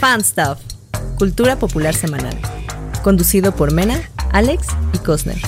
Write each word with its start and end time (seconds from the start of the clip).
Fan 0.00 0.22
Stuff, 0.24 0.58
Cultura 1.18 1.58
Popular 1.58 1.94
Semanal. 1.94 2.36
Conducido 3.02 3.54
por 3.54 3.72
Mena, 3.72 4.00
Alex 4.32 4.66
y 4.92 4.98
Cosner. 4.98 5.38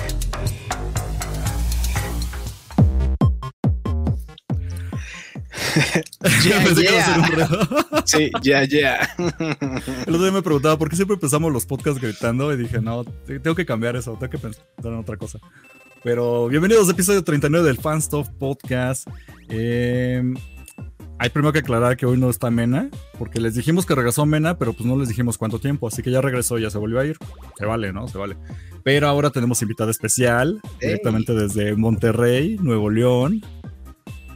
Ya, 6.44 6.62
Pensé 6.64 6.82
que 6.82 6.90
iba 6.92 7.02
a 7.02 7.06
ya. 7.06 7.06
ser 7.06 7.18
un 7.18 7.26
reto. 7.26 8.02
Sí, 8.04 8.30
ya, 8.42 8.64
ya. 8.64 9.14
El 10.06 10.14
otro 10.14 10.22
día 10.22 10.32
me 10.32 10.42
preguntaba 10.42 10.76
por 10.78 10.88
qué 10.90 10.96
siempre 10.96 11.14
empezamos 11.14 11.52
los 11.52 11.66
podcasts 11.66 12.00
gritando 12.00 12.52
y 12.52 12.56
dije, 12.56 12.80
no, 12.80 13.04
te- 13.04 13.40
tengo 13.40 13.54
que 13.56 13.64
cambiar 13.66 13.96
eso, 13.96 14.12
tengo 14.18 14.30
que 14.30 14.38
pensar 14.38 14.62
en 14.84 14.94
otra 14.94 15.16
cosa. 15.16 15.38
Pero 16.02 16.48
bienvenidos 16.48 16.88
a 16.88 16.92
episodio 16.92 17.22
39 17.22 17.66
del 17.66 17.78
Fan 17.78 18.02
Stuff 18.02 18.28
Podcast. 18.38 19.06
Eh, 19.48 20.22
hay 21.22 21.30
primero 21.30 21.52
que 21.52 21.60
aclarar 21.60 21.96
que 21.96 22.04
hoy 22.04 22.18
no 22.18 22.28
está 22.28 22.50
Mena, 22.50 22.88
porque 23.18 23.40
les 23.40 23.54
dijimos 23.54 23.86
que 23.86 23.94
regresó 23.94 24.26
Mena, 24.26 24.58
pero 24.58 24.72
pues 24.72 24.84
no 24.86 24.96
les 24.98 25.08
dijimos 25.08 25.38
cuánto 25.38 25.60
tiempo, 25.60 25.86
así 25.86 26.02
que 26.02 26.10
ya 26.10 26.20
regresó, 26.20 26.58
ya 26.58 26.68
se 26.68 26.78
volvió 26.78 26.98
a 26.98 27.06
ir. 27.06 27.16
Se 27.56 27.64
vale, 27.64 27.92
¿no? 27.92 28.08
Se 28.08 28.18
vale. 28.18 28.36
Pero 28.82 29.06
ahora 29.06 29.30
tenemos 29.30 29.62
invitada 29.62 29.90
especial, 29.92 30.60
directamente 30.80 31.32
desde 31.32 31.76
Monterrey, 31.76 32.56
Nuevo 32.60 32.90
León, 32.90 33.40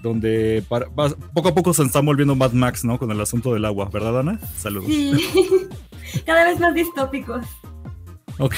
donde 0.02 0.62
para- 0.68 0.86
va- 0.90 1.10
poco 1.34 1.48
a 1.48 1.54
poco 1.54 1.74
se 1.74 1.82
está 1.82 2.00
volviendo 2.00 2.36
Mad 2.36 2.52
Max, 2.52 2.84
¿no? 2.84 2.98
Con 2.98 3.10
el 3.10 3.20
asunto 3.20 3.52
del 3.52 3.64
agua, 3.64 3.88
¿verdad, 3.92 4.20
Ana? 4.20 4.38
Saludos. 4.56 4.86
Sí, 4.86 5.12
cada 6.26 6.44
vez 6.44 6.60
más 6.60 6.72
distópicos. 6.74 7.44
Ok. 8.38 8.54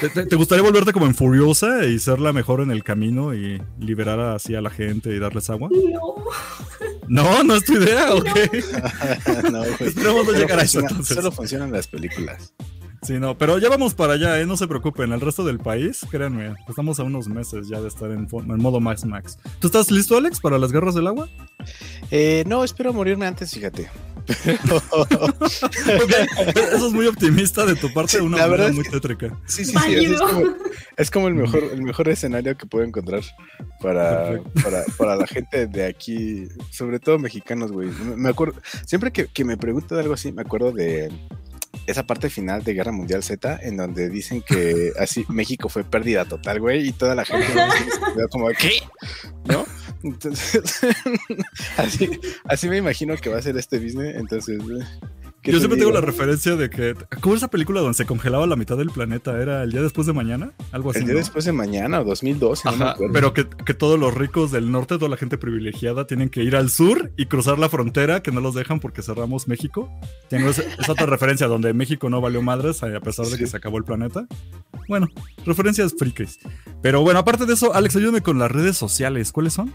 ¿Te, 0.00 0.08
te- 0.10 0.26
te 0.26 0.36
gustaría 0.36 0.62
volverte 0.62 0.92
como 0.92 1.06
en 1.06 1.14
Furiosa 1.14 1.84
y 1.86 1.98
ser 1.98 2.18
la 2.20 2.32
mejor 2.32 2.60
en 2.60 2.70
el 2.70 2.84
camino 2.84 3.34
y 3.34 3.60
liberar 3.80 4.20
así 4.20 4.54
a 4.54 4.60
la 4.60 4.70
gente 4.70 5.10
y 5.14 5.18
darles 5.18 5.48
agua? 5.50 5.68
No. 5.72 6.14
No, 7.08 7.42
no 7.44 7.54
es 7.56 7.64
tu 7.64 7.74
idea, 7.74 8.14
ok. 8.14 8.24
no, 9.50 9.58
güey. 9.60 9.70
Esperemos 9.80 10.24
no 10.26 10.32
Solo 10.32 10.38
llegar 10.38 10.58
a 10.58 10.62
eso 10.62 10.80
funciona- 10.80 10.88
entonces. 10.90 11.16
Solo 11.16 11.32
funcionan 11.32 11.72
las 11.72 11.86
películas. 11.86 12.52
Sí, 13.02 13.12
no, 13.20 13.38
pero 13.38 13.58
ya 13.58 13.68
vamos 13.68 13.94
para 13.94 14.14
allá, 14.14 14.40
¿eh? 14.40 14.46
no 14.46 14.56
se 14.56 14.66
preocupen. 14.66 15.12
El 15.12 15.20
resto 15.20 15.44
del 15.44 15.60
país, 15.60 16.00
créanme, 16.10 16.54
estamos 16.68 16.98
a 16.98 17.04
unos 17.04 17.28
meses 17.28 17.68
ya 17.68 17.80
de 17.80 17.86
estar 17.86 18.10
en, 18.10 18.26
en 18.32 18.56
modo 18.58 18.80
Max 18.80 19.04
Max. 19.04 19.38
¿Tú 19.60 19.68
estás 19.68 19.90
listo, 19.92 20.16
Alex, 20.16 20.40
para 20.40 20.58
las 20.58 20.72
guerras 20.72 20.96
del 20.96 21.06
agua? 21.06 21.28
Eh, 22.10 22.42
no, 22.48 22.64
espero 22.64 22.92
morirme 22.92 23.26
antes, 23.26 23.52
fíjate. 23.54 23.88
Eso 26.72 26.86
es 26.88 26.92
muy 26.92 27.06
optimista 27.06 27.64
de 27.64 27.74
tu 27.76 27.92
parte, 27.92 28.18
Sí, 28.18 28.18
una 28.18 28.38
la 28.38 28.46
verdad 28.48 28.68
es 28.68 28.74
muy 28.74 28.84
que- 28.84 28.90
tétrica. 28.90 29.36
Sí, 29.46 29.64
sí, 29.64 29.72
sí. 29.76 29.94
es, 30.06 30.20
como, 30.20 30.42
es 30.96 31.10
como 31.10 31.28
el 31.28 31.34
mejor, 31.34 31.64
el 31.72 31.82
mejor 31.82 32.08
escenario 32.08 32.56
que 32.56 32.66
puedo 32.66 32.84
encontrar 32.84 33.22
para, 33.80 34.40
para, 34.62 34.84
para 34.96 35.16
la 35.16 35.26
gente 35.26 35.66
de 35.66 35.86
aquí, 35.86 36.48
sobre 36.70 36.98
todo 36.98 37.18
mexicanos, 37.18 37.72
güey. 37.72 37.88
Me 38.16 38.28
acuerdo, 38.28 38.60
siempre 38.86 39.10
que, 39.12 39.26
que 39.26 39.44
me 39.44 39.56
preguntan 39.56 39.98
algo 39.98 40.14
así, 40.14 40.32
me 40.32 40.42
acuerdo 40.42 40.72
de 40.72 41.10
esa 41.86 42.04
parte 42.04 42.30
final 42.30 42.64
de 42.64 42.72
Guerra 42.74 42.90
Mundial 42.90 43.22
Z, 43.22 43.60
en 43.62 43.76
donde 43.76 44.08
dicen 44.08 44.42
que 44.42 44.92
así 44.98 45.24
México 45.28 45.68
fue 45.68 45.84
pérdida 45.84 46.24
total, 46.24 46.58
güey, 46.60 46.88
y 46.88 46.92
toda 46.92 47.14
la 47.14 47.24
gente 47.24 47.46
como, 48.30 48.48
¿qué? 48.48 48.72
¿No? 49.44 49.64
Entonces, 50.02 50.80
así, 51.76 52.20
así 52.44 52.68
me 52.68 52.76
imagino 52.78 53.16
que 53.16 53.30
va 53.30 53.38
a 53.38 53.42
ser 53.42 53.56
este 53.56 53.78
business, 53.78 54.16
entonces... 54.16 54.60
¿qué 55.46 55.52
Yo 55.52 55.58
siempre 55.58 55.78
tengo 55.78 55.92
la 55.92 56.00
referencia 56.02 56.56
de 56.56 56.68
que. 56.68 56.94
¿Cómo 57.20 57.34
es 57.34 57.38
esa 57.40 57.48
película 57.48 57.80
donde 57.80 57.94
se 57.94 58.04
congelaba 58.04 58.46
la 58.46 58.56
mitad 58.56 58.76
del 58.76 58.90
planeta? 58.90 59.40
¿Era 59.40 59.62
el 59.62 59.72
día 59.72 59.80
después 59.82 60.06
de 60.06 60.12
mañana? 60.12 60.52
Algo 60.72 60.90
así. 60.90 60.98
El 60.98 61.04
día 61.06 61.14
¿no? 61.14 61.18
después 61.20 61.44
de 61.44 61.52
mañana 61.52 62.00
o 62.00 62.04
2012, 62.04 62.68
no 62.70 62.76
me 62.76 62.84
Ajá, 62.84 62.92
acuerdo. 62.92 63.12
pero 63.14 63.32
que, 63.32 63.48
que 63.48 63.72
todos 63.74 63.98
los 63.98 64.12
ricos 64.12 64.50
del 64.52 64.70
norte, 64.70 64.98
toda 64.98 65.08
la 65.08 65.16
gente 65.16 65.38
privilegiada, 65.38 66.06
tienen 66.06 66.28
que 66.28 66.42
ir 66.42 66.56
al 66.56 66.68
sur 66.70 67.12
y 67.16 67.26
cruzar 67.26 67.58
la 67.58 67.68
frontera, 67.68 68.22
que 68.22 68.32
no 68.32 68.40
los 68.40 68.54
dejan 68.54 68.80
porque 68.80 69.02
cerramos 69.02 69.48
México. 69.48 69.88
Tengo 70.28 70.50
esa, 70.50 70.62
esa 70.78 70.92
otra 70.92 71.06
referencia 71.06 71.46
donde 71.46 71.72
México 71.72 72.10
no 72.10 72.20
valió 72.20 72.42
madres 72.42 72.82
a 72.82 73.00
pesar 73.00 73.26
de 73.26 73.32
Sí. 73.32 73.38
que 73.38 73.46
se 73.46 73.56
acabó 73.56 73.78
el 73.78 73.84
planeta. 73.84 74.26
Bueno, 74.88 75.08
referencias 75.44 75.94
frikis. 75.98 76.38
Pero 76.82 77.00
bueno, 77.02 77.20
aparte 77.20 77.46
de 77.46 77.54
eso, 77.54 77.74
Alex, 77.74 77.96
ayúdame 77.96 78.20
con 78.20 78.38
las 78.38 78.50
redes 78.50 78.76
sociales. 78.76 79.32
¿Cuáles 79.32 79.52
son? 79.54 79.74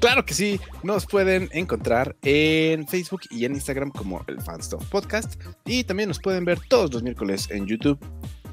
Claro 0.00 0.24
que 0.24 0.32
sí, 0.32 0.58
nos 0.82 1.04
pueden 1.04 1.50
encontrar 1.52 2.16
en 2.22 2.88
Facebook 2.88 3.20
y 3.30 3.44
en 3.44 3.52
Instagram 3.52 3.90
como 3.90 4.24
el 4.28 4.40
Fanstuff 4.40 4.82
Podcast. 4.86 5.38
Y 5.66 5.84
también 5.84 6.08
nos 6.08 6.18
pueden 6.18 6.46
ver 6.46 6.58
todos 6.68 6.92
los 6.92 7.02
miércoles 7.02 7.48
en 7.50 7.66
YouTube 7.66 7.98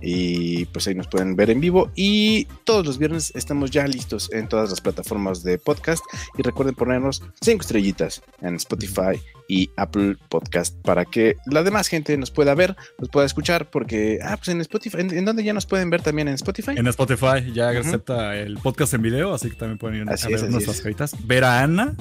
y 0.02 0.66
pues 0.66 0.88
ahí 0.88 0.96
nos 0.96 1.08
pueden 1.08 1.36
ver 1.36 1.50
en 1.50 1.60
vivo 1.60 1.92
y 1.96 2.46
todos 2.64 2.86
los 2.86 2.98
viernes 2.98 3.32
estamos 3.36 3.72
ya 3.72 3.88
listos 3.88 4.30
en 4.32 4.48
todas 4.48 4.70
las 4.70 4.82
plataformas 4.82 5.44
de 5.44 5.58
podcast 5.58 6.04
y 6.38 6.42
recuerden 6.42 6.76
ponernos 6.76 7.24
cinco 7.42 7.62
estrellitas 7.62 8.22
en 8.42 8.56
Spotify 8.56 9.20
y 9.48 9.70
Apple 9.78 10.18
Podcast 10.30 10.76
para 10.82 11.06
que 11.06 11.38
la 11.46 11.64
demás 11.64 11.88
gente 11.88 12.18
nos 12.18 12.32
pueda 12.32 12.54
ver, 12.54 12.76
nos 13.00 13.10
pueda 13.10 13.26
escuchar 13.26 13.70
porque 13.70 14.20
ah 14.24 14.38
pues 14.38 14.50
en 14.50 14.62
Spotify, 14.62 14.98
¿en, 15.00 15.18
en 15.18 15.26
dónde 15.26 15.44
ya 15.44 15.54
nos 15.54 15.66
pueden 15.66 15.90
ver 15.90 16.02
también 16.02 16.28
en 16.28 16.36
Spotify? 16.36 16.72
En 16.76 16.88
Spotify 16.88 17.52
ya 17.54 17.70
acepta 17.70 18.36
el 18.36 18.58
podcast 18.58 18.94
en 18.94 19.02
video, 19.02 19.34
así 19.34 19.50
que 19.50 19.56
también 19.56 19.78
pueden 19.78 20.02
ir 20.02 20.10
Así 20.10 20.26
a 20.28 20.30
ver 20.30 20.46
es, 20.46 20.50
nuestras 20.50 20.78
es. 20.78 20.82
caritas. 20.82 21.28
Ver 21.28 21.44
a 21.44 21.62
Ana 21.62 21.96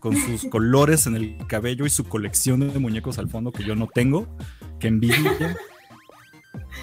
con 0.00 0.16
sus 0.16 0.44
colores 0.50 1.06
en 1.06 1.16
el 1.16 1.38
cabello 1.46 1.86
y 1.86 1.90
su 1.90 2.04
colección 2.04 2.60
de 2.72 2.78
muñecos 2.78 3.18
al 3.18 3.28
fondo 3.28 3.52
que 3.52 3.64
yo 3.64 3.74
no 3.74 3.88
tengo. 3.92 4.26
Que 4.78 4.88
envidia. 4.88 5.56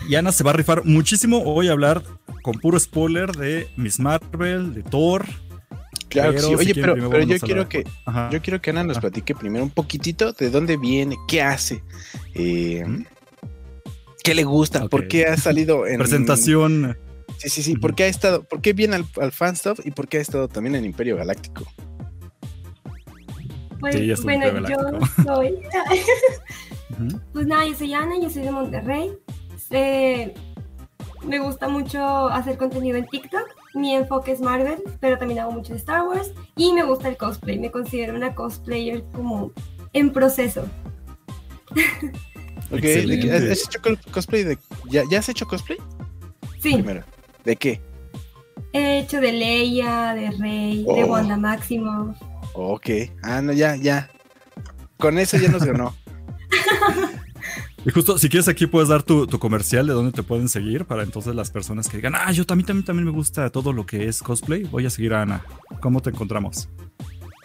Y 0.07 0.15
Ana 0.15 0.31
se 0.31 0.43
va 0.43 0.51
a 0.51 0.53
rifar 0.53 0.83
muchísimo 0.85 1.43
hoy 1.43 1.67
a 1.67 1.71
hablar 1.73 2.03
con 2.41 2.59
puro 2.59 2.79
spoiler 2.79 3.31
de 3.31 3.67
Miss 3.77 3.99
Marvel, 3.99 4.73
de 4.73 4.83
Thor. 4.83 5.25
Claro 6.09 6.31
que 6.31 6.37
pero 6.37 6.47
sí. 6.49 6.55
si 6.65 6.71
Oye, 6.71 6.73
pero, 6.75 6.95
yo 7.23 7.39
quiero 7.39 7.69
que 7.69 7.85
Ajá. 8.05 8.29
Yo 8.31 8.41
quiero 8.41 8.61
que 8.61 8.69
Ana 8.71 8.83
nos 8.83 8.97
Ah. 8.97 9.01
platique 9.01 9.33
primero 9.35 9.63
un 9.63 9.69
poquitito 9.69 10.33
de 10.33 10.49
dónde 10.49 10.75
viene, 10.77 11.15
qué 11.27 11.41
hace, 11.41 11.83
eh, 12.33 12.83
Ujú. 12.85 13.03
qué 14.23 14.33
le 14.35 14.43
gusta, 14.43 14.87
por 14.89 15.07
qué 15.07 15.25
ha 15.27 15.37
salido 15.37 15.85
en 15.87 15.99
Presentación. 15.99 16.97
Sí, 17.37 17.49
sí, 17.49 17.63
sí. 17.63 17.75
¿Por 17.77 17.95
qué 17.95 18.03
ha 18.03 18.07
estado, 18.07 18.43
por 18.43 18.61
qué 18.61 18.73
viene 18.73 18.95
al, 18.97 19.05
al 19.21 19.31
fan 19.31 19.55
stuff 19.55 19.79
y 19.85 19.91
por 19.91 20.07
qué 20.07 20.17
ha 20.17 20.21
estado 20.21 20.47
también 20.49 20.75
en 20.75 20.83
Imperio 20.85 21.15
Galáctico? 21.15 21.65
Pues, 23.79 23.95
Sí, 23.95 24.13
bueno, 24.23 24.45
en 24.45 24.65
yo 24.67 24.77
soy. 25.23 25.55
Pues 27.33 27.47
nada, 27.47 27.65
yo 27.65 27.73
soy 27.75 27.93
Ana, 27.93 28.15
yo 28.21 28.29
soy 28.29 28.43
de 28.43 28.51
Monterrey. 28.51 29.11
Eh, 29.71 30.33
me 31.25 31.39
gusta 31.39 31.67
mucho 31.67 32.27
hacer 32.29 32.57
contenido 32.57 32.97
en 32.97 33.07
TikTok. 33.07 33.47
Mi 33.73 33.95
enfoque 33.95 34.31
es 34.33 34.41
Marvel, 34.41 34.81
pero 34.99 35.17
también 35.17 35.39
hago 35.39 35.51
mucho 35.51 35.73
de 35.73 35.79
Star 35.79 36.03
Wars. 36.07 36.31
Y 36.55 36.73
me 36.73 36.83
gusta 36.83 37.07
el 37.07 37.17
cosplay. 37.17 37.57
Me 37.59 37.71
considero 37.71 38.15
una 38.15 38.35
cosplayer 38.35 39.03
como 39.13 39.51
en 39.93 40.11
proceso. 40.11 40.65
Ok, 42.69 42.79
¿de 42.79 42.81
qué- 42.81 42.93
Excelente. 43.15 43.51
¿Has 43.51 43.63
hecho 43.65 43.79
cos- 43.81 44.11
cosplay 44.11 44.43
de, 44.43 44.57
¿ya, 44.89 45.03
¿Ya 45.09 45.19
has 45.19 45.29
hecho 45.29 45.47
cosplay? 45.47 45.77
Sí, 46.61 46.73
Primero. 46.73 47.03
¿De 47.45 47.55
qué? 47.55 47.81
he 48.73 48.99
hecho 48.99 49.19
de 49.19 49.33
Leia, 49.33 50.13
de 50.13 50.31
Rey, 50.31 50.83
de 50.85 51.03
Oh. 51.03 51.07
Wanda 51.07 51.35
Maximoff. 51.35 52.15
Ok. 52.53 52.89
Ah, 53.23 53.41
no, 53.41 53.51
ya, 53.51 53.75
ya. 53.75 54.09
Con 54.97 55.17
eso 55.17 55.37
ya 55.37 55.49
nos 55.49 55.63
ganó. 55.65 55.93
Y 57.85 57.89
justo, 57.91 58.17
si 58.17 58.29
quieres 58.29 58.47
aquí 58.47 58.67
puedes 58.67 58.89
dar 58.89 59.03
tu, 59.03 59.27
tu 59.27 59.39
comercial 59.39 59.87
de 59.87 59.93
dónde 59.93 60.11
te 60.11 60.23
pueden 60.23 60.49
seguir 60.49 60.85
para 60.85 61.03
entonces 61.03 61.35
las 61.35 61.49
personas 61.51 61.87
que 61.89 61.97
digan, 61.97 62.13
ah, 62.15 62.31
yo 62.31 62.45
también, 62.45 62.67
también, 62.67 62.85
también 62.85 63.05
me 63.05 63.11
gusta 63.11 63.49
todo 63.49 63.73
lo 63.73 63.85
que 63.85 64.07
es 64.07 64.21
cosplay, 64.21 64.63
voy 64.63 64.85
a 64.85 64.89
seguir 64.89 65.13
a 65.13 65.23
Ana. 65.23 65.43
¿Cómo 65.79 66.01
te 66.01 66.09
encontramos? 66.11 66.69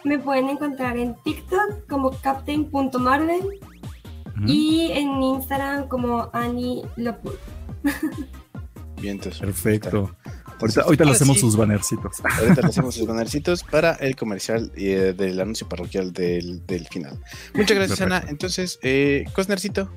Me 0.04 0.18
pueden 0.18 0.48
encontrar 0.48 0.96
en 0.96 1.16
TikTok 1.24 1.86
como 1.88 2.10
captain.marvel 2.20 3.40
Ujú. 3.40 4.44
y 4.46 4.92
en 4.92 5.22
Instagram 5.22 5.88
como 5.88 6.30
Annie 6.32 6.82
Lopur. 6.96 7.38
Bien, 9.00 9.16
entonces. 9.16 9.40
Perfecto. 9.40 10.14
Ahorita, 10.60 10.80
ahorita 10.82 11.04
le 11.04 11.10
hacemos 11.10 11.36
sí, 11.36 11.40
sus 11.40 11.56
bannercitos. 11.56 12.16
Ahorita 12.38 12.62
le 12.62 12.68
hacemos 12.68 12.96
los 12.98 13.06
bannercitos 13.06 13.62
para 13.64 13.92
el 13.94 14.16
comercial 14.16 14.72
eh, 14.76 15.14
del 15.16 15.40
anuncio 15.40 15.68
parroquial 15.68 16.12
del, 16.12 16.64
del 16.66 16.86
final. 16.88 17.18
Muchas 17.54 17.76
gracias, 17.76 17.98
Perfecto. 17.98 18.14
Ana. 18.16 18.24
Entonces, 18.30 18.78
eh, 18.82 19.24
Cosnercito. 19.34 19.90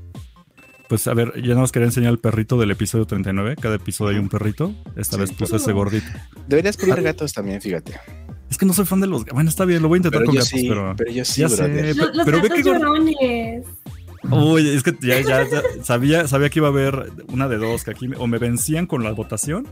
Pues 0.89 1.05
a 1.07 1.13
ver, 1.13 1.33
ya 1.43 1.53
nos 1.53 1.71
quería 1.71 1.85
enseñar 1.85 2.11
el 2.11 2.17
perrito 2.19 2.57
del 2.59 2.71
episodio 2.71 3.05
39. 3.05 3.55
Cada 3.61 3.75
episodio 3.75 4.15
hay 4.17 4.17
un 4.21 4.27
perrito. 4.27 4.73
Esta 4.95 5.15
Sí. 5.17 5.21
vez 5.21 5.31
puse 5.33 5.57
ese 5.57 5.71
gordito. 5.71 6.07
Deberías 6.47 6.77
poner 6.77 7.03
gatos 7.03 7.31
también, 7.31 7.61
fíjate. 7.61 7.93
Es 8.49 8.57
que 8.57 8.65
no 8.65 8.73
soy 8.73 8.85
fan 8.87 8.99
de 8.99 9.05
los. 9.05 9.23
Bueno, 9.25 9.49
está 9.51 9.65
bien, 9.65 9.83
lo 9.83 9.87
voy 9.87 9.97
a 9.97 9.99
intentar 9.99 10.21
Pero 10.21 10.25
con 10.31 10.35
gatos, 10.35 10.49
sí, 10.49 10.65
pero. 10.67 10.95
pero 10.97 11.11
yo 11.11 11.23
sí, 11.23 11.41
ya 11.41 11.49
sé. 11.49 11.93
Los, 11.93 12.15
los 12.15 12.25
pero 12.25 12.41
gatos 12.41 12.63
llorones. 12.65 13.65
Uy, 14.31 14.67
es 14.75 14.83
que 14.83 14.97
ya, 15.01 15.21
ya- 15.21 15.47
ya 15.47 15.61
sabía, 15.83 16.27
sabía 16.27 16.49
que 16.49 16.59
iba 16.59 16.67
a 16.67 16.71
haber 16.71 17.11
una 17.29 17.47
de 17.47 17.57
dos, 17.57 17.83
que 17.83 17.91
aquí 17.91 18.09
o 18.17 18.25
me 18.27 18.37
vencían 18.39 18.85
con 18.87 19.03
la 19.03 19.11
votación 19.11 19.65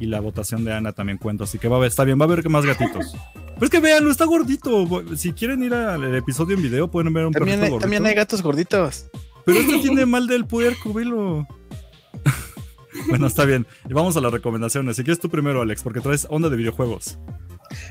y 0.00 0.06
la 0.06 0.20
votación 0.20 0.64
de 0.64 0.72
Ana 0.72 0.92
también 0.92 1.18
cuento, 1.18 1.44
así 1.44 1.58
que 1.58 1.68
va 1.68 1.76
a 1.76 1.78
haber, 1.78 1.88
está 1.88 2.04
bien, 2.04 2.18
va 2.18 2.24
a 2.24 2.28
haber 2.28 2.48
más 2.48 2.64
gatitos. 2.66 3.14
Pero 3.54 3.64
es 3.66 3.70
que 3.70 3.80
véanlo, 3.80 4.10
está 4.10 4.24
gordito. 4.24 4.86
Si 5.16 5.32
quieren 5.32 5.62
ir 5.62 5.74
al 5.74 6.14
episodio 6.16 6.56
en 6.56 6.62
video, 6.62 6.90
pueden 6.90 7.12
ver 7.12 7.26
un 7.26 7.32
También 7.32 7.60
hay, 7.62 7.68
gordito. 7.70 7.80
también 7.82 8.04
hay 8.06 8.14
gatos 8.14 8.42
gorditos. 8.42 9.06
Pero 9.44 9.60
este 9.60 9.78
tiene 9.78 10.06
mal 10.06 10.26
del 10.26 10.44
puerco, 10.46 10.92
velo. 10.92 11.46
bueno, 13.08 13.26
está 13.26 13.44
bien. 13.44 13.66
Y 13.88 13.92
vamos 13.92 14.16
a 14.16 14.20
las 14.20 14.32
recomendaciones. 14.32 14.96
Si 14.96 15.04
quieres 15.04 15.20
tú 15.20 15.28
primero, 15.28 15.60
Alex, 15.62 15.82
porque 15.82 16.00
traes 16.00 16.26
onda 16.30 16.48
de 16.48 16.56
videojuegos. 16.56 17.18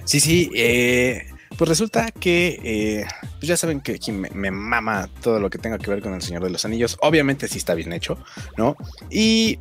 Sí, 0.05 0.19
sí. 0.19 0.49
eh, 0.55 1.27
Pues 1.57 1.69
resulta 1.69 2.11
que, 2.11 2.59
eh, 2.63 3.05
pues 3.39 3.47
ya 3.47 3.55
saben 3.57 3.81
que 3.81 3.93
aquí 3.93 4.11
me, 4.11 4.29
me 4.31 4.49
mama 4.51 5.09
todo 5.21 5.39
lo 5.39 5.49
que 5.49 5.57
tenga 5.59 5.77
que 5.77 5.89
ver 5.91 6.01
con 6.01 6.13
el 6.13 6.21
Señor 6.21 6.43
de 6.43 6.49
los 6.49 6.65
Anillos. 6.65 6.97
Obviamente 7.01 7.47
sí 7.47 7.57
está 7.59 7.73
bien 7.75 7.93
hecho, 7.93 8.17
¿no? 8.57 8.75
Y 9.11 9.59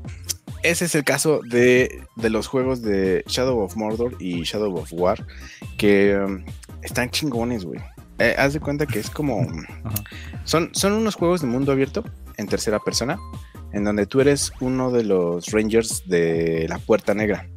ese 0.62 0.84
es 0.84 0.94
el 0.94 1.04
caso 1.04 1.40
de, 1.48 2.02
de 2.16 2.30
los 2.30 2.46
juegos 2.46 2.82
de 2.82 3.24
Shadow 3.26 3.60
of 3.60 3.76
Mordor 3.76 4.16
y 4.20 4.42
Shadow 4.42 4.74
of 4.76 4.92
War, 4.92 5.26
que 5.76 6.16
um, 6.16 6.44
están 6.82 7.10
chingones, 7.10 7.64
güey. 7.64 7.80
Eh, 8.18 8.34
haz 8.38 8.52
de 8.52 8.60
cuenta 8.60 8.86
que 8.86 9.00
es 9.00 9.10
como... 9.10 9.40
Ajá. 9.84 10.04
Son, 10.44 10.70
son 10.72 10.92
unos 10.92 11.14
juegos 11.14 11.40
de 11.40 11.46
mundo 11.46 11.72
abierto 11.72 12.04
en 12.36 12.46
tercera 12.46 12.78
persona, 12.78 13.18
en 13.72 13.84
donde 13.84 14.06
tú 14.06 14.20
eres 14.20 14.52
uno 14.60 14.90
de 14.90 15.04
los 15.04 15.46
Rangers 15.50 16.04
de 16.06 16.66
la 16.68 16.78
Puerta 16.78 17.14
Negra. 17.14 17.48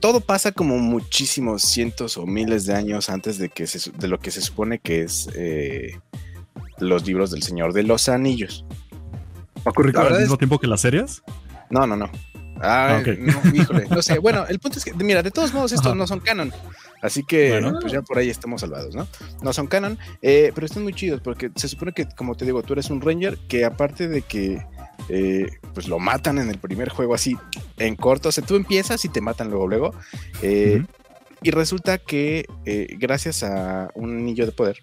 Todo 0.00 0.20
pasa 0.20 0.52
como 0.52 0.78
muchísimos 0.78 1.62
cientos 1.62 2.16
o 2.16 2.26
miles 2.26 2.66
de 2.66 2.74
años 2.74 3.08
antes 3.08 3.38
de, 3.38 3.48
que 3.48 3.66
se 3.66 3.90
de 3.90 4.08
lo 4.08 4.18
que 4.18 4.30
se 4.30 4.40
supone 4.40 4.78
que 4.78 5.02
es 5.02 5.28
eh, 5.34 5.98
los 6.78 7.06
libros 7.06 7.30
del 7.30 7.42
Señor 7.42 7.72
de 7.72 7.82
los 7.82 8.08
Anillos. 8.08 8.64
¿Va 9.58 9.62
a 9.66 9.70
ocurrir 9.70 9.96
al 9.96 10.20
mismo 10.20 10.38
tiempo 10.38 10.58
que 10.58 10.66
las 10.66 10.80
series? 10.80 11.22
No, 11.70 11.86
no, 11.86 11.96
no. 11.96 12.10
Ah, 12.60 12.96
Ah, 12.96 12.98
ok. 13.00 13.18
no, 13.18 13.54
híjole, 13.54 13.86
no 13.88 14.02
sé. 14.02 14.18
Bueno, 14.18 14.44
el 14.48 14.58
punto 14.58 14.78
es 14.78 14.84
que, 14.84 14.92
mira, 14.92 15.22
de 15.22 15.30
todos 15.30 15.52
modos, 15.54 15.70
estos 15.72 15.86
Ajá. 15.88 15.94
no 15.94 16.06
son 16.08 16.18
canon. 16.20 16.52
Así 17.02 17.22
que, 17.22 17.50
Bueno. 17.52 17.78
pues 17.80 17.92
ya 17.92 18.02
por 18.02 18.18
ahí 18.18 18.28
estamos 18.30 18.62
salvados, 18.62 18.96
¿no? 18.96 19.06
No 19.42 19.52
son 19.52 19.68
canon, 19.68 19.96
eh, 20.22 20.50
pero 20.54 20.66
están 20.66 20.82
muy 20.82 20.92
chidos 20.92 21.20
porque 21.20 21.50
se 21.54 21.68
supone 21.68 21.92
que, 21.92 22.06
como 22.16 22.34
te 22.34 22.44
digo, 22.44 22.62
tú 22.64 22.72
eres 22.72 22.90
un 22.90 23.00
ranger 23.00 23.38
que 23.48 23.64
aparte 23.64 24.08
de 24.08 24.22
que, 24.22 24.60
eh, 25.08 25.46
pues 25.74 25.86
lo 25.86 26.00
matan 26.00 26.38
en 26.38 26.50
el 26.50 26.58
primer 26.58 26.88
juego 26.88 27.14
así, 27.14 27.36
en 27.76 27.94
corto, 27.94 28.30
o 28.30 28.32
sea, 28.32 28.44
tú 28.44 28.56
empiezas 28.56 29.04
y 29.04 29.08
te 29.08 29.20
matan 29.20 29.50
luego, 29.50 29.68
luego. 29.68 29.94
eh. 30.42 30.84
Y 31.40 31.52
resulta 31.52 31.98
que 31.98 32.46
gracias 32.98 33.44
a 33.44 33.90
un 33.94 34.10
anillo 34.18 34.44
de 34.44 34.50
poder, 34.50 34.80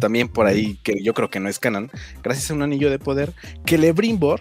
también 0.00 0.28
por 0.28 0.46
ahí, 0.46 0.78
que 0.82 1.02
yo 1.02 1.12
creo 1.14 1.28
que 1.30 1.40
no 1.40 1.48
es 1.50 1.58
canon, 1.58 1.90
gracias 2.22 2.50
a 2.50 2.54
un 2.54 2.62
anillo 2.62 2.90
de 2.90 2.98
poder, 2.98 3.32
que 3.66 3.76
Lebrimbor, 3.78 4.40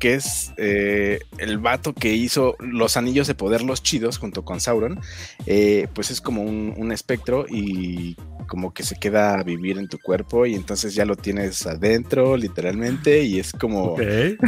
que 0.00 0.14
es 0.14 0.52
eh, 0.56 1.20
el 1.38 1.58
vato 1.58 1.92
que 1.92 2.12
hizo 2.12 2.56
los 2.58 2.96
anillos 2.96 3.28
de 3.28 3.36
poder, 3.36 3.62
los 3.62 3.82
chidos, 3.84 4.18
junto 4.18 4.44
con 4.44 4.60
Sauron, 4.60 4.98
eh, 5.46 5.86
pues 5.94 6.10
es 6.10 6.20
como 6.20 6.42
un, 6.42 6.74
un 6.76 6.90
espectro 6.90 7.46
y 7.48 8.16
como 8.50 8.74
que 8.74 8.82
se 8.82 8.96
queda 8.96 9.38
a 9.38 9.44
vivir 9.44 9.78
en 9.78 9.88
tu 9.88 9.98
cuerpo 10.00 10.44
y 10.44 10.56
entonces 10.56 10.94
ya 10.94 11.04
lo 11.04 11.14
tienes 11.14 11.64
adentro, 11.66 12.36
literalmente, 12.36 13.22
y 13.22 13.38
es 13.38 13.52
como 13.52 13.96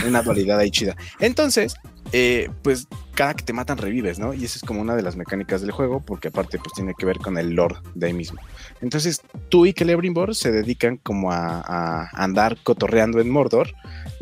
una 0.05 0.23
dualidad 0.23 0.59
ahí 0.59 0.73
chida. 0.73 0.97
Entonces, 1.21 1.77
eh, 2.11 2.51
pues 2.63 2.89
cada 3.15 3.35
que 3.35 3.45
te 3.45 3.53
matan 3.53 3.79
revives, 3.79 4.19
¿no? 4.19 4.35
Y 4.35 4.45
esa 4.45 4.59
es 4.59 4.65
como 4.65 4.81
una 4.81 4.97
de 4.97 5.03
las 5.03 5.15
mecánicas 5.15 5.61
del 5.61 5.71
juego, 5.71 6.01
porque 6.01 6.29
aparte 6.29 6.59
pues 6.59 6.73
tiene 6.75 6.95
que 6.99 7.07
ver 7.07 7.19
con 7.19 7.39
el 7.39 7.51
lore 7.51 7.77
de 7.95 8.09
ahí 8.09 8.13
mismo. 8.13 8.41
Entonces, 8.81 9.23
tú 9.49 9.67
y 9.67 9.73
Celebrimbor 9.73 10.35
se 10.35 10.51
dedican 10.51 10.97
como 10.97 11.31
a, 11.31 11.63
a 11.65 12.11
andar 12.13 12.59
cotorreando 12.65 13.21
en 13.21 13.31
Mordor, 13.31 13.73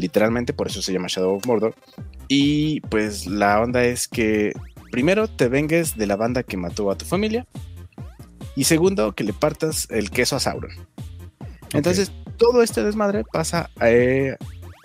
literalmente 0.00 0.52
por 0.52 0.66
eso 0.66 0.82
se 0.82 0.92
llama 0.92 1.08
Shadow 1.08 1.36
of 1.36 1.46
Mordor. 1.46 1.74
Y 2.28 2.80
pues 2.82 3.26
la 3.26 3.60
onda 3.60 3.84
es 3.84 4.08
que 4.08 4.52
primero 4.90 5.28
te 5.28 5.48
vengues 5.48 5.96
de 5.96 6.06
la 6.06 6.16
banda 6.16 6.42
que 6.42 6.56
mató 6.56 6.90
a 6.90 6.96
tu 6.96 7.04
familia. 7.04 7.46
Y 8.56 8.64
segundo, 8.64 9.12
que 9.12 9.24
le 9.24 9.32
partas 9.32 9.86
el 9.90 10.10
queso 10.10 10.36
a 10.36 10.40
Sauron. 10.40 10.72
Entonces, 11.72 12.12
todo 12.36 12.62
este 12.62 12.82
desmadre 12.82 13.24
pasa 13.24 13.70
eh, 13.80 14.36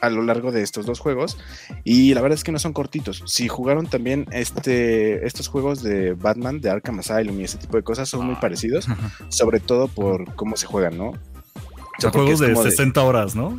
a 0.01 0.09
lo 0.09 0.21
largo 0.21 0.51
de 0.51 0.61
estos 0.61 0.85
dos 0.85 0.99
juegos. 0.99 1.37
Y 1.83 2.13
la 2.13 2.21
verdad 2.21 2.37
es 2.37 2.43
que 2.43 2.51
no 2.51 2.59
son 2.59 2.73
cortitos. 2.73 3.23
Si 3.25 3.47
jugaron 3.47 3.87
también 3.87 4.27
este, 4.31 5.25
estos 5.25 5.47
juegos 5.47 5.81
de 5.81 6.13
Batman, 6.13 6.61
de 6.61 6.69
Arkham 6.69 6.99
Asylum 6.99 7.39
y 7.39 7.43
ese 7.45 7.57
tipo 7.57 7.77
de 7.77 7.83
cosas, 7.83 8.07
son 8.07 8.25
muy 8.25 8.35
parecidos. 8.35 8.87
Sobre 9.29 9.59
todo 9.59 9.87
por 9.87 10.35
cómo 10.35 10.55
se 10.57 10.67
juegan, 10.67 10.97
¿no? 10.97 11.09
O 11.09 12.01
sea, 12.01 12.11
juegos 12.11 12.39
de 12.39 12.53
como 12.53 12.63
60 12.63 13.01
horas, 13.01 13.35
¿no? 13.35 13.57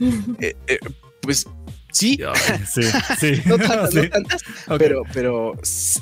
eh, 0.40 0.56
eh, 0.66 0.78
pues 1.22 1.46
sí, 1.92 2.18
sí, 2.70 2.82
sí. 3.18 3.42
no 3.46 3.58
tantas, 3.58 3.90
Sí. 3.92 4.00
no 4.00 4.08
tantas, 4.08 4.42
pero, 4.78 5.02
pero 5.12 5.54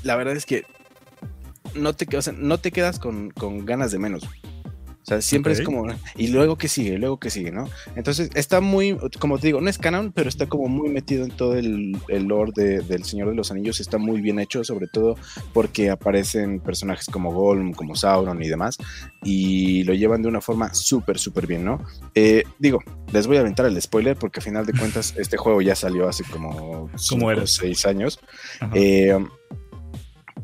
la 0.03 0.17
verdad 0.17 0.37
es 0.37 0.47
que 0.47 0.65
no 1.75 1.95
te, 1.95 2.17
o 2.17 2.23
sea, 2.23 2.33
no 2.33 2.59
te 2.59 2.73
quedas 2.73 2.99
con, 2.99 3.31
con 3.31 3.65
ganas 3.65 3.91
de 3.91 3.99
menos. 3.99 4.25
O 5.07 5.09
sea, 5.09 5.21
siempre 5.23 5.53
es 5.53 5.61
como, 5.61 5.87
y 6.17 6.27
luego 6.29 6.59
que 6.59 6.67
sigue, 6.67 6.99
luego 6.99 7.21
que 7.21 7.31
sigue, 7.31 7.53
¿no? 7.53 7.69
Entonces 7.95 8.29
está 8.35 8.61
muy, 8.61 8.99
como 9.21 9.39
te 9.39 9.47
digo, 9.47 9.61
no 9.61 9.71
es 9.71 9.79
canon, 9.79 10.11
pero 10.11 10.29
está 10.29 10.47
como 10.49 10.67
muy 10.67 10.89
metido 10.89 11.25
en 11.25 11.31
todo 11.31 11.55
el, 11.55 11.97
el 12.09 12.25
lore 12.25 12.51
de- 12.57 12.81
del 12.81 13.05
Señor 13.05 13.29
de 13.31 13.37
los 13.37 13.53
Anillos. 13.53 13.79
Está 13.79 13.99
muy 13.99 14.21
bien 14.21 14.41
hecho, 14.41 14.65
sobre 14.65 14.89
todo 14.89 15.15
porque 15.53 15.91
aparecen 15.91 16.59
personajes 16.59 17.07
como 17.07 17.33
Gollum, 17.33 17.73
como 17.73 17.95
Sauron 17.95 18.43
y 18.43 18.49
demás, 18.49 18.79
y 19.23 19.85
lo 19.85 19.95
llevan 19.95 20.23
de 20.23 20.29
una 20.29 20.41
forma 20.41 20.75
súper, 20.75 21.21
súper 21.21 21.47
bien, 21.47 21.65
¿no? 21.65 21.85
Eh, 22.17 22.43
digo, 22.59 22.81
les 23.13 23.29
voy 23.29 23.37
a 23.37 23.41
aventar 23.41 23.67
el 23.67 23.81
spoiler 23.81 24.17
porque 24.17 24.41
a 24.41 24.43
final 24.43 24.67
de 24.67 24.73
cuentas 24.73 25.15
este 25.19 25.37
juego 25.37 25.63
ya 25.63 25.77
salió 25.77 26.09
hace 26.09 26.25
como 26.25 26.91
cinco 26.97 27.27
o 27.27 27.31
eres? 27.31 27.53
seis 27.55 27.87
años. 27.87 28.19
Ajá. 28.59 28.73
Eh, 28.75 29.17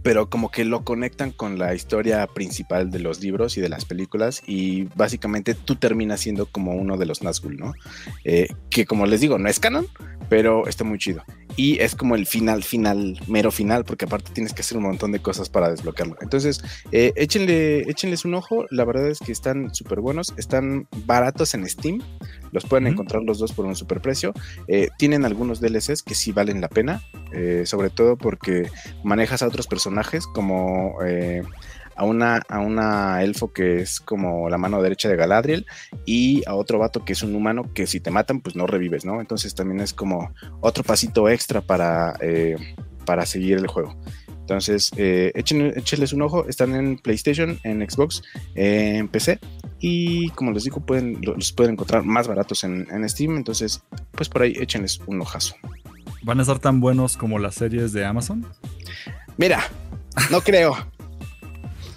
pero 0.02 0.28
como 0.28 0.50
que 0.50 0.64
lo 0.64 0.84
conectan 0.84 1.30
con 1.30 1.58
la 1.58 1.74
historia 1.74 2.26
principal 2.26 2.90
de 2.90 2.98
los 2.98 3.20
libros 3.20 3.56
y 3.56 3.60
de 3.60 3.68
las 3.68 3.84
películas 3.84 4.42
y 4.46 4.84
básicamente 4.94 5.54
tú 5.54 5.76
terminas 5.76 6.20
siendo 6.20 6.46
como 6.46 6.72
uno 6.72 6.96
de 6.96 7.06
los 7.06 7.22
Nazgûl, 7.22 7.58
¿no? 7.58 7.74
Eh, 8.24 8.48
que 8.70 8.84
como 8.84 9.06
les 9.06 9.20
digo, 9.20 9.38
no 9.38 9.48
es 9.48 9.60
canon, 9.60 9.86
pero 10.28 10.66
está 10.66 10.84
muy 10.84 10.98
chido. 10.98 11.22
Y 11.56 11.80
es 11.80 11.94
como 11.94 12.14
el 12.14 12.26
final, 12.26 12.62
final, 12.62 13.20
mero 13.26 13.50
final, 13.50 13.84
porque 13.84 14.06
aparte 14.06 14.32
tienes 14.32 14.52
que 14.52 14.62
hacer 14.62 14.78
un 14.78 14.84
montón 14.84 15.12
de 15.12 15.20
cosas 15.20 15.48
para 15.48 15.70
desbloquearlo. 15.70 16.16
Entonces, 16.20 16.62
eh, 16.92 17.12
échenle, 17.16 17.80
échenles 17.90 18.24
un 18.24 18.34
ojo, 18.34 18.66
la 18.70 18.84
verdad 18.84 19.08
es 19.08 19.18
que 19.18 19.32
están 19.32 19.74
súper 19.74 20.00
buenos, 20.00 20.32
están 20.36 20.88
baratos 21.04 21.54
en 21.54 21.68
Steam, 21.68 22.00
los 22.52 22.64
pueden 22.64 22.86
encontrar 22.86 23.22
los 23.22 23.38
dos 23.38 23.52
por 23.52 23.66
un 23.66 23.76
super 23.76 24.00
precio. 24.00 24.32
Eh, 24.68 24.88
tienen 24.98 25.24
algunos 25.24 25.60
DLCs 25.60 26.02
que 26.02 26.14
sí 26.14 26.32
valen 26.32 26.60
la 26.60 26.68
pena, 26.68 27.02
eh, 27.32 27.64
sobre 27.66 27.90
todo 27.90 28.16
porque 28.16 28.68
manejas 29.04 29.42
a 29.42 29.46
otros 29.46 29.66
personajes 29.66 30.26
como 30.26 30.96
a, 31.96 32.04
una, 32.04 32.42
a 32.48 32.60
una 32.60 33.22
elfo 33.22 33.52
que 33.52 33.80
es 33.80 34.00
como 34.00 34.48
la 34.48 34.58
mano 34.58 34.82
derecha 34.82 35.08
de 35.08 35.16
Galadriel 35.16 35.66
y 36.06 36.42
a 36.46 36.54
otro 36.54 36.78
vato 36.78 37.04
que 37.04 37.12
es 37.12 37.22
un 37.22 37.34
humano 37.34 37.72
que 37.74 37.86
si 37.86 38.00
te 38.00 38.10
matan 38.10 38.40
pues 38.40 38.56
no 38.56 38.66
revives, 38.66 39.04
¿no? 39.04 39.20
Entonces 39.20 39.54
también 39.54 39.80
es 39.80 39.92
como 39.92 40.32
otro 40.60 40.84
pasito 40.84 41.28
extra 41.28 41.60
para, 41.60 42.14
eh, 42.20 42.56
para 43.04 43.26
seguir 43.26 43.58
el 43.58 43.66
juego. 43.66 43.96
Entonces, 44.42 44.90
eh, 44.96 45.30
échenles 45.34 46.12
un 46.12 46.22
ojo, 46.22 46.48
están 46.48 46.74
en 46.74 46.98
PlayStation, 46.98 47.58
en 47.62 47.88
Xbox, 47.88 48.22
eh, 48.56 48.96
en 48.96 49.08
PC 49.08 49.38
y 49.78 50.30
como 50.30 50.50
les 50.50 50.64
digo, 50.64 50.84
pueden, 50.84 51.20
los 51.22 51.52
pueden 51.52 51.74
encontrar 51.74 52.02
más 52.02 52.26
baratos 52.26 52.64
en, 52.64 52.86
en 52.90 53.08
Steam, 53.08 53.36
entonces 53.36 53.82
pues 54.10 54.28
por 54.28 54.42
ahí 54.42 54.54
échenles 54.58 55.00
un 55.06 55.20
ojazo. 55.20 55.54
¿Van 56.22 56.38
a 56.38 56.42
estar 56.42 56.58
tan 56.58 56.80
buenos 56.80 57.16
como 57.16 57.38
las 57.38 57.54
series 57.54 57.92
de 57.92 58.04
Amazon? 58.04 58.46
Mira, 59.36 59.64
no 60.30 60.40
creo, 60.40 60.76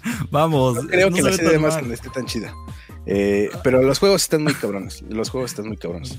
Vamos. 0.30 0.76
no 0.82 0.88
creo 0.88 1.10
no 1.10 1.16
que 1.16 1.22
se 1.22 1.24
la 1.24 1.30
ve 1.30 1.36
serie 1.36 1.50
de. 1.50 1.56
Amazon 1.56 1.92
esté 1.92 2.08
tan 2.10 2.26
chida. 2.26 2.54
Eh, 3.06 3.50
pero 3.62 3.82
los 3.82 3.98
juegos 3.98 4.22
están 4.22 4.42
muy 4.42 4.54
cabrones, 4.54 5.02
los 5.08 5.30
juegos 5.30 5.52
están 5.52 5.68
muy 5.68 5.76
cabrones. 5.76 6.18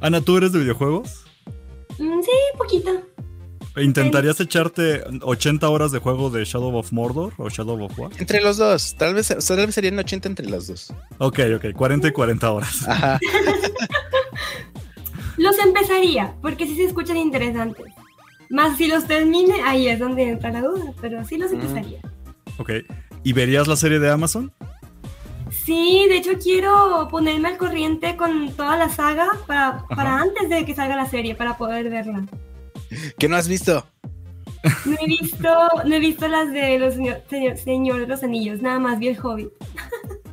Ana, 0.00 0.20
¿tú 0.20 0.36
eres 0.36 0.52
de 0.52 0.60
videojuegos? 0.60 1.24
Mm, 1.98 2.20
sí, 2.22 2.30
poquito. 2.56 2.90
¿Intentarías 3.76 4.40
echarte 4.40 5.04
80 5.22 5.68
horas 5.68 5.92
de 5.92 6.00
juego 6.00 6.30
de 6.30 6.44
Shadow 6.44 6.74
of 6.76 6.90
Mordor 6.92 7.32
o 7.36 7.48
Shadow 7.48 7.80
of 7.84 7.96
War? 7.98 8.10
Entre 8.18 8.40
los 8.40 8.56
dos, 8.56 8.96
tal 8.96 9.14
vez, 9.14 9.30
o 9.30 9.40
sea, 9.40 9.56
tal 9.56 9.66
vez 9.66 9.74
serían 9.74 9.96
80 9.98 10.28
entre 10.28 10.46
los 10.50 10.66
dos. 10.66 10.92
Ok, 11.18 11.38
ok, 11.56 11.66
40 11.76 12.08
y 12.08 12.12
40 12.12 12.50
horas. 12.50 12.88
Ajá. 12.88 13.20
Los 15.36 15.56
empezaría, 15.60 16.34
porque 16.42 16.66
sí 16.66 16.74
se 16.76 16.84
escuchan 16.84 17.16
interesantes. 17.16 17.86
Más 18.50 18.76
si 18.76 18.88
los 18.88 19.06
termine, 19.06 19.62
ahí 19.62 19.86
es 19.86 20.00
donde 20.00 20.24
entra 20.28 20.50
la 20.50 20.62
duda, 20.62 20.92
pero 21.00 21.24
sí 21.24 21.36
los 21.36 21.52
Mm. 21.52 21.60
empezaría. 21.60 22.00
Ok. 22.58 22.70
¿Y 23.24 23.32
verías 23.32 23.66
la 23.68 23.76
serie 23.76 23.98
de 23.98 24.10
Amazon? 24.10 24.52
Sí, 25.64 26.06
de 26.08 26.18
hecho 26.18 26.32
quiero 26.42 27.08
ponerme 27.10 27.48
al 27.48 27.56
corriente 27.58 28.16
con 28.16 28.52
toda 28.52 28.76
la 28.76 28.88
saga 28.88 29.28
para, 29.46 29.84
para 29.88 30.18
antes 30.20 30.48
de 30.48 30.64
que 30.64 30.74
salga 30.74 30.96
la 30.96 31.08
serie, 31.08 31.34
para 31.34 31.56
poder 31.58 31.88
verla. 31.90 32.24
¿Qué 33.18 33.28
no 33.28 33.36
has 33.36 33.48
visto? 33.48 33.86
No 34.84 34.96
he 35.00 35.06
visto, 35.06 35.48
no 35.84 35.94
he 35.94 35.98
visto 36.00 36.26
las 36.28 36.50
de 36.52 36.78
los 36.78 36.94
señor, 36.94 37.22
señor, 37.30 37.56
Señor 37.58 38.00
de 38.00 38.06
los 38.06 38.22
Anillos, 38.22 38.60
nada 38.60 38.78
más 38.78 38.98
vi 38.98 39.08
el 39.08 39.18
Hobbit. 39.22 39.48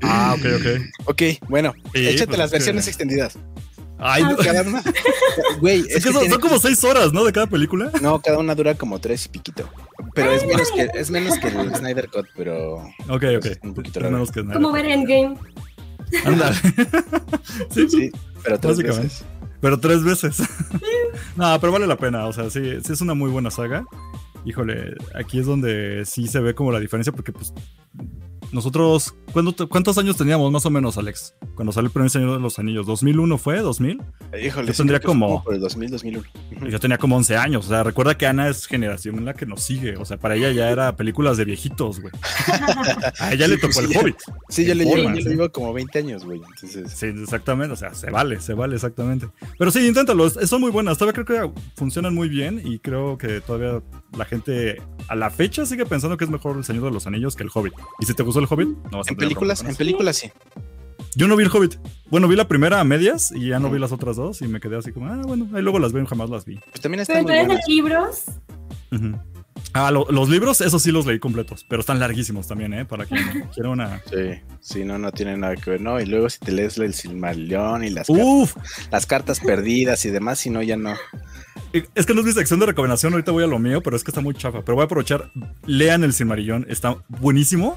Ah, 0.02 0.36
ok, 0.38 0.46
ok. 0.60 1.10
Ok, 1.10 1.22
bueno, 1.48 1.74
Sí, 1.94 2.08
échate 2.08 2.28
pues 2.28 2.40
las 2.40 2.50
que- 2.52 2.56
versiones 2.58 2.88
extendidas. 2.88 3.38
Ay, 3.98 4.24
no, 4.24 4.36
Cada 4.36 4.62
una. 4.64 4.84
Güey, 5.62 5.80
es 5.82 5.86
es 5.88 5.94
que 5.96 5.96
que 5.96 6.12
son, 6.12 6.20
tiene- 6.22 6.30
son 6.34 6.42
como 6.42 6.60
6 6.60 6.84
horas, 6.84 7.14
¿no? 7.14 7.24
De 7.24 7.32
cada 7.32 7.48
película. 7.48 7.92
No, 8.02 8.20
cada 8.22 8.40
una 8.40 8.54
dura 8.56 8.76
como 8.76 9.00
tres 9.00 9.26
y 9.26 9.30
piquito. 9.30 9.70
Pero 10.16 10.32
es 10.32 10.48
menos 10.48 10.72
que, 10.72 10.90
es 10.94 11.12
menos 11.12 11.38
que 11.38 11.48
el 11.50 11.76
Snyder 11.76 12.10
Cut, 12.10 12.26
pero. 12.36 12.78
Ok, 13.10 13.24
ok. 13.38 13.46
Es 13.46 13.60
un 13.62 13.74
poquito 13.74 14.00
Es 14.00 14.12
menos 14.12 14.32
que 14.32 14.44
nada. 14.44 14.56
Como 14.56 14.72
ver 14.72 14.86
Endgame. 14.86 15.36
Ándale. 16.26 16.56
sí, 17.70 17.90
Sí, 17.90 18.12
pero 18.44 18.60
tres 18.60 18.78
Básicamente. 18.78 19.04
veces. 19.04 19.26
Pero 19.60 19.80
tres 19.80 20.04
veces. 20.04 20.38
no, 21.36 21.60
pero 21.60 21.74
vale 21.74 21.86
la 21.88 21.98
pena. 21.98 22.26
O 22.28 22.34
sea, 22.34 22.50
sí, 22.50 22.62
sí 22.84 22.94
es 22.94 23.02
una 23.02 23.14
muy 23.14 23.30
buena 23.30 23.52
saga. 23.52 23.86
Híjole, 24.46 24.96
aquí 25.16 25.40
es 25.40 25.46
donde 25.48 26.04
sí 26.06 26.28
se 26.28 26.40
ve 26.40 26.54
como 26.56 26.72
la 26.72 26.80
diferencia 26.80 27.12
porque 27.12 27.32
pues 27.32 27.54
nosotros, 28.52 29.16
¿cuántos 29.70 29.98
años 29.98 30.18
teníamos 30.18 30.52
más 30.52 30.66
o 30.66 30.70
menos, 30.70 30.98
Alex? 30.98 31.36
Cuando 31.56 31.72
salió 31.72 31.88
el 31.88 31.92
primer 31.92 32.10
Señor 32.10 32.34
de 32.34 32.40
los 32.40 32.60
Anillos. 32.60 32.86
¿2001 32.86 33.38
fue? 33.38 33.62
¿2000? 33.62 34.02
Híjole, 34.42 34.68
yo 34.68 34.74
tendría 34.74 35.00
como... 35.00 35.28
como... 35.28 35.44
Por 35.44 35.56
el 35.56 35.62
2000, 35.62 35.92
2001. 35.92 36.70
Yo 36.70 36.80
tenía 36.80 36.98
como 36.98 37.16
11 37.18 37.38
años. 37.38 37.66
O 37.66 37.70
sea, 37.70 37.84
recuerda 37.84 38.18
que 38.18 38.28
Ana 38.28 38.48
es 38.48 38.66
generación 38.66 39.18
en 39.18 39.26
la 39.26 39.34
que 39.34 39.46
nos 39.46 39.62
sigue. 39.62 39.98
O 39.98 40.06
sea, 40.06 40.18
para 40.18 40.36
ella 40.36 40.52
ya 40.52 40.70
era 40.70 40.96
películas 40.96 41.38
de 41.38 41.46
viejitos, 41.46 42.00
güey. 42.00 42.14
A 43.20 43.34
ella 43.34 43.48
le 43.48 43.58
tocó 43.58 43.80
el 43.80 43.88
sí, 43.88 43.98
Hobbit. 43.98 44.16
Sí, 44.50 44.66
yo 44.66 44.76
le, 44.76 44.86
llevo, 44.86 44.96
Forma, 44.98 45.16
yo 45.16 45.22
sí. 45.22 45.24
le 45.24 45.36
llevo 45.36 45.52
como 45.52 45.74
20 45.74 46.00
años, 46.00 46.26
güey. 46.26 46.40
Entonces, 46.40 46.92
Sí, 46.92 47.08
exactamente. 47.08 47.74
O 47.74 47.78
sea, 47.78 47.94
se 47.94 48.10
vale, 48.10 48.40
se 48.40 48.54
vale, 48.54 48.76
exactamente. 48.76 49.28
Pero 49.58 49.72
sí, 49.72 49.86
inténtalo. 49.88 50.30
Son 50.30 50.62
muy 50.62 50.72
buenas. 50.72 50.98
Todavía 50.98 51.24
creo 51.24 51.54
que 51.54 51.62
funcionan 51.76 52.14
muy 52.14 52.30
bien 52.30 52.62
y 52.64 52.80
creo 52.80 53.18
que 53.18 53.42
todavía 53.42 53.82
la 54.18 54.26
gente 54.26 54.82
a 55.08 55.16
la 55.16 55.30
fecha 55.30 55.66
sigue 55.66 55.86
pensando 55.86 56.18
que 56.18 56.26
es 56.26 56.30
mejor 56.30 56.58
El 56.58 56.64
Señor 56.64 56.86
de 56.86 56.92
los 56.92 57.08
Anillos 57.08 57.36
que 57.36 57.44
El 57.44 57.50
Hobbit. 57.54 57.74
Y 58.00 58.06
si 58.06 58.14
te 58.14 58.24
gustó 58.40 58.56
El 58.56 58.66
Hobbit, 58.66 58.78
no 58.92 58.98
vas 59.00 59.08
en 59.08 59.16
películas, 59.16 59.64
en 59.64 59.76
películas 59.76 60.18
sí. 60.18 60.32
Yo 61.16 61.28
no 61.28 61.36
vi 61.38 61.46
El 61.46 61.52
Hobbit. 61.52 61.76
Bueno, 62.10 62.28
vi 62.28 62.36
la 62.36 62.48
primera 62.48 62.80
a 62.82 62.84
medias 62.84 63.32
y 63.32 63.48
ya 63.50 63.60
no 63.60 63.70
vi 63.72 63.80
las 63.80 63.92
otras 63.94 64.18
dos 64.18 64.42
y 64.42 64.48
me 64.48 64.60
quedé 64.60 64.78
así 64.78 64.92
como, 64.92 65.08
ah, 65.08 65.22
bueno, 65.26 65.50
ahí 65.54 65.62
luego 65.62 65.80
las 65.80 65.94
veo, 65.94 66.06
jamás 66.06 66.30
las 66.30 66.46
vi. 66.46 66.56
Pues 66.58 66.82
también 66.82 67.04
Pero 67.08 67.20
están 67.20 67.24
muy 67.24 67.34
de 67.34 67.46
buenas. 67.46 67.68
libros. 67.68 68.24
Ah, 69.74 69.92
lo- 69.92 70.08
los 70.10 70.30
libros, 70.30 70.62
esos 70.62 70.82
sí 70.82 70.92
los 70.92 71.06
leí 71.06 71.20
completos, 71.20 71.66
pero 71.68 71.82
están 71.82 72.00
larguísimos 72.00 72.48
también, 72.48 72.74
¿eh? 72.74 72.86
Para 72.86 73.06
quien 73.06 73.20
quiera 73.54 73.70
una... 73.70 74.02
Sí, 74.10 74.40
sí, 74.62 74.86
no, 74.86 74.98
no 74.98 75.12
tiene 75.12 75.36
nada 75.36 75.56
que 75.58 75.70
ver, 75.72 75.82
¿no? 75.82 76.00
Y 76.00 76.06
luego 76.06 76.30
si 76.30 76.40
te 76.40 76.52
lees 76.54 76.78
el 76.78 76.94
Silmarillion 76.94 77.84
y 77.84 77.90
las, 77.90 78.10
Uf, 78.10 78.56
las 78.92 79.06
cartas 79.06 79.40
perdidas 79.42 80.06
y 80.06 80.12
demás, 80.12 80.40
si 80.40 80.50
no, 80.50 80.62
ya 80.62 80.78
no. 80.78 80.94
Es 81.94 82.06
que 82.06 82.14
no 82.14 82.22
es 82.22 82.26
mi 82.28 82.32
sección 82.32 82.60
de 82.62 82.68
recomendación, 82.68 83.12
ahorita 83.14 83.32
voy 83.34 83.44
a 83.44 83.48
lo 83.48 83.60
mío, 83.60 83.82
pero 83.84 83.98
es 83.98 84.04
que 84.06 84.12
está 84.12 84.22
muy 84.22 84.34
chafa. 84.34 84.64
Pero 84.64 84.76
voy 84.76 84.84
a 84.84 84.86
aprovechar, 84.86 85.30
lean 85.66 86.06
el 86.06 86.14
Silmarillón, 86.14 86.66
está 86.70 86.98
buenísimo, 87.10 87.76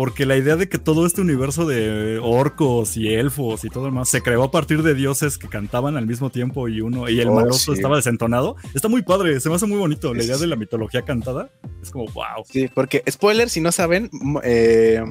porque 0.00 0.24
la 0.24 0.38
idea 0.38 0.56
de 0.56 0.66
que 0.66 0.78
todo 0.78 1.04
este 1.04 1.20
universo 1.20 1.66
de 1.66 2.18
orcos 2.22 2.96
y 2.96 3.12
elfos 3.12 3.66
y 3.66 3.68
todo 3.68 3.80
lo 3.84 3.90
demás 3.90 4.08
se 4.08 4.22
creó 4.22 4.44
a 4.44 4.50
partir 4.50 4.82
de 4.82 4.94
dioses 4.94 5.36
que 5.36 5.46
cantaban 5.46 5.98
al 5.98 6.06
mismo 6.06 6.30
tiempo 6.30 6.68
y 6.68 6.80
uno 6.80 7.06
y 7.10 7.20
el 7.20 7.28
Oh, 7.28 7.34
maloso 7.34 7.72
sí. 7.72 7.78
estaba 7.78 7.96
desentonado, 7.96 8.56
está 8.72 8.88
muy 8.88 9.02
padre, 9.02 9.38
se 9.40 9.50
me 9.50 9.56
hace 9.56 9.66
muy 9.66 9.76
bonito. 9.76 10.14
La 10.14 10.24
idea 10.24 10.38
de 10.38 10.46
la 10.46 10.56
mitología 10.56 11.02
cantada 11.02 11.50
es 11.82 11.90
como, 11.90 12.06
wow. 12.06 12.46
Sí, 12.48 12.70
porque, 12.74 13.04
spoiler, 13.10 13.50
si 13.50 13.60
no 13.60 13.72
saben, 13.72 14.08
eh, 14.42 15.04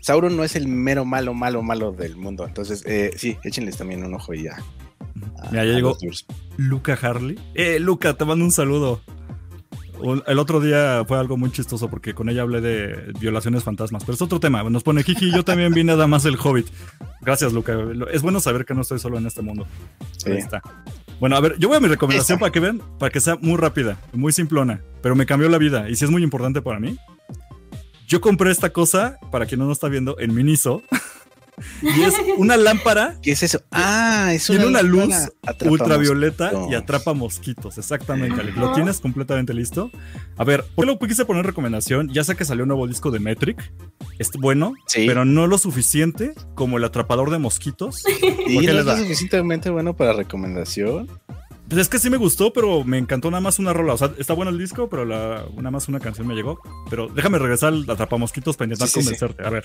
Sauron 0.00 0.36
no 0.36 0.42
es 0.42 0.56
el 0.56 0.66
mero 0.66 1.04
malo, 1.04 1.32
malo, 1.32 1.62
malo 1.62 1.92
del 1.92 2.16
mundo. 2.16 2.48
Entonces, 2.48 2.82
eh, 2.86 3.12
sí, 3.16 3.36
échenles 3.44 3.76
también 3.76 4.02
un 4.04 4.12
ojo 4.14 4.34
y 4.34 4.42
ya. 4.42 4.56
Mira, 5.52 5.64
ya 5.64 5.72
llegó. 5.72 5.96
Luca 6.56 6.98
Harley. 7.00 7.38
Eh, 7.54 7.78
Luca, 7.78 8.14
te 8.14 8.24
mando 8.24 8.44
un 8.44 8.50
saludo. 8.50 9.02
Un- 10.00 10.22
El 10.26 10.38
otro 10.38 10.60
día 10.60 11.04
fue 11.06 11.18
algo 11.18 11.36
muy 11.36 11.50
chistoso 11.50 11.88
porque 11.88 12.14
con 12.14 12.28
ella 12.28 12.42
hablé 12.42 12.60
de 12.60 13.12
violaciones 13.20 13.62
fantasmas, 13.64 14.04
pero 14.04 14.14
es 14.14 14.22
otro 14.22 14.40
tema. 14.40 14.62
Nos 14.64 14.82
pone 14.82 15.04
Kiki, 15.04 15.30
yo 15.32 15.44
también 15.44 15.72
vi 15.72 15.84
nada 15.84 16.06
más 16.06 16.24
el 16.24 16.36
Hobbit. 16.36 16.66
Gracias, 17.22 17.52
Luca. 17.52 17.74
Es 18.12 18.22
bueno 18.22 18.40
saber 18.40 18.64
que 18.64 18.74
no 18.74 18.80
estoy 18.82 18.98
solo 18.98 19.18
en 19.18 19.26
este 19.26 19.40
mundo. 19.42 19.66
Sí. 20.18 20.30
Ahí 20.32 20.38
está. 20.38 20.62
Bueno, 21.20 21.36
a 21.36 21.40
ver, 21.40 21.56
yo 21.58 21.68
voy 21.68 21.76
a 21.76 21.80
mi 21.80 21.88
recomendación 21.88 22.36
Esa. 22.36 22.40
para 22.40 22.52
que 22.52 22.60
vean, 22.60 22.82
para 22.98 23.10
que 23.10 23.20
sea 23.20 23.36
muy 23.40 23.56
rápida, 23.56 23.96
muy 24.12 24.32
simplona, 24.32 24.80
pero 25.00 25.14
me 25.14 25.26
cambió 25.26 25.48
la 25.48 25.58
vida 25.58 25.88
y 25.88 25.94
sí 25.96 26.04
es 26.04 26.10
muy 26.10 26.22
importante 26.22 26.60
para 26.60 26.80
mí. 26.80 26.98
Yo 28.08 28.20
compré 28.20 28.50
esta 28.50 28.70
cosa, 28.70 29.18
para 29.30 29.46
quien 29.46 29.60
no 29.60 29.66
nos 29.66 29.76
está 29.76 29.88
viendo, 29.88 30.18
en 30.18 30.34
Miniso. 30.34 30.82
y 31.82 32.02
es 32.02 32.14
una 32.36 32.56
lámpara 32.56 33.16
¿Qué 33.22 33.32
es 33.32 33.42
eso? 33.42 33.60
Ah, 33.70 34.30
es 34.34 34.46
tiene 34.46 34.66
una 34.66 34.82
luz 34.82 35.14
ultravioleta 35.64 36.50
mosquitos. 36.52 36.70
y 36.72 36.74
atrapa 36.74 37.14
mosquitos. 37.14 37.78
Exactamente, 37.78 38.40
Alex. 38.40 38.56
¿Lo 38.56 38.72
tienes 38.72 39.00
completamente 39.00 39.54
listo? 39.54 39.90
A 40.36 40.44
ver, 40.44 40.64
¿por 40.74 40.84
qué 40.86 40.92
lo 40.92 40.98
quise 40.98 41.24
poner 41.24 41.40
en 41.40 41.46
recomendación? 41.48 42.08
Ya 42.12 42.24
sé 42.24 42.36
que 42.36 42.44
salió 42.44 42.64
un 42.64 42.68
nuevo 42.68 42.86
disco 42.86 43.10
de 43.10 43.20
Metric. 43.20 43.72
Es 44.18 44.30
bueno, 44.38 44.74
Sí. 44.86 45.04
pero 45.06 45.24
no 45.24 45.46
lo 45.46 45.58
suficiente 45.58 46.34
como 46.54 46.78
el 46.78 46.84
atrapador 46.84 47.30
de 47.30 47.38
mosquitos. 47.38 48.04
¿Y 48.46 48.54
¿Por 48.54 48.64
qué 48.64 48.72
no 48.72 48.80
es 48.80 48.84
lo 48.86 48.96
suficientemente 48.96 49.70
bueno 49.70 49.94
para 49.94 50.12
recomendación? 50.12 51.08
Pues 51.68 51.80
es 51.80 51.88
que 51.88 51.98
sí 51.98 52.10
me 52.10 52.18
gustó, 52.18 52.52
pero 52.52 52.84
me 52.84 52.98
encantó 52.98 53.30
nada 53.30 53.40
más 53.40 53.58
una 53.58 53.72
rola. 53.72 53.94
O 53.94 53.98
sea, 53.98 54.12
está 54.18 54.34
bueno 54.34 54.50
el 54.50 54.58
disco, 54.58 54.88
pero 54.90 55.04
la, 55.06 55.44
nada 55.56 55.70
más 55.70 55.88
una 55.88 55.98
canción 55.98 56.26
me 56.26 56.34
llegó. 56.34 56.60
Pero 56.90 57.08
déjame 57.08 57.38
regresar 57.38 57.72
al 57.72 57.88
atrapamosquitos 57.88 58.56
para 58.56 58.66
intentar 58.66 58.88
Sí, 58.88 58.94
sí, 58.94 59.00
sí. 59.00 59.04
convencerte. 59.06 59.46
A 59.46 59.50
ver. 59.50 59.64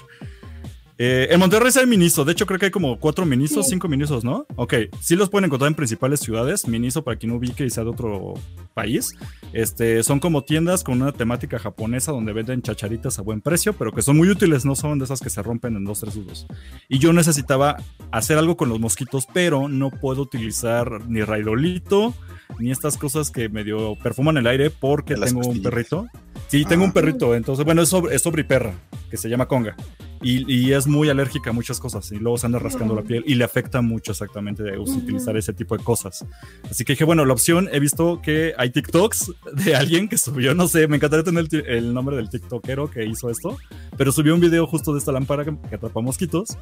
Eh, 1.01 1.29
en 1.32 1.39
Monterrey 1.39 1.72
hay 1.79 1.86
Miniso. 1.88 2.25
De 2.25 2.34
hecho, 2.34 2.46
creo 2.46 2.60
que 2.60 2.65
hay 2.65 2.72
como 2.72 3.00
cuatro 3.00 3.25
Minisos, 3.25 3.65
Sí. 3.65 3.72
cinco 3.72 3.88
Minisos, 3.88 4.25
¿no? 4.25 4.46
Ok. 4.58 4.74
Sí 5.00 5.15
los 5.15 5.29
pueden 5.29 5.46
encontrar 5.46 5.70
en 5.70 5.75
principales 5.75 6.20
ciudades. 6.20 6.68
Miniso, 6.68 7.06
para 7.06 7.18
quien 7.18 7.32
no 7.32 7.38
ubique 7.38 7.65
y 7.65 7.70
sea 7.70 7.86
de 7.86 7.91
otro 7.91 8.34
país. 8.74 9.15
Este, 9.53 10.03
son 10.03 10.20
como 10.20 10.44
tiendas 10.44 10.84
con 10.84 11.01
una 11.01 11.13
temática 11.13 11.58
japonesa 11.58 12.12
donde 12.12 12.34
venden 12.34 12.62
chacharitas 12.62 13.18
a 13.18 13.22
buen 13.22 13.39
precio, 13.39 13.72
pero 13.72 13.94
que 13.94 14.01
son 14.01 14.18
muy 14.18 14.29
útiles. 14.29 14.65
No 14.65 14.75
son 14.75 15.00
de 15.00 15.06
esas 15.06 15.22
que 15.22 15.29
se 15.29 15.41
rompen 15.41 15.77
en 15.77 15.86
dos, 15.86 16.01
tres 16.01 16.18
usos. 16.18 16.46
Y 16.89 17.00
yo 17.00 17.13
necesitaba 17.13 17.77
hacer 18.12 18.38
algo 18.38 18.58
con 18.58 18.68
los 18.68 18.82
mosquitos, 18.82 19.25
pero 19.34 19.70
no 19.70 19.91
puedo 19.91 20.22
utilizar 20.22 21.06
ni 21.08 21.22
raidolito, 21.22 22.13
ni 22.58 22.72
estas 22.72 22.98
cosas 22.98 23.29
que 23.32 23.48
medio 23.50 23.96
perfuman 24.01 24.38
el 24.38 24.48
aire 24.48 24.70
porque 24.70 25.15
las 25.15 25.34
tengo 25.34 25.48
un 25.48 25.62
perrito. 25.62 26.08
Sí, 26.48 26.65
tengo 26.65 26.84
Ah. 26.84 26.88
un 26.88 26.94
perrito, 26.94 27.36
entonces, 27.36 27.63
bueno, 27.63 27.84
es 27.84 27.89
sobre, 27.89 28.15
es 28.15 28.24
sobre 28.24 28.44
perra, 28.44 28.74
que 29.12 29.18
se 29.18 29.29
llama 29.29 29.46
Conga. 29.48 29.75
Y, 30.22 30.51
y 30.53 30.74
es 30.74 30.86
muy 30.88 31.08
alérgica 31.08 31.51
a 31.51 31.53
muchas 31.53 31.79
cosas 31.79 32.12
y 32.12 32.15
luego 32.18 32.38
se 32.38 32.46
anda 32.48 32.60
rascando 32.60 32.94
la 32.94 33.03
piel 33.03 33.24
y 33.25 33.36
le 33.36 33.46
afecta 33.46 33.82
mucho 33.82 34.12
exactamente 34.12 34.63
de 34.63 34.77
us- 34.77 34.89
Ujú. 34.89 35.00
utilizar 35.00 35.38
ese 35.38 35.53
tipo 35.53 35.77
de 35.77 35.84
cosas. 35.84 36.25
Así 36.70 36.84
que 36.84 36.94
dije, 36.94 37.06
bueno, 37.06 37.24
la 37.24 37.32
opción, 37.34 37.70
he 37.72 37.79
visto 37.79 38.20
que 38.22 38.53
hay 38.58 38.72
TikToks 38.72 39.32
de 39.53 39.75
alguien 39.77 40.10
que 40.10 40.18
subió, 40.18 40.53
no 40.56 40.68
sé, 40.68 40.88
me 40.89 40.98
encantaría 40.98 41.24
tener 41.24 41.48
el, 41.51 41.65
el 41.68 41.94
nombre 41.94 42.18
del 42.18 42.29
TikTokero 42.29 42.89
que 42.91 43.06
hizo 43.06 43.29
esto, 43.29 43.58
pero 43.96 44.12
subió 44.12 44.34
un 44.34 44.41
video 44.41 44.68
justo 44.68 44.91
de 44.91 45.00
esta 45.00 45.12
lámpara 45.13 45.46
que, 45.46 45.56
que 45.70 45.75
atrapa 45.75 46.01
mosquitos. 46.01 46.58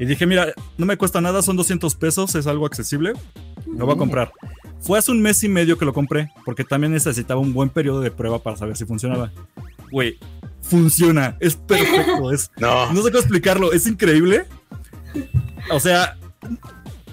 Y 0.00 0.04
dije, 0.06 0.26
mira, 0.26 0.52
no 0.76 0.86
me 0.86 0.96
cuesta 0.96 1.20
nada, 1.20 1.42
son 1.42 1.56
200 1.56 1.94
pesos, 1.96 2.34
es 2.34 2.46
algo 2.48 2.66
accesible, 2.66 3.12
lo 3.66 3.84
voy 3.86 3.94
a 3.94 3.98
comprar. 3.98 4.32
Fue 4.80 4.98
hace 4.98 5.10
un 5.10 5.20
mes 5.20 5.42
y 5.44 5.48
medio 5.48 5.76
que 5.76 5.84
lo 5.84 5.92
compré, 5.92 6.30
porque 6.44 6.64
también 6.64 6.92
necesitaba 6.92 7.40
un 7.40 7.52
buen 7.52 7.68
periodo 7.68 8.00
de 8.00 8.10
prueba 8.10 8.42
para 8.42 8.56
saber 8.56 8.76
si 8.76 8.84
funcionaba. 8.84 9.32
Güey, 9.90 10.18
funciona, 10.62 11.36
es 11.40 11.56
perfecto, 11.56 12.30
es, 12.30 12.50
No. 12.58 12.92
no 12.92 13.02
sé 13.02 13.10
cómo 13.10 13.18
explicarlo, 13.18 13.72
es 13.72 13.86
increíble. 13.86 14.46
O 15.70 15.80
sea, 15.80 16.16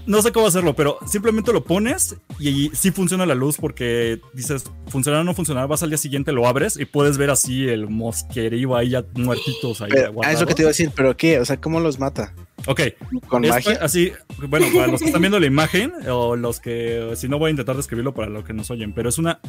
no 0.06 0.22
sé 0.22 0.32
cómo 0.32 0.48
hacerlo, 0.48 0.76
pero 0.76 1.00
simplemente 1.08 1.52
lo 1.52 1.64
pones 1.64 2.16
y 2.40 2.70
sí 2.74 2.92
funciona 2.92 3.26
la 3.26 3.34
luz 3.36 3.58
porque 3.58 4.22
dices, 4.34 4.64
funcionará 4.88 5.22
o 5.22 5.24
no 5.26 5.34
funcionará, 5.34 5.66
vas 5.66 5.84
al 5.84 5.90
día 5.90 5.98
siguiente, 5.98 6.32
lo 6.32 6.48
abres 6.48 6.78
y 6.78 6.86
puedes 6.86 7.18
ver 7.18 7.32
así 7.32 7.68
el 7.68 7.90
mosquerío 7.90 8.76
ahí 8.76 8.90
ya 8.90 9.04
muertitos 9.16 9.82
ahí. 9.82 9.90
Pero, 9.92 10.08
ah, 10.08 10.10
guardados. 10.10 10.36
es 10.36 10.42
lo 10.42 10.48
que 10.48 10.54
te 10.56 10.62
iba 10.62 10.70
a 10.70 10.72
decir, 10.74 10.92
pero 10.96 11.18
¿qué? 11.18 11.40
O 11.40 11.46
sea, 11.46 11.60
¿cómo 11.60 11.80
los 11.80 12.00
mata? 12.00 12.34
Ok, 12.68 12.82
¿Con 13.28 13.44
magia? 13.48 13.78
así, 13.82 14.12
bueno, 14.48 14.66
para 14.74 14.88
los 14.88 15.00
que 15.00 15.08
están 15.08 15.22
viendo 15.22 15.40
la 15.40 15.46
imagen 15.46 15.94
o 16.10 16.36
los 16.36 16.60
que, 16.60 17.12
si 17.16 17.28
no 17.30 17.38
voy 17.38 17.50
a 17.50 17.52
intentar 17.52 17.76
describirlo 17.76 18.14
para 18.14 18.30
los 18.30 18.44
que 18.44 18.54
nos 18.54 18.72
oyen, 18.72 18.94
pero 18.94 19.10
es 19.10 19.18
una, 19.18 19.40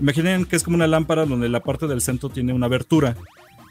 imaginen 0.00 0.44
que 0.46 0.56
es 0.56 0.62
como 0.62 0.76
una 0.76 0.86
lámpara 0.86 1.26
donde 1.26 1.48
la 1.48 1.60
parte 1.60 1.86
del 1.86 2.00
centro 2.00 2.28
tiene 2.30 2.52
una 2.52 2.66
abertura. 2.66 3.16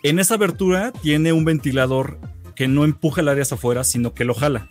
En 0.04 0.20
esa 0.20 0.36
abertura 0.36 0.92
tiene 0.92 1.34
un 1.34 1.46
ventilador 1.46 2.20
que 2.56 2.68
no 2.68 2.84
empuja 2.86 3.22
el 3.22 3.30
área 3.30 3.44
hacia 3.44 3.56
afuera, 3.56 3.84
sino 3.84 4.14
que 4.14 4.26
lo 4.26 4.34
jala. 4.36 4.70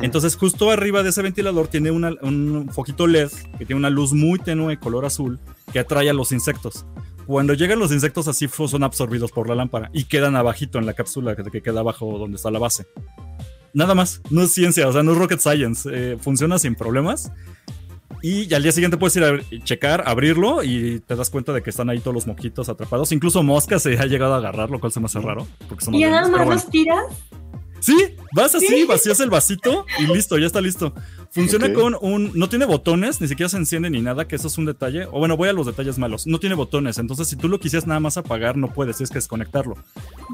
Entonces, 0.00 0.36
justo 0.36 0.70
arriba 0.70 1.02
de 1.02 1.08
ese 1.10 1.22
ventilador 1.22 1.66
tiene 1.66 1.90
una- 1.90 2.14
un 2.22 2.68
foquito 2.72 3.08
LED 3.08 3.30
que 3.58 3.66
tiene 3.66 3.78
una 3.80 3.90
luz 3.90 4.12
muy 4.12 4.38
tenue, 4.38 4.78
color 4.78 5.04
azul, 5.04 5.40
que 5.72 5.80
atrae 5.80 6.08
a 6.08 6.12
los 6.12 6.30
insectos. 6.30 6.86
Cuando 7.26 7.54
llegan 7.54 7.78
los 7.78 7.92
insectos 7.92 8.28
así 8.28 8.48
son 8.48 8.84
absorbidos 8.84 9.32
por 9.32 9.48
la 9.48 9.54
lámpara 9.54 9.90
y 9.92 10.04
quedan 10.04 10.36
abajito 10.36 10.78
en 10.78 10.86
la 10.86 10.94
cápsula 10.94 11.34
que, 11.34 11.42
que 11.44 11.62
queda 11.62 11.80
abajo 11.80 12.18
donde 12.18 12.36
está 12.36 12.50
la 12.50 12.58
base. 12.58 12.86
Nada 13.72 13.94
más, 13.94 14.22
no 14.30 14.42
es 14.42 14.52
ciencia, 14.52 14.88
o 14.88 14.92
sea, 14.92 15.02
no 15.02 15.12
es 15.12 15.18
rocket 15.18 15.40
science, 15.40 15.88
eh, 15.92 16.16
funciona 16.18 16.58
sin 16.58 16.74
problemas. 16.74 17.30
Y 18.22 18.52
al 18.54 18.62
día 18.62 18.72
siguiente 18.72 18.96
puedes 18.96 19.14
ir 19.16 19.24
a 19.24 19.38
checar, 19.64 20.04
abrirlo 20.06 20.62
y 20.64 21.00
te 21.00 21.14
das 21.14 21.30
cuenta 21.30 21.52
de 21.52 21.62
que 21.62 21.70
están 21.70 21.90
ahí 21.90 21.98
todos 21.98 22.14
los 22.14 22.26
moquitos 22.26 22.68
atrapados. 22.68 23.12
Incluso 23.12 23.42
moscas 23.42 23.82
se 23.82 23.98
ha 23.98 24.06
llegado 24.06 24.34
a 24.34 24.38
agarrar, 24.38 24.70
lo 24.70 24.80
cual 24.80 24.92
se 24.92 25.00
me 25.00 25.06
hace 25.06 25.20
raro. 25.20 25.46
Porque 25.68 25.84
son 25.84 25.94
Y 25.94 26.04
nada 26.04 26.22
más 26.22 26.30
bueno. 26.30 26.52
los 26.52 26.70
tiras. 26.70 27.04
Sí, 27.80 28.16
vas 28.32 28.54
así, 28.54 28.84
vacías 28.84 29.20
el 29.20 29.30
vasito 29.30 29.84
y 29.98 30.06
listo, 30.06 30.38
ya 30.38 30.46
está 30.46 30.60
listo. 30.60 30.94
Funciona 31.36 31.70
con 31.74 31.94
un. 32.00 32.32
No 32.34 32.48
tiene 32.48 32.64
botones, 32.64 33.20
ni 33.20 33.28
siquiera 33.28 33.50
se 33.50 33.58
enciende 33.58 33.90
ni 33.90 34.00
nada, 34.00 34.26
que 34.26 34.36
eso 34.36 34.48
es 34.48 34.56
un 34.56 34.64
detalle. 34.64 35.04
O 35.04 35.18
bueno, 35.18 35.36
voy 35.36 35.50
a 35.50 35.52
los 35.52 35.66
detalles 35.66 35.98
malos. 35.98 36.26
No 36.26 36.40
tiene 36.40 36.54
botones, 36.54 36.96
entonces 36.96 37.28
si 37.28 37.36
tú 37.36 37.46
lo 37.50 37.60
quisieras 37.60 37.86
nada 37.86 38.00
más 38.00 38.16
apagar, 38.16 38.56
no 38.56 38.72
puedes, 38.72 38.96
tienes 38.96 39.10
que 39.10 39.18
desconectarlo. 39.18 39.76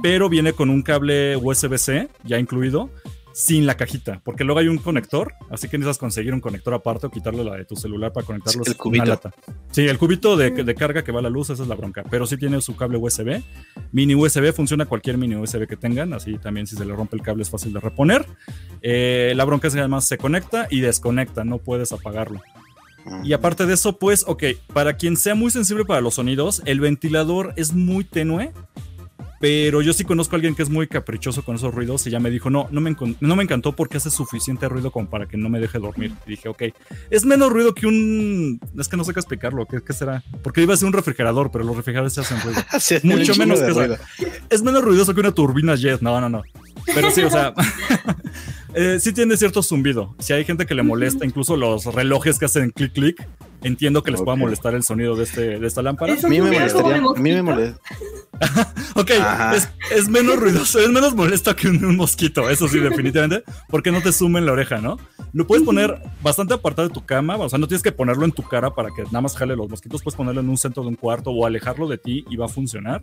Pero 0.01 0.29
viene 0.29 0.53
con 0.53 0.71
un 0.71 0.83
cable 0.83 1.37
USB-C 1.37 2.09
ya 2.23 2.39
incluido, 2.39 2.89
sin 3.35 3.67
la 3.67 3.77
cajita, 3.77 4.21
porque 4.25 4.45
luego 4.45 4.61
hay 4.61 4.69
un 4.69 4.79
conector, 4.79 5.35
así 5.51 5.69
que 5.69 5.79
necesitas 5.79 5.99
conseguir 5.99 6.35
un 6.35 6.41
conector 6.41 6.75
aparte 6.75 7.07
o 7.07 7.11
quitarle 7.11 7.45
la 7.45 7.57
de 7.57 7.65
tu 7.65 7.77
celular 7.77 8.13
para 8.13 8.27
conectarlo. 8.27 8.63
El 8.65 8.73
Es 8.73 8.79
una 8.81 9.05
lata. 9.05 9.33
Sí, 9.71 9.87
el 9.87 9.99
cubito 9.99 10.37
de, 10.37 10.51
de 10.51 10.75
carga 10.75 11.03
que 11.03 11.13
va 11.13 11.21
a 11.21 11.23
la 11.23 11.31
luz, 11.31 11.51
esa 11.51 11.63
es 11.63 11.69
la 11.69 11.75
bronca. 11.75 12.05
Pero 12.11 12.27
sí 12.27 12.37
tiene 12.37 12.61
su 12.61 12.77
cable 12.77 12.99
USB. 12.99 13.43
Mini 13.93 14.15
USB 14.15 14.53
funciona 14.53 14.87
cualquier 14.87 15.19
mini 15.19 15.37
USB 15.37 15.67
que 15.67 15.77
tengan. 15.77 16.13
Así 16.13 16.39
también 16.39 16.67
si 16.67 16.77
se 16.77 16.85
le 16.85 16.95
rompe 16.95 17.17
el 17.17 17.23
cable 17.23 17.43
es 17.43 17.51
fácil 17.51 17.73
de 17.73 17.81
reponer. 17.81 18.27
Eh, 18.83 19.33
la 19.37 19.45
bronca 19.45 19.69
es 19.69 19.75
que 19.75 19.81
además 19.81 20.07
se 20.07 20.19
conecta 20.19 20.67
y 20.71 20.81
desconecta, 20.81 21.45
no 21.45 21.59
puedes 21.59 21.93
apagarlo. 21.93 22.41
Y 23.25 23.33
aparte 23.33 23.67
de 23.67 23.75
eso, 23.75 23.99
pues, 23.99 24.25
ok, 24.27 24.45
para 24.73 24.95
quien 24.95 25.17
sea 25.17 25.35
muy 25.35 25.51
sensible 25.51 25.85
para 25.85 26.01
los 26.01 26.15
sonidos, 26.15 26.63
el 26.67 26.81
ventilador 26.81 27.53
es 27.57 27.73
muy 27.73 28.05
tenue 28.05 28.53
Pero 29.43 29.83
yo 29.83 29.93
sí 29.93 30.05
conozco 30.05 30.37
a 30.37 30.37
alguien 30.37 30.55
que 30.55 30.63
es 30.63 30.71
muy 30.71 30.87
caprichoso 30.87 31.45
con 31.45 31.57
esos 31.57 31.75
ruidos 31.75 32.07
y 32.07 32.11
ya 32.11 32.21
me 32.21 32.31
dijo, 32.31 32.49
no, 32.49 32.69
no 32.71 32.81
me, 32.81 32.95
no 33.19 33.35
me 33.35 33.43
encantó 33.43 33.73
porque 33.73 33.97
hace 33.97 34.09
suficiente 34.09 34.69
ruido 34.69 34.93
como 34.93 35.11
para 35.11 35.27
que 35.27 35.37
no 35.37 35.49
me 35.49 35.59
deje 35.59 35.81
dormir. 35.81 36.13
Y 36.29 36.31
dije, 36.31 36.49
ok, 36.49 36.63
es 37.11 37.25
menos 37.25 37.53
ruido 37.53 37.75
que 37.75 37.89
un... 37.89 38.61
Es 38.79 38.87
que 38.87 38.97
no 38.97 39.03
sé 39.03 39.13
qué 39.13 39.19
explicarlo, 39.19 39.67
¿qué, 39.67 39.83
qué 39.85 39.93
será? 39.95 40.23
Porque 40.45 40.63
iba 40.63 40.75
a 40.75 40.77
ser 40.77 40.87
un 40.87 40.93
refrigerador, 40.93 41.51
pero 41.51 41.65
los 41.65 41.77
refrigeradores 41.77 42.13
se 42.13 42.21
hacen 42.21 42.41
ruido. 42.41 42.63
Mucho 43.03 43.35
menos 43.35 43.59
que 43.59 43.71
ruido. 43.71 43.99
Es 44.49 44.63
menos 44.63 44.85
ruidoso 44.85 45.13
que 45.13 45.19
una 45.19 45.33
turbina 45.33 45.75
jet, 45.75 46.01
no, 46.03 46.21
no, 46.21 46.29
no. 46.29 46.45
Pero 46.95 47.11
sí, 47.11 47.23
o 47.23 47.31
sea, 47.31 47.53
eh, 48.75 48.99
sí 49.01 49.13
tiene 49.13 49.37
cierto 49.37 49.63
zumbido. 49.63 50.15
Si 50.19 50.33
hay 50.33 50.45
gente 50.45 50.67
que 50.67 50.75
le 50.75 50.83
molesta, 50.83 51.25
incluso 51.25 51.57
los 51.57 51.87
relojes 51.87 52.39
que 52.39 52.47
hacen 52.47 52.71
clic 52.71 52.93
clic, 52.93 53.29
entiendo 53.63 54.03
que 54.03 54.11
les 54.11 54.23
pueda 54.23 54.37
molestar 54.37 54.75
el 54.75 54.83
sonido 54.83 55.17
de, 55.17 55.25
este, 55.25 55.59
de 55.59 55.67
esta 55.67 55.83
lámpara. 55.83 56.15
A 56.15 56.29
mí 56.29 56.41
me 56.41 56.51
molestaría. 56.51 56.97
A 56.97 57.21
mí 57.21 57.33
me 57.33 57.43
molesta. 57.43 57.81
Ok, 58.95 59.11
es, 59.55 59.71
es 59.95 60.09
menos 60.09 60.37
ruidoso, 60.37 60.81
es 60.81 60.91
menos 60.91 61.15
molesto 61.15 61.55
que 61.55 61.69
un, 61.69 61.83
un 61.85 61.97
mosquito, 61.97 62.51
eso 62.51 62.67
sí, 62.69 62.79
definitivamente, 62.79 63.45
porque 63.69 63.93
no 63.93 64.03
te 64.03 64.13
sume 64.13 64.41
en 64.41 64.47
la 64.47 64.53
oreja, 64.53 64.79
¿no? 64.79 64.99
Lo 65.33 65.47
puedes 65.47 65.65
poner 65.65 66.03
bastante 66.23 66.55
apartado 66.55 66.89
de 66.89 66.95
tu 66.95 67.05
cama, 67.05 67.37
o 67.37 67.49
sea, 67.49 67.59
no 67.59 67.69
tienes 67.69 67.83
que 67.83 67.93
ponerlo 67.93 68.25
en 68.25 68.33
tu 68.33 68.43
cara 68.43 68.75
para 68.75 68.91
que 68.95 69.05
nada 69.05 69.23
más 69.23 69.37
jale 69.37 69.57
los 69.57 69.69
mosquitos, 69.69 70.03
puedes 70.03 70.17
ponerlo 70.17 70.41
en 70.41 70.49
un 70.49 70.59
centro 70.59 70.83
de 70.83 70.91
un 70.91 70.97
cuarto 70.97 71.31
o 71.31 71.47
alejarlo 71.47 71.89
de 71.89 71.99
ti 71.99 72.25
y 72.29 72.37
va 72.37 72.47
a 72.47 72.49
funcionar. 72.49 73.03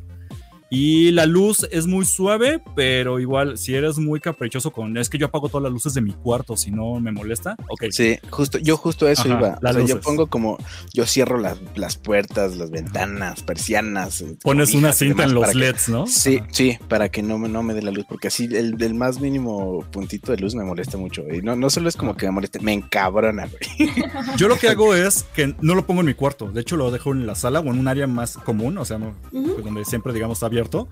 Y 0.72 1.12
la 1.12 1.26
luz 1.26 1.68
es 1.72 1.88
muy 1.88 2.06
suave, 2.06 2.62
pero 2.76 3.20
igual, 3.20 3.58
si 3.58 3.74
eres 3.74 3.98
muy 3.98 4.20
caprichoso 4.20 4.72
con, 4.72 4.98
es 4.98 5.10
que 5.10 5.18
yo 5.18 5.26
apago 5.28 5.50
todas 5.50 5.64
las 5.64 5.72
luces 5.72 5.96
de 5.96 6.02
mi 6.02 6.12
cuarto, 6.14 6.56
si 6.56 6.70
no 6.70 7.00
me 7.00 7.12
molesta, 7.12 7.56
ok. 7.70 7.86
Sí, 7.90 8.18
justo, 8.30 8.60
yo 8.60 8.78
justo 8.78 9.08
eso 9.08 9.24
Ajá, 9.24 9.30
iba. 9.40 9.60
O 9.68 9.74
sea, 9.74 9.82
yo 9.86 10.00
pongo 10.00 10.28
como, 10.28 10.58
yo 10.94 11.08
cierro 11.08 11.40
las, 11.40 11.58
las 11.76 11.98
puertas, 11.98 12.56
las 12.56 12.70
ventanas, 12.70 13.42
persianas. 13.42 14.22
eh, 14.22 14.38
Pones 14.44 14.76
una 14.76 14.94
cinta 14.94 15.24
en 15.24 15.34
los 15.34 15.48
que- 15.50 15.58
LEDs, 15.58 15.90
¿no? 15.90 16.06
Sí, 16.06 16.38
Ajá. 16.38 16.48
sí, 16.52 16.78
para 16.88 17.10
que 17.10 17.24
no 17.24 17.40
me, 17.40 17.50
no 17.50 17.64
me 17.64 17.74
dé 17.74 17.82
la 17.82 17.90
luz, 17.92 18.06
porque 18.08 18.28
así 18.28 18.46
el, 18.46 18.76
el 18.80 18.94
más 18.94 19.20
mínimo 19.20 19.84
puntito 19.92 20.32
de 20.32 20.38
luz 20.38 20.54
me 20.54 20.64
molesta 20.64 20.98
mucho. 20.98 21.24
Y 21.34 21.42
no, 21.42 21.56
no 21.56 21.70
solo 21.72 21.90
es 21.90 21.96
como 21.98 22.16
que 22.16 22.28
me 22.28 22.32
moleste, 22.34 22.60
me 22.60 22.74
encabrona, 22.74 23.48
güey. 23.48 23.90
Yo 24.38 24.48
lo 24.48 24.58
que 24.58 24.70
hago 24.70 24.94
es 24.94 25.24
que 25.34 25.56
no 25.62 25.74
lo 25.74 25.88
pongo 25.88 26.02
en 26.02 26.08
mi 26.08 26.14
cuarto. 26.14 26.52
De 26.52 26.62
hecho, 26.62 26.78
lo 26.78 26.92
dejo 26.92 27.12
en 27.12 27.26
la 27.26 27.34
sala 27.34 27.60
o 27.60 27.64
en 27.72 27.80
un 27.80 27.88
área 27.88 28.06
más 28.06 28.38
común, 28.38 28.78
o 28.78 28.86
sea, 28.86 29.00
no- 29.00 29.16
pues, 29.32 29.64
donde 29.64 29.84
siempre, 29.86 30.14
digamos, 30.14 30.38
está 30.38 30.48
abierto. 30.60 30.90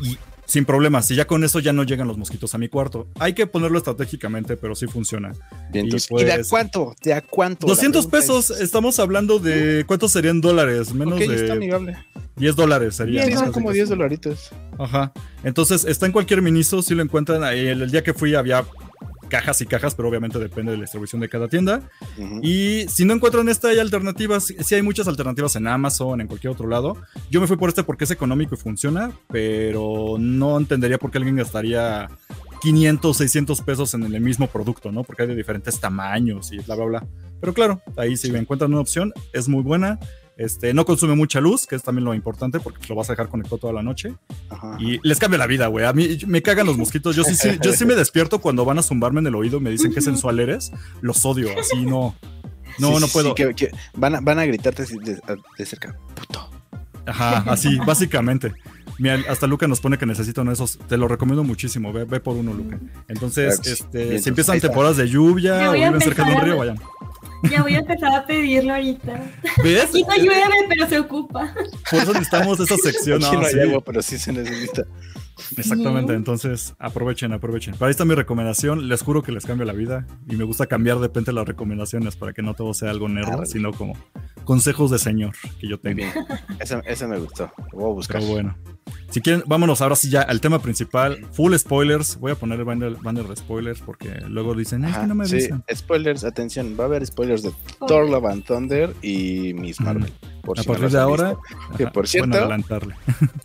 Y 0.00 0.18
sin 0.44 0.64
problemas. 0.64 1.10
Y 1.10 1.16
ya 1.16 1.26
con 1.26 1.42
eso 1.42 1.58
ya 1.58 1.72
no 1.72 1.82
llegan 1.82 2.06
los 2.06 2.16
mosquitos 2.18 2.54
a 2.54 2.58
mi 2.58 2.68
cuarto. 2.68 3.08
Hay 3.18 3.32
que 3.32 3.46
ponerlo 3.48 3.78
estratégicamente, 3.78 4.56
pero 4.56 4.76
sí 4.76 4.86
funciona. 4.86 5.32
Bien, 5.72 5.86
Y 5.86 5.88
entonces, 5.88 6.08
¿y 6.10 6.24
de 6.24 6.32
a 6.32 6.36
pues- 6.36 6.48
cuánto? 6.48 6.94
¿De 7.02 7.14
a 7.14 7.20
cuánto? 7.20 7.66
La 7.66 7.72
200 7.72 8.06
pregunta 8.06 8.16
pesos. 8.34 8.50
es- 8.50 8.60
Estamos 8.60 8.98
hablando 9.00 9.38
de. 9.40 9.84
¿Cuántos 9.86 10.12
serían 10.12 10.40
dólares? 10.40 10.94
Menos 10.94 11.14
Ok, 11.14 11.22
está 11.22 11.44
de 11.46 11.52
amigable. 11.52 11.96
10 12.36 12.54
dólares 12.54 12.94
sería. 12.94 13.24
Sí, 13.24 13.32
son 13.32 13.50
como 13.50 13.66
casi. 13.68 13.78
10 13.78 13.88
dolaritos. 13.88 14.50
Ajá. 14.78 15.12
Entonces, 15.42 15.84
está 15.84 16.06
en 16.06 16.12
cualquier 16.12 16.42
miniso. 16.42 16.82
Si 16.82 16.94
lo 16.94 17.02
encuentran. 17.02 17.42
ahí, 17.42 17.66
El, 17.66 17.82
el 17.82 17.90
día 17.90 18.04
que 18.04 18.12
fui 18.14 18.34
había 18.34 18.64
cajas 19.28 19.60
y 19.60 19.66
cajas, 19.66 19.94
pero 19.94 20.08
obviamente 20.08 20.38
depende 20.38 20.72
de 20.72 20.78
la 20.78 20.82
distribución 20.82 21.20
de 21.20 21.28
cada 21.28 21.48
tienda. 21.48 21.82
Y 22.42 22.86
si 22.88 23.04
no 23.04 23.14
encuentran 23.14 23.48
esta, 23.48 23.68
hay 23.68 23.78
alternativas. 23.78 24.52
Sí 24.58 24.74
hay 24.74 24.82
muchas 24.82 25.08
alternativas 25.08 25.56
en 25.56 25.66
Amazon, 25.66 26.20
en 26.20 26.26
cualquier 26.26 26.52
otro 26.52 26.68
lado. 26.68 26.96
Yo 27.30 27.40
me 27.40 27.46
fui 27.46 27.56
por 27.56 27.68
este 27.68 27.82
porque 27.84 28.04
es 28.04 28.10
económico 28.10 28.54
y 28.54 28.58
funciona, 28.58 29.12
pero 29.28 30.16
no 30.18 30.56
entendería 30.58 30.98
por 30.98 31.10
qué 31.10 31.18
alguien 31.18 31.36
gastaría 31.36 32.08
500, 32.62 33.16
600 33.16 33.60
pesos 33.62 33.94
en 33.94 34.02
el 34.02 34.20
mismo 34.20 34.46
producto, 34.46 34.90
¿no? 34.92 35.04
Porque 35.04 35.22
hay 35.22 35.28
de 35.28 35.34
diferentes 35.34 35.78
tamaños 35.80 36.52
y 36.52 36.58
bla, 36.58 36.74
bla, 36.74 36.84
bla. 36.84 37.06
Pero 37.40 37.52
claro, 37.52 37.82
ahí 37.96 38.16
si 38.16 38.34
encuentran 38.34 38.72
una 38.72 38.80
opción, 38.80 39.12
es 39.32 39.48
muy 39.48 39.62
buena. 39.62 39.98
Este, 40.36 40.74
no 40.74 40.84
consume 40.84 41.14
mucha 41.14 41.40
luz, 41.40 41.66
que 41.66 41.76
es 41.76 41.82
también 41.82 42.04
lo 42.04 42.12
importante, 42.14 42.60
porque 42.60 42.86
lo 42.88 42.94
vas 42.94 43.08
a 43.08 43.14
dejar 43.14 43.28
conectado 43.28 43.56
toda 43.58 43.72
la 43.72 43.82
noche. 43.82 44.14
Ajá. 44.50 44.76
Y 44.78 45.00
les 45.02 45.18
cambia 45.18 45.38
la 45.38 45.46
vida, 45.46 45.66
güey. 45.68 45.86
A 45.86 45.92
mí 45.94 46.18
me 46.26 46.42
cagan 46.42 46.66
los 46.66 46.76
mosquitos. 46.76 47.16
Yo 47.16 47.24
sí, 47.24 47.34
sí- 47.34 47.58
yo 47.62 47.72
sí 47.72 47.84
me 47.86 47.94
despierto 47.96 48.40
cuando 48.40 48.64
van 48.66 48.78
a 48.78 48.82
zumbarme 48.82 49.20
en 49.20 49.28
el 49.28 49.34
oído 49.34 49.56
y 49.58 49.60
me 49.60 49.70
dicen 49.70 49.94
que 49.94 50.00
sensual 50.02 50.38
eres. 50.40 50.72
Los 51.00 51.24
odio, 51.24 51.48
así 51.58 51.86
no. 51.86 52.14
No, 52.78 52.94
Sí, 52.96 53.00
no 53.00 53.08
puedo. 53.08 53.28
sí, 53.30 53.34
que- 53.34 53.54
que 53.54 53.70
van, 53.94 54.16
a, 54.16 54.20
van 54.20 54.38
a 54.38 54.44
gritarte 54.44 54.82
así 54.82 54.98
de, 54.98 55.18
de 55.56 55.66
cerca. 55.66 55.96
Puto. 56.14 56.50
Ajá, 57.06 57.38
así, 57.50 57.78
básicamente. 57.86 58.52
Mira, 58.98 59.20
hasta 59.28 59.46
Luca 59.46 59.68
nos 59.68 59.80
pone 59.80 59.98
que 59.98 60.06
necesita 60.06 60.40
uno 60.40 60.50
de 60.50 60.54
esos. 60.54 60.78
Te 60.78 60.96
lo 60.96 61.08
recomiendo 61.08 61.44
muchísimo. 61.44 61.92
Ve, 61.92 62.04
ve 62.04 62.20
por 62.20 62.36
uno, 62.36 62.52
Luca. 62.52 62.78
Entonces, 63.08 63.60
Claro, 63.60 63.72
este, 63.72 64.04
bien, 64.04 64.22
si 64.22 64.28
empiezan 64.30 64.60
temporadas 64.60 64.96
de 64.96 65.08
lluvia 65.08 65.70
o 65.70 65.72
viven 65.72 66.00
cerca 66.00 66.24
de 66.24 66.34
un 66.34 66.40
río, 66.40 66.56
vayan. 66.56 66.78
Ya 67.50 67.62
voy 67.62 67.74
a 67.74 67.78
empezar 67.78 68.14
a 68.14 68.26
pedirlo 68.26 68.74
ahorita. 68.74 69.20
¿Ves? 69.62 69.84
Aquí 69.84 70.02
no 70.02 70.16
llueve, 70.16 70.54
pero 70.68 70.88
se 70.88 70.98
ocupa. 70.98 71.54
Por 71.90 72.00
eso 72.00 72.12
necesitamos 72.12 72.58
esa 72.60 72.76
sección. 72.76 73.22
Aquí 73.22 73.34
no, 73.34 73.42
no 73.42 73.46
hay 73.46 73.52
sí. 73.52 73.60
agua, 73.60 73.82
pero 73.84 74.02
sí 74.02 74.18
se 74.18 74.32
necesita. 74.32 74.84
Exactamente, 75.56 76.12
Sí. 76.12 76.16
entonces 76.16 76.74
aprovechen, 76.78 77.32
aprovechen. 77.32 77.74
Para 77.76 77.90
está 77.90 78.04
mi 78.04 78.14
recomendación, 78.14 78.88
les 78.88 79.02
juro 79.02 79.22
que 79.22 79.32
les 79.32 79.44
cambia 79.44 79.66
la 79.66 79.72
vida 79.72 80.06
y 80.28 80.36
me 80.36 80.44
gusta 80.44 80.66
cambiar 80.66 80.96
de 80.96 81.08
repente 81.08 81.32
las 81.32 81.46
recomendaciones 81.46 82.16
para 82.16 82.32
que 82.32 82.42
no 82.42 82.54
todo 82.54 82.72
sea 82.74 82.90
algo 82.90 83.08
nerd, 83.08 83.42
Ah, 83.42 83.46
sino 83.46 83.72
como 83.72 83.94
consejos 84.44 84.90
de 84.90 84.98
señor 84.98 85.34
que 85.60 85.68
yo 85.68 85.78
tengo. 85.78 85.96
bien. 85.96 86.10
Esa, 86.60 86.80
esa 86.80 87.06
me 87.08 87.18
gustó. 87.18 87.50
Lo 87.72 87.78
voy 87.78 87.90
a 87.90 87.94
buscar. 87.94 88.20
Pero 88.20 88.32
bueno, 88.32 88.56
si 89.10 89.20
quieren, 89.20 89.42
vámonos 89.46 89.80
ahora 89.80 89.96
sí 89.96 90.10
ya 90.10 90.22
al 90.22 90.40
tema 90.40 90.60
principal, 90.60 91.26
full 91.32 91.54
spoilers. 91.56 92.18
Voy 92.18 92.32
a 92.32 92.34
poner 92.34 92.58
el 92.58 92.64
banner, 92.64 92.96
banner 93.02 93.26
de 93.26 93.36
spoilers 93.36 93.80
porque 93.80 94.10
luego 94.28 94.54
dicen, 94.54 94.84
"Ay, 94.84 94.92
es 94.92 94.98
que 94.98 95.06
no 95.06 95.14
me 95.14 95.26
sí, 95.26 95.34
avisan. 95.36 95.64
spoilers, 95.74 96.24
atención, 96.24 96.76
va 96.78 96.84
a 96.84 96.86
haber 96.86 97.06
spoilers 97.06 97.42
de 97.42 97.52
Thor, 97.86 98.08
Love 98.10 98.26
and 98.26 98.44
Thunder 98.44 98.94
y 99.02 99.54
Miss 99.54 99.80
Marvel. 99.80 100.12
Por 100.42 100.58
A 100.58 100.62
si 100.62 100.68
no 100.68 100.72
partir 100.72 100.82
los 100.84 100.92
de 100.92 101.00
ahora. 101.00 101.36
Que, 101.76 101.86
por 101.88 102.06
cierto- 102.08 102.28
bueno, 102.28 102.42
adelantarle. 102.44 102.94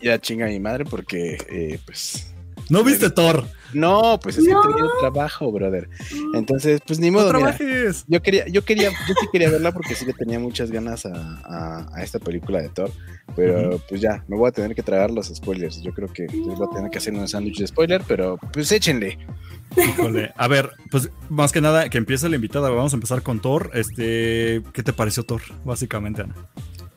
Ya 0.00 0.20
chinga 0.20 0.46
mi 0.46 0.60
madre 0.60 0.84
porque, 0.84 1.36
eh, 1.48 1.78
pues. 1.86 2.28
¿No 2.68 2.82
viste 2.84 3.10
Thor? 3.10 3.44
No, 3.74 4.20
pues 4.22 4.36
es 4.36 4.44
que 4.44 4.52
No. 4.52 4.60
tenido 4.60 4.90
trabajo, 5.00 5.50
brother. 5.50 5.88
Entonces, 6.34 6.80
pues 6.86 6.98
ni 7.00 7.10
modo, 7.10 7.32
¡No 7.32 7.38
mira. 7.40 7.56
trabajes! 7.56 8.04
Yo 8.06 8.20
quería, 8.22 8.46
yo 8.48 8.62
quería, 8.64 8.90
yo 8.90 9.14
sí 9.18 9.26
quería 9.32 9.48
verla 9.50 9.72
porque 9.72 9.94
sí 9.94 10.04
le 10.04 10.12
tenía 10.12 10.38
muchas 10.38 10.70
ganas 10.70 11.06
a, 11.06 11.12
a- 11.44 11.88
a 11.94 12.02
esta 12.02 12.18
película 12.18 12.60
de 12.60 12.68
Thor. 12.68 12.90
Pero 13.34 13.78
pues 13.88 14.00
ya, 14.02 14.22
me 14.28 14.36
voy 14.36 14.48
a 14.48 14.52
tener 14.52 14.74
que 14.74 14.82
tragar 14.82 15.10
los 15.10 15.28
spoilers. 15.28 15.80
Yo 15.82 15.92
creo 15.94 16.12
que 16.12 16.24
les 16.24 16.58
voy 16.58 16.66
a 16.70 16.74
tener 16.74 16.90
que 16.90 16.98
hacer 16.98 17.14
un 17.14 17.26
sándwich 17.26 17.58
de 17.60 17.66
spoiler, 17.66 18.02
pero 18.06 18.38
pues 18.52 18.70
échenle. 18.72 19.18
Híjole. 19.74 20.32
A 20.36 20.48
ver, 20.48 20.70
pues 20.90 21.08
más 21.30 21.50
que 21.50 21.62
nada 21.62 21.88
que 21.88 21.96
empiece 21.96 22.28
la 22.28 22.36
invitada. 22.36 22.68
Vamos 22.68 22.92
a 22.92 22.96
empezar 22.96 23.22
con 23.22 23.40
Thor. 23.40 23.70
Este, 23.72 24.62
¿qué 24.74 24.82
te 24.82 24.92
pareció 24.92 25.22
Thor? 25.22 25.40
Básicamente, 25.64 26.20
Ana. 26.22 26.34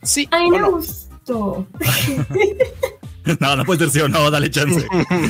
Sí, 0.03 0.27
A 0.31 0.39
mí 0.39 0.51
me 0.51 0.59
no. 0.59 0.71
gustó. 0.73 1.65
No, 3.39 3.55
no 3.55 3.65
puede 3.65 3.79
ser 3.79 3.89
sí 3.89 3.99
o 3.99 4.07
no, 4.07 4.29
dale 4.29 4.49
chance. 4.49 4.85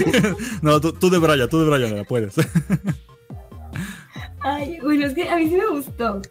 no, 0.61 0.81
tú, 0.81 0.93
tú 0.93 1.09
de 1.09 1.17
Braya, 1.17 1.47
tú 1.47 1.59
de 1.59 1.69
Braya, 1.69 1.89
no 1.89 1.97
la 1.97 2.03
puedes. 2.03 2.35
Ay, 4.41 4.79
bueno, 4.81 5.07
es 5.07 5.13
que 5.13 5.29
a 5.29 5.37
mí 5.37 5.47
sí 5.47 5.55
me 5.55 5.67
gustó. 5.67 6.21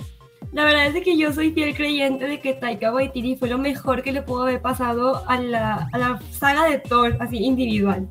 La 0.53 0.65
verdad 0.65 0.87
es 0.87 0.95
de 0.95 1.03
que 1.03 1.19
yo 1.19 1.33
soy 1.33 1.51
fiel 1.51 1.75
creyente 1.75 2.27
de 2.27 2.39
que 2.39 2.55
Taika 2.55 2.93
Waititi 2.93 3.37
fue 3.37 3.49
lo 3.49 3.59
mejor 3.59 4.03
que 4.03 4.13
le 4.13 4.23
pudo 4.23 4.43
haber 4.43 4.63
pasado 4.63 5.29
a 5.29 5.41
la, 5.41 5.89
a 5.93 5.99
la 5.99 6.21
saga 6.31 6.67
de 6.67 6.79
Thor, 6.79 7.17
así 7.19 7.39
individual. 7.39 8.07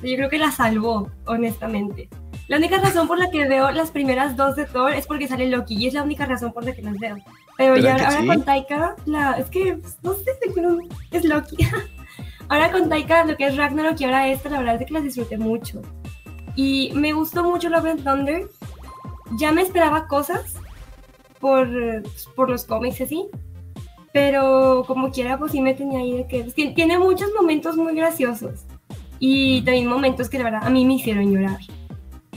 Yo 0.00 0.16
creo 0.16 0.28
que 0.28 0.38
la 0.38 0.52
salvó, 0.52 1.10
honestamente. 1.24 2.08
La 2.46 2.58
única 2.58 2.78
razón 2.78 3.08
por 3.08 3.18
la 3.18 3.30
que 3.30 3.48
veo 3.48 3.70
las 3.72 3.90
primeras 3.90 4.36
dos 4.36 4.54
de 4.54 4.66
Thor 4.66 4.92
es 4.92 5.06
porque 5.06 5.26
sale 5.26 5.48
Loki 5.48 5.74
y 5.74 5.86
es 5.86 5.94
la 5.94 6.02
única 6.02 6.26
razón 6.26 6.52
por 6.52 6.64
la 6.64 6.72
que 6.72 6.82
las 6.82 6.98
veo. 6.98 7.16
Pero 7.56 7.76
ya 7.76 7.94
¿Verdad 7.94 7.96
que 7.96 8.04
ahora 8.04 8.20
sí? 8.20 8.26
con 8.26 8.44
Taika, 8.44 8.96
la, 9.06 9.32
es 9.32 9.46
que 9.46 9.78
no 10.02 10.14
sé, 10.14 10.30
es 11.10 11.24
Loki. 11.24 11.56
Ahora 12.48 12.72
con 12.72 12.88
Taika, 12.88 13.24
lo 13.24 13.36
que 13.36 13.46
es 13.46 13.56
Ragnarok 13.56 14.00
y 14.00 14.04
ahora 14.04 14.28
esta, 14.28 14.48
la 14.50 14.58
verdad 14.60 14.80
es 14.80 14.86
que 14.86 14.94
las 14.94 15.02
disfruté 15.04 15.38
mucho. 15.38 15.82
Y 16.56 16.92
me 16.94 17.12
gustó 17.12 17.42
mucho 17.44 17.68
Love 17.68 17.86
and 17.86 18.04
Thunder. 18.04 18.48
Ya 19.38 19.52
me 19.52 19.62
esperaba 19.62 20.06
cosas 20.06 20.54
por, 21.40 21.68
por 22.36 22.50
los 22.50 22.64
cómics 22.64 23.00
así. 23.00 23.26
Pero 24.12 24.84
como 24.86 25.10
quiera, 25.10 25.38
pues 25.38 25.52
sí 25.52 25.60
me 25.60 25.74
tenía 25.74 25.98
ahí 25.98 26.12
de 26.18 26.26
que... 26.28 26.42
pues, 26.42 26.54
ti- 26.54 26.72
tiene 26.74 26.98
muchos 26.98 27.30
momentos 27.34 27.76
muy 27.76 27.94
graciosos. 27.96 28.64
Y 29.18 29.62
también 29.62 29.88
momentos 29.88 30.28
que 30.28 30.38
la 30.38 30.44
verdad 30.44 30.60
a 30.64 30.70
mí 30.70 30.84
me 30.84 30.94
hicieron 30.94 31.32
llorar. 31.32 31.58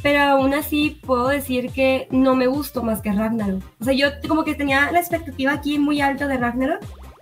Pero 0.01 0.21
aún 0.21 0.53
así 0.53 0.99
puedo 1.05 1.27
decir 1.27 1.71
que 1.71 2.07
no 2.09 2.35
me 2.35 2.47
gustó 2.47 2.81
más 2.83 3.01
que 3.01 3.11
Ragnarok. 3.11 3.61
O 3.79 3.83
sea, 3.83 3.93
yo 3.93 4.07
como 4.27 4.43
que 4.43 4.55
tenía 4.55 4.91
la 4.91 4.99
expectativa 4.99 5.51
aquí 5.51 5.77
muy 5.77 6.01
alta 6.01 6.27
de 6.27 6.37
Ragnarok. 6.37 6.81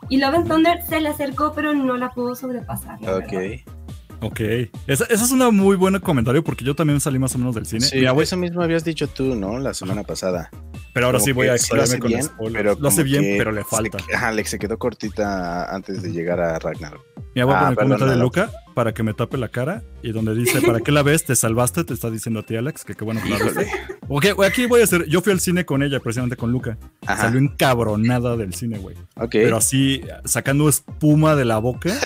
Y 0.10 0.18
Love 0.18 0.36
and 0.36 0.48
Thunder 0.48 0.82
se 0.88 1.00
le 1.02 1.10
acercó, 1.10 1.54
pero 1.54 1.74
no 1.74 1.98
la 1.98 2.12
pudo 2.12 2.36
sobrepasar. 2.36 3.02
la 3.02 3.14
verdad. 3.14 3.28
Ok. 3.28 4.22
ok. 4.22 4.40
Esa, 4.88 5.06
esa 5.06 5.24
es 5.26 5.32
una 5.32 5.50
muy 5.52 5.76
buen 5.76 6.00
comentario 6.00 6.44
porque 6.44 6.64
yo 6.66 6.76
también 6.76 7.00
salí 7.00 7.20
más 7.20 7.34
o 7.36 7.38
menos 7.38 7.56
del 7.56 7.66
cine. 7.66 7.82
Sí, 7.82 7.98
Mira, 7.98 8.12
voy- 8.12 8.24
eso 8.24 8.38
mismo 8.38 8.62
habías 8.62 8.84
dicho 8.84 9.08
tú, 9.08 9.36
¿no? 9.36 9.58
La 9.60 9.74
semana 9.74 10.04
pasada. 10.04 10.50
pero 10.94 11.08
ahora 11.08 11.18
Como 11.18 11.26
sí 11.26 11.32
voy 11.34 11.48
a 11.48 11.58
sí 11.58 11.76
hace 11.76 11.96
explayarme 11.96 12.00
con 12.00 12.10
bien, 12.10 12.54
pero 12.54 12.76
Lo 12.80 12.88
hace 12.88 13.04
bien, 13.04 13.36
pero 13.38 13.52
le 13.52 13.64
se- 13.64 13.68
falta. 13.70 13.98
ajá, 14.14 14.32
le 14.32 14.46
se 14.46 14.58
quedó 14.60 14.78
cortita 14.78 15.74
antes 15.74 16.02
de 16.02 16.12
llegar 16.12 16.40
a 16.40 16.58
Ragnarok. 16.60 17.02
Mira, 17.34 17.46
voy 17.46 17.54
a 17.54 17.58
Ah, 17.58 17.60
poner 17.62 17.72
el 17.72 17.76
comentario 17.78 18.14
de. 18.14 18.20
Luca 18.20 18.50
para 18.76 18.94
que 18.94 19.02
me 19.02 19.14
tape 19.14 19.38
la 19.38 19.48
cara 19.48 19.82
y 20.04 20.12
donde 20.12 20.36
dice, 20.36 20.62
¿para 20.62 20.82
qué 20.82 20.92
la 20.92 21.02
ves? 21.02 21.26
Te 21.26 21.36
salvaste, 21.36 21.84
te 21.86 21.94
está 21.94 22.12
diciendo 22.12 22.42
a 22.42 22.44
ti, 22.44 22.58
Alex, 22.58 22.84
que 22.84 22.94
qué 22.94 23.04
bueno 23.04 23.22
que 23.24 23.30
la 23.30 23.40
viste. 23.40 23.72
Ok, 24.08 24.26
güey, 24.36 24.48
aquí 24.48 24.68
voy 24.68 24.82
a 24.82 24.84
hacer. 24.84 25.08
Yo 25.08 25.22
fui 25.22 25.32
al 25.32 25.40
cine 25.40 25.66
con 25.66 25.82
ella, 25.82 26.00
precisamente 26.00 26.36
con 26.36 26.52
Luca. 26.52 26.78
Ajá. 27.08 27.24
Salió 27.24 27.40
encabronada 27.40 28.38
del 28.38 28.54
cine, 28.54 28.78
güey. 28.78 28.96
Ok. 29.16 29.32
Pero 29.32 29.58
así, 29.58 30.02
sacando 30.26 30.70
espuma 30.70 31.36
de 31.36 31.46
la 31.46 31.58
boca, 31.58 31.98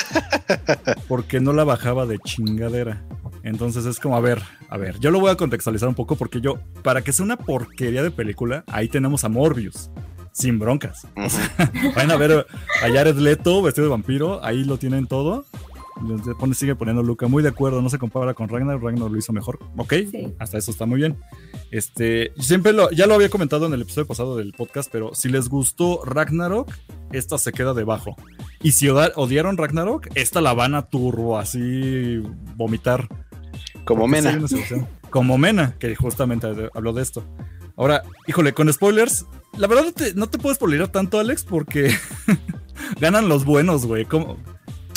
porque 1.10 1.42
no 1.42 1.52
la 1.52 1.66
bajaba 1.66 2.06
de 2.06 2.20
chingadera. 2.20 3.04
Entonces 3.44 3.86
es 3.86 4.00
como, 4.00 4.16
a 4.16 4.22
ver, 4.22 4.42
a 4.70 4.78
ver, 4.78 5.00
yo 5.00 5.12
lo 5.12 5.20
voy 5.20 5.32
a 5.32 5.36
contextualizar 5.36 5.90
un 5.90 5.96
poco 5.96 6.16
porque 6.16 6.40
yo, 6.40 6.60
para 6.84 7.02
que 7.02 7.12
sea 7.12 7.26
una 7.26 7.38
porquería 7.38 8.04
de 8.04 8.12
película, 8.12 8.64
ahí 8.68 8.88
tenemos 8.90 9.24
a 9.24 9.30
Morbius, 9.30 9.90
sin 10.32 10.60
broncas. 10.60 11.08
Ujú. 11.16 11.92
Vayan 11.96 12.12
a 12.12 12.18
ver 12.18 12.46
a 12.84 12.92
Jared 12.92 13.18
Leto 13.18 13.62
vestido 13.62 13.88
de 13.88 13.92
vampiro, 13.92 14.44
ahí 14.44 14.64
lo 14.64 14.78
tienen 14.78 15.08
todo. 15.08 15.46
Sigue 16.54 16.76
poniendo 16.76 17.04
Luca, 17.04 17.28
muy 17.28 17.44
de 17.44 17.50
acuerdo, 17.50 17.82
no 17.82 17.90
se 17.90 17.98
compara 17.98 18.34
con 18.34 18.50
Ragnar, 18.50 18.82
Ragnar 18.82 19.10
lo 19.12 19.18
hizo 19.18 19.32
mejor. 19.34 19.60
Ok, 19.78 19.94
Sí. 20.12 20.34
hasta 20.40 20.58
eso 20.58 20.72
está 20.72 20.86
muy 20.86 20.98
bien. 20.98 21.18
Este, 21.72 22.32
siempre 22.40 22.74
lo, 22.74 22.90
ya 22.92 23.06
lo 23.08 23.14
había 23.16 23.30
comentado 23.30 23.66
en 23.66 23.74
el 23.74 23.82
episodio 23.82 24.08
pasado 24.08 24.38
del 24.38 24.54
podcast, 24.54 24.90
pero 24.92 25.14
si 25.14 25.30
les 25.30 25.50
gustó 25.50 26.04
Ragnarok, 26.06 26.72
esta 27.12 27.38
se 27.38 27.52
queda 27.52 27.74
debajo. 27.74 28.16
Y 28.62 28.72
si 28.72 28.90
odiaron 28.90 29.58
Ragnarok, 29.58 30.08
esta 30.16 30.42
la 30.42 30.54
van 30.54 30.76
a 30.76 30.84
turbo 30.88 31.38
así 31.38 32.22
vomitar. 32.56 33.08
Como 33.86 34.02
Porque 34.08 34.22
Mena. 34.22 34.40
Como 35.10 35.38
Mena, 35.38 35.76
que 35.80 35.96
justamente 35.96 36.48
habló 36.74 36.94
de 36.94 37.02
esto. 37.02 37.24
Ahora, 37.78 38.04
híjole, 38.28 38.54
con 38.54 38.72
spoilers, 38.72 39.26
la 39.58 39.68
verdad 39.68 39.86
no 39.86 39.92
te, 39.94 40.14
no 40.14 40.28
te 40.28 40.38
puedes 40.38 40.58
spoilear 40.58 40.90
tanto, 40.90 41.20
Alex, 41.20 41.44
porque 41.46 41.92
ganan 43.00 43.30
los 43.30 43.46
buenos, 43.46 43.86
güey. 43.86 44.06
¿Cómo? 44.06 44.38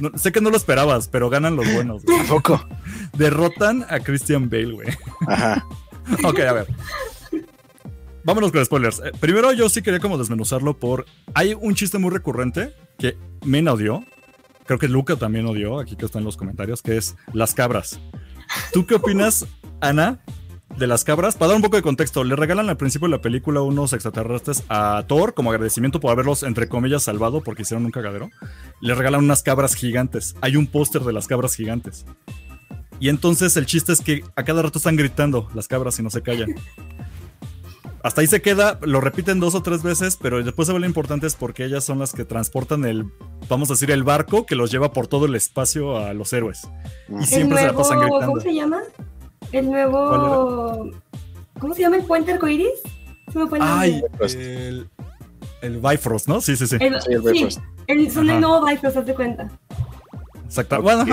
No- 0.03 0.19
sé 0.19 0.33
que 0.33 0.41
no 0.41 0.51
lo 0.51 0.57
esperabas, 0.57 1.07
pero 1.09 1.31
ganan 1.31 1.55
los 1.57 1.73
buenos. 1.73 2.05
güey. 2.05 2.19
¿A 2.21 2.25
poco? 2.25 2.61
Derrotan 3.17 3.87
a 3.89 4.01
Christian 4.01 4.51
Bale, 4.51 4.73
güey. 4.73 4.89
Ajá. 5.29 5.65
Ok, 6.25 6.41
a 6.41 6.53
ver. 6.53 6.67
Vámonos 8.25 8.51
con 8.51 8.65
spoilers. 8.65 9.01
Eh, 9.05 9.13
primero, 9.21 9.53
yo 9.53 9.69
sí 9.69 9.83
quería 9.83 10.01
como 10.01 10.19
desmenuzarlo 10.19 10.77
por. 10.77 11.07
Hay 11.35 11.55
un 11.55 11.77
chiste 11.77 11.99
muy 11.99 12.11
recurrente 12.11 12.75
que 12.99 13.17
Mena 13.45 13.73
odió. 13.73 14.05
Creo 14.67 14.79
que 14.81 14.89
Luca 14.89 15.15
también 15.17 15.47
odió, 15.47 15.79
aquí 15.79 15.95
que 15.97 16.05
está 16.05 16.19
en 16.19 16.25
los 16.25 16.37
comentarios, 16.37 16.83
que 16.83 16.97
es 16.97 17.15
las 17.33 17.55
cabras. 17.55 18.01
¿Tú 18.73 18.85
qué 18.87 18.95
opinas, 18.97 19.47
Ana, 19.81 20.21
de 20.77 20.87
las 20.87 21.05
cabras? 21.05 21.37
Para 21.37 21.49
dar 21.49 21.57
un 21.57 21.63
poco 21.63 21.77
de 21.77 21.83
contexto, 21.83 22.25
le 22.25 22.37
regalan 22.37 22.69
al 22.69 22.77
principio 22.77 23.09
de 23.09 23.13
la 23.13 23.23
película 23.23 23.61
unos 23.63 23.93
extraterrestres 23.93 24.65
a 24.69 25.05
Thor 25.07 25.35
como 25.35 25.51
agradecimiento 25.51 26.01
por 26.01 26.11
haberlos, 26.11 26.43
entre 26.43 26.69
comillas, 26.69 27.03
salvado 27.03 27.43
porque 27.43 27.63
hicieron 27.63 27.85
un 27.85 27.91
cagadero. 27.91 28.31
Le 28.81 28.95
regalan 28.95 29.25
unas 29.25 29.43
cabras 29.43 29.75
gigantes. 29.75 30.35
Hay 30.41 30.57
un 30.57 30.67
póster 30.67 31.03
de 31.03 31.13
las 31.13 31.27
cabras 31.27 31.55
gigantes. 31.55 32.05
Y 33.01 33.09
entonces 33.09 33.57
el 33.57 33.67
chiste 33.67 33.93
es 33.93 34.01
que 34.01 34.25
a 34.37 34.45
cada 34.45 34.63
rato 34.63 34.79
están 34.79 34.97
gritando 34.97 35.49
las 35.55 35.69
cabras 35.69 35.99
y 35.99 36.03
no 36.03 36.11
se 36.11 36.23
callan. 36.23 36.55
Hasta 38.03 38.21
ahí 38.21 38.27
se 38.27 38.43
queda, 38.43 38.81
lo 38.83 39.01
repiten 39.01 39.39
dos 39.39 39.55
o 39.55 39.63
tres 39.63 39.85
veces, 39.85 40.19
pero 40.21 40.43
después 40.43 40.67
se 40.67 40.73
ve 40.73 40.81
lo 40.81 40.87
importante 40.87 41.29
es 41.29 41.37
porque 41.37 41.65
ellas 41.65 41.85
son 41.85 42.01
las 42.01 42.13
que 42.13 42.25
transportan 42.25 42.85
el, 42.85 43.07
vamos 43.49 43.71
a 43.71 43.75
decir, 43.75 43.93
el 43.93 44.03
barco 44.03 44.45
que 44.45 44.57
los 44.57 44.73
lleva 44.73 44.93
por 44.93 45.07
todo 45.07 45.27
el 45.27 45.37
espacio 45.37 45.97
a 45.97 46.13
los 46.13 46.33
héroes. 46.33 46.69
Y 47.21 47.27
siempre 47.27 47.59
se 47.59 47.67
la 47.67 47.75
pasan 47.75 48.01
gritando. 48.01 48.27
¿cómo 48.27 48.41
se 48.41 48.55
llama? 48.55 48.83
El 49.53 49.71
nuevo. 49.71 50.91
¿Cómo 51.59 51.75
se 51.75 51.83
llama 51.83 51.97
el 51.97 52.05
puente 52.05 52.33
arcoiris? 52.33 52.69
Fue 53.33 53.43
el. 53.45 53.49
Ay, 53.63 54.03
Bifrost. 54.11 54.35
el, 54.37 54.89
el 55.63 55.79
Bifrost, 55.79 56.29
¿no? 56.29 56.41
Sí, 56.41 56.57
sí, 56.57 56.67
sí. 56.67 56.77
El- 56.81 57.01
Sí, 57.01 57.13
el 57.13 57.23
sí, 57.23 57.33
Bifrost. 57.33 57.61
el- 57.87 58.11
son 58.11 58.25
Ajá. 58.29 58.35
el 58.37 58.41
nuevo 58.43 58.67
Bifrost, 58.67 58.97
haz 58.97 59.07
de 59.07 59.15
cuenta. 59.15 59.51
Exacto. 60.45 60.83
Bueno. 60.83 61.05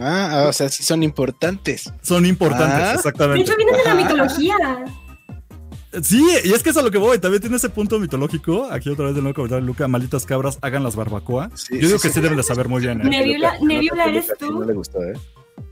Ah, 0.00 0.46
o 0.48 0.52
sea, 0.52 0.68
sí 0.68 0.82
son 0.82 1.02
importantes. 1.02 1.92
son 2.02 2.26
importantes, 2.26 2.78
Ah. 2.80 2.88
De 2.90 2.94
exactamente. 2.94 3.42
hecho, 3.42 3.54
vienen 3.56 3.76
de 3.76 3.84
la 3.84 3.94
mitología. 3.94 4.56
Sí, 6.02 6.26
y 6.44 6.52
es 6.52 6.62
que 6.62 6.70
es 6.70 6.76
a 6.78 6.82
lo 6.82 6.90
que 6.90 6.96
voy, 6.96 7.18
también 7.18 7.42
tiene 7.42 7.56
ese 7.56 7.68
punto 7.68 7.98
mitológico. 8.00 8.66
Aquí 8.70 8.88
otra 8.88 9.04
vez 9.06 9.14
de 9.14 9.20
nuevo 9.20 9.34
comentario, 9.34 9.64
Luca, 9.66 9.86
malditas 9.88 10.24
cabras, 10.24 10.58
hagan 10.62 10.82
las 10.82 10.96
barbacoa. 10.96 11.50
Sí, 11.54 11.74
Yo 11.74 11.86
digo 11.88 11.98
sí, 11.98 12.02
que 12.04 12.08
sí, 12.08 12.14
sí. 12.14 12.20
deben 12.22 12.38
de 12.38 12.42
saber 12.42 12.66
muy 12.68 12.80
bien. 12.80 13.02
¿eh? 13.02 13.04
Nebula- 13.60 14.06
¿eres 14.08 14.32
tú? 14.38 14.52
No 14.52 14.64
le 14.64 14.72
gustó, 14.72 15.02
¿eh? 15.04 15.12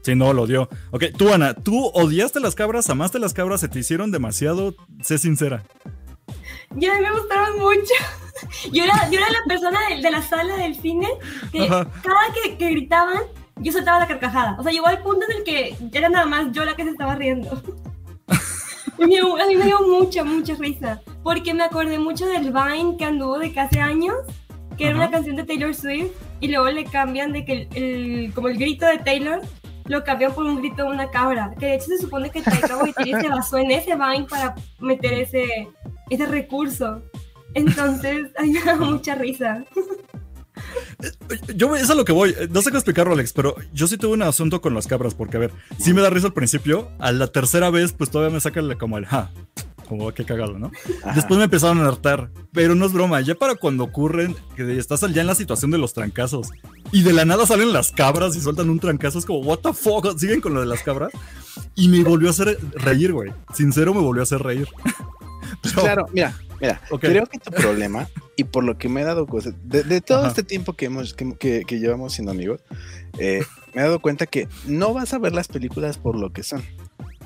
Sí, 0.03 0.15
no, 0.15 0.33
lo 0.33 0.47
dio. 0.47 0.69
Ok, 0.93 1.05
tú, 1.17 1.33
Ana, 1.33 1.55
¿tú 1.55 1.87
odiaste 1.95 2.41
las 2.41 2.55
cabras, 2.55 2.89
amaste 2.91 3.19
las 3.19 3.35
cabras, 3.35 3.61
se 3.61 3.69
te 3.69 3.79
hicieron 3.81 4.11
demasiado? 4.11 4.75
Sé 5.03 5.19
sincera. 5.19 5.63
Ya 6.77 6.99
me 7.01 7.11
gustaron 7.13 7.59
mucho. 7.59 7.93
Yo 8.73 8.85
era, 8.85 9.11
yo 9.11 9.19
era 9.19 9.29
la 9.29 9.41
persona 9.47 9.79
de, 9.91 10.01
de 10.01 10.11
la 10.11 10.23
sala 10.23 10.57
del 10.57 10.75
cine 10.75 11.07
que 11.53 11.65
Ajá. 11.65 11.87
cada 12.03 12.21
que, 12.33 12.57
que 12.57 12.71
gritaban, 12.71 13.19
yo 13.59 13.71
soltaba 13.71 13.99
la 13.99 14.07
carcajada. 14.07 14.57
O 14.59 14.63
sea, 14.63 14.73
llegó 14.73 14.87
al 14.87 15.03
punto 15.03 15.27
en 15.29 15.37
el 15.37 15.45
que 15.45 15.77
era 15.93 16.09
nada 16.09 16.25
más 16.25 16.51
yo 16.53 16.65
la 16.65 16.75
que 16.75 16.85
se 16.85 16.91
estaba 16.91 17.17
riendo. 17.17 17.63
A 18.99 19.07
mí 19.47 19.57
me 19.57 19.65
dio 19.65 19.81
mucha, 19.87 20.25
mucha 20.25 20.55
risa. 20.55 21.01
Porque 21.23 21.53
me 21.53 21.65
acordé 21.65 21.99
mucho 21.99 22.27
del 22.27 22.51
Vine 22.53 22.97
que 22.99 23.05
anduvo 23.05 23.39
de 23.39 23.53
casi 23.53 23.79
años, 23.79 24.15
que 24.79 24.87
era 24.87 24.97
una 24.97 25.11
canción 25.11 25.37
de 25.37 25.45
Taylor 25.45 25.75
Swift, 25.75 26.13
y 26.41 26.49
luego 26.49 26.71
le 26.71 26.85
cambian 26.85 27.33
de 27.33 27.45
que 27.45 27.53
el, 27.53 27.69
el- 27.77 28.33
como 28.35 28.49
el 28.49 28.57
grito 28.57 28.87
de 28.87 28.99
Taylor 28.99 29.43
lo 29.91 30.05
cambian 30.05 30.33
por 30.33 30.47
un 30.47 30.59
grito 30.59 30.85
de 30.85 30.91
una 30.91 31.11
cabra. 31.11 31.53
Que 31.59 31.67
de 31.67 31.75
hecho 31.75 31.87
se 31.87 31.99
supone 31.99 32.31
que 32.31 32.43
Taika 32.43 32.77
Waititi 32.77 33.13
se 33.13 33.29
basó 33.29 33.59
en 33.59 33.73
ese 33.73 33.97
Vine 33.97 34.27
para 34.29 34.55
meter 34.79 35.15
ese, 35.15 35.69
ese 36.09 36.27
recurso. 36.27 37.03
Entonces, 37.55 38.29
da 38.65 38.77
mucha 38.77 39.17
risa. 39.17 39.65
Yo, 41.57 41.75
eso 41.75 41.85
es 41.85 41.91
a 41.91 41.95
lo 41.95 42.05
que 42.05 42.13
voy. 42.13 42.35
No 42.51 42.63
sé 42.63 42.71
cómo 42.71 42.79
explicarlo, 42.79 43.15
Alex, 43.15 43.33
pero 43.33 43.57
yo 43.73 43.89
sí 43.89 43.97
tuve 43.99 44.15
un 44.15 44.23
asunto 44.23 44.61
con 44.61 44.75
las 44.75 44.87
cabras, 44.87 45.15
porque, 45.15 45.39
a 45.39 45.41
ver, 45.41 45.51
sí 45.79 45.93
me 45.93 46.03
da 46.03 46.11
risa 46.11 46.29
al 46.29 46.35
principio. 46.35 46.93
A 47.01 47.11
la 47.11 47.27
tercera 47.27 47.71
vez, 47.71 47.93
pues 47.93 48.11
todavía 48.11 48.35
me 48.35 48.41
saca 48.41 48.63
como 48.79 48.97
el 48.97 49.07
ja. 49.07 49.31
Como 49.91 50.13
qué 50.15 50.25
cagado, 50.25 50.57
¿no? 50.57 50.71
Ajá. 51.03 51.15
Después 51.17 51.37
me 51.37 51.45
empezaron 51.45 51.81
a 51.81 51.89
hartar. 51.89 52.31
Pero 52.53 52.77
no 52.77 52.87
es 52.87 52.93
broma, 52.93 53.21
ya 53.23 53.35
para 53.35 53.57
cuando 53.57 53.83
ocurren, 53.83 54.37
que 54.55 54.79
estás 54.79 55.01
ya 55.13 55.21
en 55.21 55.27
la 55.27 55.35
situación 55.35 55.73
de 55.73 55.79
los 55.79 55.95
trancazos. 55.95 56.49
Y 56.93 57.03
de 57.03 57.13
la 57.13 57.25
nada 57.25 57.45
salen 57.45 57.73
las 57.73 57.91
cabras 57.91 58.37
y 58.37 58.41
sueltan 58.41 58.71
un 58.71 58.79
trancazo. 58.79 59.19
Es 59.19 59.27
como, 59.27 59.41
what 59.41 59.59
the 59.59 59.73
fuck, 59.73 60.17
siguen 60.17 60.41
con 60.41 60.55
lo 60.55 60.61
de 60.61 60.67
las 60.67 60.85
cabras. 60.85 61.11
Y 61.75 61.89
me 61.89 62.05
volvió 62.05 62.29
a 62.29 62.31
hacer 62.31 62.57
reír, 62.75 63.13
güey. 63.13 63.33
Sincero, 63.53 63.93
me 63.93 64.01
volvió 64.01 64.23
a 64.23 64.25
hacer 64.25 64.41
reír. 64.43 64.69
Pero- 65.63 65.83
Claro, 65.83 66.07
mira, 66.13 66.39
mira, 66.61 66.81
creo 67.01 67.27
que 67.27 67.39
tu 67.39 67.51
problema, 67.51 68.09
y 68.37 68.45
por 68.45 68.63
lo 68.63 68.79
que 68.79 68.89
me 68.89 69.01
he 69.01 69.05
dado 69.05 69.27
cuenta, 69.27 69.51
de, 69.65 69.83
de 69.83 70.01
todo 70.01 70.21
Ajá. 70.21 70.29
este 70.29 70.45
tiempo 70.45 70.75
que, 70.75 70.87
hemos, 70.87 71.13
que, 71.15 71.35
que- 71.37 71.65
que 71.67 71.81
llevamos 71.81 72.13
siendo 72.15 72.31
amigos, 72.31 72.61
eh, 73.19 73.43
me 73.75 73.81
he 73.81 73.85
dado 73.85 73.99
cuenta 73.99 74.27
que 74.27 74.49
no 74.67 74.95
vas 74.95 75.13
a 75.13 75.19
ver 75.19 75.33
las 75.35 75.49
películas 75.49 75.99
por 75.99 76.17
lo 76.17 76.33
que 76.33 76.45
son. 76.45 76.63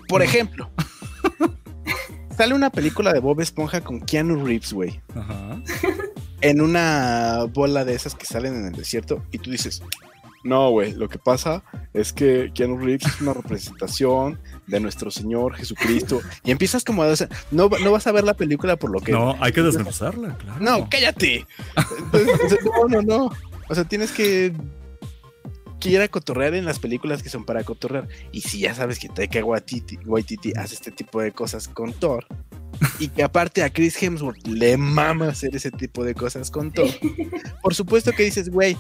Por 0.09 0.23
ejemplo, 0.23 0.71
sale 2.37 2.55
una 2.55 2.71
película 2.71 3.13
de 3.13 3.21
Bob 3.21 3.41
Esponja 3.41 3.81
con 3.81 4.01
Keanu 4.01 4.45
Reeves, 4.45 4.73
güey, 4.73 5.01
Ajá. 5.15 5.61
en 6.41 6.61
una 6.61 7.45
bola 7.53 7.85
de 7.85 7.95
esas 7.95 8.15
que 8.15 8.27
salen 8.27 8.55
en 8.55 8.67
el 8.67 8.73
desierto, 8.73 9.23
y 9.31 9.39
tú 9.39 9.51
dices, 9.51 9.83
no, 10.43 10.71
güey, 10.71 10.93
lo 10.93 11.09
que 11.09 11.19
pasa 11.19 11.63
es 11.95 12.13
que 12.13 12.51
Keanu 12.55 12.79
Reeves 12.79 13.07
es 13.07 13.21
una 13.21 13.33
representación 13.33 14.39
de 14.67 14.81
nuestro 14.81 15.11
Señor 15.11 15.55
Jesucristo, 15.55 16.21
y 16.45 16.51
empiezas 16.51 16.85
como 16.85 17.03
a... 17.03 17.07
o 17.07 17.17
sea, 17.17 17.29
no, 17.51 17.69
no 17.69 17.93
vas 17.93 18.07
a 18.07 18.13
ver 18.13 18.25
la 18.25 18.35
película 18.35 18.77
por 18.77 18.91
lo 18.91 19.01
que... 19.01 19.13
No, 19.13 19.37
hay 19.41 19.53
que 19.53 19.63
desmenuzarla, 19.63 20.37
claro. 20.37 20.61
No, 20.61 20.89
cállate. 20.91 21.47
Entonces, 22.13 22.59
no, 22.65 22.89
no, 22.89 23.03
no. 23.03 23.33
O 23.69 23.75
sea, 23.75 23.85
tienes 23.85 24.13
que, 24.13 24.53
que 25.85 25.95
ir 25.95 26.01
a 26.01 26.09
cotorrear 26.09 26.55
en 26.55 26.65
las 26.65 26.79
películas 26.79 27.23
que 27.23 27.29
son 27.29 27.45
para 27.45 27.63
cotorrear. 27.65 28.09
Y 28.33 28.41
si 28.41 28.61
ya 28.61 28.75
sabes 28.75 28.99
que 28.99 29.09
Taika 29.09 29.45
Waititi, 29.45 29.99
Waititi 30.05 30.53
hace 30.57 30.75
este 30.75 30.91
tipo 30.91 31.21
de 31.21 31.33
cosas 31.33 31.69
con 31.69 31.93
Thor, 31.93 32.27
y 32.99 33.09
que 33.09 33.23
aparte 33.23 33.63
a 33.63 33.71
Chris 33.71 34.03
Hemsworth 34.03 34.47
le 34.47 34.77
mama 34.77 35.29
hacer 35.29 35.55
ese 35.55 35.71
tipo 35.71 36.03
de 36.05 36.15
cosas 36.15 36.51
con 36.51 36.73
Thor, 36.73 36.89
por 37.63 37.75
supuesto 37.75 38.13
que 38.13 38.25
dices, 38.25 38.51
güey, 38.51 38.77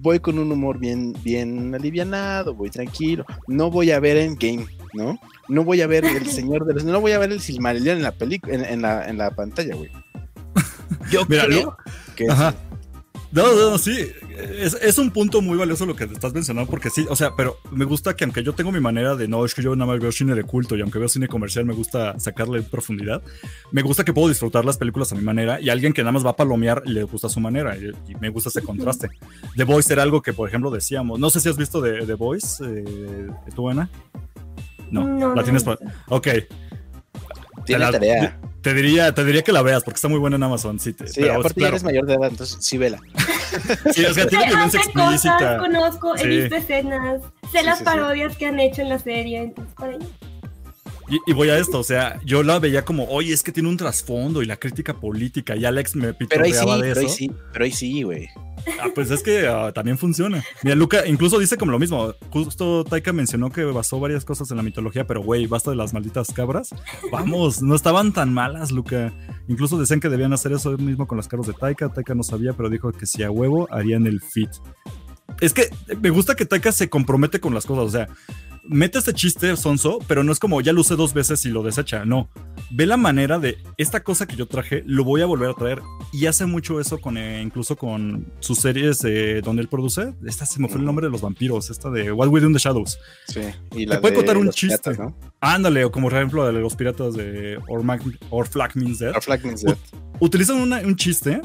voy 0.00 0.18
con 0.20 0.38
un 0.38 0.50
humor 0.50 0.78
bien, 0.78 1.12
bien 1.22 1.74
alivianado, 1.74 2.54
voy 2.54 2.70
tranquilo, 2.70 3.26
no 3.46 3.70
voy 3.70 3.90
a 3.90 4.00
ver 4.00 4.16
Endgame, 4.16 4.66
¿no? 4.94 5.18
No 5.48 5.62
voy 5.64 5.82
a 5.82 5.86
ver 5.86 6.04
El 6.06 6.26
Señor 6.30 6.64
de 6.64 6.74
los... 6.74 6.84
No 6.84 7.00
voy 7.00 7.12
a 7.12 7.18
ver 7.18 7.32
el 7.32 7.40
Silmarillion 7.40 7.98
en 7.98 8.02
la 8.02 8.12
película, 8.12 8.54
en, 8.54 8.64
en 8.64 8.80
la, 8.82 9.06
en 9.08 9.18
la 9.18 9.30
pantalla, 9.30 9.74
güey. 9.74 9.90
Yo 11.10 11.26
Mira, 11.28 11.44
creo 11.46 11.62
lo- 11.64 11.76
que 12.16 12.28
Ajá. 12.30 12.54
No, 13.30 13.42
no, 13.54 13.70
no, 13.72 13.78
sí. 13.78 14.10
Es, 14.36 14.74
es 14.74 14.98
un 14.98 15.10
punto 15.10 15.40
muy 15.42 15.56
valioso 15.56 15.86
lo 15.86 15.94
que 15.94 16.04
estás 16.04 16.32
mencionando, 16.32 16.68
porque 16.70 16.90
sí, 16.90 17.06
o 17.08 17.16
sea, 17.16 17.34
pero 17.36 17.58
me 17.70 17.84
gusta 17.84 18.16
que 18.16 18.24
aunque 18.24 18.42
yo 18.42 18.52
tengo 18.52 18.72
mi 18.72 18.80
manera 18.80 19.14
de 19.14 19.28
no, 19.28 19.44
es 19.44 19.54
que 19.54 19.62
yo 19.62 19.76
nada 19.76 19.92
más 19.92 20.00
veo 20.00 20.10
cine 20.10 20.34
de 20.34 20.42
culto 20.42 20.76
y 20.76 20.80
aunque 20.80 20.98
veo 20.98 21.08
cine 21.08 21.28
comercial 21.28 21.64
me 21.64 21.74
gusta 21.74 22.18
sacarle 22.18 22.62
profundidad, 22.62 23.22
me 23.70 23.82
gusta 23.82 24.04
que 24.04 24.12
puedo 24.12 24.28
disfrutar 24.28 24.64
las 24.64 24.76
películas 24.76 25.12
a 25.12 25.14
mi 25.14 25.22
manera 25.22 25.60
y 25.60 25.70
alguien 25.70 25.92
que 25.92 26.02
nada 26.02 26.12
más 26.12 26.26
va 26.26 26.30
a 26.30 26.36
palomear 26.36 26.82
le 26.86 27.04
gusta 27.04 27.28
a 27.28 27.30
su 27.30 27.40
manera 27.40 27.76
y, 27.76 27.92
y 28.10 28.14
me 28.16 28.28
gusta 28.30 28.48
ese 28.48 28.62
contraste. 28.62 29.10
The 29.56 29.64
Voice 29.64 29.92
era 29.92 30.02
algo 30.02 30.20
que, 30.20 30.32
por 30.32 30.48
ejemplo, 30.48 30.70
decíamos, 30.70 31.18
no 31.20 31.30
sé 31.30 31.40
si 31.40 31.48
has 31.48 31.56
visto 31.56 31.80
The, 31.82 32.06
The 32.06 32.14
Voice, 32.14 32.64
eh, 32.64 33.28
¿tú, 33.54 33.68
Ana? 33.68 33.88
No, 34.90 35.06
No, 35.06 35.28
la 35.30 35.34
no 35.36 35.42
tienes 35.44 35.62
he 35.62 35.66
para... 35.66 35.78
Ok, 36.08 36.28
tiene 37.64 37.84
la- 37.84 37.90
tarea. 37.92 38.38
te 38.62 38.72
diría, 38.74 39.12
te 39.14 39.24
diría 39.24 39.42
que 39.42 39.52
la 39.52 39.62
veas 39.62 39.84
porque 39.84 39.96
está 39.96 40.08
muy 40.08 40.18
buena 40.18 40.36
en 40.36 40.42
Amazon. 40.42 40.78
Sí, 40.80 40.92
te- 40.92 41.06
Sí, 41.08 41.20
pero, 41.20 41.34
aparte 41.34 41.48
ya 41.48 41.54
claro, 41.54 41.68
eres 41.76 41.84
mayor 41.84 42.06
de 42.06 42.14
edad, 42.14 42.28
entonces 42.30 42.56
sí 42.60 42.78
vela. 42.78 42.98
sí, 43.92 44.04
es 44.04 44.14
que 44.16 44.26
tiene 44.26 44.46
violencia 44.46 44.80
hace 44.80 44.92
cosas, 44.92 45.12
explícita. 45.24 45.58
conozco, 45.58 46.16
Sí. 46.16 46.24
he 46.24 46.28
visto 46.28 46.56
escenas, 46.56 47.20
sé 47.52 47.58
Sí, 47.60 47.64
las 47.64 47.78
sí, 47.78 47.78
sí. 47.78 47.84
parodias 47.84 48.36
que 48.36 48.46
han 48.46 48.60
hecho 48.60 48.82
en 48.82 48.88
la 48.88 48.98
serie, 48.98 49.42
entonces 49.42 49.74
por 49.74 49.88
ahí. 49.90 49.98
Y, 51.08 51.18
y 51.26 51.32
voy 51.34 51.48
a 51.50 51.58
esto, 51.58 51.78
o 51.78 51.84
sea, 51.84 52.20
yo 52.24 52.42
la 52.42 52.58
veía 52.58 52.84
como, 52.84 53.04
oye, 53.08 53.32
es 53.32 53.42
que 53.42 53.52
tiene 53.52 53.68
un 53.68 53.76
trasfondo 53.76 54.42
y 54.42 54.46
la 54.46 54.56
crítica 54.56 54.94
política, 54.94 55.56
y 55.56 55.64
Alex 55.64 55.96
me 55.96 56.14
Pero 56.14 56.44
ahí 56.44 56.52
sí, 56.52 56.58
pitorreaba 56.58 56.78
de 56.78 56.88
pero 56.88 57.00
ahí 57.00 57.06
eso. 57.06 57.14
sí, 57.14 57.30
pero 57.52 57.64
ahí 57.64 57.72
sí, 57.72 58.02
güey. 58.02 58.28
Ah, 58.80 58.88
pues 58.94 59.10
es 59.10 59.22
que 59.22 59.46
ah, 59.46 59.72
también 59.72 59.98
funciona. 59.98 60.42
Mira, 60.62 60.74
Luca 60.74 61.06
incluso 61.06 61.38
dice 61.38 61.58
como 61.58 61.72
lo 61.72 61.78
mismo. 61.78 62.14
Justo 62.30 62.84
Taika 62.84 63.12
mencionó 63.12 63.50
que 63.50 63.62
basó 63.64 64.00
varias 64.00 64.24
cosas 64.24 64.50
en 64.50 64.56
la 64.56 64.62
mitología, 64.62 65.06
pero 65.06 65.22
güey, 65.22 65.46
basta 65.46 65.70
de 65.70 65.76
las 65.76 65.92
malditas 65.92 66.32
cabras. 66.32 66.70
Vamos, 67.12 67.62
no 67.62 67.74
estaban 67.74 68.12
tan 68.12 68.32
malas, 68.32 68.72
Luca. 68.72 69.12
Incluso 69.48 69.78
decían 69.78 70.00
que 70.00 70.08
debían 70.08 70.32
hacer 70.32 70.52
eso 70.52 70.76
mismo 70.78 71.06
con 71.06 71.18
las 71.18 71.28
cabras 71.28 71.46
de 71.46 71.52
Taika. 71.52 71.90
Taika 71.90 72.14
no 72.14 72.22
sabía, 72.22 72.54
pero 72.54 72.70
dijo 72.70 72.90
que 72.92 73.04
si 73.06 73.22
a 73.22 73.30
huevo 73.30 73.68
harían 73.70 74.06
el 74.06 74.22
fit. 74.22 74.50
Es 75.40 75.52
que 75.52 75.68
me 76.00 76.10
gusta 76.10 76.34
que 76.34 76.46
Taika 76.46 76.72
se 76.72 76.88
compromete 76.88 77.40
con 77.40 77.54
las 77.54 77.66
cosas. 77.66 77.84
O 77.84 77.90
sea, 77.90 78.08
mete 78.66 78.98
este 78.98 79.12
chiste 79.12 79.54
sonso, 79.56 79.98
pero 80.06 80.24
no 80.24 80.32
es 80.32 80.38
como 80.38 80.60
ya 80.62 80.72
lo 80.72 80.80
usé 80.80 80.96
dos 80.96 81.12
veces 81.12 81.44
y 81.44 81.50
lo 81.50 81.62
desecha. 81.62 82.04
No. 82.04 82.28
Ve 82.70 82.86
la 82.86 82.96
manera 82.96 83.38
de 83.38 83.58
esta 83.76 84.02
cosa 84.02 84.26
que 84.26 84.36
yo 84.36 84.46
traje, 84.46 84.82
lo 84.86 85.04
voy 85.04 85.20
a 85.20 85.26
volver 85.26 85.50
a 85.50 85.54
traer. 85.54 85.82
Y 86.12 86.26
hace 86.26 86.46
mucho 86.46 86.80
eso 86.80 86.98
con 86.98 87.18
eh, 87.18 87.42
incluso 87.42 87.76
con 87.76 88.32
sus 88.40 88.58
series 88.60 89.04
eh, 89.04 89.42
donde 89.44 89.60
él 89.62 89.68
produce. 89.68 90.14
Esta 90.24 90.46
se 90.46 90.60
me 90.60 90.68
fue 90.68 90.78
el 90.78 90.84
nombre 90.86 91.06
de 91.06 91.10
los 91.12 91.20
vampiros, 91.20 91.68
esta 91.70 91.90
de 91.90 92.10
What 92.10 92.28
We 92.28 92.40
Do 92.40 92.46
in 92.46 92.52
the 92.54 92.58
Shadows. 92.58 92.98
Sí. 93.28 93.40
Y 93.74 93.86
Te 93.86 93.98
puede 93.98 94.14
contar 94.14 94.38
un 94.38 94.48
chiste. 94.50 94.78
piratas, 94.92 94.98
¿no? 94.98 95.16
Ándale, 95.40 95.84
o 95.84 95.92
como 95.92 96.08
por 96.08 96.16
ejemplo 96.16 96.46
de 96.46 96.52
los 96.54 96.74
piratas 96.74 97.14
de 97.14 97.58
Or, 97.68 97.82
Mag- 97.82 98.18
Or 98.30 98.46
Flag 98.48 98.74
Means 98.76 98.98
Death. 99.00 99.14
Our 99.16 99.22
Flag 99.22 99.44
Means 99.44 99.62
Death. 99.62 99.78
Utilizan 100.20 100.56
una- 100.56 100.78
un 100.80 100.96
chiste 100.96 101.42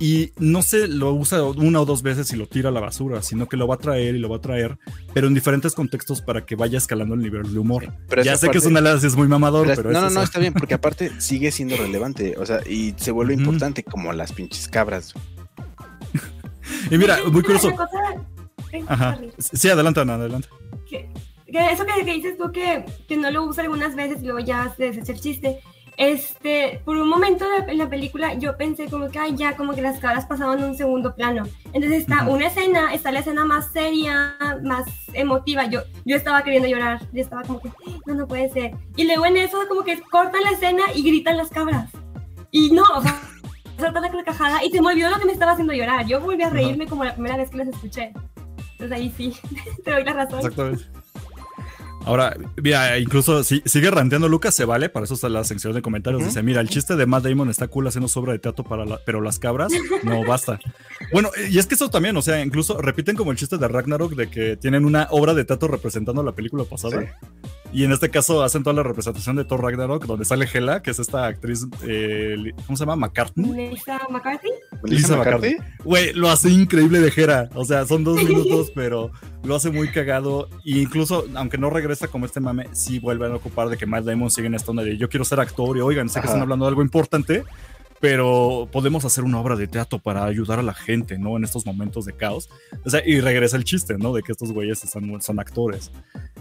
y 0.00 0.32
no 0.38 0.62
se 0.62 0.86
lo 0.88 1.12
usa 1.12 1.42
una 1.42 1.80
o 1.80 1.84
dos 1.84 2.02
veces 2.02 2.32
y 2.32 2.36
lo 2.36 2.46
tira 2.46 2.68
a 2.68 2.72
la 2.72 2.80
basura, 2.80 3.20
sino 3.22 3.48
que 3.48 3.56
lo 3.56 3.66
va 3.66 3.74
a 3.74 3.78
traer 3.78 4.14
y 4.14 4.18
lo 4.18 4.28
va 4.28 4.36
a 4.36 4.40
traer, 4.40 4.78
pero 5.12 5.26
en 5.26 5.34
diferentes 5.34 5.74
contextos 5.74 6.22
para 6.22 6.46
que 6.46 6.54
vaya 6.56 6.78
escalando 6.78 7.14
el 7.14 7.20
nivel 7.22 7.52
de 7.52 7.58
humor. 7.58 7.92
Pero 8.08 8.22
ya 8.22 8.36
sé 8.36 8.48
que 8.50 8.58
es 8.58 8.66
una 8.66 8.78
es 8.92 9.16
muy 9.16 9.26
mamador, 9.28 9.62
Pero 9.66 9.72
es- 9.72 9.78
pero 9.78 9.90
no, 9.90 9.98
es 10.06 10.12
no, 10.14 10.20
no, 10.20 10.24
está 10.24 10.38
bien, 10.38 10.54
porque 10.54 10.74
aparte 10.74 11.10
sigue 11.20 11.50
siendo 11.50 11.76
relevante, 11.76 12.36
o 12.38 12.46
sea, 12.46 12.60
y 12.68 12.94
se 12.96 13.10
vuelve 13.10 13.34
importante 13.34 13.82
como 13.82 14.12
las 14.12 14.32
pinches 14.32 14.68
cabras. 14.68 15.14
Y 16.90 16.98
mira, 16.98 17.18
muy 17.30 17.42
curioso. 17.42 17.72
Ajá. 18.86 19.18
Sí, 19.38 19.68
adelante, 19.68 20.00
Ana, 20.00 20.14
adelante. 20.14 20.48
que, 20.88 21.08
que 21.50 21.70
eso 21.72 21.84
que, 21.86 22.04
que 22.04 22.12
dices 22.12 22.36
tú 22.38 22.52
que, 22.52 22.84
que 23.08 23.16
no 23.16 23.30
lo 23.30 23.44
usa 23.44 23.62
algunas 23.64 23.94
veces 23.96 24.22
y 24.22 24.26
luego 24.26 24.38
ya 24.40 24.72
se 24.76 24.84
desecha 24.84 25.12
el 25.12 25.20
chiste. 25.20 25.60
Este, 25.98 26.80
por 26.84 26.96
un 26.96 27.08
momento 27.08 27.44
de 27.66 27.74
la 27.74 27.90
película 27.90 28.34
yo 28.34 28.56
pensé 28.56 28.86
como 28.86 29.10
que 29.10 29.18
ay, 29.18 29.34
ya 29.34 29.56
como 29.56 29.74
que 29.74 29.82
las 29.82 29.98
caras 29.98 30.26
pasaban 30.26 30.62
a 30.62 30.66
un 30.66 30.76
segundo 30.76 31.16
plano. 31.16 31.42
Entonces 31.72 32.02
está 32.02 32.28
una 32.28 32.46
escena, 32.46 32.94
está 32.94 33.10
la 33.10 33.18
escena 33.18 33.44
más 33.44 33.72
seria, 33.72 34.36
más 34.62 34.86
emotiva. 35.12 35.66
Yo, 35.66 35.80
yo 36.04 36.14
estaba 36.14 36.44
queriendo 36.44 36.68
llorar, 36.68 37.00
yo 37.12 37.20
estaba 37.20 37.42
como 37.42 37.60
que 37.60 37.72
no, 38.06 38.14
no 38.14 38.28
puede 38.28 38.48
ser. 38.50 38.76
Y 38.94 39.06
luego 39.06 39.26
en 39.26 39.38
eso 39.38 39.58
como 39.68 39.82
que 39.82 40.00
cortan 40.00 40.44
la 40.44 40.52
escena 40.52 40.84
y 40.94 41.02
gritan 41.02 41.36
las 41.36 41.50
cabras. 41.50 41.90
Y 42.52 42.70
no, 42.70 42.84
o 42.94 43.02
sea, 43.02 43.20
salta 43.76 44.00
la 44.00 44.12
carcajada 44.12 44.64
y 44.64 44.70
se 44.70 44.80
me 44.80 44.92
olvidó 44.92 45.10
lo 45.10 45.18
que 45.18 45.26
me 45.26 45.32
estaba 45.32 45.52
haciendo 45.52 45.72
llorar. 45.72 46.06
Yo 46.06 46.20
volví 46.20 46.44
a 46.44 46.50
reírme 46.50 46.86
como 46.86 47.04
la 47.04 47.14
primera 47.14 47.36
vez 47.36 47.50
que 47.50 47.56
las 47.56 47.68
escuché. 47.68 48.12
Entonces 48.72 48.92
ahí 48.92 49.12
sí, 49.16 49.34
te 49.84 49.90
doy 49.90 50.04
la 50.04 50.12
razón. 50.12 50.38
Exactamente. 50.38 50.84
Ahora, 52.08 52.34
mira, 52.56 52.98
incluso 52.98 53.44
si 53.44 53.62
sigue 53.66 53.90
ranteando 53.90 54.28
Lucas, 54.30 54.54
se 54.54 54.64
vale, 54.64 54.88
para 54.88 55.04
eso 55.04 55.12
está 55.12 55.28
la 55.28 55.44
sección 55.44 55.74
de 55.74 55.82
comentarios. 55.82 56.24
Dice, 56.24 56.42
mira, 56.42 56.62
el 56.62 56.68
chiste 56.70 56.96
de 56.96 57.04
Matt 57.04 57.24
Damon 57.24 57.50
está 57.50 57.68
cool 57.68 57.86
haciendo 57.86 58.08
sobra 58.08 58.32
de 58.32 58.38
teatro 58.38 58.64
para 58.64 58.86
la- 58.86 58.98
pero 59.04 59.20
las 59.20 59.38
cabras, 59.38 59.70
no 60.02 60.24
basta. 60.24 60.58
Bueno, 61.12 61.30
y 61.50 61.58
es 61.58 61.66
que 61.66 61.74
eso 61.74 61.88
también, 61.90 62.16
o 62.16 62.22
sea, 62.22 62.42
incluso 62.44 62.80
repiten 62.82 63.16
como 63.16 63.30
el 63.30 63.36
chiste 63.38 63.56
de 63.56 63.66
Ragnarok 63.68 64.14
de 64.14 64.28
que 64.28 64.56
tienen 64.56 64.84
una 64.84 65.06
obra 65.10 65.32
de 65.32 65.44
teatro 65.44 65.68
representando 65.68 66.22
la 66.22 66.32
película 66.32 66.64
pasada. 66.64 67.00
Sí. 67.00 67.06
Y 67.72 67.84
en 67.84 67.92
este 67.92 68.10
caso 68.10 68.42
hacen 68.42 68.62
toda 68.62 68.74
la 68.74 68.82
representación 68.82 69.36
de 69.36 69.44
Thor 69.44 69.62
Ragnarok, 69.62 70.04
donde 70.06 70.24
sale 70.24 70.46
Hela, 70.52 70.82
que 70.82 70.90
es 70.90 70.98
esta 70.98 71.26
actriz, 71.26 71.66
eh, 71.86 72.52
¿cómo 72.66 72.76
se 72.76 72.84
llama? 72.84 72.96
McCartney. 72.96 73.50
Melissa 73.50 74.00
McCarthy. 74.10 74.48
Lisa 74.84 75.16
McCarthy. 75.16 75.56
Güey, 75.84 76.12
lo 76.12 76.28
hace 76.30 76.50
increíble 76.50 77.00
de 77.00 77.12
Hera. 77.14 77.48
O 77.54 77.64
sea, 77.64 77.86
son 77.86 78.04
dos 78.04 78.22
minutos, 78.22 78.70
pero 78.74 79.10
lo 79.44 79.54
hace 79.54 79.70
muy 79.70 79.88
cagado. 79.90 80.48
E 80.64 80.78
incluso, 80.78 81.26
aunque 81.34 81.58
no 81.58 81.70
regresa 81.70 82.08
como 82.08 82.26
este 82.26 82.40
mame, 82.40 82.68
sí 82.72 82.98
vuelven 82.98 83.32
a 83.32 83.36
ocupar 83.36 83.68
de 83.68 83.76
que 83.76 83.86
Matt 83.86 84.04
Damon 84.04 84.30
sigue 84.30 84.46
en 84.46 84.54
esta 84.54 84.70
onda 84.70 84.82
de 84.82 84.96
yo 84.96 85.08
quiero 85.08 85.24
ser 85.24 85.40
actor 85.40 85.76
y 85.76 85.80
oigan, 85.80 86.08
sé 86.08 86.20
que 86.20 86.26
están 86.26 86.42
hablando 86.42 86.64
de 86.64 86.70
algo 86.70 86.82
importante, 86.82 87.44
pero 88.00 88.68
podemos 88.70 89.04
hacer 89.04 89.24
una 89.24 89.40
obra 89.40 89.56
de 89.56 89.66
teatro 89.66 89.98
para 89.98 90.24
ayudar 90.24 90.58
a 90.58 90.62
la 90.62 90.74
gente, 90.74 91.18
¿no? 91.18 91.36
En 91.36 91.44
estos 91.44 91.66
momentos 91.66 92.04
de 92.04 92.12
caos. 92.14 92.48
O 92.84 92.90
sea, 92.90 93.02
y 93.04 93.20
regresa 93.20 93.56
el 93.56 93.64
chiste, 93.64 93.96
¿no? 93.98 94.12
De 94.12 94.22
que 94.22 94.32
estos 94.32 94.52
güeyes 94.52 94.78
son, 94.78 95.20
son 95.20 95.40
actores. 95.40 95.90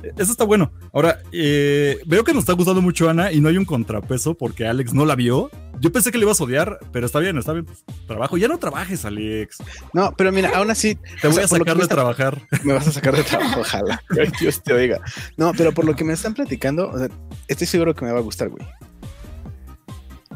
Eh, 0.03 0.11
Eso 0.17 0.31
está 0.31 0.43
bueno. 0.43 0.71
Ahora, 0.93 1.19
eh, 1.31 1.99
veo 2.05 2.23
que 2.23 2.33
nos 2.33 2.43
está 2.43 2.53
gustando 2.53 2.81
mucho 2.81 3.09
Ana 3.09 3.31
y 3.31 3.41
no 3.41 3.49
hay 3.49 3.57
un 3.57 3.65
contrapeso 3.65 4.33
porque 4.35 4.67
Alex 4.67 4.93
no 4.93 5.05
la 5.05 5.15
vio. 5.15 5.49
Yo 5.79 5.91
pensé 5.91 6.11
que 6.11 6.17
le 6.17 6.23
ibas 6.25 6.41
a 6.41 6.43
odiar, 6.43 6.79
pero 6.91 7.05
está 7.05 7.19
bien, 7.19 7.37
está 7.37 7.53
bien. 7.53 7.65
pues, 7.65 7.83
trabajo. 8.07 8.37
Ya 8.37 8.47
no 8.47 8.57
trabajes, 8.57 9.05
Alex. 9.05 9.57
No, 9.93 10.11
pero 10.17 10.31
mira, 10.31 10.51
aún 10.55 10.71
así, 10.71 10.95
Te 11.21 11.27
voy 11.27 11.35
sea, 11.35 11.45
a 11.45 11.47
sacar 11.47 11.77
de 11.77 11.83
está- 11.83 11.95
trabajar. 11.95 12.41
me 12.63 12.73
vas 12.73 12.87
a 12.87 12.91
sacar 12.91 13.15
de 13.15 13.23
trabajo, 13.23 13.61
ojalá. 13.61 14.01
Dios 14.39 14.61
te 14.63 14.73
oiga. 14.73 14.99
No, 15.37 15.51
pero 15.55 15.71
por 15.73 15.85
lo 15.85 15.95
que 15.95 16.03
me 16.03 16.13
están 16.13 16.33
platicando, 16.33 16.89
o 16.89 16.97
sea, 16.97 17.09
estoy 17.47 17.67
seguro 17.67 17.93
que 17.95 18.05
me 18.05 18.11
va 18.11 18.19
a 18.19 18.23
gustar, 18.23 18.49
güey. 18.49 18.65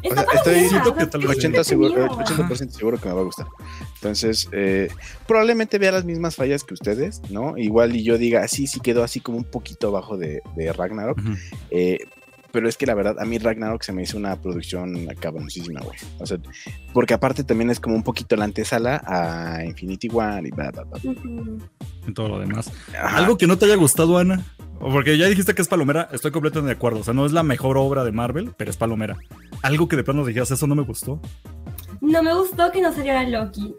Está 0.03 0.23
sea, 0.23 0.33
estoy- 0.33 0.53
o 0.87 0.93
que 0.93 0.99
sea, 1.01 1.09
tal 1.09 1.21
es 1.21 1.27
vez- 1.27 1.37
80 1.37 1.63
seguro, 1.63 1.87
entretenido. 1.89 2.23
80% 2.47 2.69
seguro 2.71 2.97
que 2.99 3.07
me 3.09 3.13
va 3.15 3.21
a 3.21 3.23
gustar. 3.23 3.47
Entonces, 3.95 4.49
eh, 4.51 4.89
probablemente 5.27 5.77
vea 5.77 5.91
las 5.91 6.05
mismas 6.05 6.35
fallas 6.35 6.63
que 6.63 6.73
ustedes, 6.73 7.21
¿no? 7.29 7.57
Igual 7.57 7.95
y 7.95 8.03
yo 8.03 8.17
diga, 8.17 8.47
sí, 8.47 8.67
sí 8.67 8.79
quedó 8.79 9.03
así 9.03 9.19
como 9.19 9.37
un 9.37 9.43
poquito 9.45 9.87
abajo 9.89 10.17
de, 10.17 10.41
de 10.55 10.73
Ragnarok. 10.73 11.19
Eh, 11.69 11.99
pero 12.53 12.67
es 12.67 12.75
que 12.75 12.85
la 12.85 12.95
verdad, 12.95 13.15
a 13.17 13.23
mí 13.23 13.37
Ragnarok 13.37 13.81
se 13.81 13.93
me 13.93 14.03
hizo 14.03 14.17
una 14.17 14.35
producción 14.41 15.07
cabroncísima, 15.19 15.79
güey. 15.79 15.97
O 16.19 16.25
sea, 16.25 16.37
porque 16.93 17.13
aparte 17.13 17.45
también 17.45 17.69
es 17.69 17.79
como 17.79 17.95
un 17.95 18.03
poquito 18.03 18.35
la 18.35 18.43
antesala 18.43 19.01
a 19.05 19.63
Infinity 19.63 20.09
War 20.09 20.45
y 20.45 20.51
bla, 20.51 20.69
bla, 20.71 20.83
bla. 20.83 20.99
En 22.05 22.13
todo 22.13 22.27
lo 22.27 22.39
demás. 22.39 22.69
Ajá. 22.93 23.17
Algo 23.19 23.37
que 23.37 23.47
no 23.47 23.57
te 23.57 23.65
haya 23.65 23.75
gustado, 23.75 24.17
Ana. 24.17 24.43
Porque 24.81 25.17
ya 25.17 25.27
dijiste 25.27 25.53
que 25.53 25.61
es 25.61 25.67
palomera, 25.67 26.09
estoy 26.11 26.31
completamente 26.31 26.73
de 26.73 26.77
acuerdo. 26.77 26.99
O 26.99 27.03
sea, 27.03 27.13
no 27.13 27.25
es 27.25 27.31
la 27.31 27.43
mejor 27.43 27.77
obra 27.77 28.03
de 28.03 28.11
Marvel, 28.11 28.51
pero 28.57 28.71
es 28.71 28.77
palomera. 28.77 29.15
Algo 29.61 29.87
que 29.87 29.95
de 29.95 30.03
plano 30.03 30.25
dijeras, 30.25 30.49
eso 30.51 30.65
no 30.67 30.75
me 30.75 30.81
gustó. 30.83 31.21
No 32.01 32.23
me 32.23 32.33
gustó 32.33 32.71
que 32.71 32.81
no 32.81 32.91
saliera 32.91 33.23
Loki. 33.27 33.75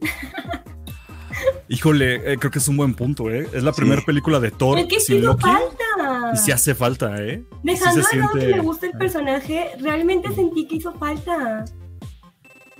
Híjole, 1.68 2.32
eh, 2.32 2.38
creo 2.38 2.50
que 2.52 2.58
es 2.58 2.68
un 2.68 2.76
buen 2.76 2.94
punto, 2.94 3.30
¿eh? 3.30 3.48
Es 3.52 3.62
la 3.64 3.72
Sí. 3.72 3.80
primera 3.80 4.02
película 4.02 4.38
de 4.38 4.50
Thor 4.50 4.78
Es 4.78 4.86
que 4.86 5.00
sin 5.00 5.18
hizo 5.18 5.26
Loki. 5.28 5.42
falta. 5.42 6.32
Y 6.34 6.36
sí 6.36 6.52
hace 6.52 6.74
falta, 6.74 7.16
¿eh? 7.20 7.42
Dejando 7.62 8.02
sí 8.02 8.16
de 8.16 8.22
lado 8.22 8.32
que 8.34 8.40
siente- 8.40 8.56
me 8.58 8.62
gusta 8.62 8.86
el 8.86 8.92
personaje, 8.92 9.70
realmente 9.80 10.32
sentí 10.34 10.66
que 10.68 10.76
hizo 10.76 10.92
falta. 10.94 11.64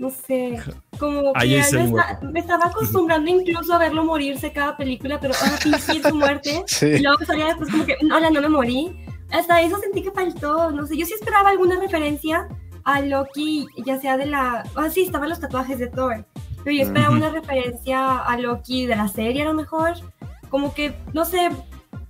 No 0.03 0.11
sé, 0.11 0.59
como 0.99 1.33
que 1.33 1.59
es 1.61 1.73
me, 1.73 1.85
hueco. 1.85 2.27
me 2.33 2.41
estaba 2.41 2.67
acostumbrando 2.67 3.31
incluso 3.31 3.73
a 3.73 3.79
verlo 3.79 4.05
morirse 4.05 4.53
cada 4.53 4.77
película, 4.77 5.21
pero 5.21 5.33
ahora 5.41 5.57
fingir 5.59 6.03
su 6.03 6.17
muerte. 6.17 6.65
Sí. 6.67 6.87
Y 6.87 6.99
luego 6.99 7.25
salía 7.25 7.47
después 7.47 7.71
como 7.71 7.87
que, 7.87 7.97
hola, 8.13 8.29
no 8.31 8.41
me 8.41 8.49
morí. 8.49 8.97
Hasta 9.31 9.63
eso 9.63 9.79
sentí 9.79 10.03
que 10.03 10.11
faltó, 10.11 10.73
no 10.73 10.89
sé, 10.89 10.97
yo 10.97 11.07
sí 11.07 11.15
esperaba 11.15 11.51
alguna 11.51 11.79
referencia 11.79 12.49
a 12.83 13.01
Loki, 13.01 13.69
ya 13.87 14.01
sea 14.01 14.17
de 14.17 14.27
la... 14.27 14.65
Ah, 14.75 14.91
sí, 14.91 15.03
estaban 15.03 15.29
los 15.29 15.39
tatuajes 15.39 15.79
de 15.79 15.87
Thor, 15.87 16.27
pero 16.65 16.77
yo 16.77 16.83
esperaba 16.83 17.11
Ujú. 17.11 17.19
una 17.19 17.31
referencia 17.31 18.19
a 18.19 18.37
Loki 18.39 18.87
de 18.87 18.97
la 18.97 19.07
serie 19.07 19.43
a 19.43 19.45
lo 19.45 19.55
mejor. 19.55 19.93
Como 20.51 20.75
que, 20.75 20.97
no 21.13 21.25
sé, 21.25 21.49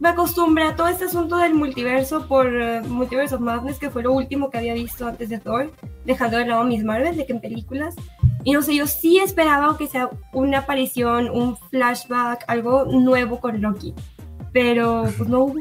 me 0.03 0.09
acostumbré 0.09 0.65
a 0.65 0.75
todo 0.75 0.89
este 0.89 1.05
asunto 1.05 1.37
del 1.37 1.55
multiverso 1.55 2.27
por 2.27 2.49
eh, 2.49 2.83
Multiverse 2.83 3.37
of 3.37 3.41
Madness, 3.41 3.79
que 3.79 3.89
fue 3.89 4.03
lo 4.03 4.13
último 4.13 4.51
que 4.51 4.59
había 4.59 4.75
visto 4.75 5.07
antes 5.07 5.29
de 5.29 5.39
Thor, 5.39 5.71
dejando 6.05 6.39
de 6.39 6.47
lado 6.47 6.65
Miss 6.65 6.83
Marvel, 6.83 7.17
de 7.17 7.25
que 7.25 7.33
en 7.33 7.41
películas. 7.41 7.95
Y 8.43 8.51
no 8.51 8.63
sé, 8.63 8.75
yo 8.75 8.89
sí 8.89 9.19
esperaba 9.19 9.79
que 9.79 9.87
sea 9.87 10.11
una 10.33 10.59
aparición, 10.59 11.31
un 11.31 11.57
flashback, 11.71 12.43
algo 12.49 12.85
nuevo 12.87 13.39
con 13.39 13.61
Loki. 13.61 13.95
Pero 14.53 15.05
pues 15.17 15.29
no 15.29 15.45
hubo. 15.45 15.55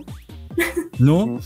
¿No? 0.97 1.39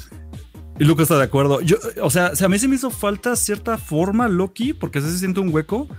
Y 0.79 0.86
Luca 0.86 1.03
está 1.03 1.17
de 1.17 1.25
acuerdo. 1.25 1.60
Yo, 1.60 1.75
o 2.01 2.10
sea, 2.10 2.31
a 2.41 2.47
mí 2.47 2.58
se 2.60 2.69
me 2.69 2.75
hizo 2.75 2.91
falta 2.91 3.36
cierta 3.36 3.77
forma 3.77 4.29
Loki, 4.29 4.71
porque 4.71 5.01
se 5.01 5.17
siente 5.17 5.41
un 5.41 5.53
hueco, 5.53 5.89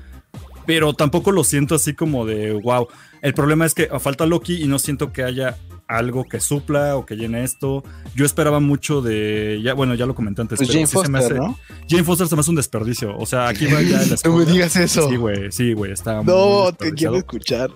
pero 0.64 0.94
tampoco 0.94 1.30
lo 1.30 1.44
siento 1.44 1.74
así 1.74 1.92
como 1.92 2.24
de 2.24 2.54
wow. 2.54 2.88
El 3.20 3.34
problema 3.34 3.66
es 3.66 3.74
que 3.74 3.88
falta 4.00 4.24
Loki 4.24 4.62
y 4.62 4.66
no 4.66 4.78
siento 4.78 5.12
que 5.12 5.24
haya 5.24 5.58
algo 5.88 6.24
que 6.24 6.40
supla 6.40 6.96
o 6.96 7.06
que 7.06 7.16
llene 7.16 7.44
esto. 7.44 7.82
Yo 8.14 8.24
esperaba 8.24 8.60
mucho 8.60 9.02
de. 9.02 9.60
Ya, 9.62 9.74
bueno, 9.74 9.94
ya 9.94 10.06
lo 10.06 10.14
comenté 10.14 10.42
antes. 10.42 10.58
Pues 10.58 10.68
pero 10.68 10.78
Jane 10.78 10.86
sí 10.86 10.98
se 10.98 11.08
me 11.10 11.18
Foster, 11.20 11.38
hace- 11.38 11.46
¿no? 11.48 11.58
Jane 11.88 12.04
Foster 12.04 12.26
se 12.28 12.34
me 12.36 12.40
hace 12.40 12.50
un 12.50 12.56
desperdicio. 12.56 13.16
O 13.16 13.26
sea, 13.26 13.48
aquí 13.48 13.66
va 13.66 13.82
ya 13.82 14.02
el 14.02 14.10
No 14.24 14.36
me 14.36 14.44
digas 14.44 14.76
eso. 14.76 15.08
Sí, 15.08 15.16
güey, 15.16 15.52
sí, 15.52 15.72
güey, 15.74 15.92
está 15.92 16.22
muy 16.22 16.26
No, 16.26 16.72
te 16.72 16.92
quiero 16.92 17.16
escuchar. 17.16 17.70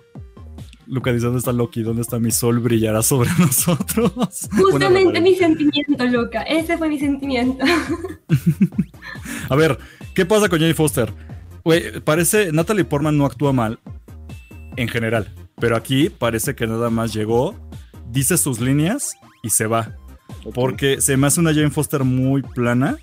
Luca 0.87 1.13
dice, 1.13 1.27
¿dónde 1.27 1.39
está 1.39 1.53
Loki? 1.53 1.83
¿Dónde 1.85 2.03
está 2.03 2.19
mi 2.19 2.33
sol? 2.33 2.59
Brillará 2.59 3.03
sobre 3.03 3.31
nosotros. 3.39 4.13
Justamente 4.51 5.21
mi 5.21 5.37
sentimiento, 5.37 6.05
Luca. 6.07 6.43
Ese 6.43 6.77
fue 6.77 6.89
mi 6.89 6.99
sentimiento. 6.99 7.65
A 9.49 9.55
ver, 9.57 9.79
¿qué 10.15 10.27
pasa 10.27 10.49
con 10.49 10.59
Jane 10.59 10.75
Foster? 10.75 11.13
Güey, 11.65 12.01
parece, 12.01 12.53
Natalie 12.53 12.85
Portman 12.85 13.17
no 13.17 13.27
actúa 13.27 13.53
mal 13.53 13.79
en 14.77 14.89
general, 14.89 15.33
pero 15.61 15.77
aquí 15.77 16.09
parece 16.11 16.55
que 16.55 16.67
nada 16.67 16.91
más 16.91 17.13
llegó, 17.13 17.55
dice 18.11 18.39
sus 18.39 18.61
líneas 18.61 19.17
y 19.43 19.51
se 19.51 19.67
va. 19.67 19.97
Porque 20.55 21.01
se 21.01 21.17
me 21.17 21.27
hace 21.27 21.41
una 21.41 21.55
Jane 21.55 21.71
Foster 21.71 22.05
muy 22.05 22.43
plana. 22.43 22.97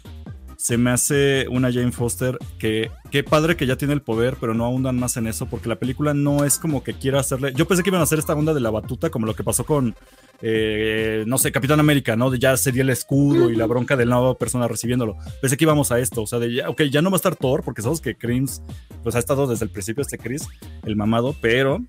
Se 0.57 0.75
me 0.75 0.89
hace 0.89 1.45
una 1.49 1.71
Jane 1.71 1.91
Foster 1.91 2.39
que, 2.57 2.89
qué 3.11 3.23
padre 3.23 3.55
que 3.55 3.67
ya 3.67 3.75
tiene 3.75 3.93
el 3.93 4.01
poder, 4.01 4.37
pero 4.39 4.55
no 4.55 4.65
ahondan 4.65 4.97
más 4.97 5.15
en 5.15 5.27
eso, 5.27 5.45
porque 5.45 5.69
la 5.69 5.75
película 5.75 6.15
no 6.15 6.45
es 6.45 6.57
como 6.57 6.83
que 6.83 6.93
quiera 6.93 7.19
hacerle. 7.19 7.53
Yo 7.53 7.67
pensé 7.67 7.83
que 7.83 7.91
iban 7.91 8.01
a 8.01 8.05
hacer 8.05 8.17
esta 8.17 8.33
onda 8.33 8.55
de 8.55 8.59
la 8.59 8.71
batuta, 8.71 9.11
como 9.11 9.27
lo 9.27 9.35
que 9.35 9.43
pasó 9.43 9.65
con, 9.67 9.95
eh, 10.41 11.23
no 11.27 11.37
sé, 11.37 11.51
Capitán 11.51 11.79
América, 11.79 12.15
¿no? 12.15 12.31
De 12.31 12.39
ya 12.39 12.57
sería 12.57 12.81
el 12.81 12.89
escudo 12.89 13.51
y 13.51 13.55
la 13.55 13.67
bronca 13.67 13.95
de 13.95 14.07
la 14.07 14.15
nueva 14.15 14.35
persona 14.35 14.67
recibiéndolo. 14.67 15.15
Pensé 15.41 15.57
que 15.57 15.65
íbamos 15.65 15.91
a 15.91 15.99
esto, 15.99 16.23
o 16.23 16.27
sea, 16.27 16.39
de 16.39 16.51
ya, 16.51 16.69
ok, 16.69 16.81
ya 16.83 17.03
no 17.03 17.11
va 17.11 17.17
a 17.17 17.17
estar 17.17 17.35
Thor, 17.35 17.61
porque 17.63 17.83
sabemos 17.83 18.01
que 18.01 18.15
Crims, 18.15 18.63
pues 19.03 19.15
ha 19.15 19.19
estado 19.19 19.45
desde 19.45 19.65
el 19.65 19.71
principio 19.71 20.01
este 20.01 20.17
Chris, 20.17 20.47
el 20.85 20.95
mamado, 20.95 21.35
pero 21.39 21.85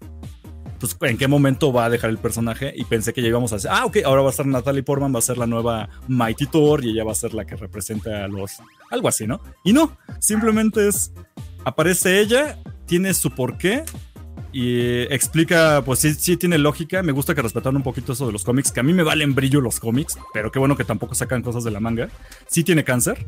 pues 0.79 0.97
en 1.03 1.19
qué 1.19 1.29
momento 1.29 1.73
va 1.73 1.87
a 1.87 1.91
dejar 1.91 2.11
el 2.11 2.19
personaje 2.19 2.73
y 2.77 2.85
pensé 2.85 3.13
que 3.13 3.23
ya 3.23 3.29
íbamos 3.29 3.53
a 3.53 3.57
decir, 3.57 3.71
ah, 3.73 3.85
ok, 3.87 3.99
ahora 4.05 4.23
va 4.23 4.31
a 4.31 4.33
ser 4.33 4.47
Natalie 4.47 4.83
Portman, 4.83 5.15
va 5.15 5.19
a 5.19 5.23
ser 5.23 5.39
la 5.39 5.47
nueva 5.47 5.89
Mighty 6.07 6.47
Thor 6.47 6.85
y 6.85 6.91
ella 6.91 7.05
va 7.05 7.13
a 7.13 7.17
ser 7.17 7.35
la 7.35 7.45
que 7.45 7.57
represente 7.57 8.13
a 8.13 8.29
los, 8.29 8.59
algo 8.91 9.09
así, 9.09 9.27
¿no? 9.27 9.41
Y 9.65 9.73
no, 9.73 9.97
simplemente 10.21 10.89
es, 10.89 11.13
aparece 11.65 12.21
ella, 12.21 12.59
tiene 12.87 13.13
su 13.15 13.31
porqué 13.31 13.85
y 14.53 15.03
explica, 15.13 15.83
pues 15.85 15.99
sí, 15.99 16.15
sí 16.15 16.37
tiene 16.37 16.59
lógica, 16.59 17.03
me 17.03 17.13
gusta 17.13 17.35
que 17.35 17.43
respetaron 17.43 17.77
un 17.77 17.83
poquito 17.83 18.13
eso 18.13 18.27
de 18.27 18.33
los 18.33 18.45
cómics, 18.45 18.73
que 18.73 18.81
a 18.81 18.83
mí 18.83 18.93
me 18.93 19.03
valen 19.03 19.35
brillo 19.35 19.61
los 19.61 19.81
cómics, 19.81 20.17
pero 20.33 20.51
qué 20.51 20.59
bueno 20.59 20.77
que 20.77 20.85
tampoco 20.85 21.15
sacan 21.15 21.43
cosas 21.43 21.65
de 21.65 21.71
la 21.71 21.81
manga. 21.81 22.09
Sí 22.47 22.65
tiene 22.65 22.85
cáncer 22.85 23.27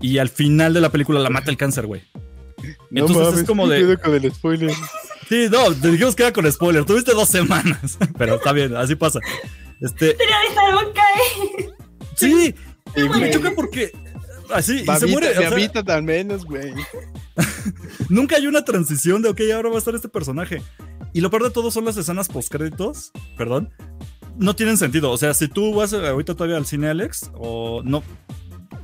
y 0.00 0.18
al 0.18 0.28
final 0.28 0.74
de 0.74 0.80
la 0.80 0.90
película 0.90 1.20
la 1.20 1.30
mata 1.30 1.50
el 1.50 1.56
cáncer, 1.56 1.86
güey. 1.86 2.02
Entonces 2.90 3.40
es 3.40 3.46
como 3.46 3.66
de- 3.68 3.78
quedo 3.78 3.98
con 4.00 4.14
el 4.14 4.32
spoiler. 4.32 4.72
Sí, 5.28 5.48
no, 5.50 5.74
te 5.74 5.90
dijimos 5.90 6.14
que 6.14 6.22
era 6.22 6.32
con 6.32 6.50
spoiler. 6.52 6.84
Tuviste 6.84 7.10
dos 7.12 7.28
semanas, 7.28 7.98
pero 8.16 8.36
está 8.36 8.52
bien, 8.52 8.76
así 8.76 8.94
pasa. 8.94 9.18
Este, 9.80 10.16
sí, 12.14 12.54
me 12.94 13.30
choca 13.30 13.50
porque 13.56 13.90
así 14.54 14.84
y 14.86 14.98
se 14.98 15.06
muere. 15.08 15.30
o 15.30 15.34
sea, 15.34 15.50
babita 15.50 15.82
al 15.92 16.04
menos, 16.04 16.44
güey. 16.44 16.72
nunca 18.08 18.36
hay 18.36 18.46
una 18.46 18.64
transición 18.64 19.20
de 19.20 19.30
ok, 19.30 19.40
ahora 19.52 19.68
va 19.70 19.74
a 19.74 19.78
estar 19.78 19.96
este 19.96 20.08
personaje. 20.08 20.62
Y 21.12 21.20
lo 21.20 21.30
peor 21.30 21.44
de 21.44 21.50
todo 21.50 21.70
son 21.70 21.84
las 21.86 21.96
escenas 21.96 22.28
postcréditos, 22.28 23.10
perdón. 23.36 23.70
No 24.36 24.54
tienen 24.54 24.76
sentido. 24.76 25.10
O 25.10 25.18
sea, 25.18 25.34
si 25.34 25.48
tú 25.48 25.74
vas 25.74 25.92
ahorita 25.92 26.34
todavía 26.34 26.56
al 26.56 26.66
cine, 26.66 26.88
Alex, 26.88 27.30
o 27.34 27.82
no. 27.84 28.02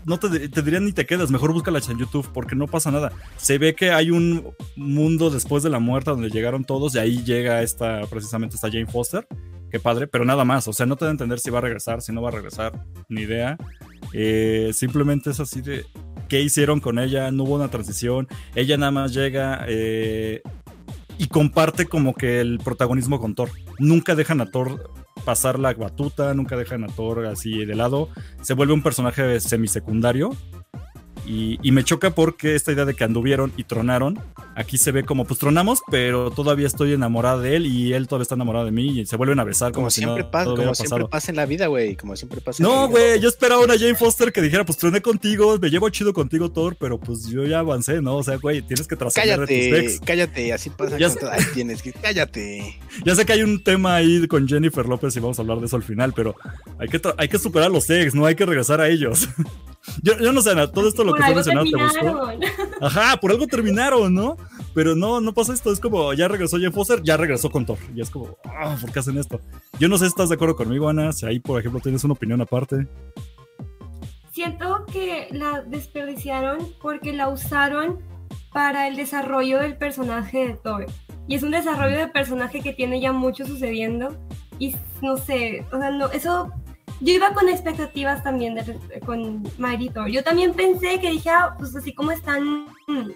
No 0.05 0.19
te, 0.19 0.49
dirían 0.49 0.85
ni 0.85 0.93
te 0.93 1.07
quedas, 1.07 1.31
mejor 1.31 1.53
búscalas 1.53 1.89
en 1.89 1.99
YouTube 1.99 2.29
porque 2.33 2.57
no 2.57 2.67
pasa 2.67 2.91
nada. 2.91 3.13
Se 3.37 3.59
ve 3.59 3.75
que 3.75 3.91
hay 3.91 4.11
un 4.11 4.53
mundo 4.77 5.31
después 5.31 5.63
de 5.63 5.71
la 5.71 5.79
muerte 5.79 6.11
donde 6.11 6.31
llegaron 6.31 6.65
todos 6.65 6.95
y 6.95 6.99
ahí 6.99 7.23
llega 7.25 7.63
esta, 7.63 8.03
precisamente 8.07 8.57
esta 8.57 8.71
Jane 8.71 8.87
Foster. 8.87 9.27
Qué 9.71 9.81
padre, 9.81 10.07
pero 10.07 10.25
nada 10.25 10.45
más. 10.45 10.69
O 10.69 10.73
sea, 10.73 10.87
no 10.87 10.97
te 10.97 11.05
da 11.05 11.11
a 11.11 11.13
entender 11.13 11.39
si 11.39 11.51
va 11.51 11.59
a 11.59 11.63
regresar, 11.63 12.03
si 12.03 12.13
no 12.13 12.21
va 12.21 12.29
a 12.29 12.33
regresar, 12.33 12.73
ni 13.09 13.23
idea. 13.23 13.57
Eh, 14.13 14.71
simplemente 14.75 15.31
es 15.31 15.41
así 15.41 15.63
de 15.63 15.87
qué 16.29 16.43
hicieron 16.43 16.81
con 16.81 16.99
ella, 16.99 17.31
no 17.31 17.45
hubo 17.45 17.55
una 17.55 17.69
transición. 17.69 18.29
Ella 18.55 18.77
nada 18.77 18.91
más 18.93 19.15
llega 19.15 19.65
eh, 19.69 20.43
y 21.17 21.29
comparte 21.29 21.87
como 21.87 22.15
que 22.15 22.41
el 22.41 22.59
protagonismo 22.59 23.21
con 23.21 23.35
Thor. 23.35 23.51
Nunca 23.79 24.15
dejan 24.15 24.41
a 24.41 24.51
Thor 24.51 24.91
pasar 25.25 25.59
la 25.59 25.73
batuta, 25.75 26.35
nunca 26.35 26.57
dejan 26.57 26.85
a 26.85 26.89
Thor 26.89 27.27
así 27.27 27.65
de 27.65 27.75
lado. 27.75 28.09
Se 28.41 28.55
vuelve 28.55 28.75
un 28.75 28.83
personaje 28.83 29.41
semisecundario. 29.41 30.31
Y, 31.33 31.59
y 31.63 31.73
me 31.73 31.83
choca 31.83 32.11
porque 32.11 32.55
esta 32.55 32.73
idea 32.73 32.85
de 32.85 32.93
que 32.93 33.05
anduvieron 33.05 33.55
y 33.57 33.65
tronaron, 33.65 34.19
aquí 34.55 34.77
se 34.77 34.93
ve 34.93 35.03
como 35.03 35.25
pues 35.25 35.41
tronamos, 35.41 35.81
pero 35.91 36.31
todavía 36.31 36.67
estoy 36.67 36.93
enamorada 36.93 37.39
de 37.41 37.57
él 37.57 37.65
y 37.65 37.95
él 37.95 38.07
todavía 38.07 38.25
está 38.25 38.35
enamorado 38.35 38.67
de 38.67 38.71
mí 38.71 39.01
y 39.01 39.07
se 39.07 39.17
vuelven 39.17 39.41
a 39.41 39.45
besar 39.45 39.73
como, 39.73 39.85
Como 39.85 39.91
si 39.91 40.03
siempre 40.03 40.25
no, 40.25 40.31
pasa, 40.31 40.51
como 40.51 40.75
siempre 40.75 41.09
pasa 41.09 41.33
en 41.33 41.37
la 41.37 41.47
vida, 41.47 41.69
güey. 41.69 41.97
Como 41.97 42.17
siempre 42.17 42.43
pasa. 42.43 42.63
en 42.63 42.69
la 42.69 42.75
No, 42.75 42.89
güey, 42.89 43.19
yo 43.19 43.31
esperaba 43.31 43.65
una 43.65 43.79
Jane 43.79 43.95
Foster 43.95 44.31
que 44.31 44.43
dijera, 44.43 44.67
pues 44.67 44.77
troné 44.77 45.01
contigo, 45.01 45.59
me 45.59 45.71
llevo 45.71 45.89
chido 45.89 46.13
contigo, 46.13 46.51
Thor, 46.51 46.77
pero 46.79 47.01
pues 47.01 47.27
yo 47.29 47.47
ya 47.47 47.61
avancé, 47.61 48.03
¿no? 48.03 48.17
O 48.17 48.23
sea, 48.23 48.37
güey, 48.37 48.61
tienes 48.61 48.87
que 48.87 48.97
trascender 48.97 49.41
de 49.41 49.47
tus 49.47 49.73
Cállate, 49.73 50.01
cállate, 50.05 50.53
así 50.53 50.69
pasa 50.69 50.99
Ya 50.99 51.09
sé. 51.09 51.21
tienes 51.55 51.81
que 51.81 51.95
cállate. 51.95 52.79
Ya 53.07 53.15
sé 53.15 53.25
que 53.25 53.33
hay 53.33 53.43
un 53.43 53.65
tema 53.65 53.95
ahí 53.95 54.29
con 54.29 54.47
Jennifer 54.47 54.85
López 54.85 55.17
y 55.17 55.21
vamos 55.21 55.39
a 55.39 55.43
hablar 55.43 55.61
de 55.61 55.67
eso 55.67 55.77
al 55.77 55.83
final, 55.83 56.13
pero 56.13 56.37
hay 56.79 56.89
que, 56.89 57.01
hay 57.17 57.29
que 57.29 57.39
superar 57.39 57.71
los 57.71 57.89
ex, 57.89 58.15
no 58.15 58.27
hay 58.27 58.35
que 58.35 58.45
regresar 58.45 58.83
a 58.83 58.89
ellos. 58.89 59.31
yo, 60.03 60.19
yo 60.19 60.33
no 60.33 60.43
sé, 60.43 60.51
Ana, 60.51 60.71
todo 60.71 60.89
esto 60.89 61.05
lo 61.05 61.15
que 61.15 61.23
algo 61.23 61.37
mencionando 61.37 61.71
te 61.71 61.83
gustó. 61.83 62.31
Ajá, 62.81 63.17
por 63.17 63.31
algo 63.31 63.47
terminaron, 63.47 64.15
¿no? 64.15 64.37
Pero 64.75 64.95
no, 64.95 65.21
no 65.21 65.33
pasa 65.33 65.53
esto. 65.53 65.73
Es 65.73 65.81
como, 65.81 66.13
ya 66.13 66.29
regresó 66.29 66.57
Jane 66.57 66.73
Foster, 66.73 67.03
ya 67.03 67.17
regresó 67.17 67.51
con 67.51 67.67
Thor. 67.67 67.79
Y 67.95 68.01
es 68.01 68.11
como, 68.11 68.37
ah, 68.45 68.77
¿por 68.81 68.93
qué 68.93 68.99
hacen 68.99 69.19
esto? 69.19 69.41
Yo 69.79 69.89
no 69.89 69.99
sé 69.99 70.05
si 70.05 70.11
estás 70.11 70.29
de 70.29 70.37
acuerdo 70.37 70.57
conmigo, 70.57 70.89
Ana. 70.89 71.13
Si 71.13 71.27
ahí, 71.27 71.41
por 71.41 71.61
ejemplo, 71.61 71.81
tienes 71.81 72.05
una 72.05 72.15
opinión 72.15 72.41
aparte. 72.41 72.87
Siento 74.33 74.87
que 74.91 75.29
la 75.31 75.63
desperdiciaron 75.63 76.75
porque 76.81 77.13
la 77.13 77.29
usaron 77.29 78.01
para 78.53 78.89
el 78.89 78.97
desarrollo 78.97 79.59
del 79.59 79.77
personaje 79.77 80.47
de 80.47 80.55
Thor. 80.55 80.87
Y 81.29 81.35
es 81.35 81.43
un 81.43 81.51
desarrollo 81.51 81.99
de 81.99 82.09
personaje 82.09 82.61
que 82.61 82.73
tiene 82.73 83.01
ya 83.01 83.13
mucho 83.13 83.47
sucediendo. 83.47 84.17
Y 84.59 84.77
no 85.01 85.17
sé, 85.17 85.67
o 85.73 85.79
sea, 85.79 85.91
no, 85.91 86.07
eso. 86.11 86.53
Yo 87.03 87.13
iba 87.15 87.33
con 87.35 87.49
expectativas 87.49 88.23
también 88.23 88.55
de, 88.55 88.79
con 89.05 89.43
Thor. 89.93 90.09
Yo 90.09 90.23
también 90.23 90.55
pensé 90.55 91.01
que 91.01 91.11
dije, 91.11 91.31
ah, 91.31 91.55
pues 91.59 91.75
así 91.75 91.93
como 91.95 92.13
están. 92.13 92.67
mm, 92.87 93.11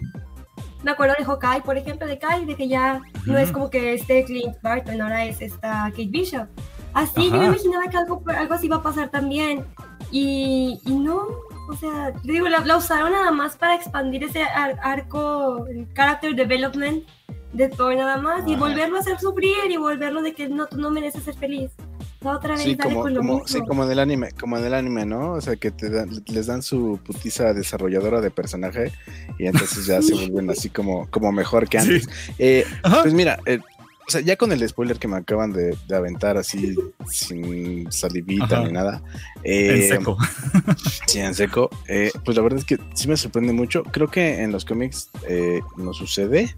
Me 0.82 0.90
acuerdo 0.90 1.14
de 1.18 1.24
Hawkeye, 1.24 1.62
por 1.62 1.76
ejemplo, 1.76 2.06
de 2.06 2.18
Kai, 2.18 2.44
de 2.44 2.54
que 2.56 2.68
ya 2.68 3.00
no 3.26 3.38
es 3.38 3.44
Ujú. 3.50 3.54
como 3.54 3.70
que 3.70 3.94
este 3.94 4.24
Clint 4.24 4.56
Barton, 4.62 5.00
ahora 5.00 5.24
es 5.24 5.40
esta 5.40 5.84
Kate 5.90 6.08
Bishop. 6.08 6.48
Así, 6.94 7.24
yo 7.28 7.34
Ajá. 7.34 7.38
me 7.38 7.46
imaginaba 7.46 7.88
que 7.88 7.96
algo, 7.96 8.22
algo 8.26 8.54
así 8.54 8.66
iba 8.66 8.76
a 8.76 8.82
pasar 8.82 9.08
también. 9.10 9.64
Y, 10.10 10.80
y 10.84 10.92
no, 10.94 11.26
o 11.68 11.74
sea, 11.78 12.12
yo 12.22 12.32
digo, 12.32 12.48
la, 12.48 12.60
la 12.60 12.76
usaron 12.76 13.12
nada 13.12 13.30
más 13.32 13.56
para 13.56 13.74
expandir 13.74 14.24
ese 14.24 14.42
ar- 14.42 14.78
arco, 14.82 15.66
el 15.66 15.86
character 15.94 16.34
development 16.34 17.04
de 17.52 17.68
Thor 17.68 17.94
nada 17.96 18.16
más, 18.18 18.46
y 18.46 18.52
Ajá. 18.54 18.60
volverlo 18.60 18.96
a 18.96 19.00
hacer 19.00 19.18
sufrir 19.18 19.70
y 19.70 19.76
volverlo 19.76 20.22
de 20.22 20.32
que 20.34 20.48
no, 20.48 20.66
tú 20.66 20.76
no 20.78 20.90
mereces 20.90 21.24
ser 21.24 21.34
feliz. 21.34 21.72
La 22.20 22.32
otra 22.36 22.54
vez 22.54 22.62
Sí, 22.62 22.76
como, 22.76 23.02
con 23.02 23.14
lo 23.14 23.20
como, 23.20 23.32
mismo. 23.34 23.48
sí, 23.48 23.60
como 23.66 23.84
en 23.84 23.90
el 23.90 23.98
anime, 23.98 24.32
como 24.32 24.56
en 24.58 24.64
el 24.64 24.74
anime, 24.74 25.04
¿no? 25.06 25.32
O 25.32 25.40
sea, 25.40 25.56
que 25.56 25.70
te 25.70 25.90
dan, 25.90 26.10
les 26.26 26.46
dan 26.46 26.62
su 26.62 26.98
putiza 27.04 27.52
desarrolladora 27.52 28.20
de 28.20 28.30
personaje 28.30 28.92
y 29.38 29.46
entonces 29.46 29.86
ya 29.86 30.00
se 30.02 30.14
vuelven 30.14 30.50
así 30.50 30.70
como, 30.70 31.08
como 31.10 31.30
mejor 31.32 31.68
que 31.68 31.78
antes. 31.78 32.08
Eh, 32.38 32.64
Ajá. 32.82 33.02
pues 33.02 33.14
mira, 33.14 33.38
eh, 33.46 33.60
o 34.08 34.10
sea, 34.10 34.20
ya 34.20 34.36
con 34.36 34.52
el 34.52 34.66
spoiler 34.68 34.98
que 34.98 35.08
me 35.08 35.16
acaban 35.16 35.52
de, 35.52 35.76
de 35.88 35.96
aventar 35.96 36.36
así 36.36 36.76
sin 37.10 37.90
salivita 37.90 38.44
Ajá. 38.58 38.64
ni 38.64 38.72
nada. 38.72 39.02
en 39.42 39.76
eh, 39.82 39.88
seco. 39.88 40.16
Sí, 41.06 41.18
en 41.20 41.34
seco. 41.34 41.70
Eh, 41.88 42.10
pues 42.24 42.36
la 42.36 42.42
verdad 42.42 42.60
es 42.60 42.64
que 42.64 42.78
sí 42.94 43.08
me 43.08 43.16
sorprende 43.16 43.52
mucho. 43.52 43.82
Creo 43.82 44.08
que 44.08 44.42
en 44.42 44.52
los 44.52 44.64
cómics 44.64 45.10
eh, 45.28 45.60
no 45.76 45.92
sucede, 45.92 46.56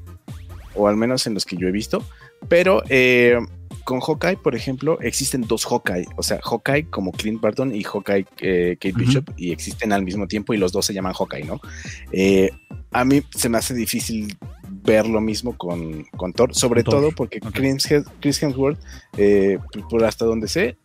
o 0.74 0.88
al 0.88 0.96
menos 0.96 1.26
en 1.26 1.34
los 1.34 1.44
que 1.44 1.56
yo 1.56 1.66
he 1.68 1.72
visto, 1.72 2.04
pero 2.48 2.82
eh, 2.88 3.38
con 3.88 4.00
Hawkeye, 4.00 4.36
por 4.36 4.54
ejemplo, 4.54 5.00
existen 5.00 5.40
dos 5.48 5.64
Hawkeye, 5.64 6.04
o 6.18 6.22
sea, 6.22 6.38
Hawkeye 6.42 6.90
como 6.90 7.10
Clint 7.10 7.40
Barton 7.40 7.74
y 7.74 7.82
Hawkeye 7.82 8.26
eh, 8.42 8.76
Kate. 8.78 8.92
Bishop, 8.92 9.30
y 9.38 9.50
existen 9.50 9.94
al 9.94 10.02
mismo 10.02 10.28
tiempo 10.28 10.52
y 10.52 10.58
los 10.58 10.72
dos 10.72 10.84
se 10.84 10.92
llaman 10.92 11.14
Hawkeye, 11.14 11.44
¿no? 11.44 11.58
Eh, 12.12 12.50
a 12.90 13.06
mí 13.06 13.22
se 13.34 13.48
me 13.48 13.56
hace 13.56 13.72
difícil 13.72 14.36
ver 14.84 15.06
lo 15.06 15.22
mismo 15.22 15.56
con, 15.56 16.04
con 16.18 16.34
Thor, 16.34 16.54
sobre 16.54 16.82
Thor, 16.82 16.94
todo 16.96 17.12
porque 17.12 17.38
ok. 17.42 17.50
Chris, 17.54 17.90
Hem- 17.90 18.04
Chris 18.20 18.42
Hemsworth, 18.42 18.78
eh, 19.16 19.58
pues, 19.72 19.86
por 19.88 20.04
hasta 20.04 20.26
donde 20.26 20.48
sé, 20.48 20.76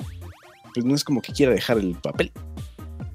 pues 0.73 0.85
no 0.85 0.95
es 0.95 1.03
como 1.03 1.21
que 1.21 1.33
quiera 1.33 1.51
dejar 1.53 1.79
el 1.79 1.95
papel. 1.95 2.31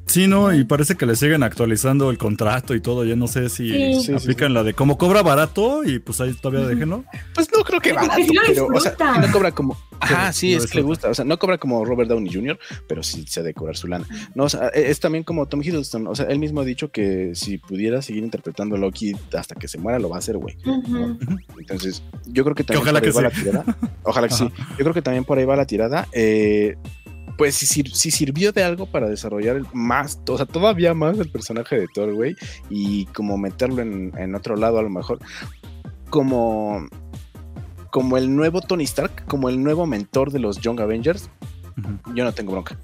Sí, 0.09 0.27
no, 0.27 0.55
y 0.55 0.65
parece 0.65 0.97
que 0.97 1.05
le 1.05 1.15
siguen 1.15 1.43
actualizando 1.43 2.11
el 2.11 2.19
contrato 2.19 2.75
y 2.75 2.81
todo. 2.81 3.05
Ya 3.05 3.15
no 3.15 3.27
sé 3.29 3.49
si 3.49 3.69
Sí. 3.69 3.95
Sí, 3.95 4.01
sí, 4.01 4.13
aplican 4.15 4.55
la 4.55 4.63
de 4.63 4.73
como 4.73 4.97
cobra 4.97 5.23
barato 5.23 5.85
y 5.85 5.99
pues 5.99 6.21
ahí 6.21 6.33
todavía 6.33 6.67
déjenlo. 6.67 7.05
Pues 7.35 7.49
no 7.55 7.63
creo 7.63 7.81
que 7.81 7.91
que 7.91 7.95
barato, 7.95 8.23
pero 8.47 8.67
o 8.67 8.81
sea, 8.81 8.95
no 9.21 9.33
cobra 9.33 9.53
como. 9.53 9.77
Ajá, 10.01 10.33
sí, 10.33 10.55
es 10.55 10.67
que 10.67 10.79
le 10.79 10.83
gusta. 10.83 11.09
O 11.09 11.15
sea, 11.15 11.25
no 11.25 11.39
cobra 11.39 11.59
como 11.59 11.85
Robert 11.85 12.09
Downey 12.09 12.33
Jr., 12.33 12.59
pero 12.87 13.03
sí 13.03 13.25
se 13.27 13.41
ha 13.41 13.43
de 13.43 13.55
cobrar 13.55 13.77
su 13.77 13.89
lana. 13.89 14.07
No, 14.35 14.45
o 14.45 14.49
sea, 14.49 14.69
e, 14.75 14.91
es 14.91 15.01
también 15.01 15.25
como 15.25 15.47
Tom 15.47 15.63
Hiddleston. 15.63 16.07
O 16.07 16.15
sea, 16.15 16.27
él 16.27 16.39
mismo 16.39 16.61
ha 16.61 16.65
dicho 16.65 16.91
que 16.91 17.33
si 17.35 17.59
pudiera 17.59 18.03
seguir 18.03 18.23
interpretando 18.23 18.77
a 18.77 18.79
Loki 18.79 19.15
hasta 19.37 19.55
que 19.55 19.69
se 19.69 19.79
muera, 19.79 19.99
lo 19.99 20.09
va 20.09 20.17
a 20.17 20.19
hacer, 20.19 20.37
güey. 20.37 20.57
Entonces, 21.59 22.03
yo 22.27 22.45
creo 22.45 22.55
que 22.55 22.65
también 22.65 22.83
ojalá 22.83 23.01
por 23.01 23.09
ahí 23.09 23.13
que 23.13 23.21
va 23.21 23.31
sí. 23.31 23.37
la 23.37 23.43
tirada. 23.43 23.79
Ojalá 24.05 24.29
que 24.29 24.35
sí. 24.35 24.49
Yo 24.79 24.85
creo 24.85 24.95
que 24.95 25.03
también 25.03 25.25
por 25.25 25.39
ahí 25.39 25.45
va 25.45 25.57
la 25.57 25.67
tirada. 25.67 26.09
Eh, 26.13 26.77
pues 27.39 27.55
si, 27.55 27.65
sir- 27.67 27.95
si 27.95 28.11
sirvió 28.11 28.53
de 28.53 28.63
algo 28.65 28.85
para 28.87 29.09
desarrollar 29.09 29.57
el 29.57 29.67
más, 29.73 30.21
o 30.29 30.37
sea, 30.37 30.45
todavía 30.45 30.93
más 30.93 31.19
el 31.19 31.31
personaje 31.31 31.79
de 31.79 31.87
Thor, 31.95 32.13
güey, 32.13 32.37
y 32.69 33.07
como 33.07 33.39
meterlo 33.39 33.81
en, 33.81 34.13
en 34.19 34.35
otro 34.35 34.57
lado 34.57 34.79
a 34.79 34.83
lo 34.83 34.91
mejor, 34.91 35.21
como, 36.11 36.87
como 37.91 38.17
el 38.19 38.35
nuevo 38.35 38.61
Tony 38.61 38.85
Stark, 38.85 39.25
como 39.27 39.49
el 39.49 39.63
nuevo 39.63 39.87
mentor 39.87 40.33
de 40.33 40.41
los 40.41 40.61
Young 40.61 40.81
Avengers, 40.81 41.31
yo 42.15 42.25
no 42.25 42.33
tengo 42.33 42.53
bronca. 42.53 42.77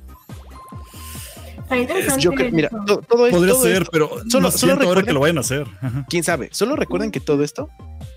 Yo 2.18 2.30
creo- 2.32 2.52
mira, 2.52 2.68
todo 2.68 3.00
esto, 3.26 3.36
Podría 3.38 3.52
todo 3.54 3.62
ser, 3.62 3.82
esto- 3.82 3.90
pero 3.92 4.08
solo- 4.08 4.24
no 4.24 4.30
solo 4.30 4.50
siento 4.50 4.86
ahora 4.86 5.02
que 5.02 5.12
lo 5.12 5.20
vayan 5.20 5.38
a 5.38 5.40
hacer. 5.40 5.66
Ajá. 5.80 6.06
quién 6.08 6.22
sabe. 6.22 6.48
Solo 6.52 6.76
recuerden 6.76 7.10
que 7.10 7.20
todo 7.20 7.42
esto, 7.42 7.70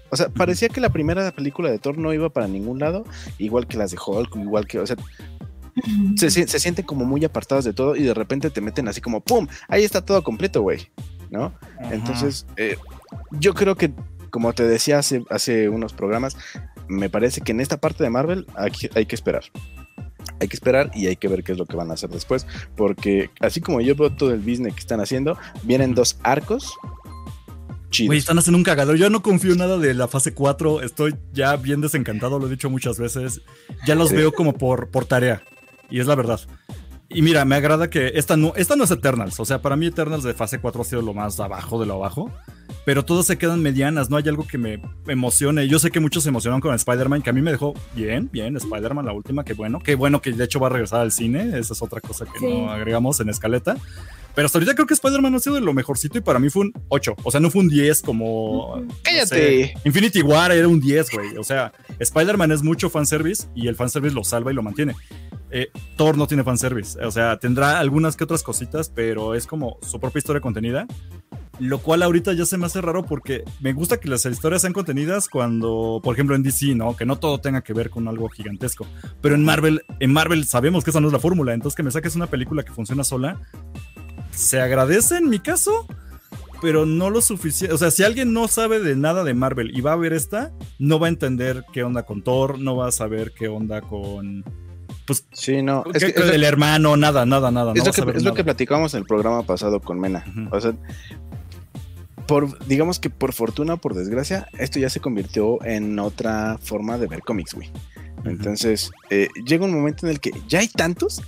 o 0.10 0.16
sea, 0.18 0.30
parecía 0.30 0.70
que 0.70 0.82
la 0.82 0.90
primera 0.90 1.32
película 1.32 1.70
de 1.72 1.80
Thor 1.80 1.98
no 1.98 2.14
iba 2.14 2.30
para 2.30 2.48
ningún 2.48 2.80
lado, 2.80 3.06
igual 3.38 3.66
que 3.68 3.78
las 3.78 3.92
de 3.92 3.98
Hulk, 4.06 4.36
igual 4.36 4.68
que, 4.68 4.80
o 4.80 4.86
sea, 4.86 4.98
se, 6.16 6.30
sienten 6.60 6.86
como 6.86 7.06
muy 7.06 7.24
apartados 7.26 7.66
de 7.66 7.74
todo 7.74 7.96
y 7.96 8.04
de 8.04 8.14
repente 8.14 8.50
te 8.50 8.62
meten 8.62 8.88
así 8.88 9.02
como 9.02 9.22
¡pum! 9.22 9.48
Ahí 9.68 9.84
está 9.84 10.04
todo 10.06 10.24
completo, 10.24 10.62
güey. 10.62 10.90
¿No? 11.30 11.54
Ajá. 11.80 11.94
Entonces, 11.94 12.46
eh, 12.56 12.78
yo 13.32 13.54
creo 13.54 13.76
que, 13.76 13.92
como 14.30 14.54
te 14.54 14.64
decía 14.64 15.00
hace, 15.00 15.24
hace 15.30 15.68
unos 15.70 15.94
programas, 15.94 16.38
me 16.88 17.10
parece 17.10 17.42
que 17.42 17.52
en 17.52 17.60
esta 17.60 17.78
parte 17.78 18.04
de 18.04 18.10
Marvel 18.10 18.48
hay, 18.56 18.72
que- 18.72 18.90
hay 18.96 19.06
que 19.06 19.16
esperar. 19.16 19.44
Hay 20.40 20.48
que 20.48 20.56
esperar 20.56 20.92
y 20.94 21.08
hay 21.08 21.16
que 21.16 21.28
ver 21.28 21.44
qué 21.44 21.52
es 21.54 21.58
lo 21.58 21.66
que 21.66 21.76
van 21.76 21.90
a 21.92 21.96
hacer 21.96 22.10
después. 22.10 22.46
Porque 22.76 23.30
así 23.40 23.60
como 23.60 23.82
yo 23.82 23.96
veo 23.96 24.16
todo 24.16 24.34
el 24.34 24.40
business 24.40 24.74
que 24.74 24.80
están 24.82 25.02
haciendo, 25.02 25.38
vienen 25.64 25.96
dos 25.96 26.18
arcos 26.24 26.74
chidos. 27.90 28.08
Güey, 28.08 28.20
están 28.20 28.38
haciendo 28.38 28.58
un 28.58 28.64
cagadero. 28.64 28.96
Yo 28.98 29.10
no 29.10 29.22
confío 29.22 29.54
en 29.54 29.60
nada 29.60 29.78
de 29.78 29.94
la 29.94 30.08
fase 30.08 30.34
4. 30.34 30.82
Estoy 30.82 31.16
ya 31.34 31.56
bien 31.56 31.82
desencantado, 31.82 32.38
lo 32.40 32.48
he 32.48 32.50
dicho 32.50 32.70
muchas 32.70 33.00
veces. 33.00 33.42
Ya 33.86 33.96
los 33.96 34.10
Sí. 34.10 34.16
veo 34.16 34.32
como 34.32 34.54
por, 34.54 34.90
por 34.90 35.06
tarea. 35.06 35.42
Y 35.90 36.00
es 36.00 36.08
la 36.08 36.16
verdad. 36.16 36.40
Y 37.10 37.22
mira, 37.22 37.46
me 37.46 37.56
agrada 37.56 37.90
que 37.90 38.12
esta 38.16 38.36
no, 38.36 38.52
esta 38.58 38.76
no 38.76 38.84
es 38.84 38.92
Eternals. 38.92 39.40
O 39.40 39.46
sea, 39.46 39.62
para 39.62 39.78
mí 39.78 39.86
Eternals 39.86 40.24
de 40.24 40.34
fase 40.34 40.60
4 40.60 40.82
ha 40.82 40.86
sido 40.86 41.02
lo 41.02 41.14
más 41.14 41.40
abajo 41.40 41.80
de 41.80 41.86
lo 41.86 41.94
abajo. 41.94 42.30
Pero 42.84 43.06
todas 43.06 43.26
se 43.26 43.38
quedan 43.38 43.62
medianas. 43.62 44.10
No 44.10 44.18
hay 44.18 44.28
algo 44.28 44.46
que 44.46 44.58
me 44.58 44.82
emocione. 45.08 45.68
Yo 45.70 45.80
sé 45.80 45.90
que 45.90 46.02
muchos 46.02 46.24
se 46.24 46.30
emocionaron 46.30 46.60
con 46.60 46.74
Spider-Man, 46.76 47.22
que 47.22 47.30
a 47.30 47.34
mí 47.34 47.42
me 47.42 47.52
dejó 47.52 47.74
bien, 47.96 48.30
bien. 48.32 48.58
Spider-Man, 48.58 49.06
la 49.06 49.14
última, 49.14 49.46
qué 49.46 49.54
bueno. 49.54 49.80
Qué 49.80 49.96
bueno 49.96 50.22
que 50.22 50.32
de 50.34 50.44
hecho 50.44 50.60
va 50.60 50.68
a 50.68 50.72
regresar 50.72 51.00
al 51.02 51.12
cine. 51.14 51.58
Esa 51.58 51.74
es 51.74 51.82
otra 51.82 52.02
cosa 52.02 52.26
que 52.26 52.40
Sí. 52.40 52.46
no 52.46 52.70
agregamos 52.72 53.20
en 53.22 53.30
escaleta. 53.30 53.78
Pero 54.38 54.46
hasta 54.46 54.60
ahorita 54.60 54.76
creo 54.76 54.86
que 54.86 54.94
Spider-Man 54.94 55.34
ha 55.34 55.40
sido 55.40 55.56
de 55.56 55.62
lo 55.62 55.74
mejorcito 55.74 56.20
y 56.20 56.22
para 56.22 56.38
mí 56.38 56.52
fue 56.52 56.66
un 56.66 56.74
8. 56.90 57.16
O 57.24 57.32
sea, 57.32 57.40
no 57.40 57.50
fue 57.50 57.62
un 57.62 57.70
10 57.70 58.04
como. 58.04 58.76
Ujú. 58.76 58.84
no 58.84 58.92
sé, 58.92 59.00
¡Cállate! 59.02 59.74
Infinity 59.84 60.22
War 60.22 60.52
era 60.52 60.68
un 60.68 60.80
10, 60.80 61.10
güey. 61.10 61.38
O 61.38 61.44
sea, 61.44 61.74
Spider-Man 61.98 62.52
es 62.52 62.62
mucho 62.62 62.92
fanservice 62.92 63.48
y 63.56 63.68
el 63.68 63.76
fanservice 63.76 64.14
lo 64.14 64.24
salva 64.24 64.52
y 64.52 64.54
lo 64.54 64.62
mantiene. 64.62 64.96
Eh, 65.50 65.72
Thor 65.96 66.18
no 66.18 66.28
tiene 66.28 66.44
fanservice. 66.44 67.04
O 67.04 67.10
sea, 67.10 67.40
tendrá 67.40 67.80
algunas 67.80 68.16
que 68.16 68.26
otras 68.26 68.44
cositas, 68.44 68.92
pero 68.94 69.34
es 69.34 69.48
como 69.48 69.80
su 69.82 70.00
propia 70.00 70.20
historia 70.20 70.40
contenida. 70.40 70.86
Lo 71.60 71.80
cual 71.80 72.04
ahorita 72.04 72.34
ya 72.34 72.46
se 72.46 72.60
me 72.60 72.68
hace 72.68 72.80
raro 72.80 73.04
porque 73.04 73.44
me 73.60 73.74
gusta 73.74 74.00
que 74.00 74.08
las 74.08 74.24
historias 74.24 74.62
sean 74.62 74.74
contenidas 74.74 75.28
cuando, 75.28 76.00
por 76.04 76.14
ejemplo, 76.14 76.36
en 76.36 76.44
DC, 76.44 76.76
¿no? 76.76 76.96
Que 76.96 77.08
no 77.08 77.18
todo 77.18 77.40
tenga 77.40 77.62
que 77.64 77.74
ver 77.74 77.90
con 77.90 78.08
algo 78.08 78.30
gigantesco. 78.30 78.86
Pero 79.20 79.34
en 79.34 79.44
Marvel, 79.44 79.82
en 80.00 80.14
Marvel 80.14 80.46
sabemos 80.46 80.84
que 80.84 80.92
esa 80.92 81.02
no 81.02 81.08
es 81.08 81.14
la 81.14 81.18
fórmula. 81.18 81.56
Entonces 81.56 81.76
que 81.76 81.82
me 81.82 81.90
saques 81.90 82.16
una 82.16 82.28
película 82.28 82.62
que 82.62 82.72
funciona 82.72 83.04
sola, 83.04 83.42
se 84.38 84.62
agradece 84.62 85.18
en 85.18 85.30
mi 85.30 85.40
caso, 85.40 85.86
pero 86.62 86.86
no 86.86 87.10
lo 87.10 87.22
suficiente. 87.22 87.74
O 87.74 87.78
sea, 87.78 87.92
si 87.92 88.04
alguien 88.04 88.34
no 88.34 88.48
sabe 88.48 88.80
de 88.80 88.96
nada 88.96 89.24
de 89.24 89.34
Marvel 89.34 89.76
y 89.78 89.82
va 89.82 89.94
a 89.94 89.96
ver 89.98 90.14
esta, 90.14 90.52
no 90.80 91.00
va 91.00 91.08
a 91.08 91.10
entender 91.10 91.66
qué 91.74 91.84
onda 91.84 92.04
con 92.04 92.24
Thor, 92.24 92.60
no 92.60 92.76
va 92.76 92.88
a 92.88 92.92
saber 92.92 93.34
qué 93.38 93.48
onda 93.48 93.82
con. 93.82 94.44
Pues 95.06 95.26
Sí, 95.32 95.62
no. 95.62 95.84
Es, 95.94 96.04
que- 96.04 96.12
es 96.12 96.26
lo- 96.26 96.32
el 96.34 96.44
hermano, 96.44 96.98
nada, 96.98 97.26
nada, 97.26 97.50
nada. 97.52 97.72
es 97.74 97.80
no 97.80 97.86
lo 97.86 97.92
que, 97.94 98.02
es 98.18 98.24
lo 98.24 98.32
que 98.34 98.40
nada. 98.40 98.44
platicamos 98.44 98.94
en 98.94 99.02
el 99.02 99.06
programa 99.06 99.44
pasado 99.44 99.80
con 99.80 100.00
Mena. 100.00 100.26
O 100.52 100.60
sea, 100.60 100.74
por, 102.28 102.66
digamos 102.68 103.00
que 103.00 103.10
por 103.10 103.32
fortuna 103.34 103.76
o 103.76 103.78
por 103.78 103.94
desgracia, 103.94 104.48
esto 104.58 104.80
ya 104.80 104.90
se 104.90 105.00
convirtió 105.00 105.64
en 105.64 105.98
otra 106.00 106.58
forma 106.62 106.98
de 106.98 107.08
ver 107.08 107.22
cómics, 107.22 107.54
güey. 107.54 107.72
Entonces, 108.26 108.92
eh, 109.10 109.30
llega 109.46 109.64
un 109.64 109.74
momento 109.74 110.06
en 110.06 110.12
el 110.12 110.20
que 110.20 110.32
ya 110.50 110.60
hay 110.60 110.68
tantos 110.68 111.22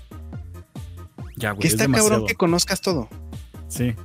ya, 1.39 1.51
güey, 1.51 1.61
que 1.61 1.67
es 1.67 1.73
está 1.73 1.83
demasiado. 1.85 2.09
cabrón 2.09 2.27
que 2.27 2.35
conozcas 2.35 2.81
todo. 2.81 3.09
Sí. 3.67 3.95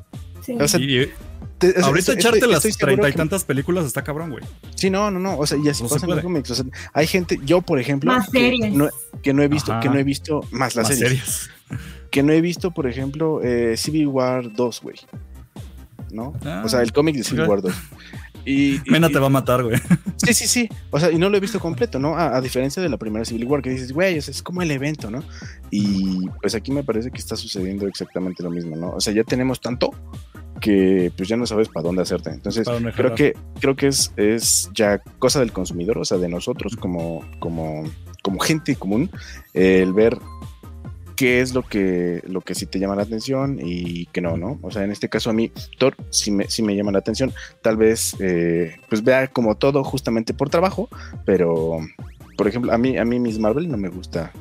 Sí. 0.43 0.57
O 0.61 0.69
sea, 0.69 0.81
Y, 0.81 1.11
Te- 1.59 1.71
o 1.71 1.73
sea, 1.73 1.85
ahorita 1.85 1.99
estoy- 1.99 2.15
echarte 2.17 2.39
estoy- 2.39 2.53
las 2.53 2.63
treinta 2.79 3.09
y 3.09 3.13
que- 3.13 3.17
tantas 3.19 3.45
películas 3.45 3.85
está 3.87 4.03
cabrón, 4.03 4.31
güey. 4.31 4.45
Sí, 4.75 4.91
no, 4.91 5.11
no, 5.11 5.19
no. 5.21 5.39
O 5.39 5.47
sea, 5.47 5.57
y 5.57 5.69
así 5.69 5.83
No 5.83 5.89
se 5.89 5.95
pasa 5.95 6.07
en 6.07 6.11
los 6.17 6.21
cómics. 6.23 6.51
O 6.51 6.55
sea, 6.55 6.65
hay 6.93 7.07
gente, 7.07 7.41
yo 7.45 7.63
por 7.63 7.79
ejemplo, 7.79 8.13
Más 8.13 8.29
que 8.29 8.39
series. 8.41 8.73
no, 8.75 8.89
que 9.23 9.33
no 9.33 9.43
he 9.43 9.49
visto, 9.49 9.73
Ajá. 9.73 9.81
que 9.81 9.89
no 9.89 9.99
he 9.99 10.05
visto 10.05 10.41
más 10.51 10.75
las 10.75 10.89
Más 10.89 10.99
series, 10.99 11.25
series. 11.25 11.51
que 12.11 12.23
no 12.23 12.33
he 12.33 12.41
visto, 12.41 12.73
por 12.73 12.87
ejemplo, 12.87 13.41
eh, 13.43 13.77
Civil 13.77 14.09
War 14.09 14.53
2, 14.53 14.81
güey. 14.83 14.97
¿No? 16.11 16.33
Ah, 16.45 16.63
o 16.65 16.69
sea, 16.69 16.81
el 16.83 16.93
cómic 16.93 17.17
de 17.17 17.25
Civil. 17.25 17.49
War 17.49 17.61
2. 17.63 17.73
Y, 18.45 18.81
Mena 18.87 19.09
y- 19.09 19.13
te 19.13 19.19
va 19.19 19.27
a 19.27 19.31
matar, 19.31 19.63
güey. 19.63 19.79
Sí, 20.17 20.33
sí, 20.35 20.47
sí. 20.47 20.69
O 20.91 21.01
sea, 21.01 21.11
y 21.11 21.19
no 21.19 21.29
lo 21.29 21.37
he 21.37 21.41
visto 21.41 21.59
completo, 21.61 21.99
¿no? 21.99 22.17
A, 22.17 22.37
a 22.37 22.41
diferencia 22.41 22.83
de 22.83 22.89
la 22.89 22.97
primera 22.97 23.25
Civil 23.25 23.47
War, 23.47 23.63
que 23.63 23.71
dices, 23.71 23.93
güey, 23.93 24.21
sea, 24.21 24.33
es 24.33 24.43
como 24.43 24.63
el 24.63 24.71
evento, 24.71 25.11
¿no? 25.11 25.23
Y 25.71 26.29
pues 26.41 26.55
aquí 26.55 26.71
me 26.73 26.85
parece 26.85 27.11
que 27.11 27.19
está 27.19 27.37
sucediendo 27.37 27.87
exactamente 27.87 28.43
lo 28.43 28.51
mismo, 28.51 28.77
¿no? 28.77 28.91
O 28.91 29.01
sea, 29.01 29.13
ya 29.13 29.25
tenemos 29.25 29.61
tanto 29.61 29.91
que 30.61 31.13
pues 31.17 31.29
ya 31.29 31.37
no 31.37 31.47
sabes 31.47 31.69
para 31.69 31.83
dónde 31.85 32.03
hacerte. 32.03 32.31
Entonces, 32.31 32.65
dónde 32.65 32.93
creo 32.93 33.15
que, 33.15 33.35
creo 33.61 33.77
que 33.77 33.89
es, 33.89 34.13
es 34.17 34.71
ya 34.75 34.99
cosa 35.19 35.41
del 35.41 35.53
consumidor, 35.53 35.99
o 35.99 36.05
sea, 36.05 36.19
de 36.19 36.29
nosotros 36.29 36.77
como, 36.77 37.23
como, 37.41 37.85
como 38.23 38.39
gente 38.39 38.77
común, 38.77 39.11
eh, 39.53 39.81
el 39.83 39.93
ver 39.93 40.17
qué 41.17 41.41
es 41.41 41.55
lo 41.55 41.63
que, 41.63 42.23
lo 42.27 42.41
que 42.41 42.55
sí 42.55 42.67
te 42.67 42.79
llama 42.79 42.97
la 42.97 43.03
atención 43.03 43.59
y 43.63 44.07
que 44.07 44.21
no, 44.21 44.37
¿no? 44.37 44.59
O 44.63 44.71
sea, 44.71 44.83
en 44.85 44.91
este 44.93 45.09
caso 45.09 45.31
a 45.31 45.33
mí, 45.33 45.51
Thor 45.79 45.95
sí 46.11 46.31
me, 46.31 46.49
sí 46.51 46.63
me 46.63 46.75
llama 46.77 46.93
la 46.93 46.99
atención. 46.99 47.33
Tal 47.63 47.77
vez, 47.77 48.17
eh, 48.21 48.77
pues 48.89 49.03
vea 49.05 49.29
como 49.29 49.57
todo 49.57 49.85
justamente 49.85 50.35
por 50.35 50.51
trabajo, 50.51 50.89
pero, 51.25 51.79
por 52.37 52.49
ejemplo, 52.49 52.73
a 52.73 52.79
mí, 52.79 52.97
a 52.99 53.05
mí 53.05 53.21
Miss 53.21 53.39
Marvel 53.39 53.69
no 53.71 53.77
me 53.77 53.89
gusta 53.89 54.33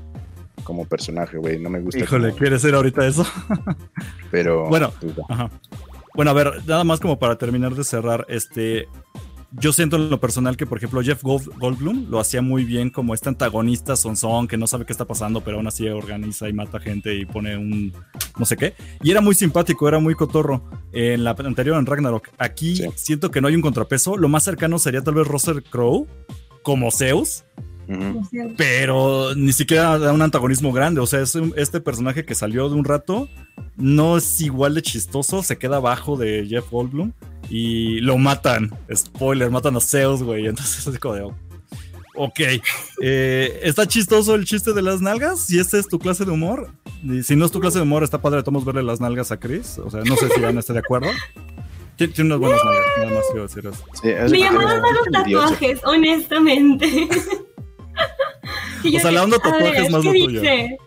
como 0.64 0.86
personaje, 0.86 1.38
güey, 1.38 1.60
no 1.60 1.70
me 1.70 1.80
gusta. 1.82 2.00
Híjole, 2.00 2.30
como- 2.30 2.40
¿quieres 2.40 2.62
ser 2.62 2.74
ahorita 2.76 3.06
eso? 3.06 3.26
pero, 4.32 4.68
Bueno. 4.70 4.92
pues. 5.00 5.14
Ajá. 5.30 5.50
Bueno, 6.16 6.32
a 6.32 6.34
ver, 6.36 6.52
nada 6.68 6.84
más 6.84 7.00
como 7.00 7.18
para 7.18 7.38
terminar 7.38 7.74
de 7.76 7.84
cerrar, 7.84 8.26
este. 8.30 8.88
Yo 9.56 9.72
siento 9.72 9.98
en 9.98 10.10
lo 10.10 10.20
personal 10.20 10.58
que, 10.58 10.66
por 10.66 10.80
ejemplo, 10.80 11.02
Jeff 11.04 11.24
Gold- 11.24 11.58
Goldblum 11.60 12.10
lo 12.10 12.20
hacía 12.20 12.42
muy 12.42 12.64
bien 12.66 12.90
como 12.90 13.14
este 13.14 13.30
antagonista 13.30 13.96
sonzón 13.96 14.48
que 14.48 14.58
no 14.58 14.66
sabe 14.66 14.86
qué 14.86 14.94
está 14.94 15.06
pasando, 15.06 15.42
pero 15.42 15.58
aún 15.58 15.68
así 15.68 15.88
organiza 15.88 16.50
y 16.50 16.54
mata 16.54 16.80
gente 16.80 17.14
y 17.16 17.26
pone 17.26 17.56
un 17.56 17.94
no 18.38 18.46
sé 18.46 18.58
qué. 18.58 18.74
Y 19.04 19.12
era 19.12 19.22
muy 19.22 19.36
simpático, 19.36 19.88
era 19.88 20.00
muy 20.00 20.16
cotorro. 20.16 20.64
En 20.92 21.24
la 21.24 21.32
anterior, 21.38 21.78
en 21.78 21.86
Ragnarok, 21.86 22.30
aquí 22.40 22.78
Sí. 22.78 22.88
siento 22.96 23.30
que 23.30 23.42
no 23.42 23.48
hay 23.48 23.56
un 23.56 23.62
contrapeso. 23.62 24.18
Lo 24.18 24.28
más 24.28 24.44
cercano 24.44 24.80
sería 24.80 25.04
tal 25.04 25.14
vez 25.14 25.28
Russell 25.28 25.60
Crowe 25.70 26.08
como 26.64 26.90
Zeus, 26.90 27.44
pero 28.58 29.36
ni 29.36 29.54
siquiera 29.54 29.98
da 30.00 30.14
un 30.14 30.22
antagonismo 30.22 30.72
grande. 30.72 31.00
O 31.02 31.06
sea, 31.08 31.22
es 31.22 31.36
un- 31.36 31.54
este 31.58 31.80
personaje 31.82 32.26
que 32.26 32.36
salió 32.36 32.70
de 32.70 32.76
un 32.76 32.86
rato 32.86 33.28
no 33.76 34.18
es 34.18 34.42
igual 34.42 34.74
de 34.76 34.82
chistoso, 34.82 35.44
se 35.44 35.58
queda 35.58 35.78
abajo 35.78 36.18
de 36.18 36.46
Jeff 36.48 36.70
Goldblum 36.72 37.12
y 37.50 38.00
lo 38.02 38.18
matan. 38.18 38.72
Spoiler, 38.94 39.50
matan 39.52 39.76
a 39.76 39.80
Zeus, 39.80 40.24
güey. 40.24 40.48
Entonces 40.48 40.86
es 40.88 41.00
como 41.00 41.16
de. 41.16 41.22
oh, 41.24 41.36
Ok, 42.16 42.40
eh, 43.02 43.60
está 43.64 43.88
chistoso 43.88 44.36
el 44.36 44.46
chiste 44.46 44.74
de 44.74 44.84
las 44.84 45.02
nalgas. 45.02 45.48
Si 45.48 45.58
este 45.60 45.80
es 45.80 45.88
tu 45.88 45.98
clase 45.98 46.26
de 46.26 46.32
humor, 46.32 46.70
y 47.04 47.24
si 47.24 47.36
no 47.36 47.44
es 47.46 47.52
tu 47.52 47.60
clase 47.60 47.80
de 47.80 47.84
humor, 47.86 48.04
está 48.04 48.22
padre 48.22 48.38
de 48.38 48.44
todos 48.44 48.64
verle 48.64 48.84
las 48.84 49.02
nalgas 49.02 49.32
a 49.32 49.40
Chris. 49.40 49.80
O 49.80 49.90
sea, 49.90 50.02
no 50.04 50.16
sé 50.18 50.30
si 50.30 50.40
van 50.40 50.56
a 50.58 50.60
estar 50.60 50.76
de 50.76 50.82
acuerdo. 50.82 51.08
Tiene, 51.96 52.14
tiene 52.14 52.28
unas 52.36 52.40
buenas 52.40 52.60
nalgas, 52.64 52.86
nada 53.00 53.12
más 53.16 53.26
quiero 53.32 53.48
decir 53.48 53.66
eso. 53.66 53.84
Sí, 54.00 54.10
es 54.10 54.32
Me 54.32 54.40
llamaron 54.40 54.80
más 54.82 54.92
los 54.94 55.12
tatuajes, 55.12 55.80
honestamente. 55.86 57.10
O 58.86 59.00
sea, 59.00 59.12
la 59.12 59.24
onda 59.24 59.38
a 59.38 59.40
tatuaje 59.40 59.72
ver, 59.72 59.84
es 59.86 59.92
más 59.92 60.02
¿qué 60.02 60.08
lo 60.08 60.14
tuyo. 60.14 60.42
dice? 60.42 60.78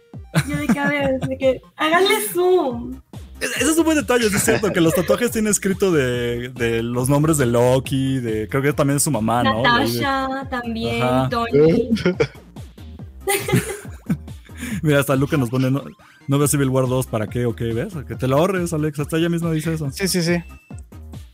Yo 0.49 0.57
de 0.59 0.67
que, 0.67 0.79
a 0.79 0.89
ver, 0.89 1.19
de 1.21 1.39
que, 1.39 1.61
háganle 1.77 2.15
zoom. 2.33 3.01
Ese 3.41 3.70
es 3.70 3.76
un 3.78 3.84
buen 3.84 3.97
detalle, 3.99 4.26
es 4.26 4.43
cierto, 4.43 4.72
que 4.72 4.80
los 4.80 4.95
tatuajes 4.95 5.30
tienen 5.30 5.51
escrito 5.51 5.93
de, 5.93 6.49
de 6.51 6.82
los 6.82 7.09
nombres 7.09 7.37
de 7.37 7.47
Loki, 7.47 8.18
de 8.18 8.49
creo 8.49 8.62
que 8.62 8.72
también 8.72 8.97
es 8.97 9.03
su 9.03 9.11
mamá, 9.11 9.43
¿no? 9.43 9.57
De- 9.59 9.62
Natasha 9.62 10.49
también, 10.51 11.03
Ajá. 11.03 11.28
Tony. 11.28 11.91
mira, 14.82 15.01
hasta 15.01 15.16
Luca 15.16 15.37
nos 15.37 15.51
pone, 15.51 15.70
no, 15.70 15.84
no 16.28 16.39
veo 16.39 16.49
Civil 16.49 16.68
War 16.68 16.89
2, 16.89 17.07
¿para 17.07 17.26
qué? 17.26 17.45
Ok, 17.47 17.61
¿ves? 17.74 17.93
Que 18.09 18.14
te 18.16 18.26
lo 18.26 18.39
ahorres, 18.39 18.72
Alex, 18.72 18.99
hasta 19.01 19.18
ella 19.18 19.28
misma 19.28 19.53
dice 19.53 19.74
eso. 19.74 19.91
Sí, 19.93 20.09
sí, 20.09 20.22
sí. 20.22 20.43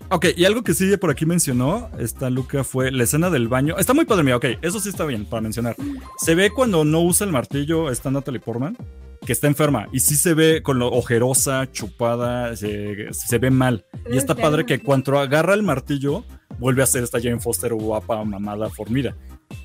Ok, 0.09 0.27
y 0.37 0.45
algo 0.45 0.63
que 0.63 0.75
sí 0.75 0.95
por 0.99 1.11
aquí 1.11 1.25
mencionó, 1.25 1.89
esta 1.99 2.29
Luca, 2.29 2.65
fue 2.65 2.91
la 2.91 3.05
escena 3.05 3.31
del 3.31 3.49
baño. 3.49 3.77
Está 3.79 3.95
muy 3.95 4.05
padre, 4.05 4.25
mira, 4.25 4.37
ok, 4.37 4.45
eso 4.61 4.79
sí 4.79 4.91
está 4.91 5.05
bien 5.07 5.25
para 5.25 5.41
mencionar. 5.41 5.75
Se 6.19 6.35
ve 6.35 6.51
cuando 6.51 6.85
no 6.85 7.01
usa 7.01 7.27
el 7.27 7.33
martillo 7.33 7.91
esta 7.91 8.11
Natalie 8.11 8.41
Portman, 8.41 8.77
que 9.25 9.33
está 9.33 9.47
enferma, 9.47 9.89
y 9.93 10.01
sí 10.01 10.17
se 10.17 10.35
ve 10.35 10.63
con 10.63 10.79
lo 10.79 10.89
ojerosa, 10.89 11.71
chupada, 11.71 12.57
se, 12.57 13.13
se 13.13 13.39
ve 13.39 13.51
mal. 13.51 13.87
Y 14.11 14.17
está 14.17 14.35
padre 14.35 14.67
que 14.67 14.81
cuando 14.81 15.19
agarra 15.19 15.55
el 15.55 15.63
martillo, 15.63 16.25
vuelve 16.59 16.83
a 16.83 16.87
ser 16.87 17.03
esta 17.03 17.21
Jane 17.21 17.41
Foster 17.41 17.73
guapa, 17.75 18.23
mamada, 18.25 18.69
formida. 18.71 19.17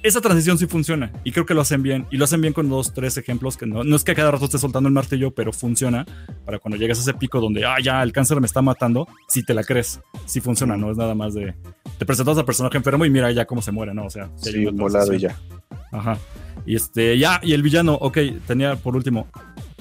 Esa 0.03 0.21
transición 0.21 0.57
sí 0.57 0.67
funciona 0.67 1.11
y 1.23 1.31
creo 1.31 1.45
que 1.45 1.53
lo 1.53 1.61
hacen 1.61 1.81
bien. 1.81 2.05
Y 2.11 2.17
lo 2.17 2.25
hacen 2.25 2.41
bien 2.41 2.53
con 2.53 2.69
dos, 2.69 2.93
tres 2.93 3.17
ejemplos 3.17 3.57
que 3.57 3.65
no, 3.65 3.83
no 3.83 3.95
es 3.95 4.03
que 4.03 4.11
a 4.11 4.15
cada 4.15 4.31
rato 4.31 4.45
esté 4.45 4.57
soltando 4.57 4.87
el 4.87 4.93
martillo, 4.93 5.31
pero 5.31 5.53
funciona 5.53 6.05
para 6.45 6.59
cuando 6.59 6.77
llegas 6.77 6.99
a 6.99 7.01
ese 7.01 7.13
pico 7.13 7.39
donde, 7.39 7.65
ah, 7.65 7.77
ya, 7.81 8.03
el 8.03 8.11
cáncer 8.11 8.39
me 8.39 8.47
está 8.47 8.61
matando, 8.61 9.07
si 9.27 9.43
te 9.43 9.53
la 9.53 9.63
crees, 9.63 9.99
sí 10.25 10.41
funciona, 10.41 10.77
no 10.77 10.91
es 10.91 10.97
nada 10.97 11.15
más 11.15 11.33
de. 11.33 11.55
Te 11.97 12.05
presentas 12.05 12.37
al 12.37 12.45
personaje 12.45 12.77
enfermo 12.77 13.05
y 13.05 13.09
mira 13.09 13.31
ya 13.31 13.45
cómo 13.45 13.61
se 13.61 13.71
muere, 13.71 13.93
¿no? 13.93 14.05
O 14.05 14.09
sea, 14.09 14.29
sí 14.35 14.65
volado 14.65 15.13
y 15.13 15.19
ya. 15.19 15.35
Ajá. 15.91 16.17
Y 16.65 16.75
este, 16.75 17.17
ya, 17.17 17.39
y 17.43 17.53
el 17.53 17.61
villano, 17.61 17.93
ok, 17.95 18.17
tenía 18.45 18.75
por 18.75 18.95
último, 18.95 19.27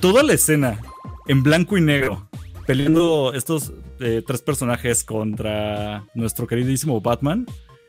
toda 0.00 0.22
la 0.22 0.34
escena 0.34 0.80
en 1.26 1.42
blanco 1.42 1.76
y 1.76 1.80
negro, 1.80 2.28
peleando 2.66 3.32
estos 3.34 3.72
eh, 4.00 4.22
tres 4.26 4.42
personajes 4.42 5.02
contra 5.04 6.04
nuestro 6.14 6.46
queridísimo 6.46 7.00
Batman, 7.00 7.46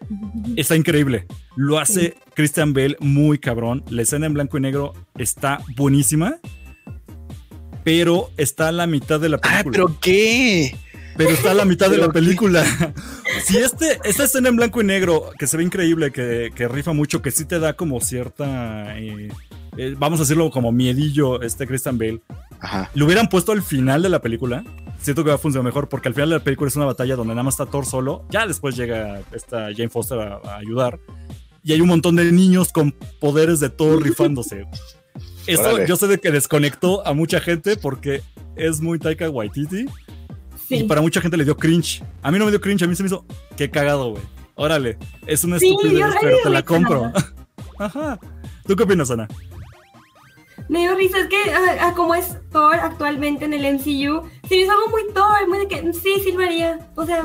está 0.55 0.75
increíble. 0.75 1.25
Lo 1.55 1.77
hace 1.79 2.15
Christian 2.33 2.73
Bale 2.73 2.97
muy 2.99 3.37
cabrón. 3.39 3.83
La 3.89 4.01
escena 4.03 4.25
en 4.25 4.33
blanco 4.33 4.57
y 4.57 4.61
negro 4.61 4.93
está 5.17 5.61
buenísima, 5.75 6.37
pero 7.83 8.31
está 8.37 8.69
a 8.69 8.71
la 8.71 8.87
mitad 8.87 9.19
de 9.19 9.29
la 9.29 9.37
Ah, 9.43 9.61
película. 9.63 9.71
pero 9.71 9.99
qué. 10.01 10.75
Pero 11.17 11.31
está 11.31 11.51
a 11.51 11.53
la 11.53 11.65
mitad 11.65 11.89
de 11.89 11.97
la 11.97 12.09
película. 12.09 12.63
si 13.43 13.57
este, 13.57 13.99
esta 14.03 14.25
escena 14.25 14.49
en 14.49 14.55
blanco 14.55 14.81
y 14.81 14.85
negro, 14.85 15.31
que 15.37 15.47
se 15.47 15.57
ve 15.57 15.63
increíble, 15.63 16.11
que, 16.11 16.51
que 16.55 16.67
rifa 16.67 16.93
mucho, 16.93 17.21
que 17.21 17.31
sí 17.31 17.45
te 17.45 17.59
da 17.59 17.73
como 17.73 17.99
cierta, 17.99 18.97
eh, 18.97 19.29
eh, 19.77 19.95
vamos 19.97 20.19
a 20.19 20.23
decirlo 20.23 20.49
como 20.51 20.71
miedillo, 20.71 21.41
este 21.41 21.67
Christian 21.67 21.97
Bale, 21.97 22.21
Ajá. 22.59 22.89
lo 22.93 23.05
hubieran 23.05 23.29
puesto 23.29 23.51
al 23.51 23.61
final 23.61 24.01
de 24.01 24.09
la 24.09 24.21
película, 24.21 24.63
siento 24.99 25.23
que 25.23 25.29
va 25.29 25.35
a 25.35 25.39
funcionar 25.39 25.65
mejor, 25.65 25.89
porque 25.89 26.07
al 26.07 26.13
final 26.13 26.29
de 26.29 26.37
la 26.37 26.43
película 26.43 26.67
es 26.67 26.75
una 26.75 26.85
batalla 26.85 27.15
donde 27.15 27.33
nada 27.33 27.43
más 27.43 27.55
está 27.55 27.65
Thor 27.65 27.85
solo, 27.85 28.25
ya 28.29 28.45
después 28.47 28.75
llega 28.75 29.21
esta 29.33 29.69
Jane 29.75 29.89
Foster 29.89 30.19
a, 30.19 30.35
a 30.43 30.57
ayudar, 30.57 30.99
y 31.63 31.73
hay 31.73 31.81
un 31.81 31.87
montón 31.87 32.15
de 32.15 32.31
niños 32.31 32.71
con 32.71 32.93
poderes 33.19 33.59
de 33.59 33.69
Thor 33.69 34.01
rifándose. 34.01 34.65
Eso 35.47 35.61
Órale. 35.61 35.87
yo 35.87 35.95
sé 35.95 36.07
de 36.07 36.17
que 36.17 36.29
desconectó 36.29 37.05
a 37.07 37.13
mucha 37.13 37.39
gente 37.39 37.77
porque 37.77 38.21
es 38.57 38.81
muy 38.81 38.99
Taika 38.99 39.29
Waititi. 39.29 39.85
Y 40.69 40.83
para 40.83 41.01
mucha 41.01 41.21
gente 41.21 41.37
le 41.37 41.45
dio 41.45 41.55
cringe. 41.57 42.03
A 42.21 42.31
mí 42.31 42.39
no 42.39 42.45
me 42.45 42.51
dio 42.51 42.59
cringe, 42.61 42.83
a 42.83 42.87
mí 42.87 42.95
se 42.95 43.03
me 43.03 43.07
hizo. 43.07 43.25
Qué 43.55 43.69
cagado, 43.69 44.11
güey. 44.11 44.23
Órale, 44.55 44.97
es 45.25 45.43
una 45.43 45.59
Sí, 45.59 45.69
estupidez, 45.69 46.05
pero 46.19 46.37
te 46.43 46.49
la 46.49 46.63
compro. 46.63 47.11
Ajá. 47.79 48.19
¿Tú 48.65 48.75
qué 48.75 48.83
opinas, 48.83 49.11
Ana? 49.11 49.27
Me 50.69 50.79
dio 50.79 50.95
risa, 50.95 51.19
es 51.19 51.27
que 51.27 51.37
ah, 51.79 51.93
como 51.95 52.13
es 52.15 52.35
Thor 52.51 52.75
actualmente 52.75 53.45
en 53.45 53.53
el 53.53 53.75
MCU, 53.75 54.27
se 54.49 54.55
me 54.55 54.61
hizo 54.63 54.71
algo 54.71 54.89
muy 54.89 55.03
Thor, 55.13 55.47
muy 55.47 55.59
de 55.59 55.67
que 55.67 55.93
sí, 55.93 56.15
sí 56.23 56.31
lo 56.33 56.41
haría. 56.43 56.79
O 56.95 57.05
sea, 57.05 57.23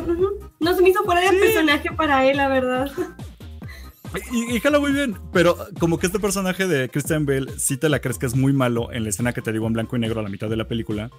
no 0.61 0.77
se 0.77 0.83
me 0.83 0.91
hizo 0.91 1.03
fuera 1.03 1.23
de 1.23 1.31
Sí. 1.31 1.37
personaje 1.41 1.91
para 1.93 2.25
él, 2.27 2.37
la 2.37 2.49
verdad. 2.49 2.91
Y, 4.33 4.57
y 4.57 4.61
jala 4.61 4.79
muy 4.79 4.93
bien, 4.93 5.17
pero 5.33 5.57
como 5.79 5.99
que 5.99 6.07
este 6.07 6.19
personaje 6.19 6.67
de 6.67 6.89
Christian 6.89 7.27
Bale 7.27 7.47
sí 7.59 7.77
te 7.77 7.89
la 7.89 8.01
crees 8.01 8.19
que 8.19 8.27
es 8.27 8.35
muy 8.35 8.53
malo 8.53 8.93
en 8.93 9.05
la 9.05 9.11
escena 9.11 9.33
que 9.33 9.43
te 9.43 9.53
digo 9.53 9.67
en 9.67 9.73
blanco 9.73 9.97
y 9.97 10.01
negro 10.01 10.21
a 10.21 10.23
la 10.23 10.29
mitad 10.29 10.49
de 10.49 10.57
la 10.57 10.69
película. 10.69 11.11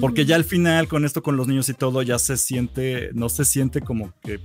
Porque 0.00 0.24
ya 0.24 0.36
al 0.36 0.44
final, 0.44 0.88
con 0.88 1.04
esto, 1.04 1.22
con 1.22 1.36
los 1.36 1.48
niños 1.48 1.68
y 1.68 1.74
todo, 1.74 2.02
ya 2.02 2.18
se 2.18 2.36
siente, 2.36 3.10
no 3.12 3.28
se 3.28 3.44
siente 3.44 3.82
como 3.82 4.12
que 4.22 4.40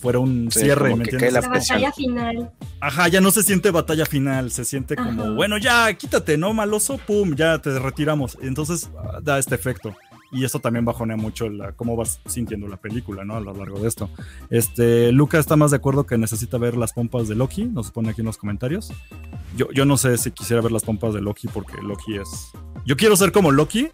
fuera 0.00 0.20
un 0.20 0.50
Sí, 0.52 0.60
cierre, 0.60 0.90
como 0.90 0.98
¿me 0.98 1.04
entiendes? 1.04 1.32
La 1.32 1.40
batalla 1.40 1.92
final. 1.92 2.50
Ajá, 2.80 3.08
ya 3.08 3.20
no 3.20 3.30
se 3.30 3.42
siente 3.42 3.70
batalla 3.70 4.06
final, 4.06 4.50
se 4.52 4.64
siente 4.64 4.94
como, 4.94 5.34
bueno, 5.34 5.58
ya, 5.58 5.92
quítate, 5.94 6.36
¿no? 6.36 6.52
Maloso, 6.54 6.98
pum, 6.98 7.34
ya 7.34 7.58
te 7.58 7.76
retiramos. 7.78 8.38
Entonces 8.40 8.90
da 9.22 9.38
este 9.38 9.56
efecto. 9.56 9.96
Y 10.36 10.44
eso 10.44 10.60
también 10.60 10.84
bajonea 10.84 11.16
mucho 11.16 11.48
la, 11.48 11.72
cómo 11.72 11.96
vas 11.96 12.20
sintiendo 12.26 12.68
la 12.68 12.76
película, 12.76 13.24
¿no? 13.24 13.36
A 13.36 13.40
lo 13.40 13.54
largo 13.54 13.78
de 13.80 13.88
esto. 13.88 14.10
Este, 14.50 15.10
Luca 15.12 15.38
está 15.38 15.56
más 15.56 15.70
de 15.70 15.78
acuerdo 15.78 16.04
que 16.04 16.18
necesita 16.18 16.58
ver 16.58 16.76
las 16.76 16.92
pompas 16.92 17.26
de 17.28 17.34
Loki, 17.34 17.64
nos 17.64 17.90
pone 17.90 18.10
aquí 18.10 18.20
en 18.20 18.26
los 18.26 18.36
comentarios. 18.36 18.92
Yo, 19.56 19.70
yo 19.72 19.84
no 19.84 19.96
sé 19.96 20.18
si 20.18 20.30
quisiera 20.30 20.60
ver 20.62 20.72
las 20.72 20.84
pompas 20.84 21.14
de 21.14 21.20
Loki 21.22 21.48
porque 21.48 21.76
Loki 21.82 22.16
es... 22.16 22.50
Yo 22.84 22.96
quiero 22.96 23.16
ser 23.16 23.32
como 23.32 23.50
Loki 23.50 23.88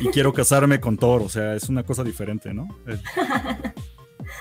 y 0.00 0.08
quiero 0.08 0.32
casarme 0.32 0.80
con 0.80 0.98
Thor, 0.98 1.22
o 1.22 1.28
sea, 1.28 1.54
es 1.54 1.68
una 1.68 1.82
cosa 1.82 2.04
diferente, 2.04 2.52
¿no? 2.52 2.68
Eh, 2.86 2.98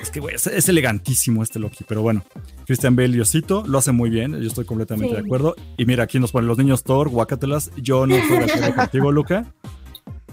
Es 0.02 0.12
que, 0.12 0.20
güey, 0.20 0.36
es, 0.36 0.46
es 0.48 0.70
elegantísimo 0.70 1.42
este 1.44 1.58
Loki, 1.60 1.84
pero 1.88 2.02
bueno. 2.02 2.24
Christian 2.66 2.96
Bale 2.96 3.10
Diosito 3.10 3.64
lo 3.66 3.80
hace 3.80 3.92
muy 3.92 4.10
bien, 4.10 4.40
yo 4.40 4.48
estoy 4.48 4.64
completamente 4.66 5.16
Sí. 5.16 5.22
de 5.22 5.26
acuerdo. 5.26 5.56
Y 5.78 5.86
mira, 5.86 6.04
aquí 6.04 6.20
nos 6.20 6.32
ponen 6.32 6.48
los 6.48 6.58
niños 6.58 6.84
Thor, 6.84 7.10
guácatelas. 7.10 7.72
Yo 7.76 8.06
no 8.06 8.16
estoy 8.16 8.38
de 8.38 8.46
acuerdo 8.46 8.76
contigo, 8.76 9.12
Luca. 9.12 9.54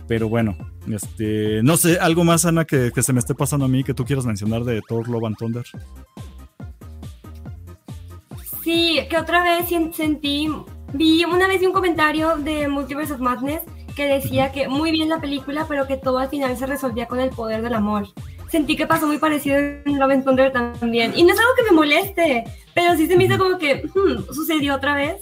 Pero 0.09 0.29
bueno, 0.29 0.57
este, 0.91 1.63
no 1.63 1.77
sé, 1.77 1.99
algo 1.99 2.23
más, 2.25 2.45
Ana, 2.45 2.65
que, 2.65 2.93
que 2.95 3.03
se 3.03 3.13
me 3.13 3.19
esté 3.19 3.35
pasando 3.35 3.65
a 3.65 3.69
mí 3.69 3.83
que 3.83 3.95
tú 3.95 4.05
quieras 4.05 4.25
mencionar 4.25 4.63
de 4.65 4.81
Thor 4.89 5.09
Love 5.09 5.25
and 5.25 5.37
Thunder. 5.37 5.65
Sí, 8.63 9.01
que 9.09 9.17
otra 9.17 9.43
vez 9.43 9.69
sentí, 9.95 10.49
vi 10.93 11.25
una 11.25 11.47
vez 11.47 11.61
vi 11.61 11.67
un 11.67 11.73
comentario 11.73 12.37
de 12.37 12.67
Multiverse 12.69 13.15
of 13.15 13.21
Madness 13.21 13.63
que 13.95 14.07
decía 14.07 14.53
que 14.53 14.69
muy 14.69 14.91
bien 14.91 15.09
la 15.09 15.21
película, 15.21 15.67
pero 15.69 15.87
que 15.87 15.97
todo 15.97 16.19
al 16.19 16.29
final 16.29 16.57
se 16.57 16.67
resolvía 16.67 17.07
con 17.07 17.19
el 17.19 17.31
poder 17.31 17.63
del 17.63 17.75
amor. 17.75 18.09
Sentí 18.51 18.77
que 18.77 18.87
pasó 18.87 19.07
muy 19.07 19.19
parecido 19.19 19.57
en 19.57 19.99
Love 19.99 20.11
and 20.13 20.25
Thunder 20.25 20.53
también. 20.53 21.13
Y 21.17 21.25
no 21.25 21.33
es 21.33 21.39
algo 21.39 21.53
que 21.57 21.65
me 21.65 21.73
moleste, 21.73 22.45
pero 22.75 22.95
sí 22.97 23.07
se 23.07 23.17
me 23.17 23.25
hizo 23.25 23.39
como 23.39 23.59
que 23.59 23.89
hmm, 23.95 24.33
sucedió 24.33 24.77
otra 24.77 24.95
vez. 24.95 25.17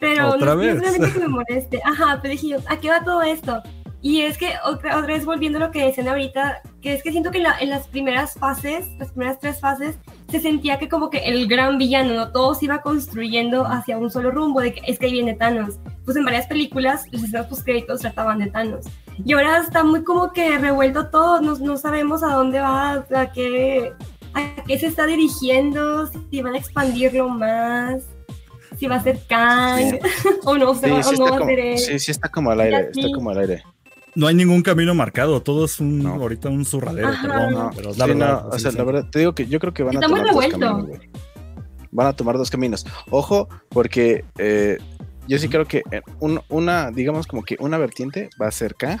Pero 0.00 0.30
¿Otra 0.30 0.54
no 0.54 0.60
vez? 0.60 0.76
es 0.76 0.80
realmente 0.80 1.12
que 1.12 1.20
me 1.20 1.28
moleste. 1.44 1.80
Ajá, 1.84 2.18
pero 2.22 2.32
dije 2.32 2.48
yo, 2.48 2.58
¿a 2.68 2.78
qué 2.78 2.88
va 2.90 3.04
todo 3.04 3.22
esto? 3.22 3.62
Y 4.00 4.20
es 4.22 4.38
que 4.38 4.50
otra, 4.64 4.96
otra 4.98 5.14
vez 5.14 5.24
volviendo 5.24 5.58
a 5.58 5.62
lo 5.66 5.70
que 5.72 5.84
decían 5.84 6.06
ahorita, 6.08 6.60
que 6.80 6.94
es 6.94 7.02
que 7.02 7.10
siento 7.10 7.32
que 7.32 7.38
en, 7.38 7.44
la- 7.44 7.58
en 7.58 7.68
las 7.70 7.88
primeras 7.88 8.34
fases, 8.34 8.86
las 8.98 9.08
primeras 9.10 9.40
tres 9.40 9.58
fases, 9.58 9.96
se 10.30 10.38
sentía 10.40 10.78
que 10.78 10.88
como 10.88 11.10
que 11.10 11.18
el 11.18 11.48
gran 11.48 11.78
villano, 11.78 12.14
¿no? 12.14 12.30
Todo 12.30 12.54
se 12.54 12.66
iba 12.66 12.80
construyendo 12.80 13.66
hacia 13.66 13.98
un 13.98 14.10
solo 14.10 14.30
rumbo, 14.30 14.60
de 14.60 14.72
que 14.74 14.82
es 14.86 14.98
que 15.00 15.06
ahí 15.06 15.12
viene 15.12 15.34
Thanos. 15.34 15.80
Pues 16.04 16.16
en 16.16 16.24
varias 16.24 16.46
películas, 16.46 17.06
los 17.10 17.24
escenas 17.24 17.46
postcréditos 17.46 18.00
trataban 18.00 18.38
de 18.38 18.46
Thanos. 18.50 18.86
Y 19.24 19.32
ahora 19.32 19.58
está 19.58 19.82
muy 19.82 20.04
como 20.04 20.32
que 20.32 20.56
revuelto 20.58 21.08
todo, 21.08 21.40
no, 21.40 21.56
no 21.58 21.76
sabemos 21.76 22.22
a 22.22 22.34
dónde 22.34 22.60
va, 22.60 23.04
a 23.14 23.32
qué, 23.32 23.92
a 24.34 24.62
qué 24.64 24.78
se 24.78 24.86
está 24.86 25.06
dirigiendo, 25.06 26.06
si 26.30 26.40
van 26.40 26.54
a 26.54 26.58
expandirlo 26.58 27.28
más, 27.28 28.02
si 28.78 28.86
va 28.86 28.94
a 28.96 29.02
ser 29.02 29.18
Kang, 29.28 29.98
o 30.44 30.56
no, 30.56 30.72
Sí, 30.74 30.82
sí 31.02 31.14
o 31.16 31.18
no 31.18 31.24
va 31.24 31.36
a 31.36 31.38
como, 31.38 31.46
ser 31.50 31.58
él. 31.58 31.78
sí, 31.78 31.98
sí 31.98 32.10
está 32.12 32.28
como 32.28 32.52
al 32.52 32.60
aire, 32.60 32.90
está 32.94 33.08
como 33.12 33.30
al 33.30 33.38
aire. 33.38 33.62
No 34.14 34.26
hay 34.26 34.34
ningún 34.34 34.62
camino 34.62 34.94
marcado, 34.94 35.40
todo 35.42 35.64
es 35.64 35.78
un, 35.80 36.02
No. 36.02 36.14
ahorita 36.14 36.48
un 36.48 36.64
zurradero, 36.64 37.08
Ajá. 37.08 37.22
perdón, 37.28 37.52
No, 37.52 37.70
pero 37.76 37.90
es 37.90 37.98
la 37.98 38.04
sí, 38.06 38.10
verdad. 38.12 38.42
no, 38.42 38.48
o 38.48 38.58
sea, 38.58 38.72
la 38.72 38.84
verdad, 38.84 39.06
te 39.10 39.18
digo 39.20 39.34
que 39.34 39.46
yo 39.46 39.60
creo 39.60 39.72
que 39.72 39.82
van 39.82 39.96
a 39.96 40.08
muy 40.08 40.18
tomar 40.20 40.34
dos 40.34 40.46
caminos, 40.48 40.86
güey. 40.86 41.00
Van 41.90 42.06
a 42.08 42.12
tomar 42.14 42.36
dos 42.36 42.50
caminos. 42.50 42.86
Ojo, 43.10 43.48
porque 43.68 44.24
eh, 44.38 44.78
yo 45.28 45.38
sí 45.38 45.48
creo 45.48 45.66
que 45.66 45.82
eh, 45.90 46.02
un- 46.20 46.40
una, 46.48 46.90
digamos 46.90 47.26
como 47.26 47.42
que 47.44 47.56
una 47.60 47.78
vertiente 47.78 48.28
va 48.40 48.48
a 48.48 48.50
ser 48.52 48.74
Kang 48.74 48.98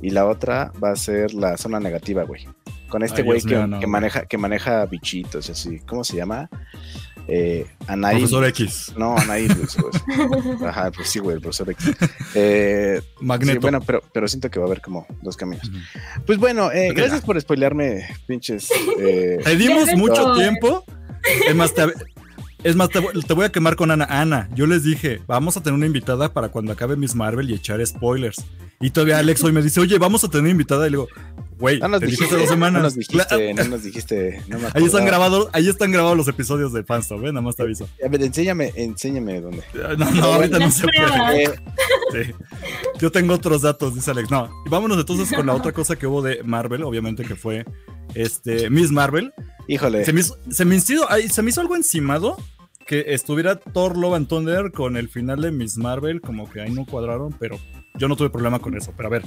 y 0.00 0.10
la 0.10 0.26
otra 0.26 0.72
va 0.82 0.90
a 0.90 0.96
ser 0.96 1.34
la 1.34 1.56
zona 1.56 1.78
negativa, 1.80 2.24
güey. 2.24 2.46
Con 2.88 3.02
este 3.02 3.22
Ay, 3.22 3.26
güey 3.26 3.40
que, 3.42 3.56
mío, 3.56 3.64
que 3.64 3.76
güey. 3.76 3.86
maneja, 3.86 4.26
que 4.26 4.38
maneja 4.38 4.86
bichitos, 4.86 5.50
así. 5.50 5.80
¿Cómo 5.80 6.02
se 6.04 6.16
llama? 6.16 6.48
Eh, 7.28 7.66
Anaí. 7.88 8.16
Profesor 8.18 8.44
X, 8.46 8.92
No, 8.96 9.16
Anaí. 9.18 9.48
pues, 9.48 9.76
pues. 9.80 10.62
Ajá, 10.64 10.90
pues 10.92 11.08
sí, 11.08 11.18
güey, 11.18 11.36
el 11.36 11.42
profesor 11.42 11.70
X. 11.70 11.90
Eh, 12.34 13.00
Magneto. 13.20 13.52
Sí, 13.54 13.58
bueno, 13.58 13.80
pero, 13.80 14.02
pero 14.12 14.28
siento 14.28 14.50
que 14.50 14.58
va 14.60 14.66
a 14.66 14.68
haber 14.68 14.80
como 14.80 15.06
dos 15.22 15.36
caminos. 15.36 15.70
Pues 16.26 16.38
bueno, 16.38 16.70
eh, 16.70 16.92
gracias 16.94 17.22
por 17.22 17.40
spoilearme, 17.40 18.06
pinches. 18.26 18.68
eh, 19.00 19.38
Te 19.42 19.56
dimos 19.56 19.92
mucho 19.96 20.32
tiempo. 20.34 20.84
Es 21.48 21.54
más, 21.56 21.74
te, 21.74 21.86
es 22.62 22.76
más 22.76 22.90
te, 22.90 23.00
voy- 23.00 23.20
te 23.22 23.34
voy 23.34 23.44
a 23.44 23.50
quemar 23.50 23.74
con 23.76 23.90
Ana. 23.90 24.06
Ana, 24.08 24.48
yo 24.54 24.66
les 24.66 24.84
dije, 24.84 25.20
vamos 25.26 25.56
a 25.56 25.62
tener 25.62 25.74
una 25.74 25.86
invitada 25.86 26.32
para 26.32 26.48
cuando 26.50 26.72
acabe 26.72 26.96
Miss 26.96 27.14
Marvel 27.16 27.50
y 27.50 27.54
echar 27.54 27.84
spoilers. 27.84 28.36
Y 28.78 28.90
todavía 28.90 29.18
Alex 29.18 29.42
hoy 29.42 29.52
me 29.52 29.62
dice, 29.62 29.80
oye, 29.80 29.98
vamos 29.98 30.22
a 30.22 30.28
tener 30.28 30.42
una 30.42 30.50
invitada. 30.50 30.86
Y 30.86 30.90
le 30.90 30.98
digo, 30.98 31.08
güey, 31.58 31.78
no 31.80 31.88
nos 31.88 32.00
te 32.00 32.06
dijiste, 32.06 32.36
dos 32.36 32.48
semanas. 32.48 32.80
no 32.80 32.82
nos 32.84 32.94
dijiste, 32.94 33.54
no 33.54 33.64
nos 33.64 33.82
dijiste. 33.82 34.42
No 34.48 34.58
me 34.58 34.68
Ahí 34.74 34.84
están 34.84 35.04
grabados, 35.04 35.48
ahí 35.52 35.68
están 35.68 35.90
grabados 35.92 36.16
los 36.16 36.28
episodios 36.28 36.72
de 36.72 36.84
Fanstop, 36.84 37.20
¿eh? 37.24 37.28
Nada 37.28 37.40
más 37.40 37.56
te 37.56 37.62
aviso. 37.62 37.88
A 38.04 38.08
ver, 38.08 38.22
enséñame, 38.22 38.72
enséñame 38.76 39.40
dónde. 39.40 39.62
No, 39.98 40.10
no, 40.10 40.24
ahorita 40.24 40.58
no 40.58 40.70
se 40.70 40.84
puede. 40.86 41.44
Eh, 41.44 41.50
Sí. 42.12 42.32
Yo 43.00 43.10
tengo 43.10 43.34
otros 43.34 43.62
datos, 43.62 43.94
dice 43.94 44.12
Alex. 44.12 44.30
No, 44.30 44.48
y 44.64 44.68
vámonos 44.70 44.96
entonces 44.98 45.34
con 45.36 45.44
la 45.46 45.54
otra 45.54 45.72
cosa 45.72 45.96
que 45.96 46.06
hubo 46.06 46.22
de 46.22 46.42
Marvel, 46.44 46.84
obviamente 46.84 47.24
que 47.24 47.34
fue 47.34 47.64
este 48.14 48.70
Miss 48.70 48.90
Marvel. 48.92 49.32
híjole. 49.66 50.04
Se 50.04 50.12
me 50.12 50.20
hizo, 50.20 50.38
se 50.48 50.64
me 50.64 50.76
hizo- 50.76 51.06
se 51.28 51.42
me 51.42 51.50
hizo 51.50 51.60
algo 51.60 51.74
encimado 51.74 52.36
que 52.86 53.06
estuviera 53.08 53.56
Thor 53.56 53.96
Love 53.98 54.14
and 54.14 54.28
Thunder 54.28 54.70
con 54.70 54.96
el 54.96 55.08
final 55.08 55.40
de 55.40 55.50
Miss 55.50 55.76
Marvel, 55.78 56.20
como 56.20 56.48
que 56.48 56.60
ahí 56.60 56.70
no 56.70 56.86
cuadraron, 56.86 57.34
pero 57.40 57.58
yo 57.96 58.06
no 58.06 58.14
tuve 58.14 58.30
problema 58.30 58.60
con 58.60 58.76
eso. 58.76 58.92
Pero 58.96 59.08
a 59.08 59.10
ver, 59.10 59.22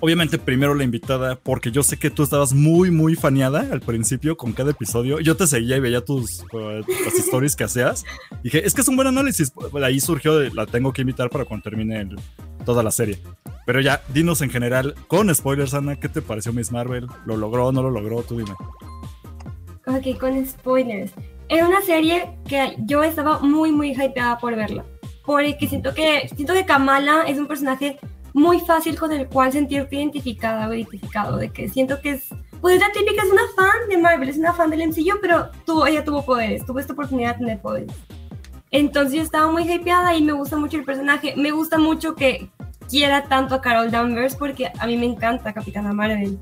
obviamente 0.00 0.38
primero 0.38 0.74
la 0.74 0.84
invitada, 0.84 1.36
porque 1.36 1.70
yo 1.70 1.82
sé 1.82 1.96
que 1.98 2.10
tú 2.10 2.22
estabas 2.22 2.52
muy, 2.52 2.90
muy 2.90 3.14
faneada 3.14 3.66
al 3.72 3.80
principio 3.80 4.36
con 4.36 4.52
cada 4.52 4.72
episodio. 4.72 5.20
Yo 5.20 5.36
te 5.36 5.46
seguía 5.46 5.76
y 5.76 5.80
veía 5.80 6.00
tus 6.04 6.40
uh, 6.52 6.58
las 7.04 7.14
stories 7.18 7.56
que 7.56 7.64
hacías. 7.64 8.04
Dije, 8.42 8.66
es 8.66 8.74
que 8.74 8.80
es 8.82 8.88
un 8.88 8.96
buen 8.96 9.08
análisis. 9.08 9.52
Ahí 9.82 10.00
surgió, 10.00 10.38
la 10.54 10.66
tengo 10.66 10.92
que 10.92 11.02
invitar 11.02 11.30
para 11.30 11.44
cuando 11.44 11.64
termine 11.64 12.00
el- 12.00 12.16
toda 12.64 12.82
la 12.82 12.90
serie. 12.90 13.18
Pero 13.66 13.80
ya, 13.80 14.02
dinos 14.12 14.40
en 14.42 14.50
general, 14.50 14.94
con 15.06 15.34
spoilers, 15.34 15.74
Ana, 15.74 15.96
¿qué 15.98 16.08
te 16.08 16.22
pareció 16.22 16.52
Miss 16.52 16.70
Marvel? 16.72 17.06
¿Lo 17.26 17.36
logró 17.36 17.72
no 17.72 17.82
lo 17.82 17.90
logró? 17.90 18.22
Tú 18.22 18.38
dime. 18.38 18.52
Ok, 19.86 20.18
con 20.18 20.44
spoilers. 20.46 21.12
Era 21.48 21.68
una 21.68 21.82
serie 21.82 22.30
que 22.48 22.74
yo 22.78 23.02
estaba 23.02 23.40
muy, 23.40 23.70
muy 23.70 23.92
hypeada 23.92 24.38
por 24.38 24.56
verla. 24.56 24.84
Porque 25.26 25.68
siento 25.68 25.94
que, 25.94 26.28
siento 26.34 26.52
que 26.54 26.64
Kamala 26.66 27.22
es 27.26 27.38
un 27.38 27.46
personaje 27.46 27.98
muy 28.34 28.60
fácil 28.60 28.98
con 28.98 29.12
el 29.12 29.28
cual 29.28 29.52
sentirte 29.52 29.96
identificada 29.96 30.68
o 30.68 30.74
identificado. 30.74 31.38
De 31.38 31.50
que 31.50 31.68
siento 31.70 32.00
que 32.02 32.10
es, 32.10 32.28
pues 32.60 32.74
es 32.74 32.80
la 32.80 32.92
típica, 32.92 33.22
es 33.22 33.30
una 33.30 33.48
fan 33.56 33.88
de 33.88 33.96
Marvel, 33.96 34.28
es 34.28 34.36
una 34.36 34.52
fan 34.52 34.68
del 34.68 34.88
MCU, 34.88 35.18
pero 35.22 35.50
tuvo, 35.64 35.86
ella 35.86 36.04
tuvo 36.04 36.24
poderes, 36.24 36.66
tuvo 36.66 36.80
esta 36.80 36.92
oportunidad 36.92 37.34
de 37.34 37.38
tener 37.38 37.60
poderes. 37.60 37.94
Entonces 38.70 39.14
yo 39.14 39.22
estaba 39.22 39.50
muy 39.50 39.62
hypeada 39.72 40.16
y 40.16 40.22
me 40.22 40.32
gusta 40.32 40.56
mucho 40.56 40.76
el 40.76 40.84
personaje. 40.84 41.34
Me 41.36 41.52
gusta 41.52 41.78
mucho 41.78 42.16
que 42.16 42.50
quiera 42.90 43.24
tanto 43.28 43.54
a 43.54 43.60
Carol 43.60 43.90
Danvers 43.90 44.34
porque 44.34 44.72
a 44.78 44.86
mí 44.86 44.96
me 44.96 45.06
encanta 45.06 45.52
Capitana 45.52 45.92
Marvel. 45.92 46.38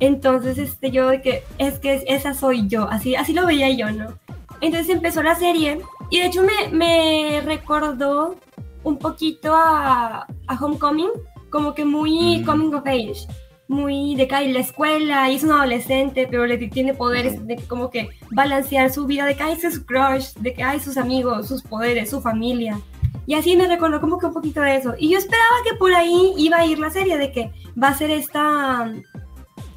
Entonces, 0.00 0.58
este, 0.58 0.90
yo 0.90 1.08
de 1.08 1.22
que, 1.22 1.44
es 1.58 1.78
que 1.78 2.04
esa 2.08 2.34
soy 2.34 2.66
yo, 2.68 2.88
así, 2.90 3.14
así 3.14 3.32
lo 3.32 3.46
veía 3.46 3.70
yo, 3.70 3.90
¿no? 3.92 4.18
Entonces 4.60 4.94
empezó 4.94 5.22
la 5.22 5.36
serie 5.36 5.80
y 6.10 6.18
de 6.18 6.26
hecho 6.26 6.42
me, 6.42 6.68
me 6.70 7.40
recordó 7.42 8.36
un 8.82 8.98
poquito 8.98 9.54
a, 9.54 10.26
a 10.46 10.54
Homecoming, 10.60 11.10
como 11.50 11.74
que 11.74 11.84
muy 11.84 12.38
Mm. 12.38 12.44
coming 12.44 12.74
of 12.74 12.86
age, 12.86 13.26
muy 13.68 14.14
de 14.14 14.28
que 14.28 14.34
hay 14.34 14.52
la 14.52 14.60
escuela 14.60 15.30
y 15.30 15.36
es 15.36 15.44
un 15.44 15.52
adolescente, 15.52 16.26
pero 16.30 16.46
le 16.46 16.56
tiene 16.68 16.94
poderes 16.94 17.44
de 17.46 17.56
como 17.68 17.90
que 17.90 18.10
balancear 18.30 18.92
su 18.92 19.06
vida, 19.06 19.24
de 19.24 19.36
que 19.36 19.42
hay 19.42 19.60
su 19.60 19.84
crush, 19.84 20.34
de 20.34 20.52
que 20.52 20.62
hay 20.62 20.80
sus 20.80 20.96
amigos, 20.96 21.48
sus 21.48 21.62
poderes, 21.62 22.10
su 22.10 22.20
familia. 22.20 22.80
Y 23.26 23.34
así 23.34 23.56
me 23.56 23.66
recordó 23.66 24.00
como 24.00 24.18
que 24.18 24.26
un 24.26 24.34
poquito 24.34 24.60
de 24.60 24.76
eso. 24.76 24.94
Y 24.98 25.10
yo 25.10 25.18
esperaba 25.18 25.56
que 25.68 25.74
por 25.74 25.92
ahí 25.92 26.32
iba 26.36 26.58
a 26.58 26.66
ir 26.66 26.78
la 26.78 26.90
serie, 26.90 27.18
de 27.18 27.32
que 27.32 27.50
va 27.80 27.88
a 27.88 27.94
ser 27.94 28.10
esta, 28.10 28.92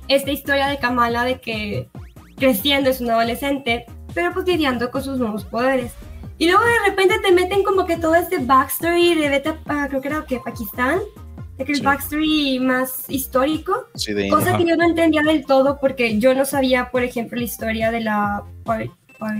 esta 0.07 0.31
historia 0.31 0.67
de 0.67 0.77
Kamala, 0.77 1.23
de 1.23 1.41
que 1.41 1.89
creciendo 2.37 2.91
es 2.91 3.01
un 3.01 3.09
adolescente, 3.09 3.85
pero 4.13 4.33
pues 4.33 4.45
lidiando 4.45 4.91
con 4.91 5.03
sus 5.03 5.17
nuevos 5.17 5.45
poderes. 5.45 5.93
Y 6.37 6.47
luego 6.47 6.63
de 6.63 6.89
repente 6.89 7.19
te 7.19 7.31
meten 7.33 7.63
como 7.63 7.85
que 7.85 7.97
todo 7.97 8.15
este 8.15 8.37
backstory 8.37 9.15
de 9.15 9.29
vete 9.29 9.49
a, 9.49 9.87
creo 9.87 10.01
que 10.01 10.07
era 10.07 10.25
que 10.25 10.39
Pakistán, 10.39 10.99
que 11.65 11.71
el 11.73 11.77
Sí. 11.79 11.83
backstory 11.83 12.59
más 12.59 13.05
histórico, 13.09 13.87
Sí, 13.95 14.13
de 14.13 14.29
cosa 14.29 14.49
Ajá. 14.49 14.57
que 14.57 14.65
yo 14.67 14.75
no 14.75 14.85
entendía 14.85 15.21
del 15.21 15.45
todo 15.45 15.77
porque 15.79 16.19
yo 16.19 16.33
no 16.33 16.45
sabía, 16.45 16.89
por 16.91 17.03
ejemplo, 17.03 17.37
la 17.37 17.43
historia 17.45 17.91
de 17.91 18.01
la... 18.01 18.43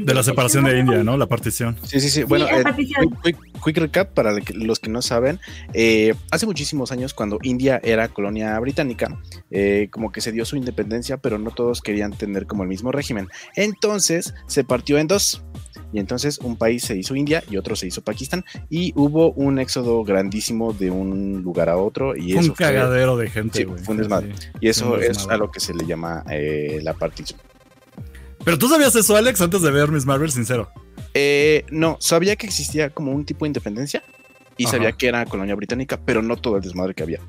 De 0.06 0.14
la 0.14 0.24
separación 0.24 0.66
de 0.66 0.78
India, 0.78 1.06
¿no? 1.06 1.16
La 1.16 1.28
partición. 1.28 1.78
Sí, 1.84 2.02
sí, 2.02 2.10
sí. 2.10 2.24
Bueno, 2.24 2.48
eh, 2.50 2.64
quick, 2.76 2.90
quick- 3.24 3.38
quick 3.64 3.78
recap 3.78 4.10
para 4.14 4.34
los 4.54 4.80
que 4.80 4.90
no 4.90 5.02
saben. 5.02 5.40
eh, 5.74 6.16
hace 6.32 6.46
muchísimos 6.46 6.92
años, 6.92 7.14
cuando 7.14 7.40
India 7.44 7.80
era 7.82 8.10
colonia 8.10 8.60
británica, 8.60 9.18
eh, 9.52 9.88
como 9.90 10.12
que 10.12 10.20
se 10.20 10.34
dio 10.34 10.44
su 10.44 10.58
independencia, 10.58 11.16
pero 11.16 11.38
no 11.40 11.52
todos 11.52 11.80
querían 11.82 12.12
tener 12.12 12.46
como 12.46 12.64
el 12.64 12.70
mismo 12.70 12.92
régimen. 12.92 13.30
Entonces 13.56 14.34
se 14.48 14.66
partió 14.66 14.98
en 14.98 15.08
dos. 15.08 15.44
Y 15.92 16.00
entonces 16.00 16.38
un 16.40 16.56
país 16.56 16.84
se 16.84 16.96
hizo 16.96 17.16
India 17.16 17.44
y 17.50 17.58
otro 17.58 17.76
se 17.76 17.88
hizo 17.88 18.02
Pakistán. 18.02 18.46
Y 18.70 18.94
hubo 18.96 19.32
un 19.32 19.58
éxodo 19.60 20.04
grandísimo 20.04 20.72
de 20.74 20.92
un 20.92 21.42
lugar 21.44 21.70
a 21.70 21.78
otro. 21.78 22.16
Y 22.16 22.34
Fue 22.34 22.42
eso 22.42 22.52
un 22.52 22.56
fue- 22.56 22.66
cagadero 22.68 23.18
de 23.18 23.30
gente, 23.30 23.60
Sí, 23.60 23.66
fue 23.84 23.94
un 23.96 23.98
desmadre. 23.98 24.34
Sí. 24.38 24.48
y 24.62 24.70
eso 24.70 24.94
un 24.94 25.04
es 25.04 25.28
a 25.28 25.38
lo 25.38 25.50
que 25.52 25.60
se 25.60 25.74
le 25.74 25.86
llama 25.86 26.24
eh, 26.30 26.80
la 26.84 26.94
partición. 26.94 27.40
Pero 28.44 28.58
tú 28.58 28.70
sabías 28.70 28.96
eso, 28.96 29.16
Alex, 29.16 29.42
antes 29.42 29.62
de 29.62 29.72
ver 29.72 29.90
Miss 29.92 30.06
Marvel, 30.06 30.32
sincero. 30.32 30.70
Eh, 31.14 31.66
no, 31.72 31.98
sabía 32.00 32.36
que 32.36 32.46
existía 32.46 32.90
como 32.92 33.12
un 33.12 33.26
tipo 33.26 33.46
de 33.46 33.50
independencia 33.50 34.04
y 34.58 34.66
Ajá. 34.66 34.74
sabía 34.78 34.92
que 34.92 35.08
era 35.08 35.26
colonia 35.26 35.56
británica, 35.56 36.00
pero 36.06 36.22
no 36.22 36.36
todo 36.38 36.58
el 36.58 36.62
desmadre 36.62 36.94
que 36.94 37.04
había. 37.04 37.20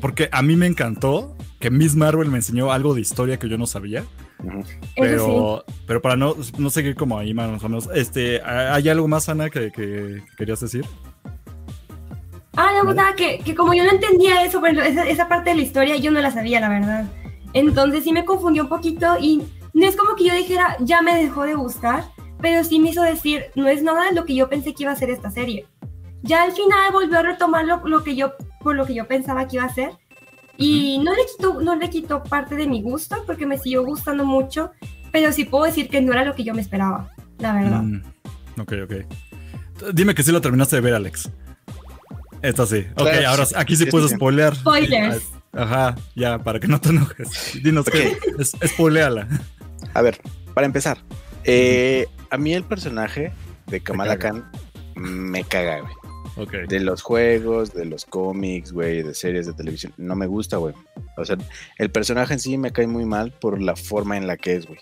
Porque 0.00 0.28
a 0.32 0.42
mí 0.42 0.56
me 0.56 0.66
encantó 0.66 1.36
que 1.60 1.70
Miss 1.70 1.94
Marvel 1.96 2.28
me 2.28 2.38
enseñó 2.38 2.72
algo 2.72 2.94
de 2.94 3.00
historia 3.00 3.38
que 3.38 3.48
yo 3.48 3.58
no 3.58 3.66
sabía. 3.66 4.02
Sí. 4.42 4.76
Pero, 4.96 5.64
pero 5.86 6.02
para 6.02 6.16
no, 6.16 6.34
no 6.58 6.70
seguir 6.70 6.94
como 6.94 7.18
ahí 7.18 7.32
más 7.32 7.62
o 7.62 7.68
menos. 7.68 7.88
Este, 7.94 8.42
¿hay 8.42 8.88
algo 8.88 9.08
más, 9.08 9.28
Ana, 9.28 9.48
que, 9.50 9.70
que 9.70 10.22
querías 10.36 10.60
decir? 10.60 10.84
Ah, 12.56 12.70
no, 12.76 12.84
pues 12.84 12.96
nada, 12.96 13.14
que, 13.14 13.38
que 13.40 13.54
como 13.54 13.74
yo 13.74 13.84
no 13.84 13.90
entendía 13.90 14.44
eso, 14.44 14.60
por 14.60 14.68
ejemplo, 14.68 14.88
esa, 14.88 15.08
esa 15.08 15.28
parte 15.28 15.50
de 15.50 15.56
la 15.56 15.62
historia 15.62 15.96
yo 15.96 16.10
no 16.10 16.20
la 16.20 16.30
sabía, 16.30 16.60
la 16.60 16.68
verdad. 16.68 17.06
Entonces 17.52 18.04
sí 18.04 18.12
me 18.12 18.24
confundió 18.24 18.64
un 18.64 18.68
poquito 18.68 19.16
y 19.20 19.42
no 19.72 19.86
es 19.86 19.96
como 19.96 20.14
que 20.14 20.24
yo 20.24 20.34
dijera, 20.34 20.76
ya 20.80 21.02
me 21.02 21.16
dejó 21.16 21.42
de 21.42 21.54
gustar, 21.54 22.04
pero 22.40 22.62
sí 22.62 22.78
me 22.78 22.90
hizo 22.90 23.02
decir, 23.02 23.46
no 23.54 23.66
es 23.68 23.82
nada 23.82 24.04
de 24.04 24.12
lo 24.12 24.24
que 24.24 24.34
yo 24.34 24.48
pensé 24.48 24.72
que 24.74 24.84
iba 24.84 24.92
a 24.92 24.96
ser 24.96 25.10
esta 25.10 25.30
serie. 25.30 25.66
Ya 26.22 26.42
al 26.42 26.52
final 26.52 26.92
volvió 26.92 27.18
a 27.18 27.22
retomar 27.22 27.64
lo, 27.64 27.86
lo 27.86 28.04
que 28.04 28.14
yo, 28.14 28.32
por 28.64 28.74
lo 28.74 28.84
que 28.84 28.94
yo 28.94 29.06
pensaba 29.06 29.46
que 29.46 29.56
iba 29.56 29.64
a 29.64 29.72
ser. 29.72 29.90
Y 30.56 30.98
no 30.98 31.12
le, 31.12 31.22
quitó, 31.36 31.60
no 31.60 31.76
le 31.76 31.90
quitó 31.90 32.22
parte 32.22 32.54
de 32.56 32.66
mi 32.66 32.80
gusto 32.80 33.22
porque 33.26 33.44
me 33.44 33.58
siguió 33.58 33.84
gustando 33.84 34.24
mucho, 34.24 34.72
pero 35.12 35.30
sí 35.32 35.44
puedo 35.44 35.64
decir 35.64 35.88
que 35.88 36.00
no 36.00 36.12
era 36.12 36.24
lo 36.24 36.34
que 36.34 36.44
yo 36.44 36.54
me 36.54 36.60
esperaba, 36.62 37.12
la 37.38 37.54
verdad. 37.54 37.82
Mm, 37.82 38.02
ok, 38.60 38.72
ok. 38.84 38.92
Dime 39.92 40.14
que 40.14 40.22
sí 40.22 40.32
lo 40.32 40.40
terminaste 40.40 40.76
de 40.76 40.82
ver, 40.82 40.94
Alex. 40.94 41.30
Esta 42.40 42.66
sí. 42.66 42.86
Ok, 42.94 43.02
Claro, 43.08 43.28
ahora 43.28 43.46
sí. 43.46 43.54
aquí 43.56 43.76
sí 43.76 43.84
sí. 43.90 44.08
spoilear. 44.08 44.54
Spoilers. 44.54 45.24
Ajá, 45.52 45.96
ya, 46.14 46.38
para 46.38 46.60
que 46.60 46.68
no 46.68 46.80
te 46.80 46.90
enojes. 46.90 47.58
Dinos 47.62 47.86
que 47.86 48.16
es, 48.38 48.56
spoileala. 48.66 49.26
A 49.92 50.02
ver, 50.02 50.20
para 50.54 50.66
empezar, 50.66 50.98
eh, 51.44 52.06
a 52.30 52.36
mí 52.36 52.54
el 52.54 52.64
personaje 52.64 53.32
de 53.66 53.80
Kamala. 53.80 54.18
Khan 54.18 54.44
me 54.94 55.42
caga, 55.44 55.80
güey. 55.80 55.92
Ok. 56.36 56.52
De 56.68 56.80
los 56.80 57.02
juegos, 57.02 57.72
de 57.72 57.84
los 57.84 58.04
cómics, 58.04 58.72
güey, 58.72 59.02
de 59.02 59.14
series 59.14 59.46
de 59.46 59.52
televisión, 59.52 59.92
no 59.96 60.16
me 60.16 60.26
gusta, 60.26 60.56
güey. 60.56 60.74
O 61.16 61.24
sea, 61.24 61.36
el 61.78 61.90
personaje 61.90 62.34
en 62.34 62.40
sí 62.40 62.58
me 62.58 62.72
cae 62.72 62.86
muy 62.86 63.04
mal 63.04 63.32
por 63.32 63.60
la 63.60 63.76
forma 63.76 64.16
en 64.16 64.26
la 64.26 64.36
que 64.36 64.56
es, 64.56 64.66
güey. 64.66 64.78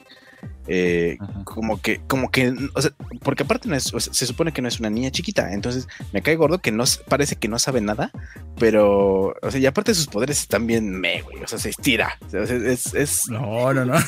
Eh, 0.69 1.19
como 1.45 1.81
que, 1.81 2.01
como 2.07 2.31
que, 2.31 2.55
o 2.75 2.83
sea, 2.83 2.93
porque 3.23 3.43
aparte 3.43 3.69
no 3.69 3.75
es, 3.75 3.93
o 3.93 3.99
sea, 3.99 4.15
se 4.15 4.27
supone 4.27 4.53
que 4.53 4.63
no 4.63 4.69
es 4.69 4.79
una 4.79 4.91
niña 4.91 5.11
chiquita, 5.11 5.53
entonces 5.53 5.89
me 6.13 6.23
cae 6.23 6.37
gordo 6.37 6.61
que 6.61 6.71
no, 6.71 6.85
parece 7.09 7.35
que 7.35 7.49
no 7.49 7.59
sabe 7.59 7.81
nada, 7.81 8.13
pero, 8.59 9.35
o 9.43 9.51
sea, 9.51 9.59
y 9.59 9.67
aparte 9.67 9.93
sus 9.93 10.07
poderes 10.07 10.39
están 10.41 10.69
bien 10.69 11.01
me, 11.01 11.23
güey, 11.23 11.43
o 11.43 11.49
sea, 11.49 11.59
se 11.59 11.71
estira, 11.71 12.17
o 12.25 12.31
sea, 12.31 12.43
es, 12.43 12.95
es, 12.95 13.29
No, 13.29 13.73
no, 13.75 13.85
no. 13.85 13.95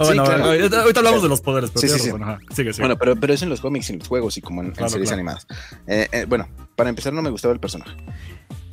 Ah, 0.00 0.04
bueno, 0.04 0.22
claro. 0.22 0.44
ahorita, 0.44 0.82
ahorita 0.82 1.00
hablamos 1.00 1.22
de 1.24 1.28
los 1.28 1.40
poderes, 1.40 1.70
pero 1.70 1.80
Sí, 1.80 1.88
sí, 1.88 2.10
razón. 2.12 2.38
Sigue, 2.54 2.72
sigue. 2.72 2.86
Bueno, 2.86 2.96
pero, 2.96 3.16
pero 3.16 3.34
es 3.34 3.42
en 3.42 3.48
los 3.48 3.60
cómics, 3.60 3.90
en 3.90 3.98
los 3.98 4.06
juegos 4.06 4.36
y 4.36 4.40
como 4.40 4.62
en, 4.62 4.72
series 4.72 4.92
claro. 4.92 5.14
animadas. 5.14 5.48
Eh, 5.88 6.06
eh, 6.12 6.24
bueno, 6.28 6.48
para 6.76 6.88
empezar 6.88 7.12
no 7.12 7.20
me 7.20 7.30
gustaba 7.30 7.52
el 7.52 7.58
personaje. 7.58 7.96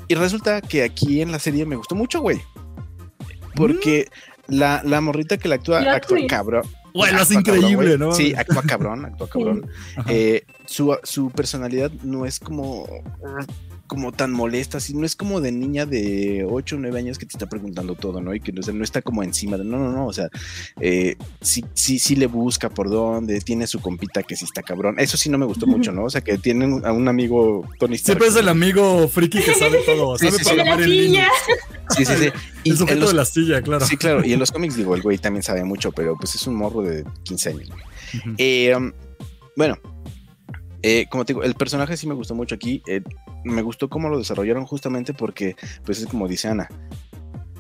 Y 0.08 0.14
resulta 0.14 0.62
que 0.62 0.84
aquí 0.84 1.22
en 1.22 1.32
la 1.32 1.40
serie 1.40 1.66
me 1.66 1.78
gustó 1.78 1.96
mucho, 1.96 2.22
güey. 2.22 2.40
Porque 3.56 4.08
la, 4.48 4.84
la 4.86 5.02
morrita 5.02 5.38
que 5.38 5.48
la 5.48 5.56
actúa, 5.56 5.80
actúa 5.96 6.20
cabrón. 6.28 6.62
Güey, 6.96 7.12
lo 7.12 7.22
hace 7.22 7.34
cabrón, 7.36 7.58
increíble. 7.58 7.98
¿no? 7.98 8.14
Sí, 8.14 8.34
actúa 8.36 8.64
cabrón, 8.64 9.06
actúa 9.06 9.30
cabrón. 9.30 9.70
Eh, 10.08 10.46
su, 10.66 10.98
su 11.04 11.30
personalidad 11.30 11.92
no 12.04 12.26
es 12.26 12.40
como 12.40 12.88
como 13.88 14.12
tan 14.12 14.32
molesta, 14.32 14.78
así 14.78 14.94
no 14.96 15.06
es 15.06 15.16
como 15.16 15.42
de 15.42 15.52
niña 15.52 15.86
de 15.86 16.46
8 16.50 16.76
o 16.76 16.80
9 16.80 16.98
años 17.00 17.18
que 17.20 17.26
te 17.26 17.34
está 17.34 17.48
preguntando 17.48 17.96
todo, 17.96 18.20
¿no? 18.22 18.34
Y 18.34 18.40
que 18.40 18.52
o 18.58 18.64
sea, 18.64 18.74
no 18.74 18.84
está 18.84 19.02
como 19.02 19.22
encima 19.24 19.58
de, 19.58 19.64
no, 19.64 19.78
no, 19.78 19.92
no, 19.92 20.08
o 20.08 20.14
sea, 20.14 20.30
eh, 20.80 21.16
sí, 21.42 21.64
sí, 21.74 22.00
sí 22.00 22.16
le 22.16 22.28
busca 22.28 22.70
por 22.70 22.90
dónde, 22.90 23.40
tiene 23.42 23.68
su 23.68 23.80
compita 23.80 24.24
que 24.24 24.36
sí 24.36 24.46
está 24.46 24.64
cabrón, 24.64 24.96
eso 25.00 25.18
sí 25.18 25.30
no 25.30 25.38
me 25.38 25.46
gustó 25.46 25.68
mucho, 25.68 25.92
¿no? 25.92 26.06
O 26.06 26.10
sea, 26.10 26.22
que 26.22 26.38
tiene 26.38 26.66
un- 26.66 26.86
a 26.86 26.92
un 26.92 27.08
amigo 27.08 27.68
Tony 27.80 27.96
Stark. 27.96 28.18
Siempre 28.20 28.28
es 28.28 28.36
el 28.36 28.50
amigo 28.50 29.08
friki 29.08 29.40
que 29.42 29.54
sabe 29.54 29.80
todo. 29.86 30.18
Sí, 30.18 30.28
sabe 30.28 30.38
sí, 30.40 30.44
sí. 30.46 30.56
El 30.60 30.82
en 30.84 30.90
línea. 30.90 31.30
silla. 31.46 31.58
Sí, 31.96 32.06
sí, 32.06 32.14
sí. 32.24 32.30
Y 32.64 32.70
El 32.70 32.74
en 32.76 32.78
sujeto 32.80 33.00
los- 33.02 33.10
de 33.12 33.16
la 33.16 33.26
silla, 33.26 33.62
claro. 33.62 33.86
Sí, 33.86 33.96
claro, 33.98 34.26
y 34.26 34.34
en 34.34 34.40
los 34.40 34.52
cómics 34.52 34.76
digo, 34.76 34.96
el 34.96 35.02
güey 35.04 35.18
también 35.20 35.44
sabe 35.44 35.64
mucho, 35.64 35.92
pero 35.92 36.16
pues 36.18 36.34
es 36.36 36.48
un 36.48 36.56
morro 36.56 36.82
de 36.82 37.06
15 37.24 37.50
años. 37.50 37.70
Eh, 38.40 38.74
um, 38.76 38.92
bueno, 39.56 39.78
eh, 40.82 41.06
como 41.10 41.26
te 41.26 41.34
digo, 41.34 41.44
el 41.44 41.54
personaje 41.56 41.96
sí 41.98 42.08
me 42.08 42.14
gustó 42.16 42.34
mucho 42.36 42.56
aquí. 42.56 42.82
eh, 42.88 43.02
me 43.46 43.62
gustó 43.62 43.90
cómo 43.90 44.10
lo 44.10 44.18
desarrollaron 44.20 44.66
justamente 44.66 45.14
porque, 45.14 45.56
pues 45.86 46.00
es 46.00 46.08
como 46.08 46.28
dice 46.28 46.50
Ana, 46.50 46.68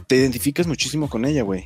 te 0.07 0.17
identificas 0.17 0.67
muchísimo 0.67 1.09
con 1.09 1.23
ella, 1.25 1.43
güey. 1.43 1.65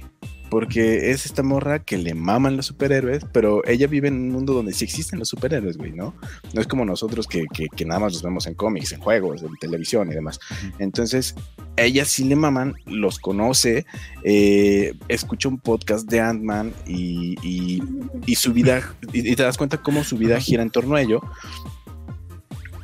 Porque 0.51 1.11
es 1.11 1.27
esta 1.27 1.43
morra 1.43 1.77
que 1.77 1.99
le 1.99 2.15
maman 2.15 2.57
los 2.57 2.65
superhéroes, 2.65 3.23
pero 3.31 3.63
ella 3.67 3.85
vive 3.85 4.07
en 4.07 4.15
un 4.15 4.29
mundo 4.29 4.53
donde 4.53 4.73
sí 4.73 4.83
existen 4.83 5.19
los 5.19 5.29
superhéroes, 5.29 5.77
güey, 5.77 5.91
¿no? 5.91 6.15
No 6.55 6.61
es 6.61 6.65
como 6.65 6.85
nosotros 6.85 7.27
que, 7.27 7.45
que- 7.53 7.67
que 7.67 7.85
nada 7.85 7.99
más 7.99 8.13
los 8.13 8.23
vemos 8.23 8.47
en 8.47 8.55
cómics, 8.55 8.91
en 8.91 8.99
juegos, 8.99 9.43
en 9.43 9.55
televisión 9.59 10.09
y 10.11 10.15
demás. 10.15 10.39
Entonces, 10.79 11.35
a 11.77 11.83
ella 11.83 12.03
sí 12.03 12.23
le 12.23 12.35
maman, 12.35 12.73
los 12.87 13.19
conoce, 13.19 13.85
eh, 14.23 14.95
escucha 15.07 15.49
un 15.49 15.59
podcast 15.59 16.09
de 16.09 16.19
Ant-Man 16.19 16.73
y, 16.87 17.35
y- 17.43 17.83
y 18.25 18.33
su 18.33 18.51
vida, 18.51 18.81
y, 19.13 19.31
y 19.31 19.35
te 19.35 19.43
das 19.43 19.55
cuenta 19.55 19.83
cómo 19.83 20.03
su 20.03 20.17
vida 20.17 20.39
gira 20.39 20.63
en 20.63 20.71
torno 20.71 20.95
a 20.95 21.01
ello. 21.03 21.21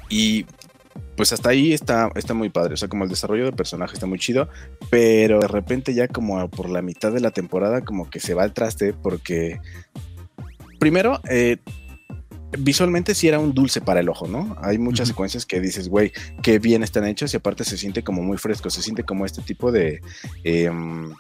Y 0.08 0.46
pues 1.16 1.32
hasta 1.34 1.50
ahí 1.50 1.74
está, 1.74 2.10
está 2.16 2.34
muy 2.34 2.50
padre, 2.50 2.74
o 2.74 2.78
sea, 2.78 2.88
como 2.88 3.04
el 3.04 3.10
desarrollo 3.10 3.46
del 3.46 3.54
personaje 3.54 3.94
está 3.94 4.06
muy 4.06 4.20
chido, 4.20 4.50
pero 4.90 5.40
de 5.40 5.48
repente 5.48 5.94
ya 5.94 6.08
como 6.08 6.50
por 6.50 6.70
la 6.70 6.82
mitad 6.82 7.12
de 7.12 7.22
la 7.22 7.32
temporada 7.32 7.82
como 7.82 8.10
que 8.10 8.20
se 8.20 8.34
va 8.34 8.44
al 8.44 8.54
traste 8.54 8.94
porque 8.94 9.60
primero, 10.80 11.22
eh, 11.30 11.58
visualmente 12.60 13.16
sí 13.16 13.28
era 13.28 13.40
un 13.40 13.54
dulce 13.54 13.82
para 13.82 14.00
el 14.00 14.10
ojo, 14.10 14.28
¿no? 14.28 14.56
Hay 14.62 14.78
muchas 14.78 15.08
secuencias 15.08 15.46
que 15.46 15.60
dices, 15.60 15.90
güey, 15.90 16.12
qué 16.42 16.60
bien 16.60 16.84
están 16.84 17.06
hechos 17.06 17.34
y 17.34 17.38
aparte 17.38 17.64
se 17.64 17.78
siente 17.78 18.04
como 18.04 18.22
muy 18.22 18.38
fresco, 18.38 18.70
se 18.70 18.82
siente 18.82 19.04
como 19.04 19.26
este 19.26 19.42
tipo 19.42 19.72
de... 19.72 20.02
em, 20.44 21.12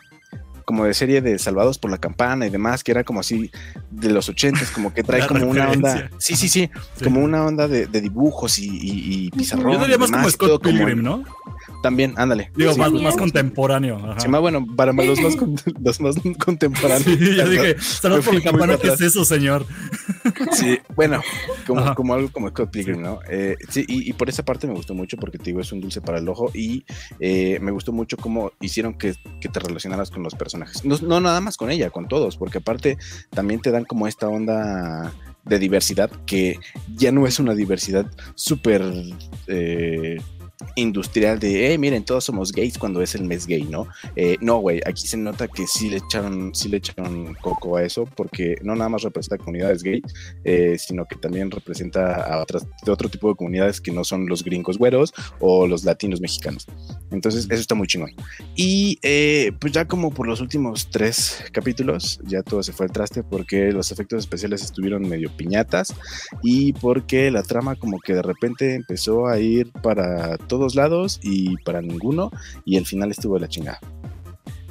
como 0.65 0.85
de 0.85 0.93
serie 0.93 1.21
de 1.21 1.37
Salvados 1.39 1.77
por 1.77 1.91
la 1.91 1.97
Campana 1.99 2.45
y 2.47 2.49
demás, 2.49 2.83
que 2.83 2.91
era 2.91 3.03
como 3.03 3.19
así 3.19 3.51
de 3.91 4.09
los 4.09 4.27
ochentas, 4.29 4.71
como 4.71 4.93
que 4.93 5.03
trae 5.03 5.21
La 5.25 5.27
como 5.27 5.45
una 5.47 5.69
onda, 5.69 6.09
sí, 6.17 6.35
sí, 6.35 6.49
sí, 6.49 6.69
Sí. 6.95 7.03
como 7.03 7.21
una 7.23 7.45
onda 7.45 7.67
de, 7.67 7.85
de 7.87 8.01
dibujos 8.01 8.59
y, 8.59 8.65
y, 8.69 9.25
y 9.25 9.31
pizarrón. 9.31 9.73
Yo 9.73 9.79
diría 9.79 9.97
más 9.97 10.09
como 10.11 10.19
demás, 10.21 10.33
Scott 10.33 10.63
Pilgrim, 10.63 11.01
¿no? 11.03 11.23
También, 11.83 12.13
ándale. 12.17 12.51
Digo, 12.55 12.73
Sí. 12.73 12.79
más, 12.79 13.15
contemporáneo. 13.15 13.97
Ajá. 13.97 14.19
Sí, 14.19 14.27
más 14.27 14.41
bueno, 14.41 14.65
para 14.75 14.91
los 15.05 15.19
más, 15.21 15.35
con- 15.35 15.55
los 15.83 16.01
más 16.01 16.15
contemporáneos. 16.43 17.03
Sí, 17.03 17.35
yo 17.35 17.47
dije, 17.49 17.75
salud 17.79 18.23
por 18.23 18.33
la 18.33 18.41
campana, 18.41 18.77
¿qué 18.77 18.87
es 18.89 19.01
eso, 19.01 19.23
señor? 19.23 19.65
Sí, 20.51 20.79
bueno, 20.95 21.21
como, 21.67 22.13
algo 22.13 22.29
como 22.31 22.49
Scott 22.49 22.71
Pilgrim, 22.71 23.01
¿no? 23.01 23.19
Eh, 23.29 23.55
sí, 23.69 23.85
y, 23.87 24.09
y 24.09 24.13
por 24.13 24.29
esa 24.29 24.43
parte 24.43 24.65
me 24.67 24.73
gustó 24.73 24.93
mucho 24.95 25.17
porque 25.17 25.37
te 25.37 25.45
digo, 25.45 25.61
es 25.61 25.71
un 25.71 25.81
dulce 25.81 26.01
para 26.01 26.17
el 26.17 26.27
ojo 26.27 26.49
y 26.53 26.85
eh, 27.19 27.59
me 27.61 27.71
gustó 27.71 27.91
mucho 27.91 28.17
cómo 28.17 28.51
hicieron 28.59 28.95
que, 28.97 29.13
que 29.39 29.49
te 29.49 29.59
relacionaras 29.59 30.09
con 30.09 30.23
los 30.23 30.33
personajes 30.33 30.54
No, 30.83 30.97
no 30.97 31.19
nada 31.19 31.41
más 31.41 31.57
con 31.57 31.71
ella, 31.71 31.89
con 31.89 32.07
todos, 32.07 32.37
porque 32.37 32.59
aparte 32.59 32.97
también 33.29 33.61
te 33.61 33.71
dan 33.71 33.85
como 33.85 34.07
esta 34.07 34.27
onda 34.27 35.13
de 35.45 35.59
diversidad 35.59 36.09
que 36.25 36.57
ya 36.95 37.11
no 37.11 37.27
es 37.27 37.39
una 37.39 37.53
diversidad 37.53 38.05
súper 38.33 38.81
eh, 39.47 40.17
industrial 40.75 41.39
de, 41.39 41.67
hey, 41.67 41.77
miren, 41.77 42.03
todos 42.03 42.23
somos 42.23 42.51
gays 42.51 42.77
cuando 42.77 43.01
es 43.01 43.15
el 43.15 43.23
mes 43.23 43.47
gay, 43.47 43.63
¿no? 43.63 43.87
Eh, 44.15 44.37
no, 44.41 44.59
güey, 44.59 44.81
aquí 44.85 45.07
se 45.07 45.17
nota 45.17 45.47
que 45.47 45.65
sí 45.67 45.89
le 45.89 45.97
echaron, 45.97 46.53
sí 46.53 46.69
le 46.69 46.77
echaron 46.77 47.35
coco 47.35 47.77
a 47.77 47.83
eso, 47.83 48.05
porque 48.15 48.57
no 48.61 48.75
nada 48.75 48.89
más 48.89 49.03
representa 49.03 49.37
comunidades 49.37 49.83
gay, 49.83 50.01
eh, 50.43 50.77
sino 50.77 51.05
que 51.05 51.15
también 51.15 51.51
representa 51.51 52.23
a 52.23 52.41
otras, 52.41 52.65
de 52.85 52.91
otro 52.91 53.09
tipo 53.09 53.29
de 53.29 53.35
comunidades 53.35 53.79
que 53.81 53.91
no 53.91 54.03
son 54.03 54.27
los 54.27 54.43
gringos 54.43 54.77
güeros 54.77 55.13
o 55.39 55.67
los 55.67 55.83
latinos 55.83 56.21
mexicanos. 56.21 56.65
Entonces, 57.11 57.47
eso 57.49 57.61
está 57.61 57.75
muy 57.75 57.87
chingón. 57.87 58.11
Y 58.55 58.99
eh, 59.01 59.51
pues 59.59 59.73
ya 59.73 59.85
como 59.85 60.11
por 60.11 60.27
los 60.27 60.41
últimos 60.41 60.89
tres 60.89 61.43
capítulos, 61.51 62.19
ya 62.25 62.43
todo 62.43 62.63
se 62.63 62.73
fue 62.73 62.85
al 62.85 62.91
traste 62.91 63.23
porque 63.23 63.71
los 63.71 63.91
efectos 63.91 64.19
especiales 64.19 64.63
estuvieron 64.63 65.07
medio 65.07 65.29
piñatas 65.35 65.93
y 66.43 66.73
porque 66.73 67.31
la 67.31 67.43
trama 67.43 67.75
como 67.75 67.99
que 67.99 68.13
de 68.13 68.21
repente 68.21 68.75
empezó 68.75 69.27
a 69.27 69.39
ir 69.39 69.71
para 69.83 70.37
todos 70.57 70.75
lados 70.75 71.19
y 71.23 71.57
para 71.63 71.81
ninguno 71.81 72.31
y 72.63 72.77
el 72.77 72.85
final 72.85 73.11
estuvo 73.11 73.35
de 73.35 73.41
la 73.41 73.47
chingada. 73.49 73.79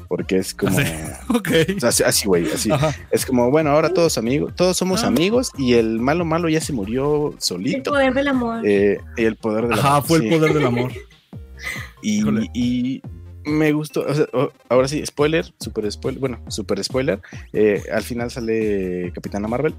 Porque 0.09 0.37
es 0.39 0.55
como... 0.55 0.78
Ok. 1.35 1.49
o 1.76 1.80
sea, 1.80 1.89
así- 1.89 2.03
así, 2.05 2.26
güey, 2.28 2.47
así. 2.53 2.70
Ajá. 2.70 2.95
Es 3.11 3.26
como, 3.26 3.51
bueno, 3.51 3.70
ahora 3.70 3.93
todos 3.93 4.16
amigos, 4.18 4.53
todos 4.55 4.76
somos 4.76 5.03
Ah. 5.03 5.09
amigos 5.09 5.51
y 5.59 5.74
el 5.74 5.99
malo 6.01 6.24
malo 6.24 6.49
ya 6.49 6.61
se 6.61 6.72
murió 6.72 7.32
El 7.32 7.41
solito. 7.41 7.91
poder 7.91 8.14
del 8.14 8.28
amor. 8.28 8.66
Eh, 8.66 8.99
el 9.16 9.37
poder 9.37 9.64
de 9.68 9.76
la 9.76 9.82
Ajá, 9.82 10.03
fue 10.03 10.18
el 10.18 10.28
poder 10.30 10.55
del 10.55 10.66
amor. 10.66 10.93
Y, 12.03 13.01
me 13.47 13.72
gustó, 13.72 14.05
o 14.07 14.14
sea, 14.14 14.26
ahora 14.68 14.89
sí, 14.89 15.05
spoiler, 15.05 15.53
super 15.59 15.91
spoiler, 15.91 16.20
bueno, 16.20 16.41
super 16.49 16.82
spoiler. 16.85 17.20
eh, 17.53 17.82
al 17.93 18.03
final 18.03 18.30
sale 18.30 19.11
Capitana 19.14 19.49
Marvel, 19.49 19.74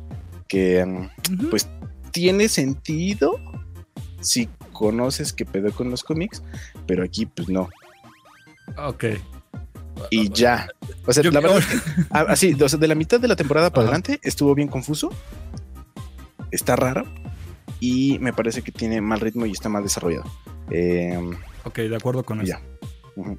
que 0.47 0.83
mm, 0.85 1.49
pues 1.49 1.67
tiene 2.11 2.47
sentido 2.47 3.39
si 4.21 4.47
conoces 4.77 5.31
qué 5.33 5.45
pedo 5.45 5.71
con 5.71 5.89
los 5.89 6.03
cómics, 6.03 6.43
pero 6.85 7.03
aquí 7.03 7.25
pues 7.25 7.47
no. 7.49 7.69
Ok. 8.77 9.05
Y 10.11 10.29
ya. 10.29 10.67
O 11.05 11.13
sea, 11.13 11.23
Yo- 11.23 11.31
la 11.31 11.39
verdad, 11.39 11.59
que, 11.59 11.77
así, 12.11 12.53
o 12.61 12.67
sea, 12.69 12.77
de 12.77 12.87
la 12.87 12.95
mitad 12.95 13.19
de 13.19 13.27
la 13.29 13.35
temporada 13.37 13.69
para 13.69 13.83
Ajá. 13.87 13.95
adelante 13.95 14.19
estuvo 14.23 14.53
bien 14.53 14.67
confuso. 14.67 15.09
Está 16.51 16.75
raro. 16.75 17.05
Y 17.79 18.19
me 18.19 18.33
parece 18.33 18.61
que 18.61 18.71
tiene 18.71 19.01
mal 19.01 19.19
ritmo 19.19 19.45
y 19.45 19.51
está 19.51 19.69
mal 19.69 19.83
desarrollado. 19.83 20.25
Eh, 20.71 21.17
Ok, 21.63 21.77
de 21.79 21.95
acuerdo 21.95 22.23
con 22.23 22.41
eso. 22.41 22.47
ya. 22.47 22.61
Ujú. 23.15 23.37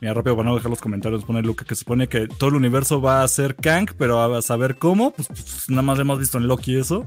Mira, 0.00 0.14
rápido, 0.14 0.34
para 0.36 0.48
no 0.48 0.54
dejar 0.54 0.70
los 0.70 0.80
comentarios, 0.80 1.24
pone 1.24 1.42
Luca 1.42 1.64
que 1.66 1.74
supone 1.74 2.08
que 2.08 2.26
todo 2.26 2.48
el 2.50 2.56
universo 2.56 3.02
va 3.02 3.22
a 3.22 3.28
ser 3.28 3.54
Kang, 3.54 3.90
pero 3.98 4.22
a 4.22 4.40
saber 4.40 4.76
cómo, 4.78 5.10
pues, 5.10 5.28
pues, 5.28 5.68
nada 5.68 5.82
más 5.82 5.98
hemos 5.98 6.18
visto 6.18 6.38
en 6.38 6.46
Loki 6.48 6.76
eso. 6.78 7.04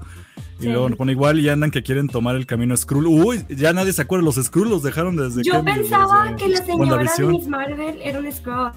Y 0.59 0.63
Sí. 0.65 0.69
luego 0.69 0.87
nos 0.89 0.97
pone 0.99 1.11
igual 1.13 1.39
y 1.39 1.49
andan 1.49 1.71
que 1.71 1.81
quieren 1.81 2.07
tomar 2.07 2.35
el 2.35 2.45
camino 2.45 2.77
Skrull. 2.77 3.07
Uy, 3.07 3.43
ya 3.49 3.73
nadie 3.73 3.91
se 3.93 4.03
acuerda, 4.03 4.23
los 4.25 4.35
Skrull 4.35 4.69
los 4.69 4.83
dejaron 4.83 5.15
desde 5.15 5.41
Yo 5.43 5.53
que- 5.63 5.73
pensaba 5.73 6.23
desde 6.25 6.35
que 6.37 6.49
la 6.49 6.57
señora 6.65 7.03
de. 7.03 7.23
Miss 7.27 7.47
Marvel 7.47 7.99
era 8.03 8.19
un 8.19 8.31
Skrull. 8.31 8.71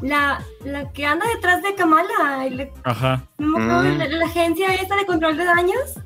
La, 0.00 0.42
la 0.64 0.90
que 0.92 1.04
anda 1.06 1.26
detrás 1.34 1.62
de 1.62 1.74
Kamala. 1.74 2.48
le- 2.50 2.72
Ajá. 2.84 3.22
no 3.38 3.58
Mm. 3.58 3.98
la, 3.98 4.08
la 4.08 4.24
agencia 4.26 4.74
esta 4.74 4.96
de 4.96 5.04
control 5.04 5.36
de 5.36 5.44
daños. 5.44 6.00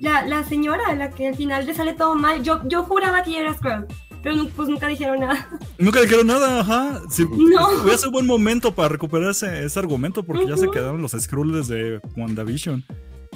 La, 0.00 0.26
la 0.26 0.42
señora, 0.42 0.92
la 0.96 1.10
que 1.10 1.28
al 1.28 1.36
final 1.36 1.64
le 1.64 1.72
sale 1.72 1.94
todo 1.94 2.16
mal. 2.16 2.42
Yo, 2.42 2.60
yo 2.68 2.82
juraba 2.82 3.22
que 3.22 3.30
ella 3.30 3.40
era 3.42 3.54
Skrull. 3.54 3.86
Pero 4.24 4.48
pues 4.56 4.68
nunca 4.68 4.88
dijeron 4.88 5.20
nada. 5.20 5.48
Nunca 5.78 6.00
dijeron 6.00 6.26
nada, 6.26 6.60
ajá. 6.60 7.02
Sí, 7.10 7.24
No. 7.30 7.82
Hubiera 7.82 7.98
sido 7.98 8.10
buen 8.10 8.26
momento 8.26 8.74
para 8.74 8.88
recuperar 8.88 9.30
ese, 9.30 9.78
argumento 9.78 10.24
porque 10.24 10.46
ya 10.46 10.56
se 10.56 10.70
quedaron 10.70 11.02
los 11.02 11.12
Skrull 11.12 11.52
desde 11.52 12.00
WandaVision. 12.16 12.84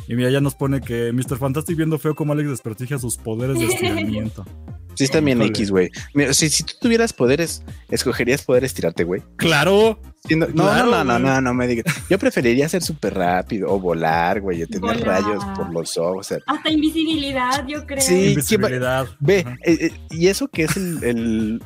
Y 0.06 0.14
mira, 0.14 0.30
ya 0.30 0.40
nos 0.40 0.54
pone 0.54 0.80
que 0.80 1.12
Mr. 1.12 1.36
Fantastic 1.38 1.76
viendo 1.76 1.98
feo 1.98 2.14
como 2.14 2.32
Alex 2.32 2.48
desprestigia 2.50 2.98
sus 2.98 3.16
poderes 3.16 3.58
de 3.58 3.66
estiramiento. 3.66 4.44
Sí, 4.94 5.04
está 5.04 5.20
bien. 5.20 5.40
X, 5.42 5.70
güey. 5.70 5.90
Mira, 6.12 6.34
Si, 6.34 6.48
si 6.48 6.64
tú 6.64 6.72
tuvieras 6.80 7.12
poderes, 7.12 7.62
¿escogerías 7.88 8.42
poder 8.42 8.64
estirarte, 8.64 9.04
güey? 9.04 9.22
¡Claro! 9.36 10.00
No, 10.28 10.46
Claro, 10.48 10.90
no, 10.90 11.04
no, 11.04 11.18
no, 11.20 11.34
no, 11.34 11.40
no 11.40 11.54
me 11.54 11.68
digas. 11.68 11.84
Yo 12.10 12.18
preferiría 12.18 12.68
ser 12.68 12.82
súper 12.82 13.14
rápido 13.14 13.70
o 13.72 13.78
volar, 13.78 14.40
güey, 14.40 14.60
o 14.64 14.66
tener 14.66 14.80
Volar. 14.80 15.22
rayos 15.22 15.44
por 15.56 15.72
los 15.72 15.96
ojos. 15.98 16.18
o 16.18 16.28
sea, 16.28 16.38
Hasta 16.48 16.70
invisibilidad, 16.72 17.64
yo 17.68 17.86
creo. 17.86 18.00
Sí. 18.00 18.08
¿quién 18.08 18.24
va- 18.24 18.66
Invisibilidad. 18.66 19.06
Ve, 19.20 19.38
eh, 19.64 19.78
eh, 19.82 19.92
y 20.10 20.26
eso 20.26 20.48
que 20.48 20.64
es 20.64 20.76
el. 20.76 21.04
el- 21.04 21.62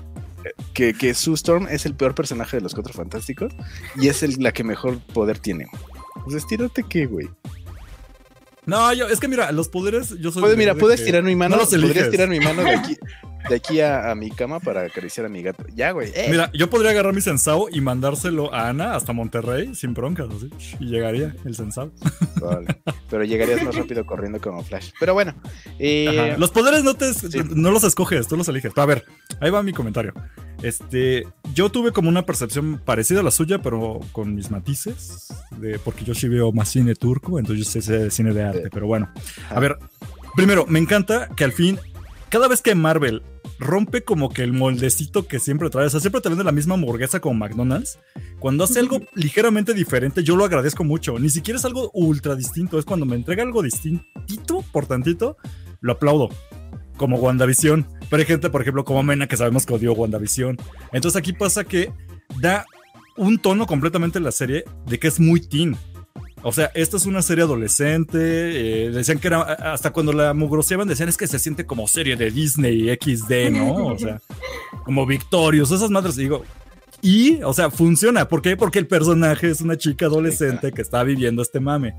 que, 0.75 0.93
que 0.93 1.15
Sue 1.15 1.33
Storm 1.33 1.69
es 1.71 1.87
el 1.87 1.95
peor 1.95 2.15
personaje 2.15 2.59
de 2.59 2.63
los 2.63 2.75
cuatro 2.75 2.93
fantásticos 2.93 3.55
y 3.97 4.09
es 4.09 4.23
el, 4.23 4.35
la 4.41 4.53
que 4.53 4.63
mejor 4.63 4.99
poder 5.15 5.39
tiene. 5.39 5.69
Pues 6.25 6.37
estírate 6.37 6.83
qué, 6.87 7.07
güey. 7.07 7.31
No, 8.65 8.93
yo, 8.93 9.09
es 9.09 9.19
que 9.19 9.27
mira, 9.29 9.51
los 9.53 9.69
poderes, 9.69 10.15
yo 10.21 10.31
soy. 10.31 10.41
Puede, 10.43 10.53
de- 10.55 10.59
mira, 10.59 10.75
de 10.75 10.81
puedes 10.81 11.05
tirar 11.05 11.23
mi 11.25 11.35
mano. 11.35 11.57
no 11.57 11.63
los 11.63 11.71
podría 11.71 11.89
eliges. 11.91 12.11
tirar 12.11 12.29
mi 12.29 12.39
mano 12.41 12.63
de 12.63 12.71
aquí, 12.71 12.97
de 13.49 13.55
aquí 13.57 13.81
a, 13.81 14.11
a 14.11 14.15
mi 14.15 14.31
cama 14.31 14.61
para 14.61 14.83
acariciar 14.83 15.27
a 15.27 15.29
mi 15.29 15.43
gato. 15.43 15.65
Ya, 15.75 15.91
güey. 15.93 16.11
eh. 16.15 16.29
Mira, 16.31 16.51
yo 16.55 16.71
podría 16.71 16.91
agarrar 16.93 17.15
mi 17.15 17.21
sensao 17.21 17.69
y 17.71 17.81
mandárselo 17.81 18.53
a 18.55 18.69
Ana 18.69 18.95
hasta 18.95 19.13
Monterrey 19.13 19.75
sin 19.75 19.95
broncas, 19.95 20.29
así. 20.35 20.51
Y 20.81 20.87
llegaría 20.87 21.35
el 21.45 21.55
sensao. 21.55 21.93
Vale. 22.41 22.67
Pero 23.11 23.25
llegarías 23.25 23.63
más 23.63 23.75
rápido 23.75 24.07
corriendo 24.07 24.41
como 24.41 24.63
Flash. 24.63 24.91
Pero 24.99 25.15
bueno. 25.15 25.35
eh. 25.79 26.35
Los 26.39 26.51
poderes 26.51 26.85
no 26.85 26.95
te 26.95 27.11
no 27.55 27.71
los 27.71 27.85
escoges, 27.85 28.27
tú 28.29 28.37
los 28.37 28.49
eliges. 28.49 28.73
A 28.77 28.87
ver, 28.87 29.05
ahí 29.41 29.51
va 29.51 29.63
mi 29.63 29.73
comentario. 29.73 30.13
Este, 30.63 31.27
yo 31.55 31.71
tuve 31.71 31.91
como 31.93 32.09
una 32.09 32.25
percepción 32.25 32.81
parecida 32.85 33.21
a 33.21 33.23
la 33.25 33.31
suya, 33.33 33.61
pero 33.61 34.01
con 34.13 34.35
mis 34.35 34.51
matices, 34.51 35.29
de, 35.59 35.79
porque 35.81 36.05
yo 36.05 36.15
sí 36.15 36.29
veo 36.29 36.53
más 36.53 36.69
cine 36.69 36.95
turco, 36.95 37.39
entonces 37.39 37.73
yo 37.73 37.81
sé 37.81 38.11
cine 38.11 38.33
de 38.33 38.45
arte, 38.45 38.71
pero 38.73 38.87
bueno. 38.87 39.11
A 39.51 39.59
ver, 39.59 39.77
primero, 40.37 40.65
me 40.67 40.79
encanta 40.79 41.29
que 41.37 41.43
al 41.43 41.53
fin, 41.53 41.81
cada 42.33 42.49
vez 42.49 42.63
que 42.63 42.75
Marvel 42.75 43.23
rompe 43.59 44.05
como 44.05 44.31
que 44.31 44.43
el 44.43 44.55
moldecito 44.55 45.27
que 45.27 45.39
siempre 45.39 45.69
trae, 45.69 45.85
o 45.85 45.91
sea, 45.91 46.01
siempre 46.01 46.23
te 46.23 46.31
vende 46.31 46.45
la 46.45 46.51
misma 46.51 46.77
hamburguesa 46.77 47.21
como 47.21 47.35
McDonald's, 47.35 47.99
cuando 48.39 48.65
hace 48.65 48.81
algo 48.81 49.03
ligeramente 49.15 49.75
diferente, 49.75 50.25
yo 50.25 50.35
lo 50.35 50.47
agradezco 50.47 50.83
mucho. 50.83 51.19
Ni 51.19 51.29
siquiera 51.29 51.59
es 51.59 51.67
algo 51.67 51.91
ultra 51.93 52.35
distinto, 52.35 52.79
es 52.79 52.87
cuando 52.87 53.05
me 53.05 53.17
entrega 53.17 53.43
algo 53.43 53.63
distintito 53.63 54.65
por 54.73 54.87
tantito, 54.87 55.37
lo 55.83 55.93
aplaudo. 55.93 56.31
Como 56.97 57.19
WandaVision. 57.19 57.87
Pero 58.09 58.21
hay 58.21 58.27
gente, 58.27 58.49
por 58.49 58.63
ejemplo, 58.63 58.85
como 58.85 59.03
Mena, 59.03 59.27
que 59.27 59.37
sabemos 59.37 59.67
que 59.67 59.75
odió 59.75 59.93
WandaVision. 59.93 60.57
Entonces 60.93 61.19
aquí 61.19 61.35
pasa 61.35 61.65
que 61.65 61.93
da 62.41 62.65
un 63.19 63.41
tono 63.41 63.67
completamente 63.67 64.17
en 64.17 64.25
la 64.25 64.33
serie 64.33 64.65
de 64.87 64.99
que 64.99 65.09
es 65.09 65.21
muy 65.21 65.41
teen. 65.41 65.77
O 66.43 66.53
sea, 66.53 66.71
esta 66.75 66.97
es 66.97 67.07
una 67.07 67.23
serie 67.23 67.45
adolescente. 67.45 68.19
eh, 68.19 68.91
decían 68.91 69.19
que 69.19 69.29
era, 69.29 69.43
hasta 69.43 69.93
cuando 69.93 70.13
la 70.13 70.35
mugroseaban, 70.35 70.89
decían 70.89 71.09
es 71.09 71.17
que 71.17 71.27
se 71.27 71.39
siente 71.39 71.67
como 71.67 71.87
serie 71.87 72.17
de 72.17 72.31
Disney 72.31 72.89
XD, 73.01 73.51
¿no? 73.53 73.87
O 73.87 73.99
sea, 73.99 74.21
como 74.85 75.07
Victorious, 75.07 75.71
esas 75.71 75.91
madres. 75.91 76.17
Digo, 76.17 76.45
y, 77.01 77.43
o 77.43 77.53
sea, 77.53 77.71
funciona. 77.71 78.29
¿Por 78.29 78.43
qué? 78.43 78.57
Porque 78.57 78.79
el 78.79 78.87
personaje 78.87 79.51
es 79.51 79.61
una 79.61 79.77
chica 79.77 80.07
adolescente 80.07 80.73
que 80.73 80.83
está 80.83 81.03
viviendo 81.03 81.43
este 81.43 81.61
mame. 81.61 81.95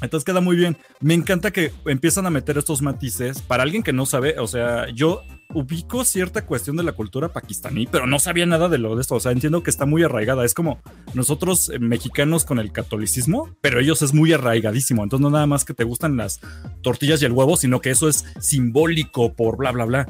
Entonces 0.00 0.24
queda 0.24 0.40
muy 0.40 0.56
bien. 0.56 0.76
Me 1.00 1.14
encanta 1.14 1.50
que 1.50 1.72
empiezan 1.86 2.26
a 2.26 2.30
meter 2.30 2.56
estos 2.56 2.82
matices. 2.82 3.42
Para 3.42 3.62
alguien 3.62 3.82
que 3.82 3.92
no 3.92 4.06
sabe, 4.06 4.38
o 4.38 4.46
sea, 4.46 4.88
yo 4.94 5.22
ubico 5.54 6.04
cierta 6.04 6.44
cuestión 6.44 6.76
de 6.76 6.82
la 6.82 6.92
cultura 6.92 7.32
pakistaní, 7.32 7.86
pero 7.86 8.06
no 8.06 8.18
sabía 8.18 8.44
nada 8.44 8.68
de 8.68 8.78
lo 8.78 8.94
de 8.94 9.00
esto. 9.00 9.14
O 9.14 9.20
sea, 9.20 9.32
entiendo 9.32 9.62
que 9.62 9.70
está 9.70 9.86
muy 9.86 10.02
arraigada. 10.02 10.44
Es 10.44 10.54
como 10.54 10.80
nosotros 11.14 11.70
eh, 11.70 11.78
mexicanos 11.78 12.44
con 12.44 12.58
el 12.58 12.72
catolicismo, 12.72 13.56
pero 13.60 13.80
ellos 13.80 14.02
es 14.02 14.12
muy 14.12 14.32
arraigadísimo. 14.32 15.02
Entonces 15.02 15.22
no 15.22 15.30
nada 15.30 15.46
más 15.46 15.64
que 15.64 15.74
te 15.74 15.84
gustan 15.84 16.16
las 16.16 16.40
tortillas 16.82 17.22
y 17.22 17.24
el 17.24 17.32
huevo, 17.32 17.56
sino 17.56 17.80
que 17.80 17.90
eso 17.90 18.08
es 18.08 18.26
simbólico 18.40 19.34
por 19.34 19.56
bla, 19.56 19.72
bla, 19.72 19.84
bla. 19.86 20.06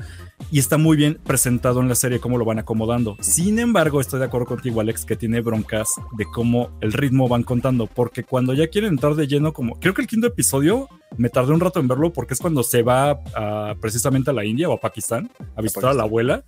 Y 0.50 0.58
está 0.58 0.78
muy 0.78 0.96
bien 0.96 1.18
presentado 1.24 1.80
en 1.80 1.88
la 1.88 1.94
serie 1.94 2.20
cómo 2.20 2.38
lo 2.38 2.44
van 2.44 2.58
acomodando. 2.58 3.16
Sin 3.20 3.58
embargo, 3.58 4.00
estoy 4.00 4.18
de 4.20 4.26
acuerdo 4.26 4.46
contigo, 4.46 4.80
Alex, 4.80 5.04
que 5.04 5.16
tiene 5.16 5.40
broncas 5.40 5.88
de 6.16 6.24
cómo 6.24 6.70
el 6.80 6.92
ritmo 6.92 7.28
van 7.28 7.42
contando, 7.42 7.86
porque 7.86 8.24
cuando 8.24 8.54
ya 8.54 8.68
quieren 8.68 8.92
entrar 8.92 9.14
de 9.14 9.26
lleno, 9.26 9.52
como 9.52 9.78
creo 9.78 9.94
que 9.94 10.02
el 10.02 10.08
quinto 10.08 10.26
episodio 10.26 10.88
me 11.16 11.28
tardé 11.28 11.52
un 11.52 11.60
rato 11.60 11.80
en 11.80 11.88
verlo 11.88 12.12
porque 12.12 12.34
es 12.34 12.40
cuando 12.40 12.62
se 12.62 12.82
va 12.82 13.20
a, 13.34 13.74
precisamente 13.80 14.30
a 14.30 14.32
la 14.32 14.44
India 14.44 14.68
o 14.68 14.74
a 14.74 14.80
Pakistán 14.80 15.30
a 15.56 15.62
visitar 15.62 15.90
a 15.90 15.94
la 15.94 16.04
abuela 16.04 16.42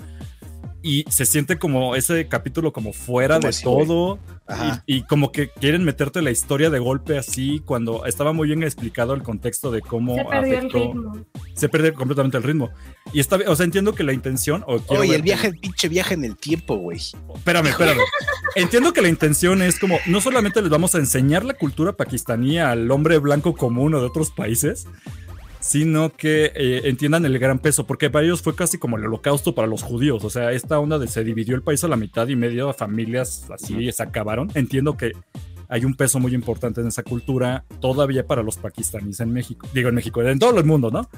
y 0.82 1.04
se 1.08 1.26
siente 1.26 1.58
como 1.58 1.94
ese 1.96 2.28
capítulo 2.28 2.72
como 2.72 2.92
fuera 2.92 3.36
Como 3.36 3.42
de 3.42 3.48
así, 3.48 3.64
todo 3.64 4.18
y, 4.86 4.96
y 4.96 5.02
como 5.02 5.30
que 5.30 5.50
quieren 5.50 5.84
meterte 5.84 6.22
la 6.22 6.30
historia 6.30 6.70
de 6.70 6.78
golpe 6.78 7.18
así 7.18 7.62
cuando 7.64 8.04
estaba 8.06 8.32
muy 8.32 8.48
bien 8.48 8.62
explicado 8.62 9.14
el 9.14 9.22
contexto 9.22 9.70
de 9.70 9.80
cómo 9.80 10.16
Se 10.16 10.24
perdió 10.24 10.52
el 10.52 10.58
afectó 10.58 10.78
ritmo. 10.78 11.26
se 11.54 11.68
pierde 11.68 11.92
completamente 11.92 12.36
el 12.36 12.42
ritmo. 12.42 12.70
Y 13.12 13.20
está, 13.20 13.38
o 13.46 13.56
sea, 13.56 13.64
entiendo 13.64 13.94
que 13.94 14.02
la 14.02 14.12
intención, 14.12 14.64
o 14.66 14.78
quiero 14.80 15.02
Oye, 15.02 15.10
ver 15.10 15.16
el 15.20 15.22
viaje, 15.22 15.46
el 15.48 15.58
pinche 15.58 15.88
viaje 15.88 16.14
en 16.14 16.24
el 16.24 16.36
tiempo, 16.36 16.76
güey. 16.76 16.98
espérame, 17.34 17.68
espérame. 17.68 17.98
entiendo 18.56 18.92
que 18.92 19.02
la 19.02 19.08
intención 19.08 19.62
es 19.62 19.78
como, 19.78 19.98
no 20.06 20.20
solamente 20.20 20.60
les 20.60 20.70
vamos 20.70 20.94
a 20.94 20.98
enseñar 20.98 21.44
la 21.44 21.54
cultura 21.54 21.92
pakistaní 21.96 22.58
al 22.58 22.90
hombre 22.90 23.18
blanco 23.18 23.54
común 23.54 23.94
o 23.94 24.00
de 24.00 24.06
otros 24.06 24.30
países, 24.30 24.86
sino 25.60 26.10
que 26.10 26.52
eh, 26.54 26.82
entiendan 26.84 27.24
el 27.26 27.38
gran 27.38 27.58
peso, 27.58 27.86
porque 27.86 28.10
para 28.10 28.24
ellos 28.24 28.42
fue 28.42 28.54
casi 28.54 28.78
como 28.78 28.96
el 28.96 29.04
holocausto 29.06 29.54
para 29.54 29.68
los 29.68 29.82
judíos, 29.82 30.24
o 30.24 30.30
sea, 30.30 30.52
esta 30.52 30.78
onda 30.78 30.98
de 30.98 31.06
se 31.06 31.24
dividió 31.24 31.54
el 31.54 31.62
país 31.62 31.84
a 31.84 31.88
la 31.88 31.96
mitad 31.96 32.28
y 32.28 32.36
medio, 32.36 32.72
familias 32.72 33.46
así 33.50 33.90
se 33.92 34.02
acabaron. 34.02 34.50
Entiendo 34.54 34.96
que 34.96 35.12
hay 35.68 35.84
un 35.84 35.94
peso 35.94 36.18
muy 36.18 36.34
importante 36.34 36.80
en 36.80 36.88
esa 36.88 37.04
cultura 37.04 37.64
todavía 37.80 38.26
para 38.26 38.42
los 38.42 38.56
pakistaníes 38.56 39.20
en 39.20 39.32
México, 39.32 39.68
digo 39.72 39.88
en 39.88 39.94
México, 39.94 40.20
en 40.22 40.38
todo 40.38 40.58
el 40.58 40.64
mundo, 40.64 40.90
¿no? 40.90 41.08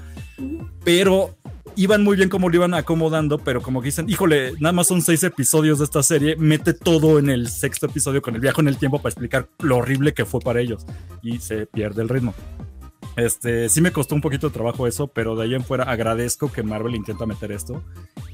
Pero 0.85 1.37
iban 1.75 2.03
muy 2.03 2.17
bien 2.17 2.29
como 2.29 2.51
lo 2.51 2.57
iban 2.57 2.75
acomodando, 2.75 3.39
pero 3.39 3.63
como 3.63 3.81
dicen, 3.81 4.11
híjole, 4.11 4.53
nada 4.61 4.73
más 4.73 4.89
son 4.89 5.01
seis 5.01 5.23
episodios 5.23 5.79
de 5.79 5.87
esta 5.87 6.03
serie, 6.03 6.37
mete 6.37 6.75
todo 6.75 7.19
en 7.19 7.31
el 7.31 7.49
sexto 7.49 7.87
episodio 7.87 8.21
con 8.21 8.35
el 8.35 8.43
viaje 8.43 8.61
en 8.61 8.69
el 8.69 8.77
tiempo 8.77 8.99
para 8.99 9.11
explicar 9.11 9.49
lo 9.61 9.79
horrible 9.79 10.13
que 10.13 10.27
fue 10.27 10.41
para 10.41 10.61
ellos 10.61 10.85
y 11.23 11.39
se 11.39 11.67
pierde 11.67 12.03
el 12.03 12.11
ritmo. 12.11 12.35
Este, 13.17 13.69
sí 13.69 13.81
me 13.81 13.93
costó 13.93 14.15
un 14.15 14.21
poquito 14.21 14.49
de 14.49 14.55
trabajo 14.55 14.87
eso, 14.87 15.07
pero 15.07 15.37
de 15.37 15.45
ahí 15.45 15.55
en 15.55 15.65
fuera 15.65 15.85
agradezco 15.85 16.51
que 16.51 16.63
Marvel 16.63 16.95
intenta 16.95 17.27
meter 17.27 17.53
esto. 17.53 17.83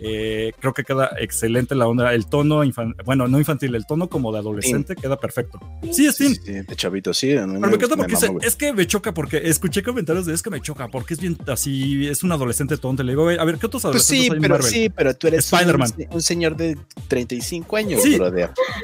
Eh, 0.00 0.52
creo 0.60 0.72
que 0.72 0.84
queda 0.84 1.10
excelente 1.18 1.74
la 1.74 1.88
onda, 1.88 2.14
el 2.14 2.26
tono, 2.26 2.62
bueno, 3.04 3.26
no 3.26 3.38
infantil, 3.38 3.74
el 3.74 3.86
tono 3.86 4.08
como 4.08 4.32
de 4.32 4.38
adolescente 4.38 4.94
queda 4.94 5.18
perfecto. 5.18 5.58
Sí, 5.90 6.06
es 6.06 6.16
sí, 6.16 6.34
sí, 6.36 6.52
de 6.52 6.76
chavito, 6.76 7.12
sí. 7.12 7.28
Pero 7.34 7.48
me, 7.48 7.78
porque 7.78 8.16
es 8.42 8.56
que 8.56 8.72
me 8.72 8.86
choca, 8.86 9.12
porque 9.12 9.38
escuché 9.44 9.82
comentarios 9.82 10.26
de 10.26 10.34
es 10.34 10.42
que 10.42 10.50
me 10.50 10.60
choca, 10.60 10.88
porque 10.88 11.14
es 11.14 11.20
bien 11.20 11.36
así, 11.48 12.06
es 12.06 12.22
un 12.22 12.30
adolescente 12.32 12.76
tonto. 12.76 13.02
Le 13.02 13.12
digo, 13.12 13.28
a 13.28 13.44
ver, 13.44 13.58
¿qué 13.58 13.66
otros 13.66 13.82
pues 13.82 13.84
adolescentes 13.84 14.34
sí, 14.34 14.40
pero, 14.40 14.62
Sí, 14.62 14.88
pero 14.90 15.14
tú 15.14 15.26
eres 15.26 15.52
Spider-Man. 15.52 15.90
Un, 16.10 16.22
señor 16.22 16.56
de 16.56 16.76
35 17.08 17.76
años, 17.76 18.02
sí, 18.02 18.18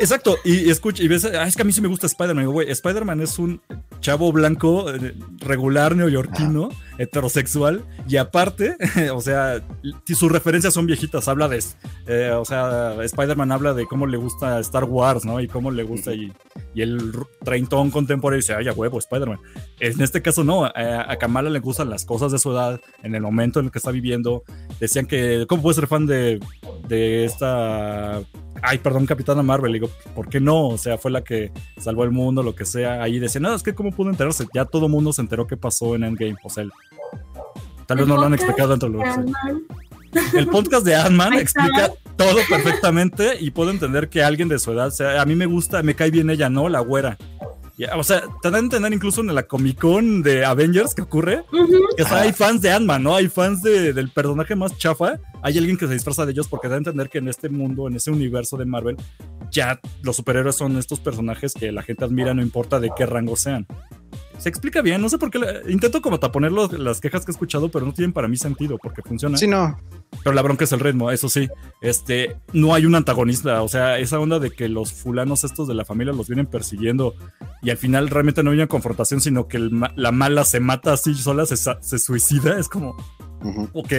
Exacto, 0.01 0.37
y, 0.45 0.71
escucha, 0.71 1.03
y 1.03 1.09
ves, 1.09 1.25
ah, 1.25 1.47
es 1.47 1.57
que 1.57 1.63
a 1.63 1.65
mí 1.65 1.73
sí 1.73 1.81
me 1.81 1.89
gusta 1.89 2.07
Spider-Man. 2.07 2.47
Güey, 2.47 2.71
Spider-Man 2.71 3.21
es 3.21 3.39
un 3.39 3.61
chavo 4.05 4.33
blanco 4.33 4.95
eh, 4.95 5.15
regular 5.39 5.97
neoyorquino, 5.97 6.69
heterosexual, 6.99 7.87
y 8.07 8.19
aparte, 8.19 8.77
o 9.15 9.21
sea, 9.23 9.63
sus 10.07 10.31
referencias 10.31 10.75
son 10.75 10.85
viejitas, 10.85 11.27
habla 11.27 11.49
de, 11.49 11.65
eh, 12.07 12.31
o 12.33 12.45
sea, 12.45 13.03
Spider-Man 13.03 13.51
habla 13.51 13.73
de 13.73 13.87
cómo 13.87 14.07
le 14.07 14.19
gusta 14.19 14.61
Star 14.61 14.85
Wars, 14.85 15.25
¿no? 15.25 15.41
Y 15.41 15.49
cómo 15.49 15.71
le 15.71 15.85
gusta, 15.85 16.13
y, 16.13 16.31
y 16.75 16.83
el 16.83 17.13
treintón 17.43 17.91
contemporáneo 17.91 18.43
dice, 18.43 18.55
ay, 18.55 18.69
a 18.69 18.75
huevo, 18.75 18.99
Spider-Man. 18.99 19.41
En 19.81 20.03
este 20.03 20.21
caso 20.21 20.45
no, 20.45 20.67
a 20.67 21.17
Kamala 21.17 21.49
le 21.49 21.61
gustan 21.61 21.89
las 21.89 22.05
cosas 22.05 22.31
de 22.31 22.39
su 22.39 22.53
edad, 22.53 22.83
en 23.03 23.15
el 23.15 23.23
momento 23.23 23.59
en 23.59 23.67
el 23.67 23.73
que 23.73 23.79
está 23.79 23.91
viviendo. 23.91 24.43
Decían 24.79 25.07
que, 25.07 25.47
¿cómo 25.49 25.63
puede 25.63 25.77
ser 25.77 25.87
fan 25.87 26.05
de, 26.05 26.41
de 26.89 27.25
esta 27.25 28.21
ay, 28.63 28.79
perdón, 28.79 29.07
Capitana 29.07 29.43
Marvel. 29.43 29.73
digo, 29.73 29.91
¿por 30.15 30.29
qué 30.29 30.41
no? 30.41 30.69
O 30.69 30.79
sea, 30.79 30.99
fue 30.99 31.11
la 31.11 31.23
que 31.23 31.53
salvó 31.79 32.05
el 32.05 32.11
mundo, 32.11 32.43
lo 32.43 32.55
que 32.55 32.65
sea. 32.65 33.03
Ahí 33.03 33.19
decía, 33.19 33.41
no, 33.41 33.55
es 33.55 33.63
que 33.63 33.75
cómo 33.75 33.93
pudo 33.93 34.11
enterarse. 34.11 34.47
Ya 34.55 34.65
todo 34.65 34.89
mundo 34.89 35.13
se 35.13 35.23
enteró 35.23 35.47
qué 35.47 35.57
pasó 35.57 35.95
en 35.95 36.05
Endgame. 36.05 36.37
O 36.45 36.51
sea, 36.51 36.65
tal 37.87 37.99
vez 37.99 38.07
no 38.07 38.17
lo 38.17 38.23
han 38.23 38.35
explicado 38.35 38.77
dentro 38.77 38.89
de 38.91 39.33
El 40.39 40.47
podcast 40.47 40.87
de 40.87 40.95
Ant-Man 40.95 41.35
explica 41.35 41.93
todo 42.17 42.39
perfectamente 42.49 43.37
y 43.41 43.51
puedo 43.51 43.71
entender 43.71 44.09
que 44.09 44.23
alguien 44.23 44.49
de 44.49 44.59
su 44.59 44.73
edad, 44.73 44.87
o 44.87 44.91
sea, 44.93 45.21
a 45.21 45.25
mí 45.25 45.35
me 45.35 45.47
gusta, 45.47 45.83
me 45.83 45.97
cae 45.97 46.11
bien 46.11 46.31
ella, 46.31 46.49
¿no? 46.49 46.69
La 46.69 46.81
güera 46.81 47.19
o 47.97 48.05
sea, 48.05 48.23
te 48.41 48.51
dan 48.51 48.55
a 48.55 48.59
entender 48.59 48.93
incluso 48.93 49.21
en 49.21 49.35
la 49.35 49.43
Comic 49.45 49.81
Con 49.81 50.23
de 50.23 50.45
Avengers 50.45 50.95
que 50.95 51.03
ocurre, 51.03 51.45
que 51.97 52.05
hay 52.05 52.33
fans 52.33 52.63
de 52.63 52.71
Ant-Man, 52.71 53.03
¿no? 53.03 53.17
Hay 53.17 53.29
fans 53.29 53.63
del 53.63 54.11
personaje 54.11 54.55
más 54.55 54.77
chafa. 54.79 55.19
Hay 55.43 55.59
alguien 55.59 55.77
que 55.77 55.87
se 55.87 55.93
disfraza 55.93 56.25
de 56.25 56.33
ellos 56.33 56.49
porque 56.49 56.69
da 56.69 56.77
a 56.77 56.79
entender 56.79 57.09
que 57.09 57.19
en 57.19 57.29
este 57.29 57.49
mundo, 57.49 57.89
en 57.89 57.97
ese 57.97 58.11
universo 58.11 58.57
de 58.57 58.65
Marvel, 58.65 58.97
ya 59.51 59.81
los 60.03 60.17
superhéroes 60.17 60.57
son 60.57 60.77
estos 60.79 61.01
personajes 61.01 61.53
que 61.55 61.73
la 61.73 61.83
gente 61.83 62.05
admira, 62.05 62.33
no 62.33 62.43
importa 62.43 62.81
de 62.81 62.91
qué 62.97 63.07
rango 63.07 63.37
sean 63.37 63.67
se 64.39 64.49
explica 64.49 64.83
bien. 64.83 65.01
No 65.01 65.09
sé 65.09 65.19
por 65.19 65.31
qué. 65.31 65.41
intento 65.69 66.03
como 66.03 66.19
taponer 66.19 66.53
las 66.53 67.01
quejas 67.01 67.25
que 67.25 67.31
he 67.31 67.35
escuchado, 67.35 67.71
pero 67.71 67.87
no 67.87 67.93
tienen 67.93 68.13
para 68.13 68.29
mí 68.29 68.37
sentido 68.37 68.79
porque 68.83 69.03
funciona. 69.03 69.37
Sí, 69.37 69.47
no. 69.47 69.79
Pero 70.23 70.35
la 70.35 70.43
bronca 70.43 70.65
es 70.65 70.73
el 70.73 70.81
ritmo, 70.81 71.11
eso 71.11 71.29
sí. 71.29 71.49
Este, 71.81 72.37
no 72.53 72.75
hay 72.75 72.87
un 72.87 72.95
antagonista. 72.95 73.63
O 73.63 73.69
sea, 73.69 73.99
esa 73.99 74.19
onda 74.19 74.39
de 74.39 74.51
que 74.51 74.69
los 74.69 74.93
fulanos 74.93 75.45
estos 75.45 75.69
de 75.69 75.75
la 75.75 75.85
familia 75.85 76.13
los 76.13 76.29
vienen 76.29 76.47
persiguiendo 76.47 77.15
y 77.63 77.71
al 77.71 77.77
final 77.77 78.09
realmente 78.09 78.43
no 78.43 78.51
hay 78.51 78.59
una 78.59 78.67
confrontación, 78.67 79.21
sino 79.21 79.49
que 79.49 79.59
la 79.59 80.13
mala 80.13 80.45
se 80.45 80.61
mata 80.61 80.93
así 80.93 81.15
sola, 81.15 81.47
se, 81.47 81.99
suicida. 81.99 82.59
Es 82.59 82.69
como, 82.69 82.97
ok. 83.73 83.93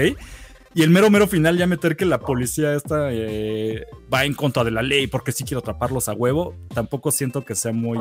Y 0.74 0.84
el 0.84 0.90
mero 0.90 1.10
mero 1.10 1.26
final 1.26 1.58
ya 1.58 1.68
meter 1.68 1.96
que 1.96 2.04
la 2.04 2.20
policía 2.20 2.76
esta 2.76 3.08
eh, 3.10 3.86
va 4.14 4.26
en 4.26 4.34
contra 4.34 4.66
de 4.66 4.72
la 4.72 4.82
ley 4.82 5.08
porque 5.08 5.32
sí 5.32 5.46
quiero 5.46 5.60
atraparlos 5.60 6.10
a 6.10 6.14
huevo, 6.14 6.54
tampoco 6.74 7.12
siento 7.12 7.46
que 7.46 7.56
sea 7.56 7.72
muy 7.72 7.98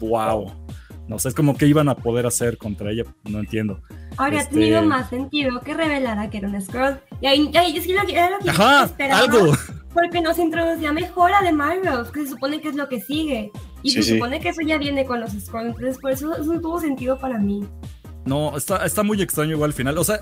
wow. 0.00 0.50
No 1.08 1.18
sé, 1.18 1.28
es 1.28 1.34
como 1.34 1.56
que 1.56 1.66
iban 1.66 1.88
a 1.88 1.94
poder 1.94 2.26
hacer 2.26 2.58
contra 2.58 2.90
ella, 2.90 3.04
no 3.24 3.38
entiendo. 3.38 3.80
Habría 4.16 4.40
este... 4.40 4.54
tenido 4.54 4.82
más 4.82 5.08
sentido 5.08 5.60
que 5.60 5.72
revelara 5.72 6.28
que 6.30 6.38
era 6.38 6.48
un 6.48 6.60
scroll. 6.60 6.98
Y 7.20 7.26
ahí, 7.26 7.50
ahí 7.56 7.76
es 7.76 7.86
lo 7.86 8.04
que 8.04 8.12
era 8.12 8.30
lo 8.30 8.38
que 8.38 8.50
Ajá, 8.50 8.90
algo. 9.12 9.52
Porque 9.94 10.20
nos 10.20 10.38
introducía 10.38 10.92
mejor 10.92 11.32
a 11.32 11.42
The 11.42 11.52
Marvels, 11.52 12.10
que 12.10 12.22
se 12.22 12.30
supone 12.30 12.60
que 12.60 12.68
es 12.68 12.74
lo 12.74 12.88
que 12.88 13.00
sigue. 13.00 13.50
Y 13.82 13.90
se 13.90 14.02
supone 14.02 14.40
que 14.40 14.48
eso 14.48 14.62
ya 14.62 14.78
viene 14.78 15.04
con 15.04 15.20
los 15.20 15.30
scrolls. 15.32 15.76
Entonces, 15.76 15.98
por 15.98 16.10
eso, 16.10 16.34
eso 16.34 16.52
no 16.52 16.60
tuvo 16.60 16.80
sentido 16.80 17.18
para 17.18 17.38
mí. 17.38 17.64
No, 18.24 18.56
está, 18.56 18.84
está 18.84 19.02
muy 19.04 19.22
extraño 19.22 19.52
igual 19.52 19.70
al 19.70 19.74
final. 19.74 19.96
O 19.96 20.04
sea, 20.04 20.20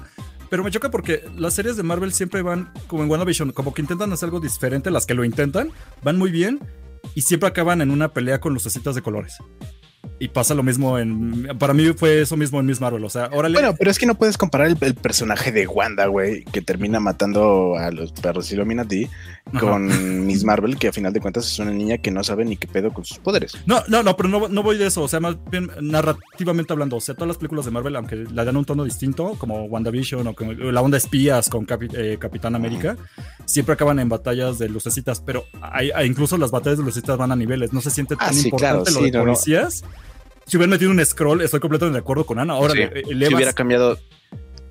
pero 0.50 0.62
me 0.62 0.70
choca 0.70 0.90
porque 0.90 1.24
las 1.36 1.54
series 1.54 1.76
de 1.76 1.82
Marvel 1.82 2.12
siempre 2.12 2.42
van 2.42 2.70
como 2.86 3.02
en 3.02 3.10
WandaVision, 3.10 3.52
como 3.52 3.72
que 3.72 3.82
intentan 3.82 4.12
hacer 4.12 4.26
algo 4.26 4.40
diferente, 4.40 4.90
las 4.90 5.06
que 5.06 5.14
lo 5.14 5.24
intentan, 5.24 5.70
van 6.02 6.18
muy 6.18 6.30
bien 6.30 6.60
y 7.14 7.22
siempre 7.22 7.48
acaban 7.48 7.80
en 7.80 7.90
una 7.90 8.12
pelea 8.12 8.40
con 8.40 8.54
lucecitas 8.54 8.94
de 8.94 9.02
colores. 9.02 9.38
Y 10.24 10.28
pasa 10.28 10.54
lo 10.54 10.62
mismo 10.62 10.98
en. 10.98 11.48
Para 11.58 11.74
mí 11.74 11.92
fue 11.92 12.22
eso 12.22 12.34
mismo 12.34 12.58
en 12.58 12.64
Miss 12.64 12.80
Marvel. 12.80 13.04
O 13.04 13.10
sea, 13.10 13.28
órale. 13.30 13.58
Bueno, 13.60 13.74
pero 13.78 13.90
es 13.90 13.98
que 13.98 14.06
no 14.06 14.14
puedes 14.14 14.38
comparar 14.38 14.68
el, 14.68 14.94
personaje 14.94 15.52
de 15.52 15.66
Wanda, 15.66 16.06
güey, 16.06 16.44
que 16.44 16.62
termina 16.62 16.98
matando 16.98 17.76
a 17.76 17.90
los 17.90 18.10
perros 18.12 18.50
Illuminati 18.50 19.10
con 19.60 20.24
Miss 20.26 20.42
Marvel, 20.42 20.78
que 20.78 20.88
a 20.88 20.92
final 20.94 21.12
de 21.12 21.20
cuentas 21.20 21.44
es 21.44 21.58
una 21.58 21.72
niña 21.72 21.98
que 21.98 22.10
no 22.10 22.24
sabe 22.24 22.46
ni 22.46 22.56
qué 22.56 22.66
pedo 22.66 22.90
con 22.90 23.04
sus 23.04 23.18
poderes. 23.18 23.52
No, 23.66 23.82
no, 23.88 24.02
no, 24.02 24.16
pero 24.16 24.30
no, 24.30 24.48
no 24.48 24.62
voy 24.62 24.78
de 24.78 24.86
eso. 24.86 25.02
O 25.02 25.08
sea, 25.08 25.20
más 25.20 25.36
bien 25.50 25.70
narrativamente 25.82 26.72
hablando. 26.72 26.96
O 26.96 27.00
sea, 27.02 27.14
todas 27.14 27.28
las 27.28 27.36
películas 27.36 27.66
de 27.66 27.72
Marvel, 27.72 27.94
aunque 27.94 28.16
le 28.16 28.44
dan 28.46 28.56
un 28.56 28.64
tono 28.64 28.82
distinto, 28.82 29.34
como 29.36 29.64
WandaVision 29.64 30.26
o 30.26 30.34
como 30.34 30.54
la 30.54 30.80
onda 30.80 30.96
espías 30.96 31.50
con 31.50 31.66
eh, 31.92 32.16
Capitán 32.18 32.54
América, 32.54 32.96
siempre 33.44 33.74
acaban 33.74 33.98
en 33.98 34.08
batallas 34.08 34.58
de 34.58 34.70
lucecitas. 34.70 35.20
Pero 35.20 35.44
hay, 35.60 35.90
incluso 36.06 36.38
las 36.38 36.50
batallas 36.50 36.78
de 36.78 36.84
lucecitas 36.84 37.18
van 37.18 37.30
a 37.30 37.36
niveles. 37.36 37.74
No 37.74 37.82
se 37.82 37.90
siente 37.90 38.16
tan 38.16 38.34
ah, 38.34 38.40
importante 38.42 38.90
lo 38.90 39.02
de 39.02 39.12
policías 39.12 39.84
si 40.46 40.56
hubiera 40.56 40.70
metido 40.70 40.90
un 40.90 41.04
scroll, 41.04 41.40
estoy 41.40 41.60
completamente 41.60 41.98
de 41.98 42.02
acuerdo 42.02 42.26
con 42.26 42.38
Ana. 42.38 42.54
Ahora 42.54 42.74
elevas, 42.74 43.28
si 43.28 43.34
hubiera 43.34 43.52
cambiado. 43.52 43.98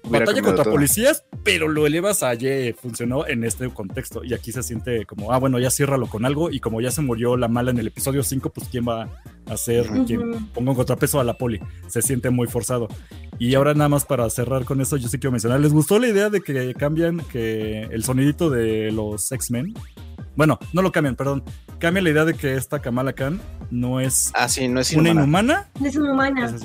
batalla 0.04 0.42
contra 0.42 0.64
policías, 0.66 1.26
pero 1.44 1.68
lo 1.68 1.88
elevas 1.88 2.24
a 2.24 2.34
Y 2.36 2.74
funcionó 2.74 3.28
en 3.28 3.44
este 3.44 3.70
contexto. 3.70 4.24
Y 4.24 4.34
aquí 4.34 4.52
se 4.52 4.64
siente 4.64 5.06
como, 5.06 5.32
ah, 5.32 5.40
bueno, 5.40 5.60
ya 5.60 5.72
ciérralo 5.72 6.08
con 6.08 6.26
algo. 6.26 6.52
Y 6.52 6.60
como 6.60 6.82
ya 6.82 6.92
se 6.92 7.02
murió 7.02 7.38
la 7.38 7.48
mala 7.48 7.72
en 7.72 7.80
el 7.80 7.88
episodio 7.88 8.24
5, 8.24 8.50
pues 8.52 8.68
quién 8.70 8.88
va 8.88 9.04
a 9.48 9.54
hacer, 9.54 9.88
ponga 10.54 10.72
un 10.72 10.76
contrapeso 10.76 11.20
a 11.20 11.24
la 11.24 11.38
poli. 11.38 11.60
Se 11.88 12.02
siente 12.02 12.30
muy 12.30 12.48
forzado. 12.48 12.88
Y 13.40 13.56
ahora 13.56 13.74
nada 13.74 13.90
más 13.90 14.06
para 14.06 14.30
cerrar 14.30 14.66
con 14.66 14.80
eso, 14.80 14.96
yo 14.98 15.10
sí 15.10 15.18
quiero 15.18 15.32
mencionar, 15.32 15.60
¿les 15.60 15.74
gustó 15.74 15.98
la 15.98 16.08
idea 16.08 16.30
de 16.30 16.42
que 16.42 16.74
cambian 16.76 17.18
que 17.32 17.82
el 17.82 18.04
sonidito 18.04 18.50
de 18.50 18.92
los 18.92 19.32
X-Men 19.32 19.74
bueno, 20.36 20.60
no 20.74 20.82
lo 20.82 20.92
cambian, 20.92 21.16
perdón. 21.16 21.44
Cambia 21.80 22.02
la 22.02 22.10
idea 22.10 22.26
de 22.26 22.34
que 22.34 22.56
esta 22.56 22.80
Kamala 22.80 23.14
Khan 23.14 23.40
no 23.70 24.00
es, 24.00 24.32
ah, 24.34 24.50
sí, 24.50 24.68
no 24.68 24.80
es 24.80 24.94
una 24.94 25.10
inhumana. 25.10 25.70
No 25.80 25.88
es 25.88 25.96
inhumana. 25.96 26.56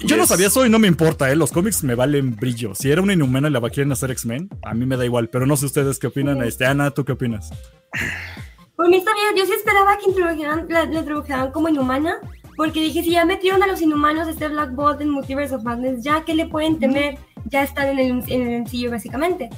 Yo 0.00 0.16
no 0.16 0.26
sabía 0.26 0.48
eso 0.48 0.66
y 0.66 0.70
no 0.70 0.78
me 0.78 0.88
importa, 0.88 1.30
¿eh? 1.30 1.36
Los 1.36 1.52
cómics 1.52 1.84
me 1.84 1.94
valen 1.94 2.34
brillo. 2.34 2.74
Si 2.74 2.90
era 2.90 3.02
una 3.02 3.12
inhumana 3.12 3.48
y 3.48 3.52
la 3.52 3.60
quieren 3.70 3.92
hacer 3.92 4.10
X-Men, 4.10 4.50
a 4.62 4.74
mí 4.74 4.84
me 4.84 4.96
da 4.96 5.04
igual. 5.04 5.28
Pero 5.28 5.46
no 5.46 5.56
sé 5.56 5.66
ustedes 5.66 5.98
qué 5.98 6.08
opinan. 6.08 6.42
Este, 6.42 6.66
Ana, 6.66 6.90
¿tú 6.90 7.04
qué 7.04 7.12
opinas? 7.12 7.50
Por 8.76 8.88
mí 8.88 8.96
está 8.96 9.12
bien. 9.14 9.36
Yo 9.36 9.46
sí 9.46 9.52
esperaba 9.56 9.96
que 9.98 10.10
introdujeran, 10.10 10.66
la, 10.68 10.84
introdujeran 10.84 11.52
como 11.52 11.68
inhumana. 11.68 12.18
Porque 12.56 12.80
dije, 12.80 13.02
si 13.02 13.10
ya 13.10 13.24
metieron 13.24 13.62
a 13.62 13.66
los 13.66 13.80
inhumanos 13.82 14.28
este 14.28 14.48
Black 14.48 14.74
Bolt 14.74 15.00
en 15.02 15.10
Multiverse 15.10 15.54
of 15.54 15.62
Madness, 15.62 16.02
ya 16.02 16.24
que 16.24 16.34
le 16.34 16.46
pueden 16.46 16.78
temer, 16.78 17.18
ya 17.44 17.62
están 17.62 17.88
en 17.88 17.98
el, 17.98 18.32
en 18.32 18.48
el 18.48 18.62
MCU 18.62 18.90
básicamente. 18.90 19.50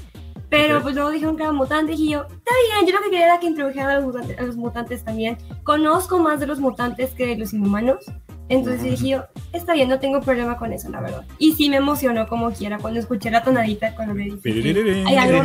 Pero 0.51 0.83
pues 0.83 0.95
luego 0.95 1.11
dijeron 1.11 1.37
que 1.37 1.43
eran 1.43 1.57
mutantes 1.57 1.99
y 2.01 2.11
yo, 2.11 2.23
está 2.23 2.53
bien, 2.81 2.87
yo 2.87 2.97
lo 2.97 3.05
que 3.05 3.11
quería 3.11 3.27
era 3.27 3.41
que 3.41 3.47
introdujeran 3.47 3.91
a 3.91 3.95
los, 3.97 4.05
mutantes, 4.05 4.39
a 4.39 4.43
los 4.43 4.57
mutantes 4.57 5.05
también. 5.05 5.37
Conozco 5.63 6.19
más 6.19 6.41
de 6.41 6.47
los 6.47 6.59
mutantes 6.59 7.11
que 7.11 7.27
de 7.27 7.37
los 7.37 7.53
inhumanos. 7.53 8.07
Entonces 8.49 8.83
dije 8.83 9.09
yo, 9.09 9.25
está 9.53 9.75
bien, 9.75 9.91
no 9.91 10.01
tengo 10.01 10.23
problema 10.23 10.57
con 10.57 10.73
eso, 10.73 10.89
la 10.89 11.03
verdad. 11.03 11.27
Y 11.39 11.53
sí 11.53 11.69
me 11.69 11.77
emocionó 11.77 12.27
como 12.27 12.51
quiera 12.51 12.79
cuando 12.79 12.99
escuché 12.99 13.31
la 13.31 13.43
tonadita 13.43 13.95
cuando 13.95 14.15
me. 14.15 14.25
Hay 15.07 15.17
algo 15.17 15.43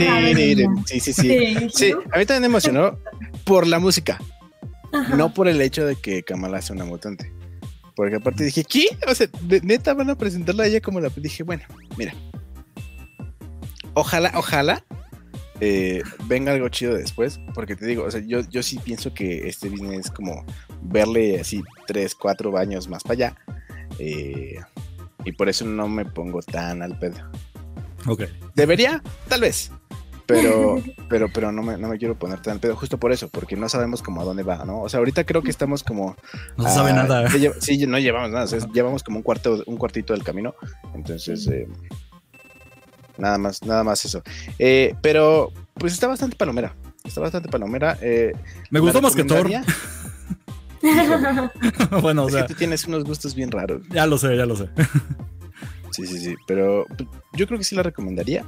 Sí, 0.86 1.00
sí, 1.02 1.12
sí. 1.12 1.70
Sí, 1.74 1.92
a 1.92 2.18
mí 2.18 2.26
también 2.26 2.42
me 2.42 2.48
emocionó 2.48 2.98
por 3.44 3.68
la 3.68 3.80
música. 3.80 4.20
No 5.18 5.34
por 5.34 5.50
el 5.50 5.60
hecho 5.60 5.86
de 5.86 5.96
que 5.96 6.24
Kamala 6.24 6.62
sea 6.62 6.76
una 6.76 6.86
mutante. 6.86 7.34
Porque 7.96 8.16
aparte 8.16 8.46
dije, 8.46 8.64
¿qué? 8.64 8.86
O 9.08 9.14
sea, 9.14 9.28
neta 9.64 9.94
van 9.94 10.10
a 10.10 10.16
presentarla 10.16 10.64
a 10.64 10.68
ella 10.68 10.80
como 10.80 11.02
la. 11.02 11.10
Dije, 11.10 11.44
bueno, 11.44 11.64
mira, 11.98 12.14
ojalá, 13.96 14.32
ojalá 14.36 14.84
eh, 15.60 16.02
venga 16.26 16.52
algo 16.52 16.68
chido 16.70 16.96
después, 16.96 17.40
porque 17.54 17.76
te 17.76 17.86
digo, 17.86 18.04
o 18.06 18.12
sea, 18.12 18.22
yo, 18.26 18.42
yo 18.50 18.64
sí 18.64 18.80
pienso 18.84 19.14
que 19.14 19.48
este 19.48 19.70
business 19.70 20.08
es 20.08 20.12
como 20.12 20.46
verle 20.82 21.40
así 21.40 21.64
tres, 21.88 22.16
cuatro 22.16 22.58
años 22.58 22.88
más 22.88 23.04
para 23.04 23.14
allá. 23.14 23.36
Eh, 24.00 24.56
Y 25.26 25.32
por 25.32 25.48
eso 25.48 25.64
no 25.66 25.88
me 25.88 26.04
pongo 26.06 26.42
tan 26.42 26.82
al 26.82 26.98
pedo. 27.00 27.16
Ok. 28.08 28.24
¿Debería? 28.56 29.02
Tal 29.30 29.40
vez. 29.42 29.72
Pero, 30.26 30.82
pero, 31.10 31.28
pero 31.32 31.52
no 31.54 31.62
me, 31.64 31.78
no 31.78 31.88
me 31.88 31.98
quiero 31.98 32.16
poner 32.18 32.42
tan 32.42 32.54
al 32.56 32.60
pedo 32.60 32.76
justo 32.76 32.98
por 32.98 33.12
eso, 33.14 33.30
porque 33.30 33.56
no 33.56 33.70
sabemos 33.70 34.02
como 34.02 34.20
a 34.22 34.26
dónde 34.26 34.44
va, 34.44 34.66
¿no? 34.66 34.82
O 34.82 34.90
sea, 34.90 34.98
ahorita 35.00 35.24
creo 35.26 35.42
que 35.42 35.50
estamos 35.50 35.84
como. 35.84 36.16
No 36.58 36.64
se 36.68 36.74
sabe 36.76 36.92
ah, 36.92 36.94
nada. 36.96 37.24
ya 37.30 37.38
lle- 37.52 37.56
Sí, 37.62 37.86
no 37.88 38.00
llevamos 38.00 38.32
nada. 38.32 38.44
o 38.46 38.48
sea, 38.48 38.60
llevamos 38.74 39.04
como 39.04 39.18
un 39.18 39.24
cuarto, 39.24 39.64
un 39.66 39.78
cuartito 39.78 40.12
del 40.14 40.24
camino. 40.24 40.56
Entonces, 40.94 41.48
eh, 41.48 41.68
nada 43.18 43.38
más, 43.38 43.64
nada 43.64 43.84
más 43.84 44.04
eso. 44.06 44.22
Eh, 44.60 44.96
pero, 45.02 45.52
pues 45.76 45.94
está 45.94 46.08
bastante 46.08 46.36
palomera. 46.36 46.76
Está 47.04 47.22
bastante 47.22 47.50
palomera. 47.50 47.98
eh, 48.02 48.34
Me 48.70 48.80
¿la 48.80 48.86
gustó 48.86 49.02
más 49.02 49.16
que 49.16 49.24
Thor. 49.24 49.50
bueno, 52.02 52.24
o 52.24 52.28
Es 52.28 52.34
sea, 52.34 52.46
que 52.46 52.54
tú 52.54 52.58
tienes 52.60 52.86
unos 52.88 53.04
gustos 53.04 53.36
bien 53.36 53.52
raros. 53.52 53.82
ya 53.90 54.06
lo 54.06 54.18
sé, 54.18 54.36
ya 54.36 54.46
lo 54.46 54.56
sé. 54.56 54.70
Sí, 55.92 56.08
sí, 56.08 56.18
sí. 56.18 56.36
Pero 56.48 56.88
pues, 56.98 57.08
yo 57.34 57.46
creo 57.46 57.60
que 57.60 57.64
sí 57.64 57.76
la 57.76 57.84
recomendaría. 57.84 58.44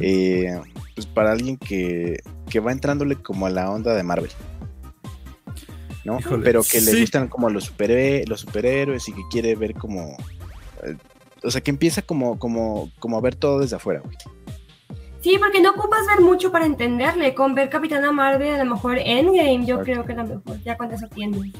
Eh, 0.00 0.60
pues 0.94 1.06
para 1.06 1.32
alguien 1.32 1.56
que, 1.56 2.20
que 2.48 2.60
va 2.60 2.70
entrándole 2.70 3.16
como 3.16 3.46
a 3.46 3.50
la 3.50 3.68
onda 3.68 3.94
de 3.94 4.04
Marvel. 4.04 4.30
¿No? 6.04 6.20
Híjole, 6.20 6.44
Pero 6.44 6.62
que 6.62 6.80
le 6.80 7.00
gustan 7.00 7.26
como 7.26 7.50
los, 7.50 7.72
los 8.28 8.40
superhéroes 8.40 9.08
y 9.08 9.12
que 9.12 9.22
quiere 9.28 9.56
ver 9.56 9.74
como. 9.74 10.16
O 11.42 11.50
sea, 11.50 11.60
que 11.60 11.70
empieza 11.70 12.02
como, 12.02 12.38
como, 12.38 12.90
como 12.98 13.16
a 13.18 13.20
ver 13.20 13.34
todo 13.34 13.60
desde 13.60 13.76
afuera, 13.76 14.00
güey. 14.04 14.16
Sí, 15.20 15.36
porque 15.38 15.60
no 15.60 15.70
ocupas 15.70 16.06
ver 16.06 16.20
mucho 16.20 16.52
para 16.52 16.64
entenderle. 16.64 17.34
Con 17.34 17.54
ver 17.54 17.68
Capitana 17.68 18.12
Marvel, 18.12 18.54
a 18.54 18.64
lo 18.64 18.74
mejor 18.74 18.98
Endgame, 18.98 19.66
yo 19.66 19.80
Exacto. 19.80 19.84
creo 19.84 20.04
que 20.04 20.12
es 20.12 20.18
la 20.18 20.24
mejor. 20.24 20.62
Ya 20.64 20.76
con 20.76 20.92
eso 20.92 21.06
tienes. 21.08 21.52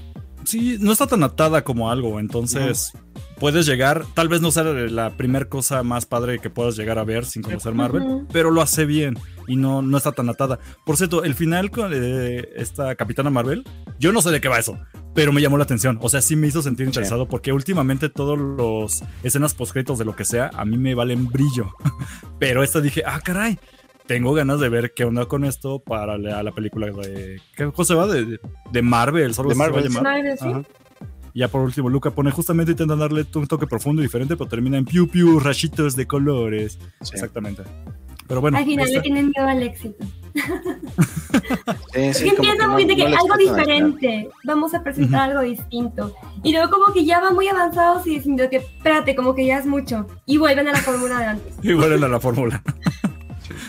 Sí, 0.45 0.79
no 0.81 0.93
está 0.93 1.07
tan 1.07 1.22
atada 1.24 1.62
como 1.62 1.91
algo, 1.91 2.20
entonces 2.20 2.93
puedes 3.39 3.66
llegar, 3.66 4.05
tal 4.14 4.28
vez 4.28 4.41
no 4.41 4.51
sea 4.51 4.64
la 4.64 5.16
primer 5.16 5.49
cosa 5.49 5.82
más 5.82 6.07
padre 6.07 6.39
que 6.39 6.51
puedas 6.51 6.76
llegar 6.76 6.99
a 6.99 7.05
ver 7.05 7.24
sin 7.24 7.43
conocer 7.43 7.74
Marvel, 7.74 8.26
pero 8.32 8.51
lo 8.51 8.61
hace 8.62 8.84
bien 8.84 9.18
y 9.47 9.57
no, 9.57 9.80
no 9.82 9.97
está 9.97 10.12
tan 10.12 10.28
atada. 10.28 10.59
Por 10.84 10.97
cierto, 10.97 11.24
el 11.24 11.34
final 11.34 11.70
con 11.70 11.91
eh, 11.95 12.49
esta 12.57 12.95
Capitana 12.97 13.30
Marvel, 13.30 13.64
yo 13.99 14.12
no 14.12 14.20
sé 14.22 14.30
de 14.30 14.41
qué 14.41 14.49
va 14.49 14.59
eso, 14.59 14.78
pero 15.14 15.32
me 15.32 15.41
llamó 15.41 15.57
la 15.57 15.64
atención. 15.64 15.99
O 16.03 16.09
sea, 16.09 16.20
sí 16.20 16.36
me 16.36 16.47
hizo 16.49 16.62
sentir 16.62 16.86
Sí. 16.86 16.91
interesado 16.91 17.26
porque 17.28 17.53
últimamente 17.53 18.09
todos 18.09 18.39
los 18.39 19.03
escenas 19.22 19.55
postcréditos 19.55 19.99
de 19.99 20.05
lo 20.05 20.14
que 20.16 20.24
sea, 20.24 20.51
a 20.55 20.64
mí 20.64 20.76
me 20.78 20.95
valen 20.95 21.28
brillo. 21.28 21.70
pero 22.39 22.62
esta 22.62 22.80
dije, 22.80 23.03
ah, 23.07 23.20
caray. 23.20 23.59
Tengo 24.07 24.32
ganas 24.32 24.59
de 24.59 24.70
ver 24.70 24.95
qué 24.95 25.05
onda 25.05 25.26
con 25.26 25.45
esto 25.45 25.80
para 25.80 26.16
la, 26.16 26.43
la 26.43 26.53
película 26.53 26.86
de. 26.86 27.43
¿Qué 27.55 27.70
cosa 27.72 27.95
va? 27.95 28.07
De, 28.07 28.41
de 28.72 28.82
Marvel. 28.82 29.34
Solo 29.34 29.51
De 29.51 29.55
se 29.55 29.59
va 29.61 29.66
a 29.66 29.68
Marvel, 29.68 29.84
llamar. 29.91 30.03
Marvel, 30.03 30.39
sí. 30.39 30.47
Y 31.39 31.43
ya 31.43 31.47
por 31.47 31.61
último, 31.61 31.89
Luca 31.89 32.11
pone 32.11 32.32
justamente 32.32 32.72
intentan 32.72 32.99
darle 32.99 33.24
un 33.32 33.47
toque 33.47 33.64
profundo 33.68 34.03
y 34.03 34.07
diferente, 34.07 34.36
pero 34.36 34.51
termina 34.51 34.76
en 34.76 34.84
piu 34.84 35.07
piu, 35.09 35.39
rayitos 35.39 35.95
de 35.95 36.05
colores. 36.05 36.80
Sí. 37.01 37.11
Exactamente. 37.12 37.62
Pero 38.26 38.41
bueno, 38.41 38.59
Al 38.59 38.64
final 38.64 38.86
esta- 38.86 38.97
le 38.97 39.03
tienen 39.05 39.26
miedo 39.32 39.47
al 39.49 39.62
éxito. 39.62 40.05
Sí, 40.34 40.43
Es 41.95 42.18
sí, 42.18 42.24
que 42.24 42.30
como 42.34 42.43
empieza 42.51 42.66
no- 42.66 42.72
muy 42.72 42.84
de 42.86 42.97
que 42.97 43.09
no 43.09 43.16
algo 43.16 43.36
diferente. 43.39 44.28
Vamos 44.43 44.74
a 44.74 44.82
presentar 44.82 45.30
algo 45.30 45.43
distinto. 45.43 46.12
Y 46.43 46.51
luego 46.51 46.72
como 46.72 46.93
que 46.93 47.05
ya 47.05 47.20
van 47.20 47.36
muy 47.36 47.47
avanzados 47.47 48.05
y 48.09 48.16
diciendo 48.16 48.43
que 48.51 48.57
espérate, 48.57 49.14
como 49.14 49.32
que 49.36 49.47
ya 49.47 49.59
es 49.59 49.66
mucho. 49.66 50.09
Y 50.26 50.39
vuelven 50.39 50.66
a 50.66 50.72
la 50.72 50.78
fórmula 50.80 51.20
de 51.20 51.24
antes. 51.26 51.55
y 51.62 51.72
vuelven 51.72 52.03
a 52.03 52.09
la 52.09 52.18
fórmula. 52.18 52.61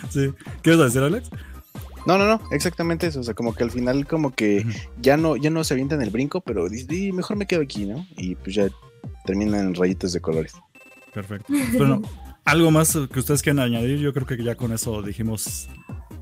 sí. 0.09 0.32
¿Qué 0.63 0.72
vas 0.72 0.80
a 0.80 0.84
decir, 0.86 1.03
Alex? 1.03 1.30
No, 2.06 2.18
no, 2.18 2.26
no, 2.26 2.41
exactamente 2.52 3.08
eso. 3.08 3.20
O 3.20 3.24
sea, 3.24 3.34
como 3.34 3.54
que 3.54 3.64
al 3.64 3.72
final, 3.72 4.08
como 4.08 4.34
que 4.34 4.66
ya 5.02 5.18
no, 5.18 5.36
ya 5.36 5.50
no 5.50 5.64
se 5.64 5.74
avientan 5.74 6.02
el 6.02 6.10
brinco, 6.10 6.41
pero 6.41 6.70
dice, 6.70 6.88
"Di, 6.88 7.12
mejor 7.12 7.38
me 7.38 7.45
quedo 7.45 7.62
aquí, 7.62 7.86
¿no? 7.86 8.06
Y 8.18 8.36
pues 8.36 8.56
ya 8.56 8.70
terminan 9.26 9.68
en 9.68 9.76
rayitos 9.76 10.14
de 10.14 10.22
colores. 10.22 10.54
Perfecto. 11.14 11.52
Bueno, 11.78 12.02
algo 12.45 12.72
más 12.72 12.97
que 13.12 13.20
ustedes 13.20 13.41
quieran 13.41 13.60
añadir, 13.60 14.00
yo 14.00 14.14
creo 14.14 14.26
que 14.26 14.41
ya 14.43 14.56
con 14.56 14.72
eso 14.74 15.02
dijimos 15.02 15.70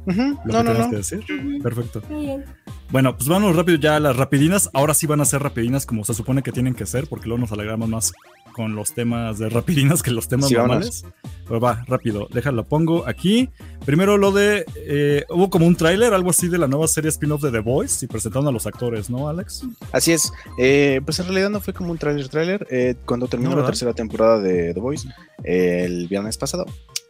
Lo 0.08 0.14
No, 0.14 0.38
que 0.45 0.64
no, 0.64 0.74
no. 0.74 0.89
que 0.89 0.95
decir. 0.97 1.24
Perfecto. 1.62 2.01
Muy 2.10 2.26
bien. 2.26 2.45
Bueno, 2.89 3.16
pues 3.18 3.28
vamos 3.28 3.55
rápido 3.55 3.78
ya 3.78 3.97
a 3.97 3.99
las 3.99 4.16
rapidinas. 4.16 4.70
Ahora 4.74 4.93
sí 4.93 5.05
van 5.08 5.20
a 5.20 5.26
ser 5.26 5.43
rapidinas 5.43 5.86
como 5.86 6.05
se 6.05 6.14
supone 6.14 6.41
que 6.41 6.51
tienen 6.53 6.74
que 6.74 6.86
ser, 6.86 7.08
porque 7.08 7.28
luego 7.28 7.41
nos 7.41 7.51
alegramos 7.51 7.89
más 7.89 8.14
con 8.53 8.76
los 8.76 8.93
temas 8.93 9.38
de 9.38 9.49
rapidinas 9.49 10.01
que 10.01 10.10
los 10.12 10.28
temas 10.28 10.47
Sí, 10.49 10.55
normales. 10.55 11.05
Pero 11.47 11.60
va, 11.60 11.84
rápido, 11.88 12.28
déjalo, 12.34 12.64
pongo 12.64 13.05
aquí. 13.08 13.49
Primero 13.86 14.18
lo 14.18 14.32
de. 14.32 14.66
eh, 14.78 15.26
hubo 15.30 15.49
como 15.49 15.68
un 15.68 15.76
tráiler, 15.76 16.14
algo 16.14 16.30
así 16.30 16.47
de 16.47 16.58
la 16.58 16.68
nueva 16.68 16.88
serie 16.88 17.10
spin-off 17.10 17.41
de 17.43 17.51
The 17.51 17.60
Voice 17.60 18.05
y 18.05 18.08
presentaron 18.08 18.47
a 18.47 18.51
los 18.51 18.66
actores, 18.66 19.10
¿no, 19.10 19.28
Alex? 19.30 19.64
Así 19.91 20.14
es. 20.14 20.32
Eh, 20.58 21.01
pues 21.05 21.20
en 21.20 21.26
realidad 21.26 21.49
no 21.49 21.60
fue 21.60 21.74
como 21.74 21.91
un 21.91 21.97
tráiler 21.97 22.30
tráiler. 22.30 22.66
Eh, 22.72 22.95
cuando 23.05 23.28
terminó 23.28 23.51
No, 23.51 23.58
la 23.62 23.66
tercera 23.66 23.93
temporada 23.93 24.39
de 24.39 24.74
The 24.74 24.80
Voice, 24.80 25.08
eh, 25.43 25.84
el 25.86 26.08
viernes 26.08 26.38
pasado, 26.38 26.66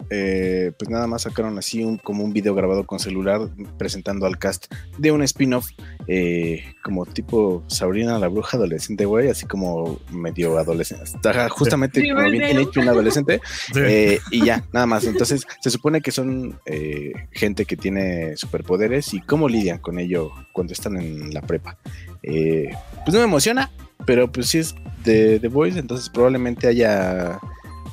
eh, 0.09 0.71
pues 0.77 0.89
nada 0.89 1.07
más 1.07 1.23
sacaron 1.23 1.57
así 1.57 1.83
un, 1.83 1.97
como 1.97 2.23
un 2.23 2.33
video 2.33 2.55
grabado 2.55 2.85
con 2.85 2.99
celular 2.99 3.49
presentando 3.77 4.25
al 4.25 4.37
cast 4.37 4.73
de 4.97 5.11
un 5.11 5.21
spin-off 5.23 5.69
eh, 6.07 6.63
como 6.83 7.05
tipo 7.05 7.63
Sabrina 7.67 8.17
la 8.19 8.27
bruja 8.27 8.57
adolescente, 8.57 9.05
güey, 9.05 9.29
así 9.29 9.45
como 9.45 9.99
medio 10.11 10.57
adolescente. 10.57 11.05
Justamente 11.49 12.01
Sí, 12.01 12.09
como 12.09 12.29
bien 12.29 12.45
tiene 12.45 12.61
hecho 12.61 12.79
un 12.81 12.89
adolescente. 12.89 13.41
Sí. 13.73 13.81
Eh, 13.83 14.19
y 14.31 14.45
ya, 14.45 14.63
nada 14.71 14.85
más. 14.85 15.05
Entonces, 15.05 15.45
se 15.61 15.69
supone 15.69 16.01
que 16.01 16.11
son 16.11 16.59
eh, 16.65 17.11
gente 17.31 17.65
que 17.65 17.75
tiene 17.75 18.37
superpoderes 18.37 19.13
y 19.13 19.21
cómo 19.21 19.49
lidian 19.49 19.79
con 19.79 19.99
ello 19.99 20.31
cuando 20.53 20.73
están 20.73 20.97
en 20.97 21.33
la 21.33 21.41
prepa. 21.41 21.77
Eh, 22.23 22.69
pues 23.03 23.13
no 23.13 23.19
me 23.19 23.25
emociona, 23.25 23.71
pero 24.05 24.31
pues 24.31 24.47
sí 24.47 24.59
es 24.59 24.75
de 25.03 25.39
The 25.39 25.47
Voice, 25.47 25.79
entonces 25.79 26.09
probablemente 26.09 26.67
haya 26.67 27.39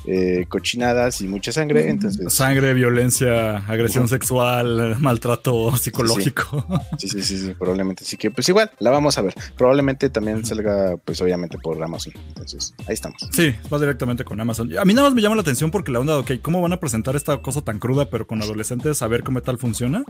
eh, 0.07 0.45
cochinadas 0.47 1.21
y 1.21 1.27
mucha 1.27 1.51
sangre. 1.51 1.89
Entonces, 1.89 2.33
Sangre, 2.33 2.73
violencia, 2.73 3.57
agresión 3.57 4.07
sexual, 4.07 4.97
maltrato 4.99 5.75
psicológico. 5.77 6.65
sí, 6.97 7.07
sí, 7.09 7.21
sí, 7.23 7.37
sí, 7.37 7.53
probablemente. 7.57 8.03
Así 8.03 8.17
que, 8.17 8.31
pues 8.31 8.47
igual, 8.49 8.71
la 8.79 8.91
vamos 8.91 9.17
a 9.17 9.21
ver. 9.21 9.33
Probablemente 9.57 10.09
también 10.09 10.45
salga, 10.45 10.97
pues 11.03 11.21
obviamente 11.21 11.57
por 11.57 11.81
Amazon. 11.81 12.13
Entonces, 12.29 12.73
ahí 12.87 12.93
estamos. 12.93 13.17
Sí, 13.31 13.53
va 13.71 13.79
directamente 13.79 14.23
con 14.23 14.39
Amazon. 14.39 14.77
A 14.77 14.85
mí 14.85 14.93
nada 14.93 15.09
más 15.09 15.15
me 15.15 15.21
llama 15.21 15.35
la 15.35 15.41
atención 15.41 15.71
porque 15.71 15.91
la 15.91 15.99
onda, 15.99 16.17
ok, 16.17 16.33
¿cómo 16.41 16.61
van 16.61 16.73
a 16.73 16.79
presentar 16.79 17.15
esta 17.15 17.41
cosa 17.41 17.61
tan 17.61 17.79
cruda 17.79 18.09
pero 18.09 18.27
con 18.27 18.41
adolescentes 18.41 19.01
a 19.01 19.07
ver 19.07 19.23
cómo 19.23 19.41
tal 19.41 19.57
funciona? 19.57 20.03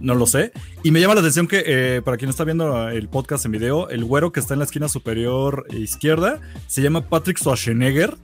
No 0.00 0.14
lo 0.14 0.26
sé. 0.26 0.52
Y 0.82 0.90
me 0.90 1.00
llama 1.00 1.14
la 1.14 1.20
atención 1.20 1.46
que, 1.46 1.62
eh, 1.66 2.02
para 2.02 2.16
quien 2.16 2.28
está 2.28 2.44
viendo 2.44 2.88
el 2.88 3.08
podcast 3.08 3.46
en 3.46 3.52
video, 3.52 3.88
el 3.88 4.04
güero 4.04 4.32
que 4.32 4.40
está 4.40 4.54
en 4.54 4.58
la 4.58 4.66
esquina 4.66 4.88
superior 4.88 5.66
izquierda 5.70 6.40
se 6.66 6.82
llama 6.82 7.08
Patrick 7.08 7.38
Schwarzenegger. 7.38 8.16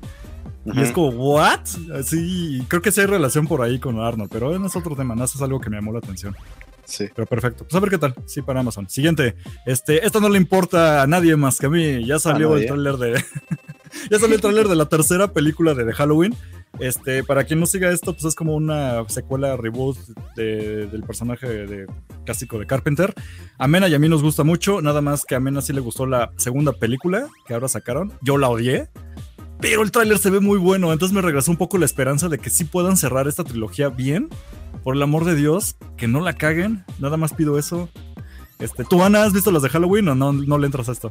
Y 0.65 0.81
es 0.81 0.93
como, 0.93 1.09
¿what? 1.11 1.61
Sí, 2.05 2.65
creo 2.69 2.83
que 2.83 2.93
sí 2.93 3.01
hay 3.01 3.07
relación 3.07 3.47
por 3.47 3.63
ahí 3.63 3.79
con 3.79 3.99
Arnold, 3.99 4.31
pero 4.31 4.59
no 4.59 4.67
es 4.67 4.77
otro 4.77 4.95
tema, 4.95 5.15
no 5.15 5.25
es 5.25 5.41
algo 5.41 5.61
que 5.61 5.71
me 5.71 5.77
llamó 5.77 5.93
la 5.93 5.99
atención. 5.99 6.37
Sí. 6.85 7.07
Pero 7.15 7.27
perfecto. 7.27 7.65
Pues 7.65 7.75
a 7.75 7.81
ver 7.81 7.91
qué 7.91 7.99
tal. 7.99 8.15
Sí, 8.27 8.43
para 8.43 8.61
Amazon. 8.61 8.89
Siguiente. 8.89 9.37
Este, 9.65 10.05
esto 10.05 10.21
no 10.21 10.29
le 10.29 10.39
importa 10.39 11.03
a 11.03 11.07
nadie 11.07 11.37
más 11.37 11.59
que 11.59 11.67
a 11.67 11.71
mí. 11.71 12.05
Ya 12.05 12.19
salió 12.19 12.57
el 12.57 12.67
tráiler 12.67 12.97
de. 12.97 13.25
ya 14.11 14.19
salió 14.19 14.35
el 14.35 14.41
tráiler 14.41 14.67
de 14.69 14.75
la 14.75 14.87
tercera 14.87 15.33
película 15.33 15.75
de, 15.75 15.85
The 15.85 15.93
Halloween. 15.93 16.35
Este, 16.79 17.23
para 17.25 17.45
quien 17.45 17.61
no 17.61 17.67
siga 17.67 17.91
esto, 17.91 18.13
pues 18.13 18.25
es 18.25 18.35
como 18.35 18.55
una 18.55 19.09
secuela 19.09 19.57
reboot 19.57 19.99
de- 20.35 20.87
del 20.87 21.03
personaje 21.03 21.47
de, 21.47 21.87
clásico 22.25 22.59
de 22.59 22.67
Carpenter. 22.67 23.15
A 23.59 23.69
Mena 23.69 23.87
y 23.89 23.95
a 23.95 23.99
mí 23.99 24.09
nos 24.09 24.23
gusta 24.23 24.43
mucho. 24.43 24.81
Nada 24.83 25.01
más 25.01 25.25
que 25.25 25.35
a 25.37 25.41
Mena 25.41 25.63
sí 25.63 25.73
le 25.73 25.81
gustó 25.81 26.07
la 26.07 26.33
segunda 26.37 26.73
película 26.73 27.29
que 27.47 27.55
ahora 27.55 27.69
sacaron. 27.69 28.13
Yo 28.23 28.37
la 28.37 28.49
odié. 28.49 28.89
Pero 29.61 29.83
el 29.83 29.91
tráiler 29.91 30.19
se 30.19 30.31
ve 30.31 30.41
muy 30.41 30.59
bueno, 30.59 30.93
entonces 30.93 31.15
me 31.15 31.21
regresó 31.21 31.51
un 31.51 31.57
poco 31.59 31.77
la 31.79 31.85
esperanza 31.85 32.29
de 32.29 32.39
que 32.39 32.49
sí 32.51 32.65
puedan 32.65 32.97
cerrar 32.97 33.29
esta 33.29 33.45
trilogía 33.45 33.89
bien. 33.91 34.29
Por 34.83 34.97
el 34.97 35.03
amor 35.03 35.25
de 35.27 35.35
Dios, 35.35 35.77
que 35.99 36.09
no 36.09 36.21
la 36.21 36.33
caguen. 36.35 36.85
Nada 36.99 37.19
más 37.19 37.35
pido 37.35 37.59
eso. 37.59 37.91
Este, 38.59 38.85
¿Tú, 38.85 39.03
Ana, 39.03 39.25
has 39.25 39.33
visto 39.33 39.51
las 39.51 39.63
de 39.63 39.69
Halloween 39.71 40.09
o 40.09 40.15
no, 40.15 40.33
no 40.33 40.59
le 40.59 40.67
entras 40.67 40.89
a 40.89 40.93
esto? 40.93 41.11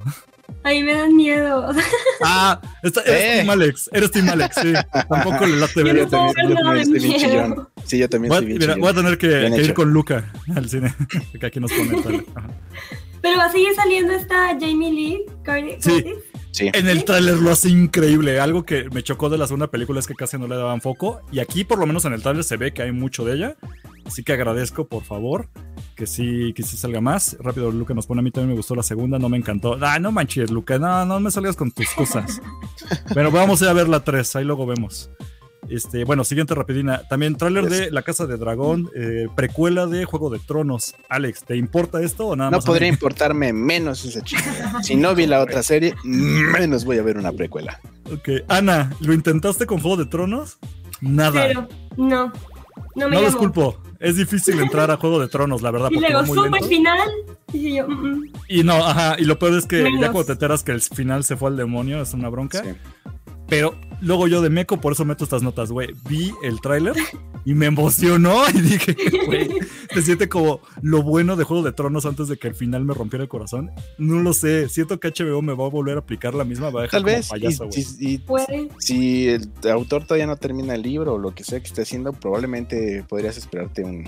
A 0.63 0.69
mí 0.69 0.83
me 0.83 0.93
dan 0.93 1.15
miedo. 1.15 1.71
Ah, 2.23 2.59
esta- 2.83 3.01
eres 3.03 3.21
Eh. 3.21 3.35
Team 3.37 3.49
Alex, 3.49 3.89
eres 3.93 4.11
Team 4.11 4.29
Alex, 4.29 4.55
sí. 4.61 4.73
Tampoco 5.09 5.45
le 5.47 5.55
late 5.57 5.73
Yo 5.79 5.83
ver 5.85 5.95
yo 5.97 6.07
también 6.09 6.77
estoy 6.79 6.99
bien 6.99 7.17
chillón. 7.19 7.67
Sí, 7.85 7.97
yo 7.97 8.09
también 8.09 8.29
Voy 8.29 8.37
estoy 8.39 8.45
bien 8.47 8.59
mira, 8.59 8.73
chillón. 8.73 8.81
voy 8.81 8.89
a 8.89 8.93
tener 8.93 9.17
que, 9.17 9.61
ir 9.63 9.73
con 9.73 9.91
Luca 9.91 10.31
al 10.55 10.69
cine. 10.69 10.93
Que 11.39 11.45
aquí 11.45 11.59
nos 11.59 11.71
pone. 11.71 12.23
Pero 13.21 13.37
va 13.37 13.45
a 13.45 13.51
seguir 13.51 13.73
saliendo 13.75 14.13
esta 14.13 14.49
Jamie 14.59 14.91
Lee 14.91 15.25
Curtis. 15.45 15.77
Sí. 15.79 16.05
Sí. 16.51 16.69
En 16.73 16.87
el 16.87 17.05
tráiler 17.05 17.37
lo 17.37 17.51
hace 17.51 17.69
increíble. 17.69 18.39
Algo 18.39 18.63
que 18.63 18.89
me 18.89 19.03
chocó 19.03 19.29
de 19.29 19.37
la 19.37 19.47
segunda 19.47 19.67
película 19.67 19.99
es 19.99 20.07
que 20.07 20.15
casi 20.15 20.37
no 20.37 20.47
le 20.47 20.55
daban 20.55 20.81
foco. 20.81 21.21
Y 21.31 21.39
aquí, 21.39 21.63
por 21.63 21.79
lo 21.79 21.85
menos 21.85 22.05
en 22.05 22.13
el 22.13 22.21
tráiler, 22.21 22.43
se 22.43 22.57
ve 22.57 22.73
que 22.73 22.81
hay 22.81 22.91
mucho 22.91 23.23
de 23.23 23.35
ella. 23.35 23.55
Así 24.05 24.23
que 24.23 24.33
agradezco, 24.33 24.87
por 24.87 25.03
favor, 25.03 25.49
que 25.95 26.07
sí, 26.07 26.51
que 26.55 26.63
sí 26.63 26.77
salga 26.77 26.99
más. 26.99 27.37
Rápido, 27.39 27.71
Luca 27.71 27.93
nos 27.93 28.07
pone 28.07 28.21
a 28.21 28.23
mí 28.23 28.31
también 28.31 28.49
me 28.49 28.55
gustó 28.55 28.75
la 28.75 28.81
segunda, 28.81 29.19
no 29.19 29.29
me 29.29 29.37
encantó. 29.37 29.77
Ah, 29.81 29.99
no 29.99 30.11
manches, 30.11 30.49
Luca, 30.49 30.79
no, 30.79 31.05
no 31.05 31.19
me 31.19 31.29
salgas 31.29 31.55
con 31.55 31.71
tus 31.71 31.89
cosas. 31.91 32.41
Pero 33.13 33.29
vamos 33.29 33.61
a 33.61 33.65
ir 33.65 33.69
a 33.69 33.73
ver 33.73 33.87
la 33.87 34.03
3, 34.03 34.37
ahí 34.37 34.45
luego 34.45 34.65
vemos. 34.65 35.11
Este, 35.70 36.03
bueno, 36.03 36.24
siguiente 36.24 36.55
rapidina. 36.55 37.03
También 37.09 37.36
tráiler 37.36 37.70
de 37.70 37.91
La 37.91 38.01
Casa 38.01 38.26
de 38.26 38.38
Dragón, 38.38 38.89
eh, 38.95 39.28
precuela 39.36 39.86
de 39.86 40.05
Juego 40.05 40.30
de 40.30 40.39
Tronos. 40.39 40.95
Alex, 41.09 41.43
¿te 41.43 41.57
importa 41.57 42.01
esto 42.01 42.28
o 42.28 42.36
nada 42.36 42.49
No 42.49 42.57
más? 42.57 42.65
a 42.65 42.67
podría 42.67 42.88
importarme 42.88 43.53
menos 43.53 44.03
esa 44.05 44.22
chica. 44.22 44.43
Si 44.84 44.95
no 44.95 45.13
vi 45.15 45.28
la 45.28 45.41
otra 45.41 45.61
serie, 45.63 45.95
menos 46.03 46.86
voy 46.86 46.97
a 46.97 47.03
ver 47.03 47.17
una 47.17 47.32
precuela. 47.32 47.80
Ok, 48.11 48.30
Ana, 48.47 48.91
¿lo 48.99 49.13
intentaste 49.13 49.65
con 49.65 49.80
Juego 49.80 49.97
de 49.97 50.05
Tronos? 50.05 50.57
Nada. 51.01 51.45
Pero, 51.47 51.67
no. 51.97 52.32
No 52.95 53.09
me 53.09 53.15
No 53.15 53.22
los 53.22 53.36
culpo. 53.36 53.82
Es 53.99 54.15
difícil 54.15 54.59
entrar 54.61 54.89
a 54.89 54.97
Juego 54.97 55.20
de 55.20 55.28
Tronos, 55.28 55.61
la 55.61 55.72
verdad. 55.72 55.89
Y 55.91 55.99
luego 55.99 56.15
va 56.20 56.24
muy 56.24 56.36
supo 56.36 56.45
el 56.45 56.51
lento. 56.53 56.67
final. 56.67 57.09
Y 57.53 57.76
yo, 57.76 57.88
mm, 57.88 58.07
mm. 58.07 58.32
Y 58.47 58.63
no, 58.63 58.74
ajá. 58.76 59.15
Y 59.20 59.26
lo 59.26 59.38
peor 59.38 59.57
es 59.57 59.65
que 59.65 59.84
ya 59.99 60.11
cuando 60.11 60.26
te 60.26 60.32
enteras 60.34 60.63
que 60.63 60.72
el 60.72 60.82
final 60.82 61.24
se 61.24 61.36
fue 61.36 61.49
al 61.49 61.57
demonio, 61.57 62.01
es 62.01 62.13
una 62.13 62.30
bronca. 62.30 62.63
Sí. 62.63 62.70
Pero 63.49 63.75
luego 64.01 64.27
yo 64.27 64.41
de 64.41 64.49
meco, 64.49 64.79
por 64.79 64.93
eso 64.93 65.05
meto 65.05 65.23
estas 65.23 65.41
notas, 65.43 65.71
güey. 65.71 65.89
Vi 66.07 66.31
el 66.43 66.61
tráiler 66.61 66.93
y 67.45 67.53
me 67.53 67.65
emocionó 67.65 68.43
y 68.53 68.61
dije, 68.61 68.95
güey, 69.25 69.49
se 69.93 70.01
siente 70.03 70.29
como 70.29 70.59
lo 70.81 71.01
bueno 71.01 71.35
de 71.35 71.43
Juego 71.43 71.63
de 71.63 71.71
Tronos 71.71 72.05
antes 72.05 72.27
de 72.27 72.37
que 72.37 72.47
el 72.47 72.55
final 72.55 72.85
me 72.85 72.93
rompiera 72.93 73.23
el 73.23 73.29
corazón. 73.29 73.71
No 73.97 74.21
lo 74.21 74.33
sé. 74.33 74.69
Siento 74.69 74.99
que 74.99 75.09
HBO 75.09 75.41
me 75.41 75.53
va 75.53 75.65
a 75.65 75.69
volver 75.69 75.97
a 75.97 76.01
aplicar 76.01 76.33
la 76.35 76.43
misma. 76.43 76.69
Va 76.69 76.81
a 76.81 76.83
dejar 76.83 77.01
Tal 77.01 77.03
como 77.03 77.15
vez. 77.17 77.29
payaso, 77.29 77.65
y- 77.65 77.67
güey. 77.69 77.85
y- 77.99 78.13
y 78.13 78.17
Puede. 78.19 78.69
si 78.79 79.27
el 79.29 79.49
autor 79.71 80.03
todavía 80.03 80.27
no 80.27 80.37
termina 80.37 80.75
el 80.75 80.81
libro 80.83 81.15
o 81.15 81.17
lo 81.17 81.33
que 81.33 81.43
sea 81.43 81.59
que 81.59 81.67
esté 81.67 81.81
haciendo, 81.81 82.13
probablemente 82.13 83.03
podrías 83.09 83.37
esperarte 83.37 83.83
un 83.83 84.05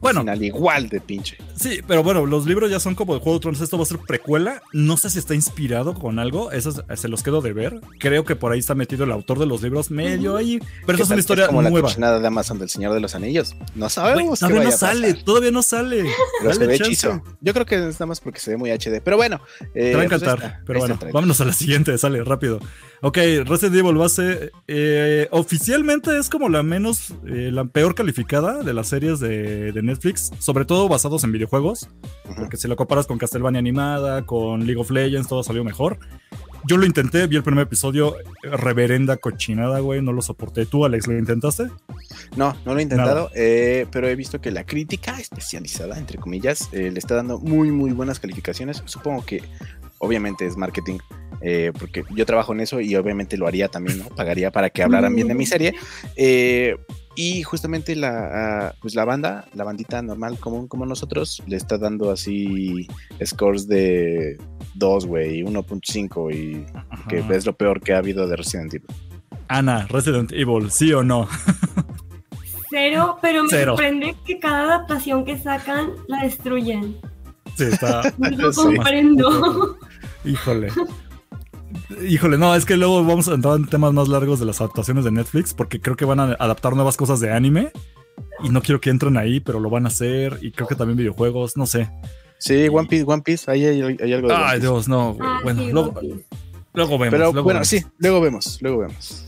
Bueno, 0.00 0.20
final 0.20 0.42
igual 0.42 0.88
de 0.88 1.00
pinche. 1.00 1.36
Sí, 1.54 1.80
pero 1.86 2.02
bueno, 2.02 2.24
los 2.26 2.46
libros 2.46 2.70
ya 2.70 2.80
son 2.80 2.94
como 2.94 3.14
de 3.14 3.20
Juego 3.20 3.38
de 3.38 3.42
Tronos. 3.42 3.60
Esto 3.60 3.76
va 3.76 3.82
a 3.82 3.86
ser 3.86 3.98
precuela. 3.98 4.62
No 4.72 4.96
sé 4.96 5.10
si 5.10 5.18
está 5.18 5.34
inspirado 5.34 5.94
con 5.94 6.18
algo. 6.18 6.50
Eso 6.52 6.72
se 6.96 7.08
los 7.08 7.22
quedo 7.22 7.42
de 7.42 7.52
ver. 7.52 7.80
Creo 7.98 8.24
que 8.24 8.34
por 8.34 8.52
ahí 8.52 8.58
está 8.60 8.74
metido 8.74 9.04
el 9.04 9.12
autor 9.12 9.38
de 9.38 9.46
los 9.46 9.60
libros 9.62 9.90
medio 9.90 10.36
ahí. 10.36 10.58
Pero 10.86 10.96
¿Qué 10.96 11.02
eso 11.02 11.02
es 11.04 11.10
una 11.10 11.20
historia 11.20 11.46
como 11.48 11.60
la 11.62 11.70
nueva. 11.70 11.88
cochinada 11.88 12.18
de 12.18 12.26
Amazon 12.26 12.58
del 12.58 12.70
Señor 12.70 12.94
de 12.94 13.00
los 13.00 13.14
Anillos. 13.14 13.54
No 13.74 13.88
sabemos 13.90 14.40
qué 14.40 14.46
todavía 14.46 14.64
no 14.64 14.76
sale, 14.76 15.14
todavía 15.14 15.50
no 15.50 15.62
sale. 15.62 16.04
Yo 17.40 17.52
creo 17.52 17.66
que 17.66 17.76
es 17.88 17.94
nada 17.94 18.06
más 18.06 18.20
porque 18.20 18.40
se 18.40 18.52
ve 18.52 18.56
muy 18.56 18.70
HD. 18.70 19.00
Pero 19.04 19.16
bueno. 19.16 19.40
eh, 19.74 19.90
Te 19.92 19.96
va 19.96 20.02
a 20.02 20.06
pues 20.08 20.12
ahí 20.12 20.18
encantar. 20.18 20.38
está, 20.38 20.62
pero 20.66 20.80
bueno, 20.80 20.98
vámonos 21.12 21.40
a 21.40 21.44
la 21.44 21.52
siguiente, 21.52 21.96
sale 21.98 22.24
rápido. 22.24 22.60
Ok, 23.02 23.16
Resident 23.46 23.76
Evil 23.76 23.94
base. 23.96 24.50
eh, 24.68 25.28
oficialmente 25.30 26.16
es 26.18 26.28
como 26.28 26.48
la 26.48 26.62
menos, 26.62 27.14
eh, 27.26 27.50
la 27.52 27.64
peor 27.64 27.94
calificada 27.94 28.62
de 28.62 28.74
las 28.74 28.88
series 28.88 29.20
de, 29.20 29.72
de 29.72 29.82
Netflix, 29.90 30.30
sobre 30.38 30.64
todo 30.64 30.88
basados 30.88 31.24
en 31.24 31.32
videojuegos. 31.32 31.88
Porque 32.36 32.56
si 32.56 32.68
lo 32.68 32.76
comparas 32.76 33.06
con 33.06 33.18
Castlevania 33.18 33.58
animada, 33.58 34.24
con 34.24 34.66
League 34.66 34.80
of 34.80 34.90
Legends, 34.90 35.28
todo 35.28 35.42
salió 35.42 35.64
mejor. 35.64 35.98
Yo 36.66 36.76
lo 36.76 36.84
intenté, 36.84 37.26
vi 37.26 37.36
el 37.36 37.42
primer 37.42 37.64
episodio, 37.64 38.16
reverenda 38.42 39.16
cochinada, 39.16 39.80
güey, 39.80 40.02
no 40.02 40.12
lo 40.12 40.20
soporté. 40.20 40.66
¿Tú, 40.66 40.84
Alex, 40.84 41.06
lo 41.06 41.18
intentaste? 41.18 41.68
No, 42.36 42.54
no 42.66 42.74
lo 42.74 42.80
he 42.80 42.82
intentado, 42.82 43.30
eh, 43.34 43.86
pero 43.90 44.08
he 44.08 44.14
visto 44.14 44.40
que 44.40 44.50
la 44.50 44.64
crítica 44.64 45.18
especializada, 45.18 45.98
entre 45.98 46.18
comillas, 46.18 46.68
eh, 46.72 46.90
le 46.90 46.98
está 46.98 47.14
dando 47.14 47.38
muy, 47.38 47.70
muy 47.70 47.92
buenas 47.92 48.20
calificaciones. 48.20 48.82
Supongo 48.84 49.24
que 49.24 49.42
obviamente 49.98 50.46
es 50.46 50.56
marketing, 50.56 50.98
eh, 51.40 51.72
porque 51.78 52.04
yo 52.14 52.26
trabajo 52.26 52.52
en 52.52 52.60
eso 52.60 52.80
y 52.80 52.94
obviamente 52.96 53.36
lo 53.36 53.46
haría 53.46 53.68
también, 53.68 53.98
¿no? 53.98 54.04
Pagaría 54.10 54.50
para 54.50 54.70
que 54.70 54.82
hablaran 54.82 55.14
bien 55.14 55.28
de 55.28 55.34
mi 55.34 55.46
serie. 55.46 55.74
Eh, 56.16 56.76
y 57.16 57.42
justamente 57.42 57.96
la, 57.96 58.68
ah, 58.68 58.74
pues 58.80 58.94
la 58.94 59.04
banda, 59.04 59.46
la 59.54 59.64
bandita 59.64 60.00
normal, 60.00 60.38
común 60.38 60.68
como 60.68 60.86
nosotros, 60.86 61.42
le 61.46 61.56
está 61.56 61.76
dando 61.76 62.10
así 62.10 62.86
scores 63.24 63.66
de 63.66 64.38
2, 64.74 65.06
güey, 65.06 65.42
1.5 65.42 66.34
y 66.34 66.64
que 67.08 67.18
Ajá. 67.20 67.34
es 67.34 67.46
lo 67.46 67.52
peor 67.54 67.80
que 67.80 67.92
ha 67.94 67.98
habido 67.98 68.26
de 68.28 68.36
Resident 68.36 68.72
Evil. 68.74 68.86
Ana, 69.48 69.86
Resident 69.88 70.30
Evil, 70.32 70.70
¿sí 70.70 70.92
o 70.92 71.02
no? 71.02 71.28
Cero, 72.70 73.18
pero 73.20 73.42
me 73.42 73.48
Cero. 73.50 73.72
sorprende 73.72 74.14
que 74.24 74.38
cada 74.38 74.62
adaptación 74.62 75.24
que 75.24 75.36
sacan 75.36 75.90
la 76.06 76.22
destruyen. 76.22 76.96
Sí, 77.56 77.64
está. 77.64 78.02
No 78.18 78.30
lo 78.30 78.52
Sí. 78.52 78.60
comprendo. 78.62 79.76
Híjole. 80.24 80.68
Híjole, 82.08 82.38
no, 82.38 82.54
es 82.54 82.64
que 82.64 82.76
luego 82.76 83.04
vamos 83.04 83.28
a 83.28 83.34
entrar 83.34 83.56
en 83.56 83.66
temas 83.66 83.92
más 83.92 84.08
largos 84.08 84.40
de 84.40 84.46
las 84.46 84.60
adaptaciones 84.60 85.04
de 85.04 85.10
Netflix, 85.12 85.54
porque 85.54 85.80
creo 85.80 85.96
que 85.96 86.04
van 86.04 86.20
a 86.20 86.24
adaptar 86.38 86.74
nuevas 86.74 86.96
cosas 86.96 87.20
de 87.20 87.32
anime. 87.32 87.72
Y 88.42 88.48
no 88.50 88.62
quiero 88.62 88.80
que 88.80 88.90
entren 88.90 89.16
ahí, 89.16 89.40
pero 89.40 89.60
lo 89.60 89.70
van 89.70 89.84
a 89.84 89.88
hacer. 89.88 90.38
Y 90.42 90.50
creo 90.52 90.66
que 90.68 90.74
también 90.74 90.96
videojuegos, 90.96 91.56
no 91.56 91.66
sé. 91.66 91.90
Sí, 92.38 92.68
One 92.68 92.88
Piece, 92.88 93.04
One 93.06 93.22
Piece, 93.22 93.50
ahí 93.50 93.64
hay, 93.64 93.80
hay 93.82 94.12
algo 94.12 94.28
de 94.28 94.34
One 94.34 94.44
Ay, 94.44 94.52
Piece. 94.58 94.60
Dios, 94.60 94.88
no. 94.88 95.16
Ah, 95.20 95.40
bueno, 95.42 95.62
sí, 95.62 95.70
luego, 95.72 95.92
vemos. 95.92 96.20
Pero 96.72 97.18
luego 97.18 97.42
bueno, 97.42 97.58
vemos. 97.58 97.68
sí, 97.68 97.84
luego 97.98 98.20
vemos, 98.20 98.58
luego 98.62 98.78
vemos. 98.78 99.26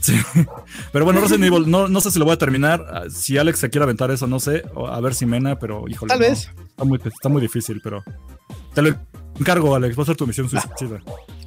Sí. 0.00 0.16
Pero 0.92 1.04
bueno, 1.04 1.20
Resident 1.20 1.44
Evil, 1.44 1.70
no, 1.70 1.88
no 1.88 2.00
sé 2.00 2.10
si 2.10 2.18
lo 2.18 2.24
voy 2.24 2.34
a 2.34 2.38
terminar. 2.38 2.84
Ah, 2.88 3.04
Si 3.10 3.36
Alex 3.38 3.58
se 3.58 3.70
quiere 3.70 3.84
aventar 3.84 4.10
eso, 4.10 4.26
no 4.26 4.38
sé. 4.40 4.62
A 4.88 5.00
ver 5.00 5.14
si 5.14 5.26
Mena, 5.26 5.58
pero 5.58 5.88
híjole. 5.88 6.08
Tal 6.10 6.20
no. 6.20 6.26
vez. 6.28 6.50
Está 6.68 6.84
muy, 6.84 7.00
está 7.04 7.28
muy 7.28 7.40
difícil, 7.42 7.80
pero. 7.82 8.02
Te 8.74 8.82
lo 8.82 8.94
encargo, 9.38 9.74
Alex. 9.74 9.98
Va 9.98 10.02
a 10.04 10.06
ser 10.06 10.16
tu 10.16 10.26
misión 10.26 10.48
suicida. 10.48 11.00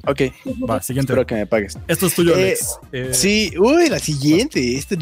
Ok, 0.06 0.20
Va, 0.68 0.82
siguiente. 0.82 1.12
espero 1.12 1.26
que 1.26 1.34
me 1.36 1.46
pagues. 1.46 1.78
Esto 1.86 2.06
es 2.06 2.14
tuyo, 2.14 2.36
Eh, 2.36 2.42
Alex. 2.42 2.78
Eh, 2.92 3.08
Sí, 3.12 3.52
uy, 3.58 3.88
la 3.88 3.98
siguiente. 3.98 4.76
Este, 4.76 4.96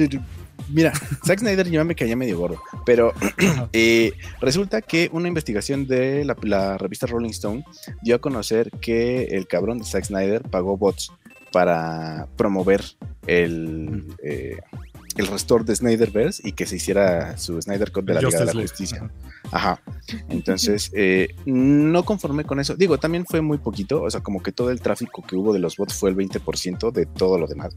mira, 0.68 0.92
Zack 1.26 1.38
Snyder 1.40 1.68
ya 1.70 1.82
me 1.84 1.94
caía 1.94 2.16
medio 2.16 2.38
gordo, 2.38 2.60
pero 2.84 3.12
eh, 3.72 4.12
resulta 4.40 4.82
que 4.82 5.08
una 5.12 5.28
investigación 5.28 5.86
de 5.86 6.24
la, 6.24 6.36
la 6.42 6.76
revista 6.78 7.06
Rolling 7.06 7.30
Stone 7.30 7.64
dio 8.02 8.16
a 8.16 8.18
conocer 8.18 8.70
que 8.80 9.24
el 9.30 9.46
cabrón 9.46 9.78
de 9.78 9.84
Zack 9.86 10.04
Snyder 10.04 10.42
pagó 10.42 10.76
bots 10.76 11.10
para 11.50 12.28
promover 12.36 12.82
el, 13.26 14.04
el 14.22 15.26
restore 15.26 15.64
de 15.64 15.74
Snyderverse 15.74 16.42
y 16.46 16.52
que 16.52 16.66
se 16.66 16.76
hiciera 16.76 17.36
su 17.38 17.60
Snyder 17.60 17.90
Cut 17.90 18.04
de 18.04 18.14
la 18.14 18.20
Liga 18.20 18.38
de 18.38 18.44
la 18.44 18.52
League. 18.52 18.68
Justicia. 18.68 19.10
Ajá. 19.52 19.80
Entonces, 20.28 20.90
eh, 20.94 21.34
no 21.46 22.04
conformé 22.04 22.44
con 22.44 22.60
eso. 22.60 22.74
Digo, 22.74 22.98
también 22.98 23.24
fue 23.26 23.40
muy 23.40 23.58
poquito. 23.58 24.02
O 24.02 24.10
sea, 24.10 24.20
como 24.20 24.42
que 24.42 24.52
todo 24.52 24.70
el 24.70 24.80
tráfico 24.80 25.22
que 25.22 25.36
hubo 25.36 25.52
de 25.52 25.58
los 25.58 25.76
bots 25.76 25.94
fue 25.94 26.10
el 26.10 26.16
20% 26.16 26.92
de 26.92 27.06
todo 27.06 27.38
lo 27.38 27.46
demás. 27.46 27.76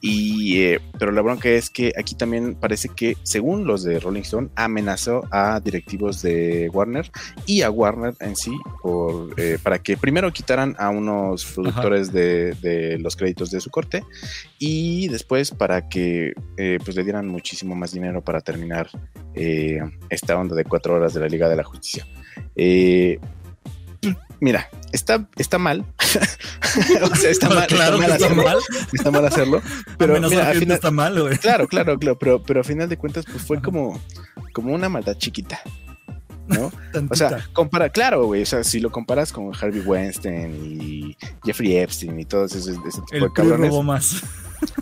Y, 0.00 0.58
eh, 0.62 0.80
pero 0.98 1.12
la 1.12 1.22
bronca 1.22 1.48
es 1.48 1.70
que 1.70 1.92
aquí 1.98 2.14
también 2.14 2.54
parece 2.54 2.88
que, 2.88 3.16
según 3.22 3.66
los 3.66 3.82
de 3.82 4.00
Rolling 4.00 4.22
Stone, 4.22 4.48
amenazó 4.54 5.22
a 5.30 5.60
directivos 5.60 6.22
de 6.22 6.68
Warner 6.72 7.10
y 7.46 7.62
a 7.62 7.70
Warner 7.70 8.14
en 8.20 8.36
sí 8.36 8.52
por, 8.82 9.38
eh, 9.40 9.58
para 9.62 9.78
que 9.78 9.96
primero 9.96 10.32
quitaran 10.32 10.74
a 10.78 10.90
unos 10.90 11.44
productores 11.46 12.12
de, 12.12 12.54
de 12.54 12.98
los 12.98 13.16
créditos 13.16 13.50
de 13.50 13.60
su 13.60 13.70
corte 13.70 14.04
y 14.58 15.08
después 15.08 15.50
para 15.50 15.88
que 15.88 16.32
eh, 16.56 16.78
pues 16.84 16.96
le 16.96 17.04
dieran 17.04 17.28
muchísimo 17.28 17.74
más 17.74 17.92
dinero 17.92 18.22
para 18.22 18.40
terminar 18.40 18.88
esta 20.10 20.38
onda 20.38 20.54
de 20.54 20.64
cuatro 20.64 20.94
horas 20.94 21.03
de 21.12 21.20
la 21.20 21.28
Liga 21.28 21.48
de 21.48 21.56
la 21.56 21.64
Justicia. 21.64 22.06
Eh, 22.56 23.18
mira, 24.40 24.68
está, 24.92 25.28
está 25.36 25.58
mal. 25.58 25.84
o 27.02 27.16
sea, 27.16 27.30
está 27.30 27.48
mal, 27.54 27.66
claro 27.66 28.00
está 28.00 28.08
mal 28.08 28.12
está 28.12 28.26
hacerlo. 28.26 28.42
mal. 28.44 28.58
Está 28.92 29.10
mal 29.10 29.26
hacerlo. 29.26 29.62
Pero 29.98 30.12
Amenazar 30.14 30.38
mira, 30.38 30.50
al 30.50 30.58
final, 30.58 30.74
está 30.76 30.90
mal, 30.90 31.20
güey. 31.20 31.36
claro, 31.38 31.66
claro, 31.66 31.98
claro, 31.98 32.18
pero, 32.18 32.42
pero 32.42 32.60
a 32.60 32.64
final 32.64 32.88
de 32.88 32.96
cuentas, 32.96 33.24
pues 33.30 33.42
fue 33.42 33.60
como, 33.60 34.00
como 34.52 34.72
una 34.72 34.88
maldad 34.88 35.16
chiquita. 35.18 35.60
¿No? 36.46 36.70
O 37.10 37.14
sea, 37.16 37.44
compara, 37.52 37.88
claro, 37.88 38.26
güey. 38.26 38.42
O 38.42 38.46
sea, 38.46 38.62
si 38.64 38.78
lo 38.78 38.90
comparas 38.90 39.32
con 39.32 39.50
Harvey 39.54 39.80
Weinstein 39.80 40.80
y 40.80 41.16
Jeffrey 41.42 41.76
Epstein 41.76 42.20
y 42.20 42.24
todos 42.24 42.54
esos 42.54 42.76
ese 42.86 43.00
tipo 43.02 43.14
el 43.14 43.20
de 43.22 43.30
PRI 43.30 43.34
cabrones, 43.34 43.70
robó 43.70 43.82
más. 43.82 44.22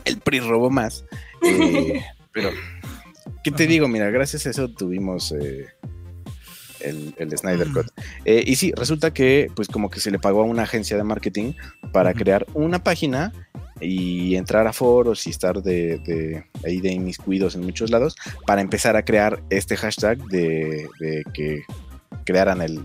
el 0.04 0.18
PRI 0.18 0.40
robó 0.40 0.70
más. 0.70 1.04
Eh, 1.42 2.04
pero, 2.32 2.50
¿qué 3.44 3.50
te 3.50 3.66
digo? 3.66 3.88
Mira, 3.88 4.10
gracias 4.10 4.46
a 4.46 4.50
eso 4.50 4.68
tuvimos 4.68 5.32
eh, 5.32 5.68
el, 6.84 7.14
el 7.18 7.36
Snyder 7.36 7.68
Mm. 7.68 7.72
Cut. 7.72 7.86
Eh, 8.24 8.44
y 8.46 8.56
sí, 8.56 8.72
resulta 8.76 9.12
que, 9.12 9.50
pues, 9.54 9.68
como 9.68 9.90
que 9.90 10.00
se 10.00 10.10
le 10.10 10.18
pagó 10.18 10.42
a 10.42 10.44
una 10.44 10.62
agencia 10.62 10.96
de 10.96 11.04
marketing 11.04 11.52
para 11.92 12.14
crear 12.14 12.46
una 12.54 12.82
página 12.82 13.32
y 13.80 14.36
entrar 14.36 14.66
a 14.66 14.72
foros 14.72 15.26
y 15.26 15.30
estar 15.30 15.62
de, 15.62 15.98
de 15.98 16.44
ahí 16.64 16.80
de 16.80 16.92
inmiscuidos 16.92 17.54
en 17.56 17.62
muchos 17.62 17.90
lados 17.90 18.14
para 18.46 18.60
empezar 18.60 18.96
a 18.96 19.04
crear 19.04 19.42
este 19.50 19.76
hashtag 19.76 20.18
de, 20.28 20.86
de 21.00 21.24
que 21.34 21.62
crearan 22.24 22.60
el, 22.62 22.80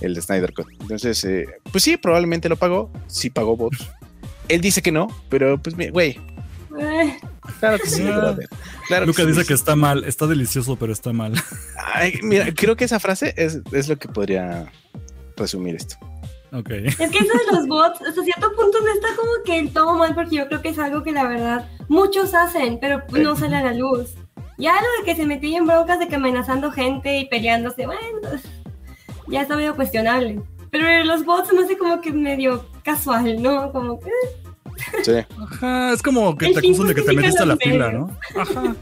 el 0.00 0.20
Snyder 0.20 0.52
Cut. 0.52 0.66
Entonces, 0.80 1.24
eh, 1.24 1.46
pues 1.72 1.84
sí, 1.84 1.96
probablemente 1.96 2.48
lo 2.48 2.56
pagó, 2.56 2.90
sí 3.06 3.30
pagó 3.30 3.56
bots. 3.56 3.88
Él 4.48 4.60
dice 4.60 4.82
que 4.82 4.92
no, 4.92 5.08
pero 5.28 5.60
pues, 5.60 5.74
güey, 5.90 6.20
Eh, 6.78 7.18
claro 7.60 7.78
que 7.78 7.88
sí, 7.88 8.02
Ah. 8.06 8.18
brother. 8.18 8.48
Claro 8.88 9.06
Luca 9.06 9.22
sí, 9.22 9.28
dice 9.28 9.42
sí. 9.42 9.48
que 9.48 9.54
está 9.54 9.76
mal, 9.76 10.04
está 10.04 10.26
delicioso, 10.26 10.76
pero 10.76 10.92
está 10.92 11.12
mal. 11.12 11.32
Ay, 11.94 12.18
mira, 12.22 12.46
creo 12.54 12.76
que 12.76 12.84
esa 12.84 13.00
frase 13.00 13.34
es, 13.36 13.60
es 13.72 13.88
lo 13.88 13.96
que 13.98 14.08
podría 14.08 14.70
resumir 15.36 15.74
esto. 15.76 15.96
Ok. 16.52 16.70
Es 16.70 16.96
que 16.96 17.18
eso 17.18 17.32
de 17.50 17.56
los 17.56 17.66
bots, 17.66 18.00
hasta 18.02 18.22
cierto 18.22 18.52
punto 18.54 18.78
no 18.80 18.92
está 18.92 19.08
como 19.16 19.30
que 19.44 19.58
el 19.58 19.72
todo 19.72 19.94
mal, 19.96 20.14
porque 20.14 20.36
yo 20.36 20.46
creo 20.48 20.62
que 20.62 20.68
es 20.70 20.78
algo 20.78 21.02
que 21.02 21.12
la 21.12 21.24
verdad 21.26 21.68
muchos 21.88 22.34
hacen, 22.34 22.78
pero 22.80 23.02
pues 23.08 23.22
no 23.22 23.36
sale 23.36 23.56
a 23.56 23.62
la 23.64 23.74
luz. 23.74 24.14
Ya 24.58 24.72
lo 24.74 24.86
de 25.00 25.04
que 25.04 25.16
se 25.16 25.26
metía 25.26 25.58
en 25.58 25.66
broncas 25.66 25.98
de 25.98 26.08
que 26.08 26.14
amenazando 26.14 26.70
gente 26.70 27.18
y 27.18 27.26
peleándose, 27.26 27.84
bueno, 27.84 28.00
pues, 28.22 28.42
ya 29.28 29.42
está 29.42 29.56
medio 29.56 29.74
cuestionable. 29.76 30.40
Pero 30.70 31.04
los 31.04 31.24
bots 31.26 31.52
me 31.52 31.64
hace 31.64 31.76
como 31.76 32.00
que 32.00 32.12
medio 32.12 32.64
casual, 32.82 33.42
¿no? 33.42 33.70
Como 33.72 33.98
que 34.00 34.10
Sí. 35.02 35.12
Ajá, 35.38 35.92
es 35.92 36.02
como 36.02 36.36
que 36.36 36.46
El 36.46 36.54
te 36.54 36.58
acusan 36.60 36.88
de 36.88 36.94
que 36.94 37.02
te 37.02 37.12
metiste 37.12 37.42
a 37.42 37.46
la 37.46 37.56
fila. 37.56 37.92
¿no? 37.92 38.16
Ajá. 38.36 38.76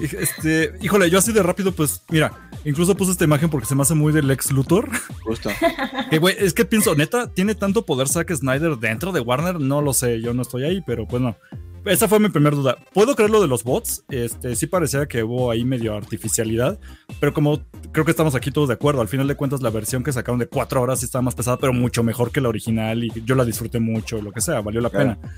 Este, 0.00 0.72
híjole, 0.80 1.10
yo 1.10 1.18
así 1.18 1.32
de 1.32 1.42
rápido, 1.42 1.72
pues, 1.72 2.02
mira, 2.08 2.32
incluso 2.64 2.96
puse 2.96 3.12
esta 3.12 3.24
imagen 3.24 3.50
porque 3.50 3.66
se 3.66 3.74
me 3.74 3.82
hace 3.82 3.94
muy 3.94 4.12
del 4.12 4.30
ex 4.30 4.50
Luthor. 4.50 4.88
Justo. 5.22 5.50
Que, 6.10 6.18
güey, 6.18 6.36
es 6.38 6.54
que 6.54 6.64
pienso, 6.64 6.94
neta, 6.94 7.28
¿tiene 7.32 7.54
tanto 7.54 7.84
poder 7.84 8.08
Zack 8.08 8.32
Snyder 8.32 8.76
dentro 8.76 9.10
de 9.10 9.20
Warner? 9.20 9.58
No 9.58 9.80
lo 9.80 9.92
sé, 9.92 10.20
yo 10.20 10.34
no 10.34 10.42
estoy 10.42 10.64
ahí, 10.64 10.82
pero 10.86 11.06
pues 11.06 11.22
no. 11.22 11.36
Esa 11.84 12.08
fue 12.08 12.18
mi 12.18 12.30
primera 12.30 12.56
duda. 12.56 12.76
¿Puedo 12.94 13.14
creer 13.14 13.30
lo 13.30 13.42
de 13.42 13.48
los 13.48 13.62
bots? 13.62 14.04
Este, 14.08 14.56
sí 14.56 14.66
parecía 14.66 15.06
que 15.06 15.22
hubo 15.22 15.50
ahí 15.50 15.64
medio 15.64 15.94
artificialidad, 15.94 16.78
pero 17.20 17.34
como 17.34 17.60
creo 17.92 18.04
que 18.06 18.10
estamos 18.10 18.34
aquí 18.34 18.50
todos 18.50 18.68
de 18.68 18.74
acuerdo, 18.74 19.02
al 19.02 19.08
final 19.08 19.28
de 19.28 19.34
cuentas 19.34 19.60
la 19.60 19.68
versión 19.70 20.02
que 20.02 20.12
sacaron 20.12 20.38
de 20.38 20.46
cuatro 20.46 20.80
horas 20.80 21.00
sí 21.00 21.04
estaba 21.04 21.20
más 21.22 21.34
pesada, 21.34 21.58
pero 21.58 21.72
mucho 21.74 22.02
mejor 22.02 22.32
que 22.32 22.40
la 22.40 22.48
original 22.48 23.04
y 23.04 23.12
yo 23.24 23.34
la 23.34 23.44
disfruté 23.44 23.80
mucho, 23.80 24.22
lo 24.22 24.32
que 24.32 24.40
sea, 24.40 24.60
valió 24.62 24.80
la 24.80 24.88
Claro. 24.90 25.16
pena. 25.20 25.32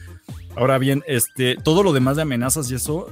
Ahora 0.57 0.79
bien, 0.79 1.03
este, 1.09 1.57
todo 1.57 1.83
lo 1.83 1.93
demás 1.93 2.17
de 2.17 2.23
amenazas 2.23 2.71
y 2.71 2.77
eso, 2.77 3.11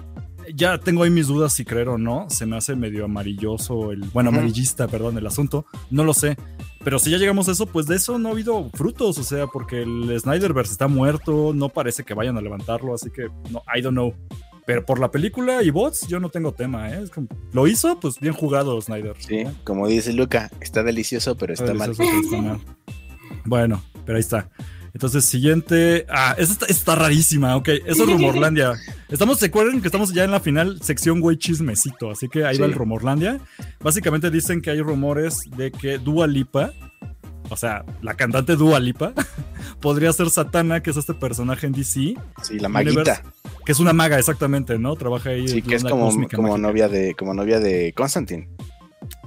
ya 0.54 0.78
tengo 0.78 1.02
ahí 1.02 1.10
mis 1.10 1.26
dudas 1.26 1.52
si 1.52 1.64
creer 1.64 1.88
o 1.88 1.98
no. 1.98 2.26
Se 2.30 2.46
me 2.46 2.56
hace 2.56 2.76
medio 2.76 3.04
amarilloso, 3.06 3.90
el, 3.92 4.00
bueno, 4.12 4.28
amarillista, 4.30 4.86
perdón, 4.88 5.18
el 5.18 5.26
asunto. 5.26 5.66
No 5.90 6.04
lo 6.04 6.14
sé. 6.14 6.36
Pero 6.84 6.98
si 6.98 7.10
ya 7.10 7.16
llegamos 7.18 7.48
a 7.48 7.52
eso, 7.52 7.66
pues 7.66 7.86
de 7.86 7.96
eso 7.96 8.18
no 8.18 8.28
ha 8.28 8.32
habido 8.32 8.68
frutos, 8.74 9.18
o 9.18 9.24
sea, 9.24 9.46
porque 9.46 9.82
el 9.82 10.14
Snyderverse 10.20 10.72
está 10.72 10.86
muerto, 10.86 11.52
no 11.54 11.70
parece 11.70 12.04
que 12.04 12.12
vayan 12.14 12.36
a 12.36 12.42
levantarlo, 12.42 12.94
así 12.94 13.10
que 13.10 13.28
no, 13.50 13.62
I 13.74 13.80
don't 13.80 13.94
know. 13.94 14.14
Pero 14.66 14.84
por 14.86 14.98
la 14.98 15.10
película 15.10 15.62
y 15.62 15.70
bots, 15.70 16.06
yo 16.08 16.20
no 16.20 16.28
tengo 16.30 16.52
tema, 16.52 16.90
¿eh? 16.90 17.02
Es 17.04 17.10
como- 17.10 17.28
lo 17.52 17.66
hizo, 17.66 17.98
pues 18.00 18.18
bien 18.20 18.32
jugado 18.34 18.80
Snyder. 18.80 19.14
Sí, 19.18 19.44
como 19.64 19.86
dice 19.88 20.12
Luca, 20.12 20.50
está 20.60 20.82
delicioso, 20.82 21.36
pero 21.36 21.52
está 21.54 21.72
mal. 21.74 21.92
Delicioso, 21.94 22.10
pero 22.10 22.20
está 22.22 22.36
mal. 22.42 22.60
Bueno, 23.46 23.82
pero 24.06 24.16
ahí 24.16 24.20
está. 24.20 24.48
Entonces, 24.94 25.24
siguiente. 25.24 26.06
Ah, 26.08 26.36
esta 26.38 26.66
está, 26.66 26.94
rarísima. 26.94 27.56
Ok, 27.56 27.68
eso 27.84 28.04
es 28.04 28.10
Rumorlandia. 28.10 28.74
Estamos, 29.08 29.40
¿se 29.40 29.46
acuerdan 29.46 29.80
que 29.80 29.88
estamos 29.88 30.14
ya 30.14 30.22
en 30.22 30.30
la 30.30 30.38
final 30.38 30.80
sección 30.82 31.20
güey 31.20 31.36
chismecito? 31.36 32.10
Así 32.10 32.28
que 32.28 32.44
ahí 32.44 32.58
va 32.58 32.66
el 32.66 32.74
Rumorlandia. 32.74 33.40
Básicamente 33.80 34.30
dicen 34.30 34.62
que 34.62 34.70
hay 34.70 34.80
rumores 34.80 35.40
de 35.56 35.72
que 35.72 35.98
Dua 35.98 36.28
Lipa, 36.28 36.72
o 37.50 37.56
sea, 37.56 37.84
la 38.02 38.14
cantante 38.14 38.54
Dua 38.54 38.78
Lipa, 38.78 39.12
podría 39.80 40.12
ser 40.12 40.30
Satana, 40.30 40.80
que 40.80 40.90
es 40.90 40.96
este 40.96 41.12
personaje 41.12 41.66
en 41.66 41.72
DC, 41.72 42.14
Sí, 42.42 42.58
la 42.60 42.68
maguita. 42.68 43.20
que 43.66 43.72
es 43.72 43.80
una 43.80 43.92
maga 43.92 44.16
exactamente, 44.18 44.78
¿no? 44.78 44.94
Trabaja 44.94 45.30
ahí. 45.30 45.48
Sí, 45.48 45.60
que 45.60 45.74
es 45.74 45.82
como, 45.82 46.10
como 46.28 46.56
novia 46.56 46.88
de, 46.88 47.16
como 47.16 47.34
novia 47.34 47.58
de 47.58 47.92
Constantine. 47.94 48.48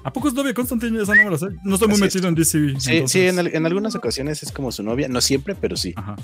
¿A 0.08 0.14
poco 0.14 0.30
es 0.30 0.34
novia 0.34 0.54
Constantine? 0.54 1.02
Esa 1.04 1.14
no 1.16 1.26
me 1.26 1.32
la 1.32 1.38
sé. 1.38 1.48
No 1.66 1.74
estoy 1.74 1.90
muy 1.90 1.96
Así 1.96 2.06
es. 2.06 2.14
metido 2.16 2.30
en 2.30 2.36
DC. 2.36 2.80
Sí, 2.80 3.04
sí, 3.08 3.28
en, 3.28 3.40
al- 3.40 3.48
en 3.54 3.66
algunas 3.66 3.94
ocasiones 3.94 4.42
es 4.42 4.54
como 4.54 4.72
su 4.72 4.82
novia, 4.82 5.10
no 5.10 5.20
siempre, 5.20 5.54
pero 5.54 5.76
sí. 5.76 5.94
Ajá. 5.98 6.16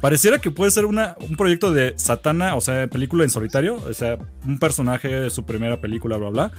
Pareciera 0.00 0.38
que 0.40 0.50
puede 0.50 0.72
ser 0.72 0.86
una, 0.86 1.14
un 1.20 1.36
proyecto 1.36 1.72
de 1.72 1.94
Satana, 1.96 2.56
o 2.56 2.60
sea, 2.60 2.88
película 2.88 3.22
en 3.22 3.30
solitario, 3.30 3.76
o 3.76 3.94
sea, 3.94 4.18
un 4.44 4.58
personaje 4.58 5.06
de 5.08 5.30
su 5.30 5.44
primera 5.44 5.80
película, 5.80 6.16
bla, 6.16 6.30
bla. 6.30 6.52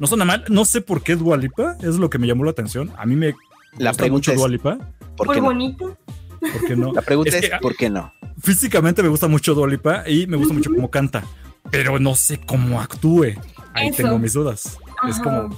No 0.00 0.06
suena 0.08 0.24
mal, 0.24 0.44
no 0.48 0.64
sé 0.64 0.80
por 0.80 1.02
qué 1.04 1.14
Dua 1.14 1.36
Lipa, 1.36 1.76
es 1.80 1.94
lo 1.96 2.10
que 2.10 2.18
me 2.18 2.26
llamó 2.26 2.42
la 2.44 2.50
atención. 2.50 2.90
A 2.98 3.06
mí 3.06 3.14
me 3.14 3.34
La 3.78 3.90
gusta 3.90 4.02
pregunta 4.02 4.10
mucho 4.10 4.32
es, 4.32 4.38
Dua 4.38 4.48
Lipa, 4.48 4.78
¿por 5.16 5.28
qué 5.32 5.36
no? 5.40 5.44
bonito. 5.46 5.96
¿por 6.40 6.64
qué 6.66 6.74
no? 6.76 6.92
La 6.92 7.02
pregunta 7.02 7.30
Es 7.36 7.44
es, 7.44 7.50
que- 7.50 7.56
¿por 7.62 7.76
qué 7.76 7.88
no? 7.88 8.12
Físicamente 8.42 9.00
me 9.02 9.08
gusta 9.08 9.28
mucho 9.28 9.54
Dua 9.54 9.68
Lipa 9.68 10.02
y 10.08 10.26
me 10.26 10.36
gusta 10.36 10.52
mucho 10.54 10.70
cómo 10.74 10.90
canta, 10.90 11.24
pero 11.70 11.98
no 12.00 12.14
sé 12.16 12.38
cómo 12.44 12.80
actúe. 12.80 13.34
Ahí 13.74 13.88
Eso. 13.88 13.98
tengo 14.02 14.18
mis 14.18 14.32
dudas. 14.32 14.76
Es 15.08 15.18
como, 15.18 15.50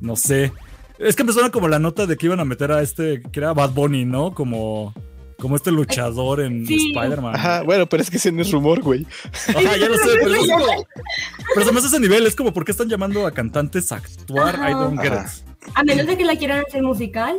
no 0.00 0.16
sé. 0.16 0.52
Es 0.98 1.16
que 1.16 1.24
me 1.24 1.32
suena 1.32 1.50
como 1.50 1.68
la 1.68 1.78
nota 1.78 2.06
de 2.06 2.16
que 2.16 2.26
iban 2.26 2.40
a 2.40 2.44
meter 2.44 2.70
a 2.72 2.80
este, 2.82 3.20
que 3.22 3.40
era 3.40 3.52
Bad 3.52 3.70
Bunny, 3.70 4.04
¿no? 4.04 4.32
Como, 4.32 4.94
como 5.40 5.56
este 5.56 5.72
luchador 5.72 6.40
en 6.40 6.66
Sí. 6.66 6.92
Spider-Man. 6.94 7.34
Ajá, 7.34 7.62
bueno, 7.62 7.86
pero 7.88 8.02
es 8.02 8.10
que 8.10 8.16
ese 8.18 8.30
no 8.30 8.42
es 8.42 8.50
rumor, 8.52 8.80
güey. 8.80 9.06
Ajá, 9.48 9.76
ya 9.76 9.88
lo 9.88 9.96
sé, 9.96 10.10
pero 10.22 10.34
es 10.34 10.50
como. 10.50 10.64
Pero 11.54 11.66
se 11.66 11.72
me 11.72 11.78
hace 11.78 11.88
ese 11.88 12.00
nivel, 12.00 12.26
es 12.26 12.34
como 12.34 12.52
¿por 12.52 12.64
qué 12.64 12.72
están 12.72 12.88
llamando 12.88 13.26
a 13.26 13.30
cantantes 13.32 13.92
a 13.92 13.96
actuar? 13.96 14.54
Ajá. 14.56 14.70
I 14.70 14.72
don't 14.74 15.00
get 15.00 15.12
Ajá. 15.12 15.26
it. 15.26 15.70
A 15.74 15.82
menos 15.84 16.06
de 16.06 16.16
que 16.16 16.24
la 16.24 16.36
quieran 16.36 16.64
hacer 16.66 16.82
musical. 16.82 17.36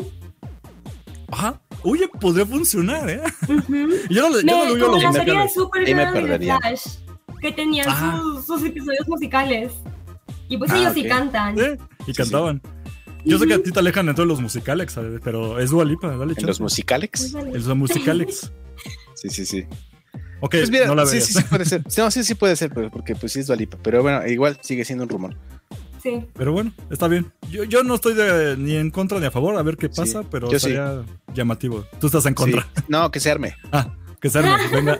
Ajá. 1.31 1.59
Oye, 1.83 2.07
podría 2.19 2.45
funcionar, 2.45 3.09
¿eh? 3.09 3.21
Ujú. 3.47 3.75
Y 4.09 4.13
Yo 4.13 4.29
no, 4.29 4.39
yo 4.39 4.43
no 4.43 4.75
Me- 4.75 4.81
a 4.81 4.85
como 4.85 4.93
los 4.95 5.03
la 5.03 5.11
serie 5.13 5.33
de 5.33 5.39
musicales. 5.39 5.53
Supergirl 5.53 5.87
Ahí 5.87 5.95
me 5.95 6.01
y 6.01 6.05
de 6.05 6.11
perdería. 6.21 6.57
Flash, 6.59 6.85
que 7.41 7.51
tenían 7.51 7.87
sus 8.45 8.63
episodios 8.63 9.07
musicales. 9.07 9.71
Y 10.49 10.57
pues 10.57 10.71
Ah, 10.71 10.77
ellos 10.79 10.93
sí 10.93 11.01
ok. 11.01 11.07
cantan. 11.07 11.59
¿eh? 11.59 11.77
Y 12.01 12.05
Sí, 12.05 12.13
cantaban. 12.13 12.61
Yo 13.23 13.39
sé 13.39 13.47
que 13.47 13.55
a 13.55 13.63
ti 13.63 13.71
te 13.71 13.79
alejan 13.79 14.07
en 14.09 14.13
todos 14.15 14.27
los 14.29 14.39
musicales, 14.39 14.91
¿sabes? 14.91 15.19
pero 15.23 15.59
es 15.59 15.71
Dualipa, 15.71 16.15
dale 16.15 16.35
En 16.37 16.45
los 16.45 16.59
musicalex. 16.61 17.33
Es 17.53 17.65
los 17.65 17.75
musicalex. 17.77 18.51
Sí, 19.15 19.29
sí, 19.29 19.45
sí. 19.45 19.65
Ok, 20.41 20.51
Pues 20.51 20.69
mira, 20.69 20.85
no 20.85 20.93
la 20.93 21.05
sí, 21.07 21.19
sí, 21.21 21.33
sí 21.33 21.41
puede 21.49 21.65
ser. 21.65 21.81
No, 21.97 22.11
sí, 22.11 22.23
sí 22.23 22.35
puede 22.35 22.55
ser, 22.55 22.71
pero- 22.71 22.91
porque 22.91 23.15
pues 23.15 23.31
sí 23.31 23.39
es 23.39 23.47
Dualipa. 23.47 23.77
Pero 23.81 24.03
bueno, 24.03 24.27
igual 24.27 24.59
sigue 24.61 24.85
siendo 24.85 25.05
un 25.05 25.09
rumor. 25.09 25.35
Sí. 26.03 26.23
Pero 26.35 26.51
bueno, 26.51 26.71
está 26.91 27.07
bien. 27.07 27.31
Yo, 27.49 27.63
yo 27.63 27.83
no 27.83 27.95
estoy 27.95 28.13
de- 28.13 28.55
ni 28.57 28.75
en 28.75 28.91
contra 28.91 29.19
ni 29.19 29.25
a 29.25 29.31
favor, 29.31 29.55
a 29.57 29.63
ver 29.63 29.77
qué 29.77 29.87
Sí, 29.87 29.93
pasa, 30.01 30.21
pero 30.29 30.49
sí. 30.51 30.59
sería 30.59 31.01
llamativo. 31.33 31.85
Tú 31.99 32.07
estás 32.07 32.25
en 32.27 32.35
contra. 32.35 32.67
Sí. 32.75 32.83
No, 32.89 33.09
que 33.09 33.19
se 33.19 33.31
arme. 33.31 33.55
Ah, 33.71 33.95
que 34.21 34.29
se 34.29 34.37
arme, 34.39 34.51
venga. 34.71 34.99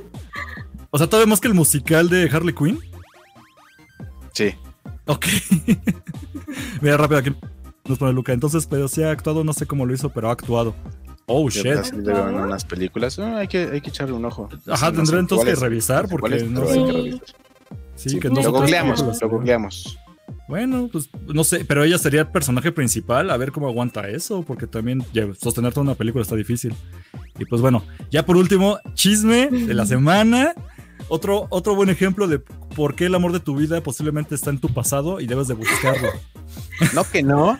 O 0.89 0.97
sea, 0.97 1.05
todavía 1.07 1.30
más 1.30 1.41
que 1.41 1.49
el 1.49 1.53
musical 1.53 2.09
de 2.09 2.27
Harley 2.31 2.55
Quinn. 2.55 2.80
Sí. 4.34 4.55
Ok. 5.07 5.26
Mira, 6.82 6.98
rápido 6.98 7.19
aquí 7.19 7.36
nos 7.88 7.98
pone 7.98 8.14
Luca. 8.14 8.34
Entonces, 8.34 8.68
pero 8.68 8.88
sí 8.88 9.03
ha 9.03 9.11
actuado, 9.11 9.44
no 9.44 9.53
sé 9.53 9.65
cómo 9.65 9.86
lo 9.86 9.94
hizo, 9.94 10.10
pero 10.10 10.30
ha 10.30 10.32
actuado. 10.32 10.76
Oh, 11.27 11.49
shit. 11.49 11.65
en 11.65 12.10
unas 12.10 12.65
películas. 12.65 13.18
Ah, 13.18 13.38
hay, 13.40 13.48
que, 13.48 13.69
hay 13.72 13.82
que 13.82 13.90
echarle 13.90 14.14
un 14.14 14.26
ojo. 14.26 14.49
Ajá, 14.68 14.91
No 14.91 14.98
tendré 14.98 15.19
entonces 15.19 15.56
que 15.56 15.60
revisar 15.60 16.07
porque 16.07 16.44
no 16.44 16.65
sé. 16.68 16.73
revisar. 16.76 17.22
Sí, 17.95 18.10
Sí, 18.10 18.19
que 18.19 18.30
no 18.30 18.41
Lo 18.41 18.52
googleamos, 18.52 19.22
lo 19.22 19.30
googleamos. 19.30 19.98
Bueno, 20.48 20.90
pues 20.91 21.10
no 21.34 21.44
sé, 21.44 21.65
pero 21.65 21.84
ella 21.84 21.98
sería 21.98 22.22
el 22.22 22.27
personaje 22.27 22.72
principal, 22.72 23.32
a 23.32 23.38
ver 23.38 23.52
cómo 23.52 23.68
aguanta 23.68 24.07
eso, 24.10 24.44
porque 24.44 24.68
también 24.68 25.03
ya, 25.14 25.27
sostener 25.34 25.73
toda 25.73 25.84
una 25.84 25.95
película 25.95 26.22
está 26.22 26.36
difícil. 26.36 26.76
Y 27.40 27.45
pues 27.45 27.61
bueno, 27.61 27.84
ya 28.11 28.26
por 28.26 28.38
último, 28.38 28.77
chisme 28.94 29.48
de 29.49 29.73
la 29.73 29.86
semana. 29.88 30.53
Otro, 31.07 31.48
otro 31.49 31.76
buen 31.76 31.90
ejemplo 31.90 32.27
de 32.27 32.40
por 32.40 32.95
qué 32.95 33.06
el 33.06 33.15
amor 33.15 33.32
de 33.32 33.40
tu 33.40 33.56
vida 33.56 33.82
posiblemente 33.82 34.36
está 34.36 34.49
en 34.49 34.60
tu 34.60 34.73
pasado 34.73 35.19
y 35.19 35.27
debes 35.27 35.48
de 35.48 35.53
buscarlo. 35.53 36.10
No 36.94 37.03
que 37.10 37.23
no. 37.23 37.57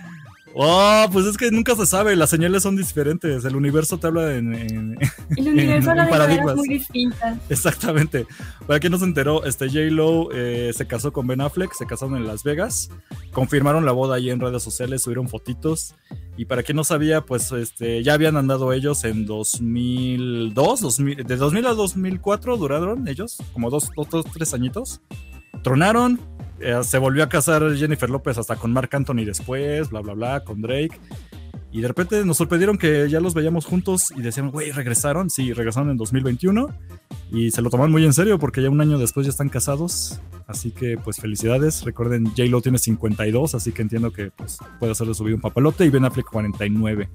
Oh, 0.58 1.06
pues 1.12 1.26
es 1.26 1.36
que 1.36 1.52
nunca 1.52 1.76
se 1.76 1.86
sabe, 1.86 2.16
las 2.16 2.30
señales 2.30 2.64
son 2.64 2.78
diferentes. 2.78 3.44
El 3.44 3.58
universo 3.58 3.98
te 3.98 4.08
habla 4.08 4.36
en. 4.36 4.56
en- 4.56 4.98
El 5.36 5.48
universo 5.50 5.90
En 5.92 6.00
habla 6.00 6.06
de 6.06 6.10
paradigmas. 6.12 6.46
maneras 6.46 6.56
muy 6.56 6.70
distintas. 6.70 7.38
exactamente. 7.50 8.26
Para 8.66 8.80
quien 8.80 8.92
no 8.92 8.98
se 8.98 9.04
enteró, 9.04 9.44
este 9.44 9.68
J-Lo 9.68 10.30
eh, 10.34 10.72
se 10.74 10.88
casó 10.88 11.12
con 11.12 11.28
Ben 11.28 11.42
Affleck, 11.42 11.74
se 11.74 11.86
casaron 11.86 12.16
en 12.16 12.26
Las 12.26 12.44
Vegas. 12.44 12.90
Confirmaron 13.34 13.84
la 13.86 13.92
boda 13.92 14.16
ahí 14.16 14.30
en 14.30 14.40
redes 14.40 14.64
sociales, 14.64 15.02
subieron 15.04 15.28
fotitos. 15.28 15.94
Y 16.38 16.46
para 16.46 16.64
quien 16.64 16.78
no 16.78 16.86
sabía, 16.86 17.22
pues 17.22 17.52
este, 17.52 18.02
ya 18.04 18.14
habían 18.14 18.38
andado 18.38 18.72
ellos 18.72 19.04
en 19.04 19.26
2002, 19.26 20.80
2000, 20.82 21.24
de 21.26 21.36
2000 21.36 21.66
a 21.68 21.74
2004 21.74 22.58
duraron 22.58 23.08
ellos, 23.10 23.38
como 23.54 23.70
dos, 23.70 23.90
dos, 23.96 24.10
dos, 24.10 24.26
tres 24.34 24.54
añitos. 24.54 25.02
Tronaron, 25.64 26.20
eh, 26.66 26.84
se 26.84 26.98
volvió 26.98 27.24
a 27.24 27.30
casar 27.30 27.76
Jennifer 27.76 28.10
López 28.10 28.40
hasta 28.40 28.56
con 28.56 28.74
Mark 28.74 28.90
Anthony 28.92 29.24
después, 29.24 29.92
bla, 29.92 30.02
bla, 30.02 30.14
bla, 30.14 30.44
con 30.44 30.62
Drake. 30.62 31.00
Y 31.72 31.82
de 31.82 31.88
repente 31.88 32.26
nos 32.26 32.38
sorprendieron 32.38 32.78
que 32.78 33.08
ya 33.08 33.20
los 33.20 33.34
veíamos 33.36 33.66
juntos 33.66 34.06
y 34.16 34.22
decían, 34.22 34.50
güey, 34.50 34.72
regresaron. 34.72 35.30
Sí, 35.30 35.54
regresaron 35.54 35.92
en 35.92 35.98
2021 35.98 36.70
y 37.32 37.52
se 37.52 37.62
lo 37.62 37.70
toman 37.70 37.92
muy 37.92 38.04
en 38.04 38.14
serio 38.14 38.40
porque 38.40 38.64
ya 38.64 38.70
un 38.70 38.82
año 38.82 38.98
después 38.98 39.28
ya 39.28 39.30
están 39.30 39.50
casados. 39.50 40.20
Así 40.48 40.72
que, 40.72 40.98
pues, 40.98 41.18
felicidades. 41.18 41.84
Recuerden, 41.84 42.26
J-Lo 42.28 42.62
tiene 42.62 42.80
52, 42.80 43.54
así 43.54 43.72
que 43.72 43.82
entiendo 43.84 44.12
que 44.12 44.32
pues, 44.32 44.58
puede 44.80 44.94
hacerle 44.94 45.14
subir 45.14 45.36
un 45.36 45.42
papalote 45.42 45.86
y 45.86 45.90
Ben 45.90 46.06
Affleck 46.06 46.28
49. 46.28 47.10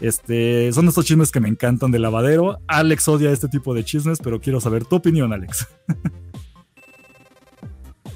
Este, 0.00 0.72
son 0.72 0.88
estos 0.88 1.04
chismes 1.04 1.30
que 1.30 1.40
me 1.40 1.48
encantan 1.48 1.92
de 1.92 1.98
lavadero. 2.00 2.58
Alex 2.66 3.06
odia 3.06 3.30
este 3.30 3.48
tipo 3.48 3.74
de 3.74 3.84
chismes, 3.84 4.18
pero 4.20 4.40
quiero 4.40 4.60
saber 4.60 4.84
tu 4.84 4.96
opinión, 4.96 5.32
Alex. 5.32 5.68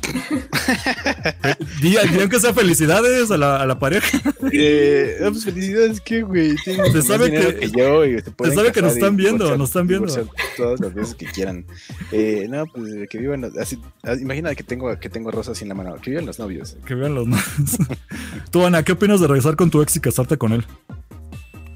Digan 1.82 2.28
que 2.28 2.40
sea 2.40 2.52
felicidades 2.52 3.30
a 3.30 3.36
la, 3.36 3.56
a 3.62 3.66
la 3.66 3.78
pareja. 3.78 4.18
Eh, 4.52 5.16
no, 5.20 5.30
pues 5.32 5.44
felicidades, 5.44 6.00
¿qué, 6.00 6.22
güey? 6.22 6.56
Se 6.58 6.76
más 6.76 7.06
sabe 7.06 7.30
que- 7.30 7.70
yo 7.76 8.04
y 8.04 8.20
se 8.20 8.30
pueden 8.30 8.54
sabe 8.54 8.72
que 8.72 8.82
nos 8.82 8.94
están 8.94 9.16
viendo, 9.16 9.44
divorciar- 9.46 9.58
nos 9.58 9.68
están 9.70 9.86
viendo. 9.86 10.28
Todas 10.56 10.80
las 10.80 10.94
veces 10.94 11.14
que 11.14 11.26
quieran. 11.26 11.64
Eh, 12.12 12.46
no, 12.48 12.66
pues 12.66 13.08
que 13.08 13.18
vivan. 13.18 13.42
los- 13.42 13.56
Así, 13.56 13.78
ah, 14.02 14.14
imagina 14.14 14.54
que 14.54 14.62
tengo, 14.62 14.98
que 14.98 15.08
tengo 15.08 15.30
rosas 15.30 15.60
en 15.62 15.68
la 15.68 15.74
mano. 15.74 15.96
Que 15.96 16.10
vivan 16.10 16.26
los 16.26 16.38
novios. 16.38 16.76
Que 16.86 16.94
vean 16.94 17.14
los 17.14 17.26
nombres. 17.26 17.78
Tú, 18.50 18.64
Ana, 18.64 18.82
¿qué 18.82 18.92
opinas 18.92 19.20
de 19.20 19.26
regresar 19.26 19.56
con 19.56 19.70
tu 19.70 19.82
ex 19.82 19.96
y 19.96 20.00
casarte 20.00 20.36
con 20.36 20.52
él? 20.52 20.64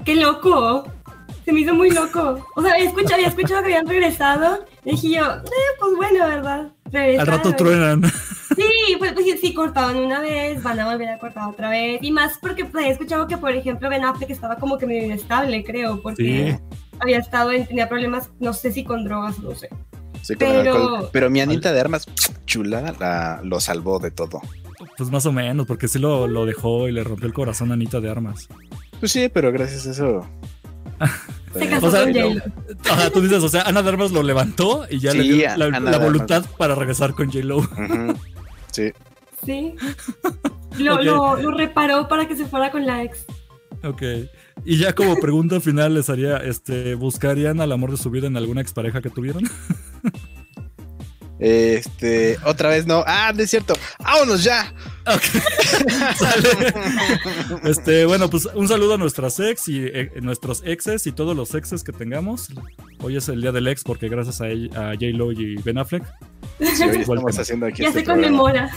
¡Qué 0.05 0.15
loco! 0.15 0.91
Se 1.45 1.51
me 1.51 1.61
hizo 1.61 1.73
muy 1.73 1.89
loco. 1.91 2.45
O 2.55 2.61
sea, 2.61 2.77
he 2.77 2.85
escuchado, 2.85 3.15
había 3.15 3.27
escuchado 3.27 3.59
que 3.61 3.65
habían 3.65 3.87
regresado. 3.87 4.65
Y 4.85 4.91
dije 4.91 5.09
yo, 5.15 5.25
eh, 5.25 5.49
pues 5.79 5.95
bueno, 5.97 6.25
¿verdad? 6.27 6.59
Al 6.85 6.91
Regresaron. 6.91 7.35
rato 7.35 7.55
truenan. 7.55 8.03
Sí, 8.55 8.95
pues, 8.99 9.13
pues 9.13 9.25
sí, 9.25 9.37
sí, 9.41 9.53
cortaban 9.53 9.97
una 9.97 10.19
vez, 10.19 10.61
van 10.61 10.79
a 10.79 10.85
volver 10.91 11.09
a 11.09 11.17
cortar 11.19 11.49
otra 11.49 11.69
vez. 11.69 11.99
Y 12.03 12.11
más 12.11 12.37
porque 12.39 12.65
pues, 12.65 12.83
había 12.83 12.93
escuchado 12.93 13.27
que, 13.27 13.35
por 13.37 13.51
ejemplo, 13.51 13.89
Ben 13.89 14.05
Affleck 14.05 14.29
estaba 14.29 14.57
como 14.57 14.77
que 14.77 14.85
medio 14.85 15.03
inestable, 15.05 15.63
creo, 15.63 16.01
porque 16.01 16.57
Sí. 16.59 16.77
había 16.99 17.17
estado 17.17 17.51
en, 17.51 17.65
tenía 17.65 17.89
problemas, 17.89 18.29
no 18.39 18.53
sé 18.53 18.71
si 18.71 18.83
con 18.83 19.03
drogas, 19.05 19.39
no 19.39 19.55
sé. 19.55 19.69
Sí, 20.21 20.35
Pero- 20.37 20.71
alcohol. 20.75 21.09
Pero 21.11 21.29
mi 21.31 21.41
Anita 21.41 21.73
de 21.73 21.81
armas, 21.81 22.05
chulada, 22.45 22.93
la, 22.99 23.41
lo 23.43 23.59
salvó 23.59 23.97
de 23.99 24.11
todo. 24.11 24.39
Pues 24.97 25.09
más 25.09 25.25
o 25.25 25.31
menos, 25.31 25.65
porque 25.65 25.87
sí 25.87 25.97
lo, 25.97 26.27
lo 26.27 26.45
dejó 26.45 26.87
y 26.87 26.91
le 26.91 27.03
rompió 27.03 27.25
el 27.27 27.33
corazón 27.33 27.71
a 27.71 27.73
Anita 27.73 27.99
de 27.99 28.09
Armas. 28.11 28.47
Pues 28.99 29.11
sí, 29.11 29.29
pero 29.33 29.51
gracias 29.51 29.87
a 29.87 29.91
eso. 29.91 30.29
Se 31.57 31.69
casó 31.69 31.87
O 31.87 31.91
sea, 31.91 32.03
con 32.03 32.13
no. 32.13 32.29
J-Lo. 32.29 32.93
Ajá, 32.93 33.09
tú 33.11 33.21
dices, 33.21 33.43
o 33.43 33.49
sea, 33.49 33.61
Ana 33.63 33.83
de 33.83 33.89
Armas 33.89 34.11
lo 34.11 34.23
levantó 34.23 34.85
y 34.89 34.99
ya 34.99 35.11
Sí, 35.11 35.17
le 35.17 35.23
dio 35.23 35.57
la, 35.57 35.79
la 35.79 35.97
voluntad 35.99 36.45
para 36.57 36.75
regresar 36.75 37.13
con 37.13 37.31
J-Lo. 37.31 37.61
Sí. 38.71 38.91
Sí. 39.45 39.75
Lo, 40.79 40.99
lo 41.35 41.51
reparó 41.51 42.07
para 42.07 42.27
que 42.27 42.35
se 42.35 42.45
fuera 42.45 42.71
con 42.71 42.87
la 42.87 43.03
ex. 43.03 43.25
Ok. 43.83 44.01
Y 44.65 44.77
ya 44.77 44.95
como 44.95 45.17
pregunta 45.17 45.59
final 45.59 45.93
les 45.93 46.09
haría, 46.09 46.37
este, 46.37 46.95
¿buscarían 46.95 47.61
al 47.61 47.71
amor 47.71 47.91
de 47.91 47.97
su 47.97 48.09
vida 48.09 48.25
en 48.25 48.37
alguna 48.37 48.61
expareja 48.61 49.01
que 49.01 49.11
tuvieron? 49.11 49.43
Este, 51.39 52.37
otra 52.45 52.69
vez 52.69 52.87
no. 52.87 53.03
Ah, 53.05 53.33
no 53.35 53.43
es 53.43 53.49
cierto. 53.49 53.73
¡Vámonos 53.99 54.43
ya! 54.43 54.73
Ok. 55.05 55.21
Sale. 56.15 56.73
Este, 57.63 58.05
bueno, 58.05 58.29
pues 58.29 58.47
un 58.55 58.67
saludo 58.67 58.93
a 58.95 58.97
nuestras 58.97 59.39
ex 59.39 59.67
y 59.67 59.79
eh, 59.85 60.11
nuestros 60.21 60.61
exes 60.65 61.05
y 61.07 61.11
todos 61.11 61.35
los 61.35 61.53
exes 61.55 61.83
que 61.83 61.91
tengamos. 61.91 62.49
Hoy 63.01 63.17
es 63.17 63.27
el 63.29 63.41
día 63.41 63.51
del 63.51 63.67
ex 63.67 63.83
porque 63.83 64.07
gracias 64.09 64.39
a, 64.41 64.45
a 64.45 64.93
J-Lo 64.93 65.31
y 65.33 65.55
Ben 65.57 65.77
Affleck 65.77 66.03
Sí, 66.59 66.83
hoy 66.83 67.01
Igual 67.01 67.17
estamos 67.19 67.39
haciendo 67.39 67.65
aquí 67.65 67.81
Ya 67.81 67.89
este 67.89 67.99
se 67.99 68.05
programa. 68.05 68.27
conmemora. 68.37 68.71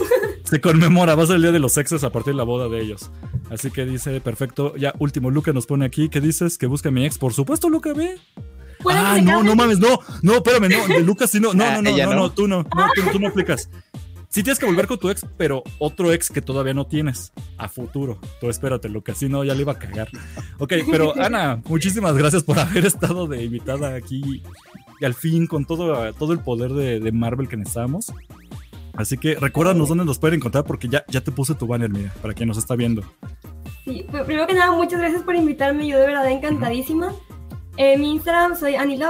se 0.45 0.61
conmemora, 0.61 1.15
va 1.15 1.23
a 1.23 1.27
ser 1.27 1.37
el 1.37 1.43
día 1.43 1.53
de 1.53 1.59
los 1.61 1.77
exes 1.77 2.03
a 2.05 2.11
partir 2.11 2.33
de 2.33 2.39
la 2.39 2.45
boda 2.45 2.69
de 2.69 2.81
ellos. 2.81 3.11
Así 3.51 3.71
que 3.71 3.85
dice, 3.85 4.21
perfecto, 4.21 4.75
ya 4.77 4.95
último, 4.99 5.31
Luca 5.31 5.53
nos 5.53 5.67
pone 5.67 5.85
aquí, 5.87 6.09
¿qué 6.09 6.21
dices? 6.21 6.59
Que 6.59 6.67
busca 6.67 6.89
a 6.89 6.93
mi 6.93 7.07
ex, 7.07 7.19
por 7.19 7.33
supuesto, 7.35 7.69
Luca, 7.69 7.93
ve. 7.93 8.19
Ah, 8.89 9.19
no, 9.23 9.43
no 9.43 9.57
mames, 9.57 9.79
no, 9.81 9.99
no, 10.23 10.35
espérame, 10.37 10.69
no, 10.69 10.87
de 10.87 11.01
Lucas 11.01 11.31
sí 11.31 11.41
no, 11.41 11.53
no, 11.55 11.65
Ah, 11.65 11.81
no, 11.83 11.91
no, 11.91 11.97
no, 11.97 12.05
no. 12.07 12.15
no, 12.15 12.31
tú 12.33 12.47
no, 12.47 12.59
no, 12.63 12.87
tú, 12.95 13.03
tú 13.13 13.19
no 13.19 13.29
aplicas. 13.29 13.69
Sí 14.37 14.43
tienes 14.43 14.59
que 14.59 14.67
volver 14.67 14.87
con 14.87 14.99
tu 14.99 15.09
ex, 15.09 15.25
pero 15.39 15.63
otro 15.79 16.13
ex 16.13 16.29
que 16.29 16.43
todavía 16.43 16.75
no 16.75 16.87
tienes 16.87 17.33
a 17.57 17.71
futuro. 17.71 18.19
Tú 18.39 18.51
espérate, 18.51 18.87
Lucas, 18.91 19.17
si 19.17 19.31
no, 19.31 19.43
ya 19.45 19.55
le 19.55 19.63
iba 19.63 19.73
a 19.73 19.79
cagar. 19.79 20.11
Ok, 20.59 20.75
pero 20.91 21.19
Ana, 21.19 21.63
muchísimas 21.65 22.15
gracias 22.19 22.43
por 22.43 22.59
haber 22.59 22.85
estado 22.85 23.27
de 23.29 23.43
invitada 23.43 23.95
aquí 23.95 24.43
y 25.01 25.05
al 25.07 25.15
fin 25.15 25.47
con 25.47 25.65
todo, 25.65 26.13
todo 26.13 26.35
el 26.35 26.41
poder 26.41 26.75
de, 26.75 27.01
de 27.01 27.13
Marvel 27.13 27.49
que 27.49 27.57
necesitamos. 27.57 28.13
Así 28.93 29.17
que 29.17 29.37
recuérdanos 29.37 29.89
dónde 29.89 30.05
nos 30.05 30.19
pueden 30.19 30.37
encontrar 30.37 30.65
porque 30.65 30.91
ya, 30.91 31.03
ya 31.09 31.23
te 31.23 31.33
puse 31.33 31.55
tu 31.55 31.67
banner, 31.67 31.89
mira, 31.89 32.13
para 32.21 32.35
quien 32.35 32.51
nos 32.51 32.59
está 32.59 32.77
viendo. 32.77 33.05
Sí, 33.87 34.05
pues, 34.11 34.25
primero 34.25 34.47
que 34.47 34.53
nada, 34.53 34.71
muchas 34.73 35.01
gracias 35.01 35.23
por 35.23 35.35
invitarme. 35.35 35.89
Yo 35.89 35.99
de 35.99 36.09
verdad 36.09 36.31
encantadísima. 36.31 37.15
En 37.79 38.03
mi 38.03 38.13
Instagram 38.13 38.55
soy 38.55 38.75
Annie 38.75 39.01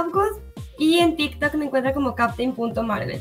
y 0.79 0.99
en 0.99 1.17
TikTok 1.17 1.53
me 1.55 1.65
encuentra 1.65 1.93
como 1.93 2.15
captain.marvel. 2.15 3.19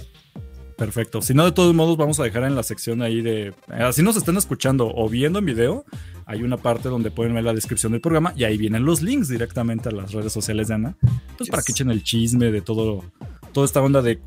Perfecto. 0.77 1.23
Si 1.23 1.32
no, 1.32 1.44
de 1.47 1.53
todos 1.53 1.74
modos, 1.74 1.97
vamos 1.97 2.20
a 2.20 2.24
dejar 2.24 2.44
en 2.44 2.55
la 2.55 2.62
sección 2.62 3.01
ahí 3.01 3.23
de. 3.23 3.47
eh, 3.48 3.55
Así 3.82 4.03
nos 4.03 4.16
están 4.16 4.36
escuchando 4.36 4.93
o 4.94 5.09
viendo 5.09 5.39
en 5.39 5.47
video. 5.47 5.85
Hay 6.27 6.43
una 6.43 6.57
parte 6.59 6.89
donde 6.89 7.11
pueden 7.11 7.35
ver 7.35 7.44
la 7.44 7.55
descripción 7.55 7.93
del 7.93 8.01
programa 8.01 8.32
y 8.36 8.44
ahí 8.44 8.59
vienen 8.59 8.85
los 8.85 9.01
links 9.01 9.28
directamente 9.28 9.89
a 9.89 9.93
las 9.93 10.12
redes 10.12 10.32
sociales 10.32 10.69
de 10.69 10.74
Ana. 10.74 10.97
Pues 11.39 11.48
para 11.48 11.62
que 11.62 11.73
echen 11.73 11.90
el 11.90 12.03
chisme 12.03 12.51
de 12.53 12.61
todo. 12.61 13.05
Toda 13.53 13.65
esta 13.65 13.81
onda 13.81 14.03
de. 14.03 14.20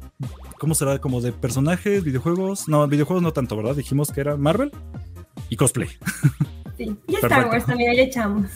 ¿Cómo 0.57 0.73
será? 0.73 0.97
Como 0.99 1.21
de 1.21 1.31
personajes, 1.33 2.03
videojuegos. 2.03 2.67
No, 2.67 2.87
videojuegos 2.87 3.21
no 3.21 3.31
tanto, 3.31 3.55
¿verdad? 3.55 3.75
Dijimos 3.75 4.11
que 4.11 4.21
era 4.21 4.35
Marvel 4.35 4.71
y 5.49 5.55
cosplay. 5.55 5.89
Sí. 6.77 6.95
Y 7.07 7.15
Star. 7.15 7.47
Wars 7.49 7.65
también 7.65 7.93
le 7.95 8.03
echamos. 8.03 8.49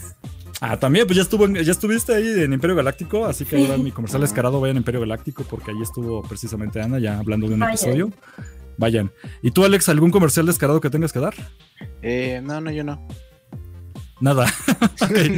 Ah, 0.62 0.78
también, 0.80 1.06
pues 1.06 1.18
ya 1.18 1.24
estuvo 1.24 1.46
en- 1.46 1.56
ya 1.56 1.72
estuviste 1.72 2.14
ahí 2.16 2.42
en 2.44 2.54
Imperio 2.54 2.76
Galáctico, 2.76 3.26
así 3.26 3.44
que 3.46 3.56
ahí 3.58 3.68
va 3.68 3.78
mi 3.78 3.92
comercial 3.92 4.22
descarado, 4.22 4.60
vayan 4.62 4.78
a 4.78 4.80
Imperio 4.80 5.02
Galáctico, 5.02 5.44
porque 5.44 5.72
ahí 5.72 5.82
estuvo 5.82 6.22
precisamente 6.24 6.82
Ana, 6.82 7.00
ya 7.00 7.20
hablando 7.20 7.48
de 7.48 7.56
un 7.56 7.60
Vayan. 7.62 7.76
episodio. 7.76 8.12
Vayan. 8.78 9.12
¿Y 9.42 9.52
tú, 9.52 9.66
Alex, 9.66 9.90
algún 9.90 10.10
comercial 10.12 10.46
descarado 10.46 10.80
que 10.82 10.90
tengas 10.90 11.14
que 11.14 11.20
dar? 11.20 11.34
Eh, 12.02 12.42
no, 12.44 12.60
no, 12.62 12.72
yo 12.72 12.84
no. 12.84 13.08
Nada. 14.20 14.46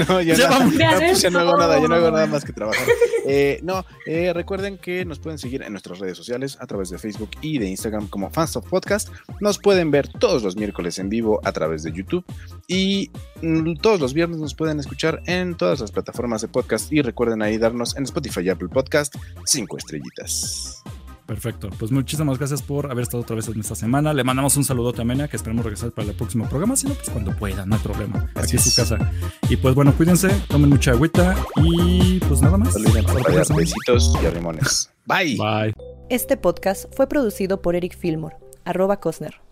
No, 0.08 0.22
yo 0.22 0.36
Ya 0.36 0.50
no. 0.60 0.70
pues 1.00 1.22
ya 1.22 1.30
no 1.30 1.40
hago 1.40 1.58
nada, 1.58 1.80
yo 1.80 1.88
no 1.88 1.96
hago 1.96 2.12
nada 2.12 2.28
más 2.28 2.44
que 2.46 2.54
trabajar. 2.54 2.86
Eh, 3.28 3.60
no, 3.64 3.84
eh, 4.06 4.32
recuerden 4.34 4.78
que 4.78 5.04
nos 5.06 5.20
pueden 5.20 5.40
seguir 5.40 5.64
en 5.64 5.72
nuestras 5.72 6.00
redes 6.00 6.16
sociales 6.18 6.58
a 6.60 6.68
través 6.68 6.90
de 6.90 6.98
Facebook 7.00 7.32
y 7.42 7.58
de 7.58 7.68
Instagram 7.70 8.08
como 8.08 8.30
Fans 8.30 8.56
of 8.56 8.68
Podcast. 8.70 9.10
Nos 9.40 9.58
pueden 9.58 9.90
ver 9.92 10.08
todos 10.08 10.44
los 10.44 10.56
miércoles 10.56 11.00
en 11.00 11.10
vivo 11.10 11.42
a 11.44 11.52
través 11.52 11.84
de 11.84 11.92
YouTube 11.92 12.24
y 12.68 13.10
mm, 13.42 13.76
todos 13.78 14.00
los 14.00 14.14
viernes 14.14 14.40
nos 14.40 14.54
pueden 14.54 14.80
escuchar 14.80 15.22
en 15.26 15.56
todas 15.56 15.80
las 15.80 15.92
plataformas 15.92 16.42
de 16.42 16.48
podcast 16.48 16.92
y 16.92 17.02
recuerden 17.02 17.42
ahí 17.42 17.58
darnos 17.58 17.96
en 17.98 18.04
Spotify 18.04 18.42
y 18.42 18.50
Apple 18.50 18.70
Podcast 18.70 19.16
cinco 19.46 19.78
estrellitas. 19.78 20.84
Perfecto. 21.26 21.70
Pues 21.80 21.92
muchísimas 21.92 22.38
gracias 22.38 22.62
por 22.62 22.92
haber 22.92 23.04
estado 23.04 23.24
otra 23.24 23.36
vez 23.36 23.48
en 23.48 23.60
esta 23.60 23.76
semana. 23.76 24.14
Le 24.14 24.24
mandamos 24.24 24.56
un 24.58 24.64
saludote 24.64 25.02
a 25.02 25.06
Mena, 25.06 25.28
que 25.28 25.38
esperemos 25.38 25.66
regresar 25.66 25.92
para 25.92 26.10
el 26.10 26.16
próximo 26.16 26.48
programa. 26.48 26.76
Si 26.76 26.88
no, 26.88 26.94
pues 26.94 27.10
cuando 27.10 27.36
pueda, 27.36 27.66
no 27.66 27.76
hay 27.76 27.82
problema. 27.82 28.30
Así 28.36 28.48
Aquí 28.48 28.56
es 28.58 28.64
su 28.64 28.82
casa. 28.82 29.12
Y 29.50 29.58
pues 29.58 29.74
bueno, 29.74 29.94
cuídense, 29.96 30.30
tomen 30.48 30.70
mucha 30.70 30.92
agüita 30.92 31.36
y 31.58 32.20
pues 32.20 32.42
nada 32.42 32.58
más. 32.58 32.76
No 32.76 33.56
besitos 33.56 34.14
y 34.22 34.26
arrimones. 34.26 34.92
Bye. 35.06 35.38
Bye. 35.38 35.74
Este 36.10 36.38
podcast 36.38 36.86
fue 36.96 37.08
producido 37.08 37.62
por 37.62 37.76
Eric 37.76 37.98
Fillmore, 37.98 38.38
arroba 38.64 39.00
Cosner. 39.00 39.45